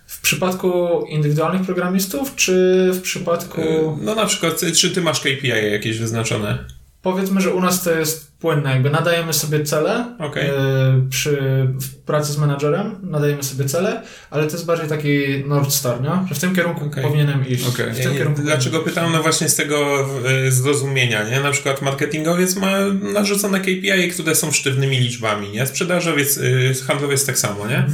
W 0.06 0.20
przypadku 0.20 1.00
indywidualnych 1.08 1.62
programistów, 1.62 2.34
czy 2.36 2.88
w 2.94 3.00
przypadku. 3.00 3.60
No 4.00 4.14
na 4.14 4.26
przykład, 4.26 4.60
czy 4.76 4.90
ty 4.90 5.00
masz 5.00 5.20
KPI 5.20 5.48
jakieś 5.72 5.98
wyznaczone? 5.98 6.64
Powiedzmy, 7.02 7.40
że 7.40 7.54
u 7.54 7.60
nas 7.60 7.82
to 7.82 7.90
jest 7.90 8.27
płynne, 8.40 8.70
jakby 8.70 8.90
nadajemy 8.90 9.32
sobie 9.32 9.64
cele 9.64 10.16
okay. 10.18 10.44
y, 10.44 10.50
przy 11.10 11.38
pracy 12.06 12.32
z 12.32 12.38
menadżerem, 12.38 12.96
nadajemy 13.02 13.42
sobie 13.42 13.64
cele, 13.64 14.02
ale 14.30 14.46
to 14.46 14.52
jest 14.52 14.66
bardziej 14.66 14.88
taki 14.88 15.18
North 15.46 15.72
Star, 15.72 16.02
nie? 16.02 16.28
że 16.28 16.34
w 16.34 16.38
tym 16.38 16.54
kierunku 16.54 16.84
okay. 16.84 17.02
powinienem 17.02 17.48
iść. 17.48 17.66
Okay. 17.66 17.94
W 17.94 18.00
tym 18.00 18.12
nie, 18.12 18.18
kierunku 18.18 18.42
dlaczego 18.42 18.80
pytam? 18.80 19.12
No 19.12 19.22
właśnie 19.22 19.48
z 19.48 19.56
tego 19.56 20.06
y, 20.46 20.52
zrozumienia, 20.52 21.28
nie? 21.28 21.40
Na 21.40 21.50
przykład 21.50 21.82
marketingowiec 21.82 22.56
ma 22.56 22.78
narzucone 23.12 23.60
KPI, 23.60 24.08
które 24.12 24.34
są 24.34 24.52
sztywnymi 24.52 24.98
liczbami, 24.98 25.50
nie? 25.50 25.66
Sprzedażowiec, 25.66 26.36
y, 26.36 26.74
handlowiec 26.86 27.26
tak 27.26 27.38
samo, 27.38 27.66
nie? 27.66 27.86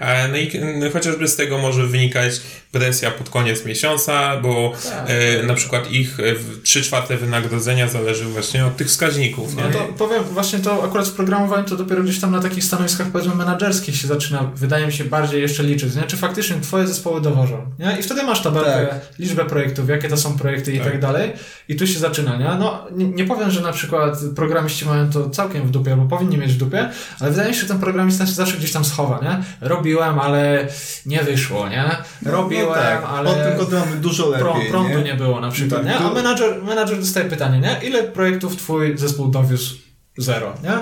E, 0.00 0.28
no 0.28 0.36
i 0.36 0.50
chociażby 0.92 1.28
z 1.28 1.36
tego 1.36 1.58
może 1.58 1.86
wynikać 1.86 2.40
presja 2.72 3.10
pod 3.10 3.30
koniec 3.30 3.64
miesiąca, 3.64 4.40
bo 4.40 4.72
tak. 4.84 5.46
na 5.46 5.54
przykład 5.54 5.90
ich 5.90 6.18
3 6.62 6.82
czwarte 6.82 7.16
wynagrodzenia 7.16 7.88
zależy 7.88 8.24
właśnie 8.24 8.66
od 8.66 8.76
tych 8.76 8.86
wskaźników, 8.86 9.56
nie? 9.56 9.62
No 9.62 9.70
to 9.70 9.83
powiem, 9.98 10.24
właśnie 10.24 10.58
to 10.58 10.84
akurat 10.84 11.08
w 11.08 11.12
programowaniu 11.12 11.64
to 11.64 11.76
dopiero 11.76 12.02
gdzieś 12.02 12.20
tam 12.20 12.32
na 12.32 12.40
takich 12.40 12.64
stanowiskach 12.64 13.06
powiedzmy 13.06 13.34
menadżerskich 13.34 13.96
się 13.96 14.06
zaczyna, 14.06 14.50
wydaje 14.56 14.86
mi 14.86 14.92
się, 14.92 15.04
bardziej 15.04 15.42
jeszcze 15.42 15.62
liczyć, 15.62 15.94
nie? 15.94 16.02
Czy 16.02 16.16
faktycznie 16.16 16.60
twoje 16.60 16.86
zespoły 16.86 17.20
dowożą, 17.20 17.66
nie? 17.78 17.98
I 18.00 18.02
wtedy 18.02 18.22
masz 18.22 18.42
tabelkę, 18.42 18.86
tak. 18.86 19.18
liczbę 19.18 19.44
projektów, 19.44 19.88
jakie 19.88 20.08
to 20.08 20.16
są 20.16 20.38
projekty 20.38 20.72
i 20.72 20.78
tak, 20.78 20.86
tak 20.86 21.00
dalej 21.00 21.32
i 21.68 21.76
tu 21.76 21.86
się 21.86 21.98
zaczyna, 21.98 22.36
nie? 22.36 22.58
No, 22.58 22.86
nie, 22.92 23.06
nie, 23.06 23.24
powiem, 23.24 23.50
że 23.50 23.60
na 23.60 23.72
przykład 23.72 24.18
programiści 24.36 24.86
mają 24.86 25.10
to 25.10 25.30
całkiem 25.30 25.66
w 25.66 25.70
dupie, 25.70 25.96
bo 25.96 26.16
powinni 26.16 26.38
mieć 26.38 26.52
w 26.52 26.56
dupie, 26.56 26.90
ale 27.20 27.30
wydaje 27.30 27.48
mi 27.48 27.54
się, 27.54 27.60
że 27.60 27.68
ten 27.68 27.78
programista 27.78 28.26
się 28.26 28.32
zawsze 28.32 28.56
gdzieś 28.56 28.72
tam 28.72 28.84
schowa, 28.84 29.20
nie? 29.22 29.68
Robiłem, 29.68 30.18
ale 30.18 30.68
nie 31.06 31.22
wyszło, 31.22 31.68
nie? 31.68 31.84
Robiłem, 32.26 32.66
no, 32.66 32.74
no 32.74 32.74
tak. 32.74 33.04
ale... 33.08 33.30
Od 33.30 33.68
tym 33.70 33.78
mamy 33.78 33.96
dużo 33.96 34.28
lepiej, 34.28 34.70
Prądu 34.70 34.98
nie? 34.98 35.04
nie 35.04 35.14
było 35.14 35.40
na 35.40 35.50
przykład, 35.50 35.82
tak, 35.82 35.90
nie? 35.90 35.98
A 35.98 36.12
menadżer, 36.12 36.62
menadżer 36.62 36.98
dostaje 36.98 37.26
pytanie, 37.26 37.60
nie? 37.60 37.88
Ile 37.88 38.02
projektów 38.02 38.56
twój 38.56 38.98
zespół 38.98 39.28
dowiózł? 39.28 39.73
Zero, 40.18 40.54
nie? 40.62 40.78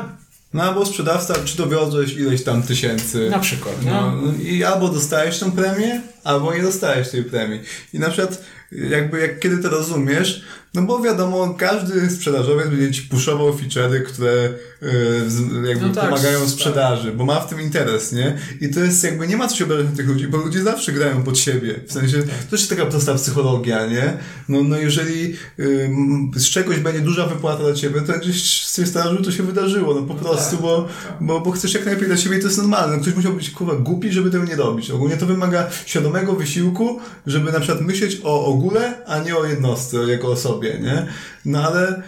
No 0.54 0.62
albo 0.62 0.86
sprzedawca, 0.86 1.34
czy 1.44 1.56
dowiozłeś 1.56 2.12
ileś 2.12 2.44
tam 2.44 2.62
tysięcy. 2.62 3.30
Na 3.30 3.38
przykład, 3.38 3.74
no. 3.84 4.12
no. 4.16 4.32
I 4.42 4.64
albo 4.64 4.88
dostajesz 4.88 5.38
tą 5.38 5.52
premię, 5.52 6.00
albo 6.24 6.54
nie 6.54 6.62
dostajesz 6.62 7.10
tej 7.10 7.24
premii. 7.24 7.60
I 7.92 7.98
na 7.98 8.10
przykład, 8.10 8.42
jakby 8.72 9.20
jak 9.20 9.40
kiedy 9.40 9.58
to 9.58 9.70
rozumiesz, 9.70 10.42
no 10.74 10.82
bo 10.82 11.00
wiadomo, 11.00 11.54
każdy 11.54 12.10
sprzedażowiec 12.10 12.68
będzie 12.68 12.92
ci 12.92 13.02
puszował 13.02 13.52
feature'y, 13.52 14.02
które 14.02 14.54
yy, 14.82 15.68
jakby 15.68 15.86
no 15.86 15.94
tak, 15.94 16.04
pomagają 16.04 16.40
tak. 16.40 16.48
sprzedaży, 16.48 17.06
tak. 17.06 17.16
bo 17.16 17.24
ma 17.24 17.40
w 17.40 17.48
tym 17.48 17.60
interes, 17.60 18.12
nie? 18.12 18.38
I 18.60 18.68
to 18.68 18.80
jest 18.80 19.04
jakby, 19.04 19.28
nie 19.28 19.36
ma 19.36 19.48
co 19.48 19.56
się 19.56 19.64
obrażać 19.64 19.86
na 19.90 19.96
tych 19.96 20.08
ludzi, 20.08 20.28
bo 20.28 20.38
ludzie 20.38 20.62
zawsze 20.62 20.92
grają 20.92 21.22
pod 21.22 21.38
siebie. 21.38 21.74
W 21.86 21.92
sensie, 21.92 22.18
tak. 22.18 22.44
to 22.50 22.56
jest 22.56 22.70
taka 22.70 22.86
prosta 22.86 23.14
psychologia, 23.14 23.86
nie? 23.86 24.16
No, 24.48 24.62
no 24.62 24.76
jeżeli 24.76 25.36
yy, 25.58 25.90
z 26.36 26.50
czegoś 26.50 26.78
będzie 26.78 27.00
duża 27.00 27.26
wypłata 27.26 27.62
dla 27.62 27.74
ciebie, 27.74 28.00
to 28.00 28.12
gdzieś 28.12 28.64
z 28.64 28.74
tej 28.74 28.86
sprzedaży 28.86 29.22
to 29.24 29.32
się 29.32 29.42
wydarzyło, 29.42 29.94
no 29.94 30.02
po 30.02 30.14
no 30.14 30.20
prostu, 30.20 30.50
tak, 30.50 30.60
bo, 30.62 30.88
tak. 31.08 31.16
bo, 31.20 31.40
bo 31.40 31.50
chcesz 31.50 31.74
jak 31.74 31.84
najlepiej 31.84 32.08
dla 32.08 32.16
siebie 32.16 32.38
i 32.38 32.40
to 32.40 32.46
jest 32.46 32.58
normalne. 32.58 32.96
No, 32.96 33.02
ktoś 33.02 33.14
musiał 33.14 33.32
być 33.32 33.50
kurwa 33.50 33.74
głupi, 33.74 34.12
żeby 34.12 34.30
tego 34.30 34.44
nie 34.44 34.56
robić. 34.56 34.90
Ogólnie 34.90 35.16
to 35.16 35.26
wymaga 35.26 35.70
świadomego 35.86 36.32
wysiłku, 36.32 37.00
żeby 37.26 37.52
na 37.52 37.60
przykład 37.60 37.80
myśleć 37.80 38.20
o 38.24 38.44
ogóle, 38.44 39.06
a 39.06 39.18
nie 39.18 39.36
o 39.36 39.44
jednostce, 39.44 39.96
jako 39.96 40.28
osobie 40.28 40.61
sobie, 40.62 40.78
nie? 40.80 41.06
No 41.44 41.66
ale 41.66 42.02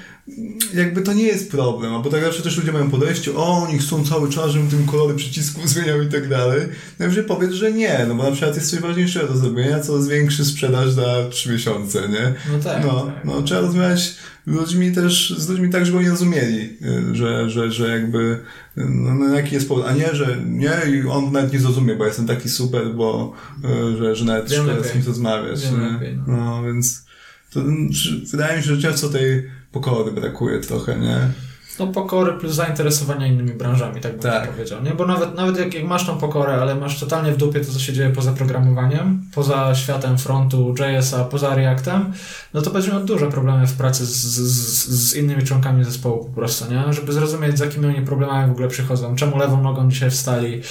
jakby 0.75 1.03
to 1.03 1.13
nie 1.13 1.23
jest 1.23 1.51
problem, 1.51 2.03
bo 2.03 2.11
tak 2.11 2.25
zawsze 2.25 2.43
też 2.43 2.57
ludzie 2.59 2.73
mają 2.73 2.91
podejście, 2.91 3.35
o, 3.35 3.63
oni 3.69 3.79
chcą 3.79 4.05
cały 4.05 4.31
czas, 4.31 4.51
żebym 4.51 4.69
tym 4.69 4.87
kolory 4.87 5.15
przycisków 5.15 5.69
zmieniał 5.71 6.03
i 6.03 6.09
tak 6.09 6.29
dalej. 6.29 6.61
Najwyżej 6.99 7.25
powiedz, 7.25 7.53
że 7.53 7.73
nie, 7.73 8.07
no 8.09 8.15
bo 8.15 8.23
na 8.23 8.31
przykład 8.31 8.55
jest 8.55 8.71
coś 8.71 8.81
ważniejszego 8.81 9.29
do 9.29 9.37
zrobienia, 9.37 9.81
co 9.81 10.03
zwiększy 10.03 10.45
sprzedaż 10.45 10.91
za 10.91 11.29
trzy 11.31 11.53
miesiące, 11.53 12.09
nie? 12.09 12.35
No 12.53 12.59
tak. 12.65 12.85
No, 12.85 13.01
tak. 13.01 13.25
no 13.25 13.43
trzeba 13.43 13.61
rozmawiać 13.61 14.17
ludźmi 14.47 14.93
też, 14.93 15.35
z 15.39 15.49
ludźmi 15.49 15.71
tak, 15.71 15.87
żeby 15.87 15.99
oni 15.99 16.09
rozumieli, 16.09 16.77
że, 17.13 17.51
że, 17.51 17.73
że 17.73 17.89
jakby, 17.89 18.41
no, 18.77 19.15
no 19.15 19.35
jaki 19.35 19.55
jest 19.55 19.69
powód, 19.69 19.85
a 19.89 19.93
nie, 19.93 20.15
że 20.15 20.37
nie, 20.47 20.73
i 20.91 21.07
on 21.07 21.33
nawet 21.33 21.53
nie 21.53 21.59
zrozumie, 21.61 21.95
bo 21.95 22.07
jestem 22.07 22.27
taki 22.27 22.49
super, 22.49 22.95
bo, 22.95 23.33
y, 23.93 23.97
że, 23.97 24.17
że 24.17 24.25
nawet 24.25 24.53
szkoda 24.53 24.83
z 24.83 24.95
nim 24.95 25.05
rozmawiać. 25.07 25.61
Lepiej, 25.93 26.19
no. 26.27 26.37
no 26.37 26.63
więc 26.63 27.04
to 27.55 27.61
wydaje 28.31 28.57
mi 28.57 28.63
się, 28.63 28.75
że 28.75 28.83
często 28.83 29.09
tej 29.09 29.51
pokory 29.73 30.13
brakuje 30.13 30.61
trochę, 30.61 30.99
nie? 30.99 31.19
No 31.79 31.87
pokory 31.87 32.33
plus 32.33 32.53
zainteresowania 32.53 33.27
innymi 33.27 33.53
branżami, 33.53 34.01
tak 34.01 34.13
bym 34.13 34.21
tak. 34.21 34.53
powiedział, 34.53 34.83
nie? 34.83 34.91
Bo 34.91 35.07
nawet, 35.07 35.35
nawet 35.35 35.59
jak, 35.59 35.75
jak 35.75 35.85
masz 35.85 36.07
tą 36.07 36.19
pokorę, 36.19 36.55
ale 36.55 36.75
masz 36.75 37.01
totalnie 37.01 37.33
w 37.33 37.37
dupie 37.37 37.61
to, 37.61 37.73
co 37.73 37.79
się 37.79 37.93
dzieje 37.93 38.11
poza 38.11 38.33
programowaniem, 38.33 39.23
poza 39.35 39.75
światem 39.75 40.19
frontu, 40.19 40.75
JS-a, 40.79 41.25
poza 41.25 41.55
Reactem, 41.55 42.13
no 42.55 42.63
to 42.63 42.71
będziesz 42.71 42.93
miał 42.93 43.05
duże 43.05 43.27
problemy 43.27 43.67
w 43.67 43.73
pracy 43.73 44.07
z, 44.07 44.11
z, 44.11 44.89
z 44.89 45.17
innymi 45.17 45.43
członkami 45.43 45.85
zespołu 45.85 46.25
po 46.25 46.31
prostu, 46.31 46.73
nie? 46.73 46.93
Żeby 46.93 47.13
zrozumieć, 47.13 47.59
z 47.59 47.61
jakimi 47.61 47.87
oni 47.87 48.07
problemami 48.07 48.49
w 48.49 48.53
ogóle 48.53 48.69
przychodzą, 48.69 49.17
czemu 49.17 49.39
lewą 49.39 49.63
nogą 49.63 49.91
dzisiaj 49.91 50.11
wstali, 50.11 50.63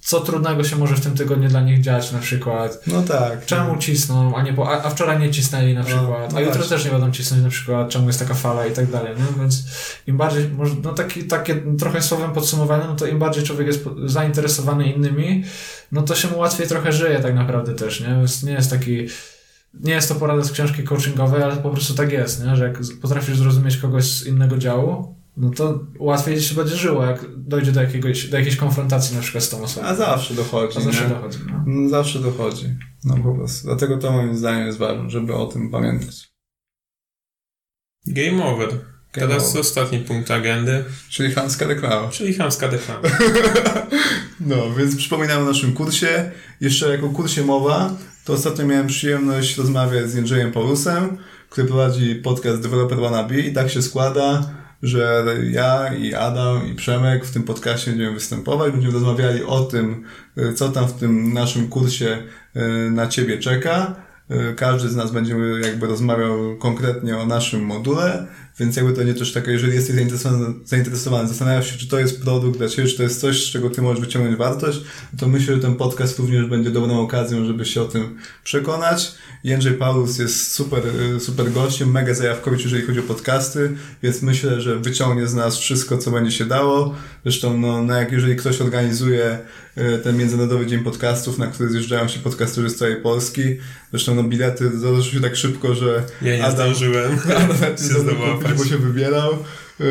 co 0.00 0.20
trudnego 0.20 0.64
się 0.64 0.76
może 0.76 0.94
w 0.94 1.00
tym 1.00 1.14
tygodniu 1.14 1.48
dla 1.48 1.60
nich 1.60 1.80
dziać 1.80 2.12
na 2.12 2.18
przykład. 2.18 2.80
No 2.86 3.02
tak. 3.02 3.46
Czemu 3.46 3.72
no. 3.72 3.78
cisną, 3.78 4.36
a, 4.36 4.42
nie 4.42 4.52
po, 4.52 4.70
a, 4.70 4.82
a, 4.82 4.90
wczoraj 4.90 5.20
nie 5.20 5.30
cisnęli 5.30 5.74
na 5.74 5.80
no, 5.80 5.86
przykład, 5.86 6.32
no, 6.32 6.38
a 6.38 6.40
jutro 6.40 6.64
też 6.64 6.84
nie 6.84 6.90
będą 6.90 7.12
cisnąć 7.12 7.42
na 7.42 7.50
przykład, 7.50 7.88
czemu 7.88 8.06
jest 8.06 8.18
taka 8.18 8.34
fala 8.34 8.66
i 8.66 8.72
tak 8.72 8.90
dalej, 8.90 9.14
no 9.18 9.42
więc 9.42 9.64
im 10.06 10.16
bardziej, 10.16 10.48
może, 10.48 10.74
no 10.82 10.94
taki, 10.94 11.24
takie 11.24 11.62
trochę 11.78 12.02
słowem 12.02 12.32
podsumowanie, 12.32 12.84
no 12.88 12.96
to 12.96 13.06
im 13.06 13.18
bardziej 13.18 13.44
człowiek 13.44 13.66
jest 13.66 13.84
zainteresowany 14.04 14.92
innymi, 14.92 15.44
no 15.92 16.02
to 16.02 16.14
się 16.14 16.28
mu 16.28 16.38
łatwiej 16.38 16.68
trochę 16.68 16.92
żyje 16.92 17.20
tak 17.20 17.34
naprawdę 17.34 17.74
też, 17.74 18.00
nie? 18.00 18.06
Więc 18.06 18.42
nie 18.42 18.52
jest 18.52 18.70
taki 18.70 19.08
nie 19.74 19.92
jest 19.92 20.08
to 20.08 20.14
porada 20.14 20.42
z 20.42 20.52
książki 20.52 20.84
coachingowej, 20.84 21.42
ale 21.42 21.56
po 21.56 21.70
prostu 21.70 21.94
tak 21.94 22.12
jest, 22.12 22.44
nie? 22.44 22.56
że 22.56 22.64
jak 22.64 22.78
potrafisz 23.02 23.38
zrozumieć 23.38 23.76
kogoś 23.76 24.04
z 24.04 24.26
innego 24.26 24.58
działu, 24.58 25.17
no 25.38 25.50
to 25.50 25.80
łatwiej 25.98 26.40
się 26.40 26.54
będzie 26.54 26.76
żyło, 26.76 27.04
jak 27.04 27.24
dojdzie 27.36 27.72
do, 27.72 27.82
jakiegoś, 27.82 28.28
do 28.28 28.38
jakiejś 28.38 28.56
konfrontacji 28.56 29.16
na 29.16 29.22
przykład 29.22 29.44
z 29.44 29.48
tą 29.48 29.62
osobą. 29.62 29.86
A 29.86 29.94
zawsze 29.94 30.34
dochodzi. 30.34 30.78
A 30.78 30.80
zawsze 30.80 31.02
nie? 31.02 31.08
dochodzi. 31.08 31.38
No. 31.46 31.62
no. 31.66 31.88
Zawsze 31.88 32.18
dochodzi. 32.18 32.66
No 33.04 33.16
po 33.16 33.34
prostu. 33.34 33.66
Dlatego 33.66 33.98
to 33.98 34.12
moim 34.12 34.36
zdaniem 34.36 34.66
jest 34.66 34.78
ważne, 34.78 35.10
żeby 35.10 35.34
o 35.34 35.46
tym 35.46 35.70
pamiętać. 35.70 36.28
Game 38.06 38.44
over. 38.44 38.68
Game 38.68 39.28
Teraz 39.28 39.50
over. 39.50 39.60
ostatni 39.60 39.98
punkt 39.98 40.30
agendy. 40.30 40.84
Czyli 41.08 41.32
chamska 41.32 41.66
reklama. 41.66 42.08
Czyli 42.08 42.34
chamska 42.34 42.66
reklama. 42.66 43.08
no, 44.40 44.74
więc 44.74 44.96
przypominam 44.96 45.42
o 45.42 45.44
naszym 45.44 45.72
kursie. 45.72 46.30
Jeszcze 46.60 46.88
jako 46.88 47.08
kursie 47.08 47.44
mowa, 47.44 47.96
to 48.24 48.32
ostatnio 48.32 48.66
miałem 48.66 48.86
przyjemność 48.86 49.56
rozmawiać 49.56 50.10
z 50.10 50.14
Jędrzejem 50.14 50.52
Paulusem, 50.52 51.18
który 51.50 51.66
prowadzi 51.66 52.14
podcast 52.14 52.62
Developer 52.62 52.98
Wannabe 52.98 53.38
i 53.38 53.52
tak 53.52 53.70
się 53.70 53.82
składa, 53.82 54.50
że 54.82 55.24
ja 55.50 55.94
i 55.94 56.14
Adam 56.14 56.66
i 56.66 56.74
Przemek 56.74 57.24
w 57.24 57.32
tym 57.32 57.42
podcaście 57.42 57.90
będziemy 57.90 58.14
występować, 58.14 58.72
będziemy 58.72 58.94
rozmawiali 58.94 59.44
o 59.44 59.60
tym, 59.60 60.04
y, 60.38 60.52
co 60.52 60.68
tam 60.68 60.88
w 60.88 60.92
tym 60.92 61.32
naszym 61.32 61.68
kursie 61.68 62.22
y, 62.56 62.90
na 62.90 63.06
Ciebie 63.06 63.38
czeka. 63.38 63.94
Y, 64.30 64.54
każdy 64.54 64.88
z 64.88 64.96
nas 64.96 65.10
będzie 65.10 65.34
jakby 65.62 65.86
rozmawiał 65.86 66.56
konkretnie 66.58 67.18
o 67.18 67.26
naszym 67.26 67.64
module, 67.64 68.26
więc 68.60 68.76
jakby 68.76 68.92
to 68.92 69.02
nie 69.02 69.14
też 69.14 69.32
takie, 69.32 69.50
jeżeli 69.50 69.74
jesteś 69.74 69.94
zainteresowany, 69.94 70.54
zainteresowany, 70.64 71.28
zastanawiasz 71.28 71.72
się, 71.72 71.78
czy 71.78 71.88
to 71.88 71.98
jest 71.98 72.22
produkt 72.22 72.58
dla 72.58 72.68
Ciebie, 72.68 72.88
czy 72.88 72.96
to 72.96 73.02
jest 73.02 73.20
coś, 73.20 73.44
z 73.44 73.50
czego 73.50 73.70
Ty 73.70 73.82
możesz 73.82 74.00
wyciągnąć 74.00 74.36
wartość, 74.36 74.80
to 75.18 75.28
myślę, 75.28 75.54
że 75.54 75.60
ten 75.60 75.74
podcast 75.74 76.18
również 76.18 76.46
będzie 76.46 76.70
dobrą 76.70 77.00
okazją, 77.00 77.44
żeby 77.44 77.64
się 77.64 77.82
o 77.82 77.84
tym 77.84 78.16
przekonać. 78.44 79.12
Jędrzej 79.44 79.74
Paulus 79.74 80.18
jest 80.18 80.52
super, 80.52 80.82
y, 81.16 81.20
super 81.20 81.52
gościem, 81.52 81.90
mega 81.90 82.14
zajawkowiec, 82.14 82.62
jeżeli 82.62 82.86
chodzi 82.86 83.00
o 83.00 83.02
podcasty, 83.02 83.76
więc 84.02 84.22
myślę, 84.22 84.60
że 84.60 84.78
wyciągnie 84.78 85.26
z 85.26 85.34
nas 85.34 85.58
wszystko, 85.58 85.98
co 85.98 86.10
będzie 86.10 86.32
się 86.32 86.44
dało. 86.44 86.94
Zresztą, 87.22 87.58
no, 87.58 87.82
no 87.82 87.94
jak 87.94 88.12
jeżeli 88.12 88.36
ktoś 88.36 88.60
organizuje 88.60 89.38
ten 90.02 90.16
Międzynarodowy 90.16 90.66
Dzień 90.66 90.84
Podcastów, 90.84 91.38
na 91.38 91.46
który 91.46 91.70
zjeżdżają 91.70 92.08
się 92.08 92.20
podcasterzy 92.20 92.70
z 92.70 92.76
całej 92.76 92.96
Polski. 92.96 93.42
Zresztą 93.90 94.14
no 94.14 94.22
bilety 94.22 94.78
zdarzyły 94.78 95.02
się 95.02 95.20
tak 95.20 95.36
szybko, 95.36 95.74
że 95.74 96.04
ja 96.22 96.36
nie 96.36 96.44
Adam, 96.44 96.54
zdążyłem. 96.54 97.12
Adam 97.36 97.78
się 97.78 97.94
kupić, 98.38 98.58
bo 98.58 98.64
się 98.64 98.78
wybierał. 98.78 99.32
Y, 99.80 99.84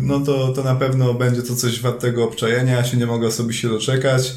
no 0.00 0.20
to, 0.20 0.52
to 0.52 0.62
na 0.62 0.74
pewno 0.74 1.14
będzie 1.14 1.42
to 1.42 1.56
coś 1.56 1.80
wartego 1.80 2.24
obczajenia. 2.24 2.76
Ja 2.76 2.84
się 2.84 2.96
nie 2.96 3.06
mogę 3.06 3.26
osobiście 3.26 3.68
doczekać. 3.68 4.32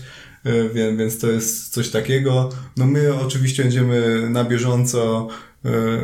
Y, 0.45 0.70
więc, 0.74 1.00
więc 1.00 1.20
to 1.20 1.28
jest 1.28 1.74
coś 1.74 1.89
takiego. 1.89 2.50
No 2.78 2.86
my 2.86 3.14
oczywiście 3.16 3.64
będziemy 3.64 4.30
na 4.30 4.43
bieżąco 4.43 5.28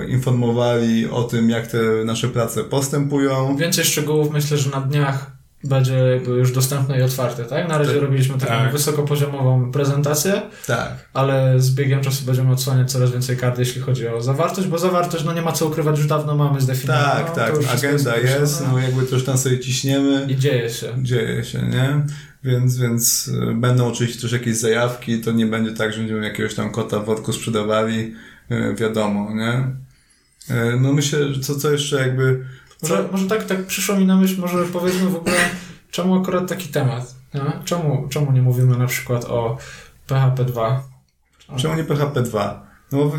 informowali 0.07 1.09
o 1.09 1.23
tym, 1.23 1.49
jak 1.49 1.67
te 1.67 1.77
nasze 2.05 2.27
prace 2.27 2.63
postępują. 2.63 3.57
Więcej 3.57 3.85
szczegółów 3.85 4.33
myślę, 4.33 4.57
że 4.57 4.69
na 4.69 4.81
dniach 4.81 5.34
będzie 5.65 6.21
już 6.27 6.51
dostępne 6.51 6.99
i 6.99 7.01
otwarte, 7.01 7.45
tak? 7.45 7.69
Na 7.69 7.77
razie 7.77 7.91
tak, 7.91 8.01
robiliśmy 8.01 8.37
taką 8.37 8.53
tak. 8.53 8.71
wysokopoziomową 8.71 9.71
prezentację, 9.71 10.41
tak. 10.67 11.09
ale 11.13 11.59
z 11.59 11.75
biegiem 11.75 12.01
czasu 12.01 12.25
będziemy 12.25 12.51
odsłaniać 12.51 12.91
coraz 12.91 13.11
więcej 13.11 13.37
kart, 13.37 13.59
jeśli 13.59 13.81
chodzi 13.81 14.07
o 14.07 14.21
zawartość, 14.21 14.67
bo 14.67 14.77
zawartość, 14.77 15.23
no 15.23 15.33
nie 15.33 15.41
ma 15.41 15.51
co 15.51 15.65
ukrywać, 15.65 15.97
już 15.97 16.07
dawno 16.07 16.35
mamy 16.35 16.61
zdefiniowaną. 16.61 17.25
Tak, 17.25 17.35
tak, 17.35 17.53
agenda 17.73 18.17
jest, 18.17 18.39
jest, 18.39 18.63
no 18.71 18.79
jakby 18.79 19.03
to 19.05 19.15
już 19.15 19.25
tam 19.25 19.37
sobie 19.37 19.59
ciśniemy. 19.59 20.25
I 20.29 20.35
dzieje 20.35 20.69
się. 20.69 21.03
Dzieje 21.03 21.43
się, 21.43 21.61
nie? 21.61 22.01
Więc, 22.43 22.77
więc 22.77 23.27
y, 23.27 23.53
będą 23.55 23.87
oczywiście 23.87 24.21
też 24.21 24.31
jakieś 24.31 24.57
zajawki, 24.57 25.21
to 25.21 25.31
nie 25.31 25.45
będzie 25.45 25.71
tak, 25.71 25.93
że 25.93 25.99
będziemy 25.99 26.27
jakiegoś 26.27 26.55
tam 26.55 26.71
kota 26.71 26.99
w 26.99 27.05
worku 27.05 27.33
sprzedawali, 27.33 28.15
y, 28.51 28.75
wiadomo, 28.75 29.31
nie? 29.33 29.63
Y, 30.55 30.79
no 30.79 30.93
myślę, 30.93 31.33
że 31.33 31.39
co, 31.39 31.55
co 31.55 31.71
jeszcze 31.71 31.95
jakby... 31.99 32.45
Może, 32.89 33.09
może 33.11 33.27
tak, 33.27 33.43
tak 33.43 33.65
przyszło 33.65 33.95
mi 33.95 34.05
na 34.05 34.17
myśl, 34.17 34.41
może 34.41 34.65
powiedzmy 34.65 35.09
w 35.09 35.15
ogóle, 35.15 35.35
czemu 35.91 36.21
akurat 36.21 36.49
taki 36.49 36.67
temat? 36.69 37.15
Czemu, 37.65 38.07
czemu 38.09 38.31
nie 38.31 38.41
mówimy 38.41 38.77
na 38.77 38.87
przykład 38.87 39.25
o 39.25 39.57
PHP 40.07 40.45
2? 40.45 40.83
Czemu 41.57 41.75
nie 41.75 41.83
PHP 41.83 42.21
2? 42.21 42.67
No, 42.91 43.11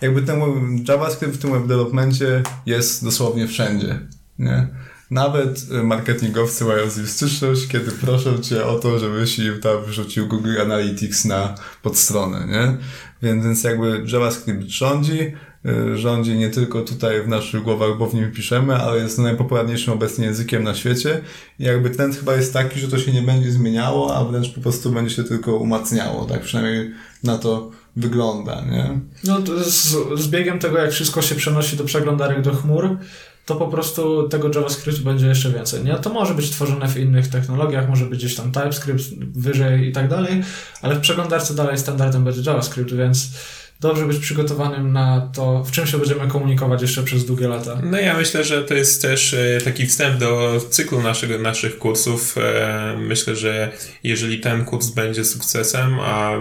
jakby 0.00 0.22
temu 0.22 0.46
JavaScript 0.88 1.34
w 1.34 1.38
tym 1.38 1.52
web 1.52 1.62
developmentie 1.62 2.42
jest 2.66 3.04
dosłownie 3.04 3.48
wszędzie, 3.48 4.00
nie? 4.38 4.68
Nawet 5.10 5.66
y, 5.72 5.82
marketingowcy 5.82 6.64
mają 6.64 6.90
z 6.90 6.96
nim 6.96 7.06
styczność, 7.06 7.68
kiedy 7.68 7.90
proszą 7.90 8.38
cię 8.38 8.66
o 8.66 8.78
to, 8.78 8.98
żebyś 8.98 9.38
im 9.38 9.60
tam 9.60 9.84
wrzucił 9.84 10.28
Google 10.28 10.60
Analytics 10.60 11.24
na 11.24 11.54
podstronę, 11.82 12.46
nie? 12.46 12.76
Więc, 13.22 13.44
więc 13.44 13.64
jakby 13.64 14.04
JavaScript 14.12 14.68
rządzi, 14.68 15.32
rządzi 15.94 16.34
nie 16.34 16.50
tylko 16.50 16.80
tutaj 16.82 17.22
w 17.22 17.28
naszych 17.28 17.62
głowach, 17.62 17.98
bo 17.98 18.06
w 18.06 18.14
nim 18.14 18.32
piszemy, 18.32 18.76
ale 18.76 19.02
jest 19.02 19.18
najpopularniejszym 19.18 19.92
obecnie 19.92 20.24
językiem 20.24 20.62
na 20.62 20.74
świecie. 20.74 21.20
I 21.58 21.64
jakby 21.64 21.90
trend 21.90 22.16
chyba 22.16 22.34
jest 22.36 22.52
taki, 22.52 22.80
że 22.80 22.88
to 22.88 22.98
się 22.98 23.12
nie 23.12 23.22
będzie 23.22 23.52
zmieniało, 23.52 24.16
a 24.16 24.24
wręcz 24.24 24.54
po 24.54 24.60
prostu 24.60 24.90
będzie 24.90 25.14
się 25.14 25.24
tylko 25.24 25.56
umacniało. 25.56 26.24
Tak 26.24 26.40
przynajmniej 26.40 26.90
na 27.22 27.38
to 27.38 27.70
wygląda, 27.96 28.64
nie? 28.70 28.98
No 29.24 29.38
z, 29.64 29.96
z 30.20 30.28
biegiem 30.28 30.58
tego, 30.58 30.78
jak 30.78 30.90
wszystko 30.90 31.22
się 31.22 31.34
przenosi 31.34 31.76
do 31.76 31.84
przeglądarek 31.84 32.42
do 32.42 32.54
chmur, 32.54 32.96
to 33.46 33.56
po 33.56 33.68
prostu 33.68 34.28
tego 34.28 34.50
JavaScript 34.54 35.02
będzie 35.02 35.26
jeszcze 35.26 35.50
więcej. 35.50 35.84
Nie? 35.84 35.94
To 35.94 36.10
może 36.10 36.34
być 36.34 36.50
tworzone 36.50 36.88
w 36.88 36.96
innych 36.96 37.28
technologiach, 37.28 37.88
może 37.88 38.06
być 38.06 38.18
gdzieś 38.18 38.34
tam 38.34 38.52
TypeScript 38.52 39.02
wyżej 39.34 39.88
i 39.88 39.92
tak 39.92 40.08
dalej, 40.08 40.42
ale 40.82 40.94
w 40.94 41.00
przeglądarce 41.00 41.54
dalej 41.54 41.78
standardem 41.78 42.24
będzie 42.24 42.50
JavaScript, 42.50 42.94
więc 42.94 43.28
dobrze 43.80 44.06
być 44.06 44.18
przygotowanym 44.18 44.92
na 44.92 45.30
to, 45.34 45.64
w 45.64 45.70
czym 45.70 45.86
się 45.86 45.98
będziemy 45.98 46.28
komunikować 46.28 46.82
jeszcze 46.82 47.02
przez 47.02 47.24
długie 47.24 47.48
lata. 47.48 47.78
No 47.82 47.98
ja 47.98 48.16
myślę, 48.16 48.44
że 48.44 48.64
to 48.64 48.74
jest 48.74 49.02
też 49.02 49.34
e, 49.34 49.60
taki 49.64 49.86
wstęp 49.86 50.18
do 50.18 50.60
cyklu 50.70 51.02
naszego, 51.02 51.38
naszych 51.38 51.78
kursów. 51.78 52.38
E, 52.38 52.96
myślę, 52.98 53.36
że 53.36 53.72
jeżeli 54.02 54.40
ten 54.40 54.64
kurs 54.64 54.88
będzie 54.88 55.24
sukcesem, 55.24 56.00
a 56.00 56.32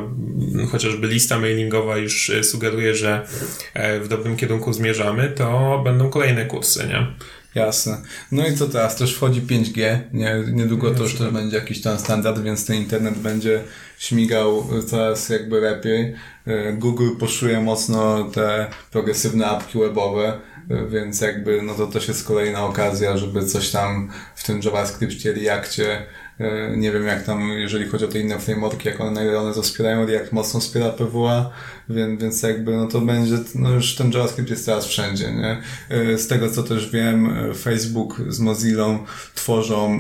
chociażby 0.72 1.08
lista 1.08 1.40
mailingowa 1.40 1.98
już 1.98 2.32
sugeruje, 2.44 2.96
że 2.96 3.28
e, 3.74 4.00
w 4.00 4.08
dobrym 4.08 4.38
kierunku 4.38 4.74
zmierzamy, 4.74 5.34
to 5.36 5.82
będą 5.84 6.10
kolejne 6.10 6.46
kursy, 6.46 6.88
nie? 6.88 7.08
Jasne. 7.56 7.98
No 8.32 8.48
i 8.48 8.58
co 8.58 8.68
teraz? 8.68 8.96
Też 8.96 9.16
wchodzi 9.16 9.42
5G. 9.42 10.00
Nie, 10.14 10.44
niedługo 10.52 10.92
to 10.92 11.04
już 11.04 11.16
też 11.16 11.32
będzie 11.32 11.58
jakiś 11.58 11.82
tam 11.82 12.00
standard, 12.00 12.40
więc 12.40 12.66
ten 12.66 12.76
internet 12.76 13.18
będzie 13.18 13.64
śmigał 13.98 14.68
coraz 14.88 15.30
jakby 15.30 15.62
lepiej. 15.62 16.16
E, 16.48 16.74
Google 16.74 17.10
poszuje 17.20 17.62
mocno 17.62 18.24
te 18.24 18.68
progresywne 18.92 19.48
apki 19.48 19.80
webowe, 19.80 20.40
e, 20.70 20.88
więc 20.88 21.22
jakby 21.22 21.62
no 21.62 21.74
to 21.74 21.88
też 21.88 22.08
jest 22.08 22.28
kolejna 22.28 22.66
okazja, 22.66 23.18
żeby 23.18 23.46
coś 23.46 23.70
tam 23.70 24.12
w 24.36 24.44
tym 24.44 24.62
JavaScriptie, 24.64 25.34
Reactie 25.34 25.86
E, 25.88 26.06
nie 26.78 26.92
wiem 26.92 27.06
jak 27.06 27.24
tam, 27.24 27.50
jeżeli 27.50 27.86
chodzi 27.86 28.06
o 28.06 28.08
te 28.08 28.20
inne 28.20 28.40
frameworki, 28.40 28.88
jak 28.88 29.02
one, 29.02 29.12
na 29.12 29.24
ile 29.24 29.40
one 29.40 29.54
to 29.54 29.62
wspierają, 29.62 30.08
jak 30.08 30.32
mocno 30.32 30.60
wspiera 30.60 30.90
PWA, 30.90 31.50
więc, 31.90 32.22
więc 32.22 32.44
jakby 32.44 32.76
no 32.78 32.88
to 32.88 33.02
będzie, 33.02 33.38
no 33.56 33.72
już 33.72 33.96
ten 33.96 34.12
JavaScript 34.12 34.50
jest 34.50 34.66
teraz 34.66 34.86
wszędzie, 34.86 35.32
nie? 35.32 35.62
E, 35.90 36.18
z 36.18 36.28
tego 36.28 36.50
co 36.50 36.64
też 36.64 36.90
wiem, 36.90 37.38
e, 37.50 37.54
Facebook 37.54 38.22
z 38.28 38.40
Mozilla 38.40 39.00
tworzą 39.36 40.00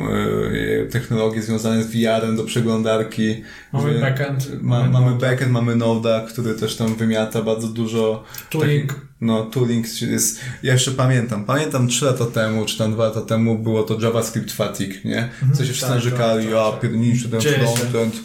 technologie 0.91 1.41
związane 1.41 1.83
z 1.83 1.87
VR-em 1.87 2.35
do 2.35 2.43
przeglądarki. 2.43 3.43
Mamy 3.73 3.99
backend. 3.99 4.61
Ma, 4.61 4.89
mamy 4.89 5.15
backend, 5.15 5.51
mamy 5.51 5.75
Node'a, 5.75 6.27
który 6.27 6.53
też 6.53 6.75
tam 6.75 6.95
wymiata 6.95 7.41
bardzo 7.41 7.67
dużo. 7.67 8.23
Tooling. 8.49 8.93
Takich, 8.93 9.12
no, 9.23 9.45
tooling 9.45 10.01
jest, 10.01 10.39
ja 10.63 10.73
jeszcze 10.73 10.91
pamiętam, 10.91 11.45
pamiętam 11.45 11.87
3 11.87 12.05
lata 12.05 12.25
temu, 12.25 12.65
czy 12.65 12.77
tam 12.77 12.93
2 12.93 13.03
lata 13.03 13.21
temu 13.21 13.59
było 13.59 13.83
to 13.83 14.01
JavaScript 14.01 14.51
fatigue, 14.51 14.95
nie? 15.05 15.23
Mhm. 15.23 15.53
Co 15.53 15.65
się 15.65 15.71
wszyscy 15.71 15.81
tak, 15.81 15.95
narzekali, 15.95 16.47
tak, 16.47 16.71
tak, 16.71 16.81
pierniczy 16.81 17.29
ten 17.29 17.41
frontend, 17.41 18.15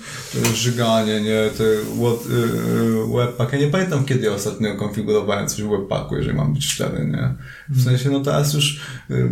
żyganie, 0.54 1.20
nie? 1.20 1.50
Te 1.58 1.64
y, 1.64 3.16
webpack. 3.16 3.52
Ja 3.52 3.58
nie 3.58 3.66
pamiętam, 3.66 4.04
kiedy 4.04 4.26
ja 4.26 4.32
ostatnio 4.32 4.74
konfigurowałem 4.74 5.48
coś 5.48 5.62
w 5.62 5.68
webpacku, 5.68 6.16
jeżeli 6.16 6.36
mam 6.36 6.54
być 6.54 6.66
szczery, 6.66 7.06
nie? 7.06 7.34
W 7.68 7.78
mhm. 7.78 7.84
sensie, 7.84 8.10
no 8.10 8.20
teraz 8.20 8.54
już 8.54 8.80
y, 9.10 9.30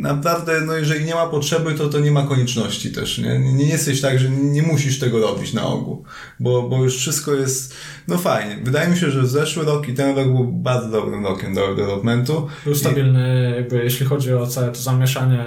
naprawdę, 0.00 0.60
no 0.60 0.72
jeżeli 0.72 1.04
nie 1.04 1.14
ma 1.14 1.26
potrzeby, 1.26 1.74
to 1.74 1.88
to 1.88 2.00
nie 2.00 2.10
ma 2.10 2.22
konieczności 2.22 2.92
też, 2.92 3.18
nie? 3.18 3.38
Nie, 3.38 3.52
nie 3.52 3.68
jesteś 3.68 4.00
tak, 4.00 4.18
że 4.18 4.30
nie 4.30 4.62
musisz 4.62 4.98
tego 4.98 5.20
robić 5.20 5.52
na 5.52 5.66
ogół, 5.66 6.04
bo, 6.40 6.68
bo 6.68 6.84
już 6.84 6.96
wszystko 6.96 7.34
jest, 7.34 7.74
no 8.08 8.18
fajnie. 8.18 8.58
Wydaje 8.64 8.88
mi 8.88 8.96
się, 8.96 9.10
że 9.10 9.26
zeszły 9.26 9.64
rok 9.64 9.88
i 9.88 9.94
ten 9.94 10.16
rok 10.16 10.26
był 10.26 10.44
bardzo 10.52 10.99
dobrym 11.00 11.26
rokiem 11.26 11.54
do 11.54 11.74
developmentu. 11.74 12.48
Był 12.64 12.74
stabilny, 12.74 13.50
I... 13.52 13.56
jakby 13.56 13.84
jeśli 13.84 14.06
chodzi 14.06 14.34
o 14.34 14.46
całe 14.46 14.72
to 14.72 14.80
zamieszanie 14.80 15.44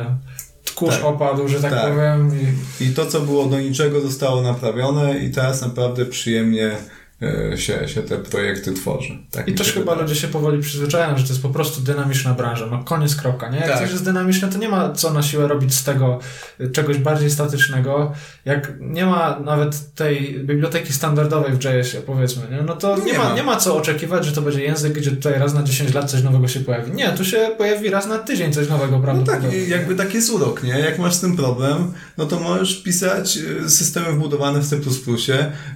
kurz 0.75 0.95
tak, 0.95 1.05
opadł, 1.05 1.47
że 1.47 1.61
tak, 1.61 1.71
tak. 1.71 1.91
powiem. 1.91 2.31
I... 2.79 2.83
I 2.83 2.93
to, 2.93 3.05
co 3.05 3.21
było 3.21 3.45
do 3.45 3.59
niczego, 3.59 4.01
zostało 4.01 4.41
naprawione 4.41 5.19
i 5.19 5.31
teraz 5.31 5.61
naprawdę 5.61 6.05
przyjemnie 6.05 6.71
się, 7.55 7.87
się 7.87 8.01
te 8.01 8.17
projekty 8.17 8.73
tworzy. 8.73 9.17
Tak 9.31 9.47
I 9.47 9.53
też 9.53 9.73
chyba 9.73 9.91
wydaje. 9.91 10.01
ludzie 10.01 10.15
się 10.21 10.27
powoli 10.27 10.61
przyzwyczajają, 10.61 11.17
że 11.17 11.23
to 11.23 11.29
jest 11.29 11.41
po 11.41 11.49
prostu 11.49 11.81
dynamiczna 11.81 12.33
branża. 12.33 12.65
No 12.71 12.83
koniec, 12.83 13.15
kropka. 13.15 13.49
Nie? 13.49 13.57
Jak 13.57 13.67
tak. 13.67 13.79
coś 13.79 13.91
jest 13.91 14.05
dynamiczne, 14.05 14.49
to 14.49 14.57
nie 14.57 14.69
ma 14.69 14.91
co 14.91 15.13
na 15.13 15.23
siłę 15.23 15.47
robić 15.47 15.73
z 15.73 15.83
tego 15.83 16.19
czegoś 16.73 16.97
bardziej 16.97 17.31
statycznego. 17.31 18.11
Jak 18.45 18.73
nie 18.79 19.05
ma 19.05 19.39
nawet 19.39 19.95
tej 19.95 20.39
biblioteki 20.39 20.93
standardowej 20.93 21.53
w 21.53 21.63
JS-ie, 21.63 22.03
powiedzmy, 22.05 22.43
nie? 22.51 22.61
no 22.61 22.75
to 22.75 22.97
nie, 22.97 23.03
nie, 23.03 23.17
ma, 23.17 23.33
nie 23.35 23.43
ma 23.43 23.55
co 23.55 23.77
oczekiwać, 23.77 24.25
że 24.25 24.31
to 24.31 24.41
będzie 24.41 24.63
język, 24.63 24.93
gdzie 24.93 25.11
tutaj 25.11 25.39
raz 25.39 25.53
na 25.53 25.63
10 25.63 25.93
lat 25.93 26.11
coś 26.11 26.23
nowego 26.23 26.47
się 26.47 26.59
pojawi. 26.59 26.91
Nie, 26.91 27.09
tu 27.09 27.25
się 27.25 27.49
pojawi 27.57 27.89
raz 27.89 28.07
na 28.07 28.17
tydzień 28.19 28.53
coś 28.53 28.69
nowego, 28.69 28.99
prawda? 28.99 29.33
No 29.33 29.41
tak, 29.41 29.53
jakby 29.67 29.95
taki 29.95 30.15
jest 30.15 30.29
urok, 30.29 30.63
nie? 30.63 30.79
Jak 30.79 30.99
masz 30.99 31.13
z 31.13 31.21
tym 31.21 31.35
problem, 31.35 31.93
no 32.17 32.25
to 32.25 32.39
możesz 32.39 32.83
pisać 32.83 33.39
e, 33.65 33.69
systemy 33.69 34.11
wbudowane 34.11 34.59
w 34.59 34.67
C++, 34.67 34.75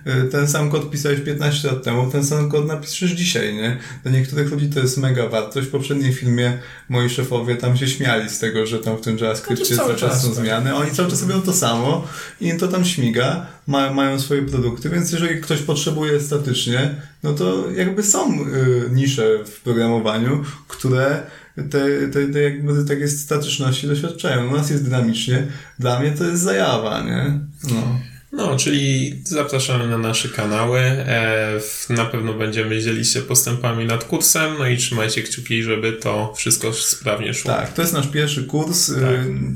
e, 0.06 0.24
ten 0.24 0.48
sam 0.48 0.72
kod 0.72 0.90
pisałeś 0.90 1.20
15 1.20 1.37
lat 1.40 1.84
temu, 1.84 2.12
ten 2.12 2.26
sam 2.26 2.50
kod 2.50 2.68
napiszesz 2.68 3.12
dzisiaj, 3.12 3.54
nie? 3.54 3.78
Dla 4.04 4.12
niektórych 4.12 4.52
ludzi 4.52 4.70
to 4.70 4.80
jest 4.80 4.98
mega 4.98 5.30
wartość. 5.30 5.68
W 5.68 5.72
poprzednim 5.72 6.14
filmie 6.14 6.60
moi 6.90 7.10
szefowie 7.10 7.56
tam 7.56 7.78
się 7.78 7.88
śmiali 7.88 8.30
z 8.30 8.40
tego, 8.40 8.66
że 8.66 8.80
tam 8.80 8.98
w 8.98 9.02
tym 9.02 9.18
JavaScriptie 9.18 9.76
no 9.76 9.84
cały 9.84 9.96
czas 9.96 10.22
są 10.22 10.28
tak. 10.28 10.38
zmiany. 10.38 10.76
Oni 10.76 10.92
cały 10.92 11.10
czas 11.10 11.22
robią 11.22 11.42
to 11.42 11.54
samo 11.54 12.08
i 12.42 12.54
to 12.54 12.68
tam 12.68 12.86
śmiga, 12.86 13.46
mają, 13.68 13.94
mają 13.94 14.20
swoje 14.20 14.42
produkty, 14.42 14.90
więc 14.90 15.12
jeżeli 15.12 15.42
ktoś 15.42 15.62
potrzebuje 15.62 16.20
statycznie, 16.20 16.96
no 17.24 17.34
to 17.34 17.72
jakby 17.72 18.04
są 18.04 18.42
y, 18.42 18.90
nisze 18.92 19.24
w 19.46 19.62
programowaniu, 19.62 20.44
które 20.68 21.24
te, 21.56 22.08
te, 22.12 22.28
te 22.28 22.42
jakby 22.42 22.86
takiej 22.86 23.10
statyczności 23.10 23.88
doświadczają. 23.88 24.48
U 24.48 24.56
nas 24.58 24.70
jest 24.70 24.84
dynamicznie, 24.84 25.48
dla 25.80 26.00
mnie 26.00 26.12
to 26.12 26.24
jest 26.24 26.44
zajawa, 26.44 27.04
nie? 27.04 27.40
No. 27.64 28.00
No, 28.32 28.58
czyli 28.58 29.16
zapraszamy 29.24 29.88
na 29.88 29.98
nasze 29.98 30.30
kanały. 30.30 30.80
E, 30.80 31.60
na 31.90 32.06
pewno 32.06 32.34
będziemy 32.34 32.82
dzielić 32.82 33.10
się 33.10 33.22
postępami 33.22 33.86
nad 33.86 34.04
kursem, 34.04 34.56
no 34.60 34.68
i 34.68 34.78
trzymajcie 34.78 35.24
kciuki, 35.24 35.64
żeby 35.64 35.94
to 35.94 36.34
wszystko 36.36 36.74
sprawnie 36.74 37.34
szło. 37.34 37.52
Tak, 37.52 37.74
to 37.74 37.82
jest 37.82 37.94
nasz 37.94 38.08
pierwszy 38.08 38.44
kurs. 38.44 38.88
Tak. 38.88 39.00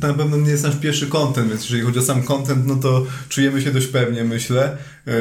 To 0.01 0.07
na 0.07 0.13
pewno 0.13 0.37
nie 0.37 0.49
jest 0.49 0.63
nasz 0.63 0.75
pierwszy 0.75 1.07
content, 1.07 1.49
więc 1.49 1.63
jeżeli 1.63 1.81
chodzi 1.81 1.99
o 1.99 2.01
sam 2.01 2.23
content, 2.23 2.67
no 2.67 2.75
to 2.75 3.05
czujemy 3.29 3.61
się 3.61 3.71
dość 3.71 3.87
pewnie, 3.87 4.23
myślę. 4.23 4.77
E, 5.07 5.13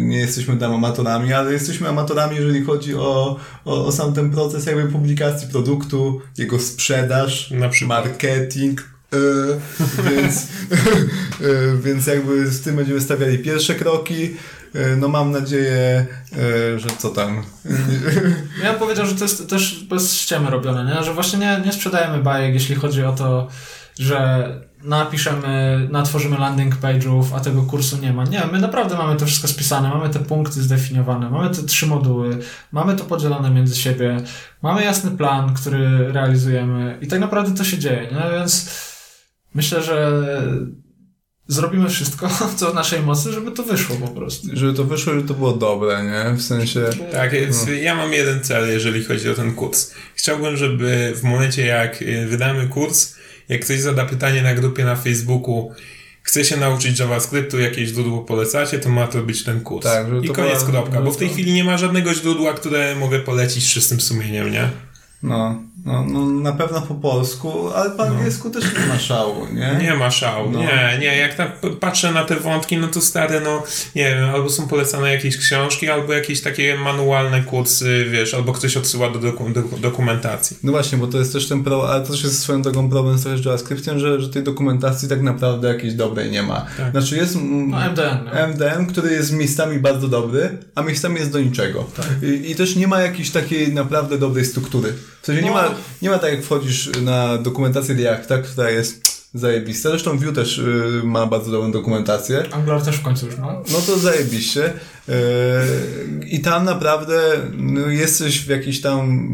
nie 0.00 0.18
jesteśmy 0.18 0.56
tam 0.56 0.72
amatorami, 0.72 1.32
ale 1.32 1.52
jesteśmy 1.52 1.88
amatorami, 1.88 2.36
jeżeli 2.36 2.64
chodzi 2.64 2.94
o, 2.94 3.40
o, 3.64 3.86
o 3.86 3.92
sam 3.92 4.12
ten 4.12 4.30
proces 4.30 4.66
jakby 4.66 4.92
publikacji 4.92 5.48
produktu, 5.48 6.20
jego 6.38 6.58
sprzedaż, 6.58 7.52
marketing, 7.86 8.80
E, 8.80 8.89
więc, 10.10 10.42
e, 11.40 11.76
więc 11.82 12.06
jakby 12.06 12.50
z 12.50 12.60
tym 12.60 12.76
będziemy 12.76 13.00
stawiali 13.00 13.38
pierwsze 13.38 13.74
kroki. 13.74 14.36
E, 14.74 14.96
no 14.96 15.08
mam 15.08 15.30
nadzieję, 15.30 16.06
że 16.76 16.88
co 16.98 17.08
tam. 17.08 17.42
Ja 18.62 18.70
bym 18.70 18.78
powiedział, 18.78 19.06
że 19.06 19.14
to 19.14 19.24
jest 19.24 19.48
też 19.48 19.84
bez 19.84 20.14
ściemy 20.14 20.50
robione, 20.50 20.94
nie? 20.94 21.04
że 21.04 21.14
właśnie 21.14 21.38
nie, 21.38 21.62
nie 21.66 21.72
sprzedajemy 21.72 22.22
bajek, 22.22 22.54
jeśli 22.54 22.74
chodzi 22.74 23.04
o 23.04 23.12
to, 23.12 23.48
że 23.98 24.48
napiszemy, 24.84 25.88
natworzymy 25.90 26.38
landing 26.38 26.76
page'ów, 26.76 27.24
a 27.36 27.40
tego 27.40 27.62
kursu 27.62 27.96
nie 27.98 28.12
ma. 28.12 28.24
Nie, 28.24 28.42
my 28.52 28.58
naprawdę 28.58 28.96
mamy 28.96 29.16
to 29.16 29.26
wszystko 29.26 29.48
spisane, 29.48 29.88
mamy 29.88 30.08
te 30.08 30.18
punkty 30.18 30.62
zdefiniowane, 30.62 31.30
mamy 31.30 31.54
te 31.54 31.62
trzy 31.62 31.86
moduły, 31.86 32.38
mamy 32.72 32.96
to 32.96 33.04
podzielone 33.04 33.50
między 33.50 33.76
siebie, 33.76 34.16
mamy 34.62 34.84
jasny 34.84 35.10
plan, 35.10 35.54
który 35.54 36.12
realizujemy 36.12 36.98
i 37.00 37.06
tak 37.06 37.20
naprawdę 37.20 37.54
to 37.54 37.64
się 37.64 37.78
dzieje, 37.78 38.02
nie? 38.02 38.38
Więc 38.38 38.70
Myślę, 39.54 39.82
że 39.82 40.22
zrobimy 41.50 41.88
wszystko, 41.88 42.28
co 42.56 42.70
w 42.70 42.74
naszej 42.74 43.02
mocy, 43.02 43.32
żeby 43.32 43.50
to 43.50 43.62
wyszło 43.62 43.96
po 43.96 44.08
prostu. 44.08 44.48
Żeby 44.52 44.74
to 44.74 44.84
wyszło, 44.84 45.12
żeby 45.14 45.28
to 45.28 45.34
było 45.34 45.52
dobre, 45.52 46.04
nie? 46.04 46.36
W 46.36 46.42
sensie... 46.42 46.80
Tak, 47.12 47.32
no. 47.66 47.72
ja 47.72 47.94
mam 47.94 48.12
jeden 48.12 48.40
cel, 48.42 48.68
jeżeli 48.68 49.04
chodzi 49.04 49.30
o 49.30 49.34
ten 49.34 49.54
kurs. 49.54 49.90
Chciałbym, 50.14 50.56
żeby 50.56 51.12
w 51.16 51.22
momencie, 51.22 51.66
jak 51.66 52.02
y, 52.02 52.26
wydamy 52.26 52.68
kurs, 52.68 53.14
jak 53.48 53.60
ktoś 53.60 53.80
zada 53.80 54.04
pytanie 54.04 54.42
na 54.42 54.54
grupie 54.54 54.84
na 54.84 54.96
Facebooku, 54.96 55.70
chce 56.22 56.44
się 56.44 56.56
nauczyć 56.56 56.98
JavaScriptu, 56.98 57.60
jakieś 57.60 57.88
źródło 57.88 58.18
polecacie, 58.18 58.78
to 58.78 58.88
ma 58.88 59.06
to 59.06 59.22
być 59.22 59.44
ten 59.44 59.60
kurs. 59.60 59.84
Tak, 59.84 60.06
I 60.22 60.28
koniec, 60.28 60.64
kropka. 60.64 61.00
Bo 61.00 61.12
w 61.12 61.16
tej 61.16 61.28
chwili 61.28 61.52
nie 61.52 61.64
ma 61.64 61.78
żadnego 61.78 62.14
źródła, 62.14 62.52
które 62.52 62.96
mogę 62.96 63.20
polecić 63.20 63.64
z 63.64 63.72
czystym 63.72 64.00
sumieniem, 64.00 64.52
nie? 64.52 64.70
No, 65.22 65.62
no, 65.84 66.04
no 66.04 66.26
na 66.26 66.52
pewno 66.52 66.80
po 66.82 66.94
polsku, 66.94 67.70
ale 67.74 67.90
po 67.90 68.02
angielsku 68.06 68.48
no. 68.48 68.60
też 68.60 68.64
nie 68.78 68.86
ma 68.86 68.98
szału, 68.98 69.46
nie? 69.52 69.78
Nie 69.82 69.94
ma 69.94 70.10
szału, 70.10 70.50
no. 70.50 70.58
nie, 70.58 70.98
nie. 71.00 71.16
Jak 71.16 71.34
tak 71.34 71.60
patrzę 71.80 72.12
na 72.12 72.24
te 72.24 72.36
wątki, 72.36 72.76
no 72.76 72.88
to 72.88 73.00
stare, 73.00 73.40
no 73.40 73.62
nie 73.94 74.04
wiem, 74.04 74.30
albo 74.30 74.50
są 74.50 74.68
polecane 74.68 75.12
jakieś 75.12 75.36
książki, 75.36 75.88
albo 75.88 76.12
jakieś 76.12 76.40
takie 76.40 76.76
manualne 76.76 77.42
kursy, 77.42 78.06
wiesz, 78.10 78.34
albo 78.34 78.52
ktoś 78.52 78.76
odsyła 78.76 79.10
do, 79.10 79.18
doku, 79.18 79.50
do 79.50 79.62
dokumentacji. 79.62 80.56
No 80.62 80.72
właśnie, 80.72 80.98
bo 80.98 81.06
to 81.06 81.18
jest 81.18 81.32
też 81.32 81.48
ten 81.48 81.64
pro, 81.64 81.90
ale 81.92 82.04
to 82.04 82.10
też 82.12 82.22
jest 82.22 82.40
swoją 82.40 82.62
drogą 82.62 82.90
problem 82.90 83.18
z 83.18 83.44
JavaScriptem, 83.44 83.98
że, 83.98 84.20
że 84.20 84.28
tej 84.28 84.42
dokumentacji 84.42 85.08
tak 85.08 85.22
naprawdę 85.22 85.68
jakiejś 85.68 85.94
dobrej 85.94 86.30
nie 86.30 86.42
ma. 86.42 86.66
Tak. 86.76 86.90
Znaczy 86.90 87.16
jest 87.16 87.38
no, 87.66 87.78
MDN, 87.90 88.18
no. 88.24 88.46
MDN, 88.46 88.86
który 88.86 89.12
jest 89.12 89.32
miejscami 89.32 89.78
bardzo 89.78 90.08
dobry, 90.08 90.58
a 90.74 90.82
miejscami 90.82 91.16
jest 91.16 91.32
do 91.32 91.40
niczego. 91.40 91.86
Tak. 91.96 92.06
I, 92.22 92.50
I, 92.50 92.54
też 92.54 92.76
nie 92.76 92.88
ma 92.88 93.00
jakiejś 93.00 93.30
takiej 93.30 93.74
naprawdę 93.74 94.18
dobrej 94.18 94.44
struktury. 94.44 94.92
W 95.22 95.26
sensie 95.26 95.42
no. 95.42 95.48
nie, 95.48 95.54
ma, 95.54 95.64
nie 96.02 96.10
ma 96.10 96.18
tak 96.18 96.32
jak 96.32 96.42
wchodzisz 96.42 96.90
na 97.02 97.38
dokumentację 97.38 97.94
Reacta, 97.94 98.38
która 98.38 98.70
jest 98.70 99.20
zajebista. 99.34 99.88
Zresztą 99.88 100.18
Vue 100.18 100.32
też 100.32 100.58
y, 100.58 101.02
ma 101.04 101.26
bardzo 101.26 101.50
dobrą 101.50 101.72
dokumentację. 101.72 102.44
Angular 102.52 102.82
też 102.82 102.96
w 102.96 103.02
końcu 103.02 103.26
już 103.26 103.36
ma. 103.36 103.52
No 103.52 103.78
to 103.86 103.98
zajebiście. 103.98 104.72
Yy, 105.08 105.14
I 106.26 106.40
tam 106.40 106.64
naprawdę 106.64 107.20
no, 107.56 107.80
jesteś 107.80 108.44
w 108.44 108.48
jakiś 108.48 108.80
tam 108.80 109.26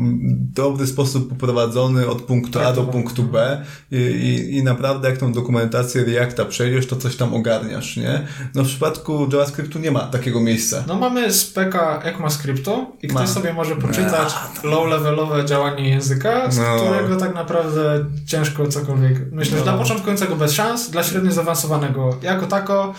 dobry 0.54 0.86
sposób 0.86 1.28
poprowadzony 1.28 2.08
od 2.08 2.22
punktu 2.22 2.60
A 2.60 2.72
do 2.72 2.84
punktu 2.84 3.22
B 3.22 3.64
i, 3.90 3.96
i, 3.96 4.56
i 4.56 4.62
naprawdę 4.62 5.10
jak 5.10 5.18
tą 5.18 5.32
dokumentację 5.32 6.04
Reacta 6.04 6.44
przejdziesz, 6.44 6.86
to 6.86 6.96
coś 6.96 7.16
tam 7.16 7.34
ogarniasz, 7.34 7.96
nie? 7.96 8.26
No 8.54 8.64
w 8.64 8.66
przypadku 8.66 9.28
JavaScriptu 9.32 9.78
nie 9.78 9.90
ma 9.90 10.00
takiego 10.00 10.40
miejsca. 10.40 10.84
No 10.86 10.94
mamy 10.94 11.32
speka 11.32 12.02
ECMAScriptu 12.02 12.86
i 13.02 13.08
ktoś 13.08 13.20
ma. 13.20 13.26
sobie 13.26 13.52
może 13.52 13.76
poczytać 13.76 14.34
low-levelowe 14.62 15.44
działanie 15.44 15.88
języka, 15.88 16.50
z 16.50 16.58
no. 16.58 16.76
którego 16.76 17.16
tak 17.16 17.34
naprawdę 17.34 18.04
ciężko 18.26 18.68
cokolwiek. 18.68 19.32
Myślę, 19.32 19.52
no. 19.52 19.58
że 19.58 19.70
dla 19.70 19.78
początkującego 19.78 20.36
bez 20.36 20.52
szans, 20.52 20.90
dla 20.90 21.02
średnio 21.02 21.32
zaawansowanego 21.32 22.16
jako 22.22 22.46
tako 22.46 22.94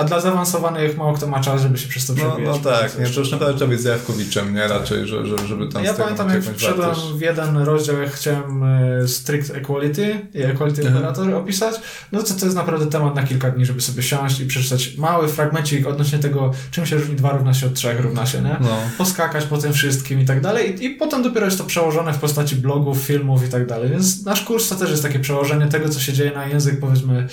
a 0.00 0.04
dla 0.04 0.20
zaawansowanych 0.20 0.96
mało 0.96 1.12
kto 1.12 1.26
ma 1.26 1.40
czas, 1.40 1.62
żeby 1.62 1.78
się 1.78 1.88
przez 1.88 2.06
to 2.06 2.14
przebijać. 2.14 2.38
No, 2.44 2.52
no 2.52 2.58
tak, 2.58 2.98
nie, 2.98 3.06
to 3.06 3.20
już 3.20 3.30
naprawdę 3.30 3.56
trzeba 3.56 3.70
być 3.70 3.80
Zjawkowiczem, 3.80 4.54
nie? 4.54 4.68
Raczej, 4.68 5.06
że, 5.06 5.26
że, 5.26 5.38
żeby 5.46 5.68
tam 5.68 5.84
Ja 5.84 5.94
pamiętam, 5.94 6.28
jak 6.28 6.42
wszedłem 6.56 6.94
w 7.14 7.20
jeden 7.20 7.56
rozdział, 7.56 8.00
jak 8.02 8.12
chciałem 8.12 8.62
e, 8.64 9.08
strict 9.08 9.50
equality 9.50 10.20
i 10.34 10.42
equality 10.42 10.82
mhm. 10.82 10.96
operator 10.96 11.34
opisać, 11.34 11.74
no 12.12 12.22
to 12.22 12.34
to 12.34 12.44
jest 12.44 12.56
naprawdę 12.56 12.86
temat 12.86 13.14
na 13.14 13.22
kilka 13.22 13.50
dni, 13.50 13.66
żeby 13.66 13.80
sobie 13.80 14.02
siąść 14.02 14.40
i 14.40 14.46
przeczytać 14.46 14.96
mały 14.96 15.28
fragmencik 15.28 15.86
odnośnie 15.86 16.18
tego, 16.18 16.52
czym 16.70 16.86
się 16.86 16.96
różni 16.96 17.16
2 17.16 17.32
równa 17.32 17.54
się 17.54 17.66
od 17.66 17.74
3 17.74 17.92
równa 17.98 18.26
się, 18.26 18.42
nie? 18.42 18.56
No. 18.60 18.76
Poskakać 18.98 19.44
po 19.44 19.58
tym 19.58 19.72
wszystkim 19.72 20.20
i 20.20 20.24
tak 20.24 20.40
dalej. 20.40 20.82
I, 20.82 20.84
I 20.84 20.90
potem 20.90 21.22
dopiero 21.22 21.46
jest 21.46 21.58
to 21.58 21.64
przełożone 21.64 22.12
w 22.12 22.18
postaci 22.18 22.56
blogów, 22.56 22.98
filmów 22.98 23.46
i 23.46 23.48
tak 23.48 23.66
dalej. 23.66 23.90
Więc 23.90 24.24
nasz 24.24 24.42
kurs 24.42 24.68
to 24.68 24.74
też 24.74 24.90
jest 24.90 25.02
takie 25.02 25.18
przełożenie 25.18 25.66
tego, 25.66 25.88
co 25.88 26.00
się 26.00 26.12
dzieje 26.12 26.30
na 26.30 26.46
język, 26.46 26.80
powiedzmy, 26.80 27.28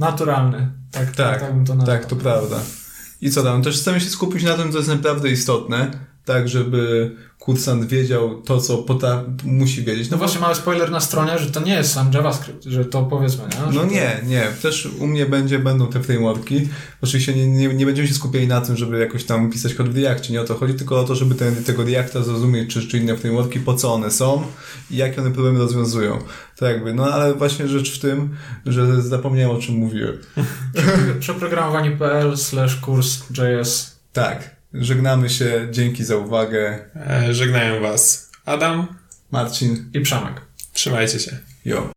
naturalny. 0.00 0.70
Tak, 0.90 1.06
tak, 1.06 1.16
tak, 1.16 1.40
tak, 1.40 1.54
bym 1.54 1.64
to 1.64 1.76
tak 1.76 2.06
to 2.06 2.16
prawda. 2.16 2.56
I 3.20 3.30
co 3.30 3.42
tam? 3.42 3.62
Też 3.62 3.80
chcemy 3.80 4.00
się 4.00 4.10
skupić 4.10 4.42
na 4.42 4.54
tym, 4.54 4.72
co 4.72 4.78
jest 4.78 4.90
naprawdę 4.90 5.30
istotne, 5.30 5.90
tak 6.32 6.48
żeby 6.48 7.10
kursant 7.38 7.84
wiedział 7.84 8.42
to, 8.42 8.60
co 8.60 8.82
pota- 8.82 9.24
musi 9.44 9.84
wiedzieć. 9.84 10.10
No, 10.10 10.16
no 10.16 10.18
właśnie, 10.18 10.40
mały 10.40 10.54
spoiler 10.54 10.90
na 10.90 11.00
stronie, 11.00 11.38
że 11.38 11.50
to 11.50 11.60
nie 11.60 11.74
jest 11.74 11.92
sam 11.92 12.12
JavaScript, 12.12 12.64
że 12.64 12.84
to 12.84 13.02
powiedzmy, 13.02 13.44
nie? 13.44 13.78
no 13.78 13.84
nie, 13.84 14.20
nie. 14.26 14.46
Też 14.62 14.88
u 14.98 15.06
mnie 15.06 15.26
będzie, 15.26 15.58
będą 15.58 15.86
te 15.86 16.02
frameworki. 16.02 16.68
Oczywiście 17.02 17.34
nie, 17.34 17.46
nie, 17.46 17.68
nie 17.68 17.86
będziemy 17.86 18.08
się 18.08 18.14
skupiali 18.14 18.46
na 18.46 18.60
tym, 18.60 18.76
żeby 18.76 18.98
jakoś 18.98 19.24
tam 19.24 19.50
pisać 19.50 19.74
kod 19.74 19.88
w 19.88 19.96
Reactie, 19.96 20.32
nie 20.32 20.40
o 20.40 20.44
to 20.44 20.54
chodzi, 20.54 20.74
tylko 20.74 21.00
o 21.00 21.04
to, 21.04 21.14
żeby 21.14 21.34
ten, 21.34 21.64
tego 21.64 21.84
Reacta 21.84 22.22
zrozumieć, 22.22 22.74
czy, 22.74 22.88
czy 22.88 22.98
inne 22.98 23.16
frameworki, 23.16 23.60
po 23.60 23.74
co 23.74 23.94
one 23.94 24.10
są 24.10 24.42
i 24.90 24.96
jakie 24.96 25.20
one 25.20 25.30
problemy 25.30 25.58
rozwiązują. 25.58 26.18
To 26.56 26.66
jakby, 26.66 26.94
no 26.94 27.04
ale 27.12 27.34
właśnie 27.34 27.68
rzecz 27.68 27.98
w 27.98 28.00
tym, 28.00 28.36
że 28.66 29.02
zapomniałem 29.02 29.56
o 29.56 29.60
czym 29.60 29.74
mówiłem. 29.74 30.18
Przeprogramowanie.pl 31.20 32.36
slash 32.36 32.76
kurs 32.76 33.22
JS. 33.30 33.96
Tak. 34.12 34.59
Żegnamy 34.74 35.30
się, 35.30 35.68
dzięki 35.70 36.04
za 36.04 36.16
uwagę. 36.16 36.78
E, 36.96 37.34
żegnają 37.34 37.82
Was 37.82 38.30
Adam, 38.44 38.86
Marcin 39.30 39.90
i 39.94 40.00
Przemek. 40.00 40.40
Trzymajcie 40.72 41.18
się. 41.18 41.38
Jo. 41.64 41.88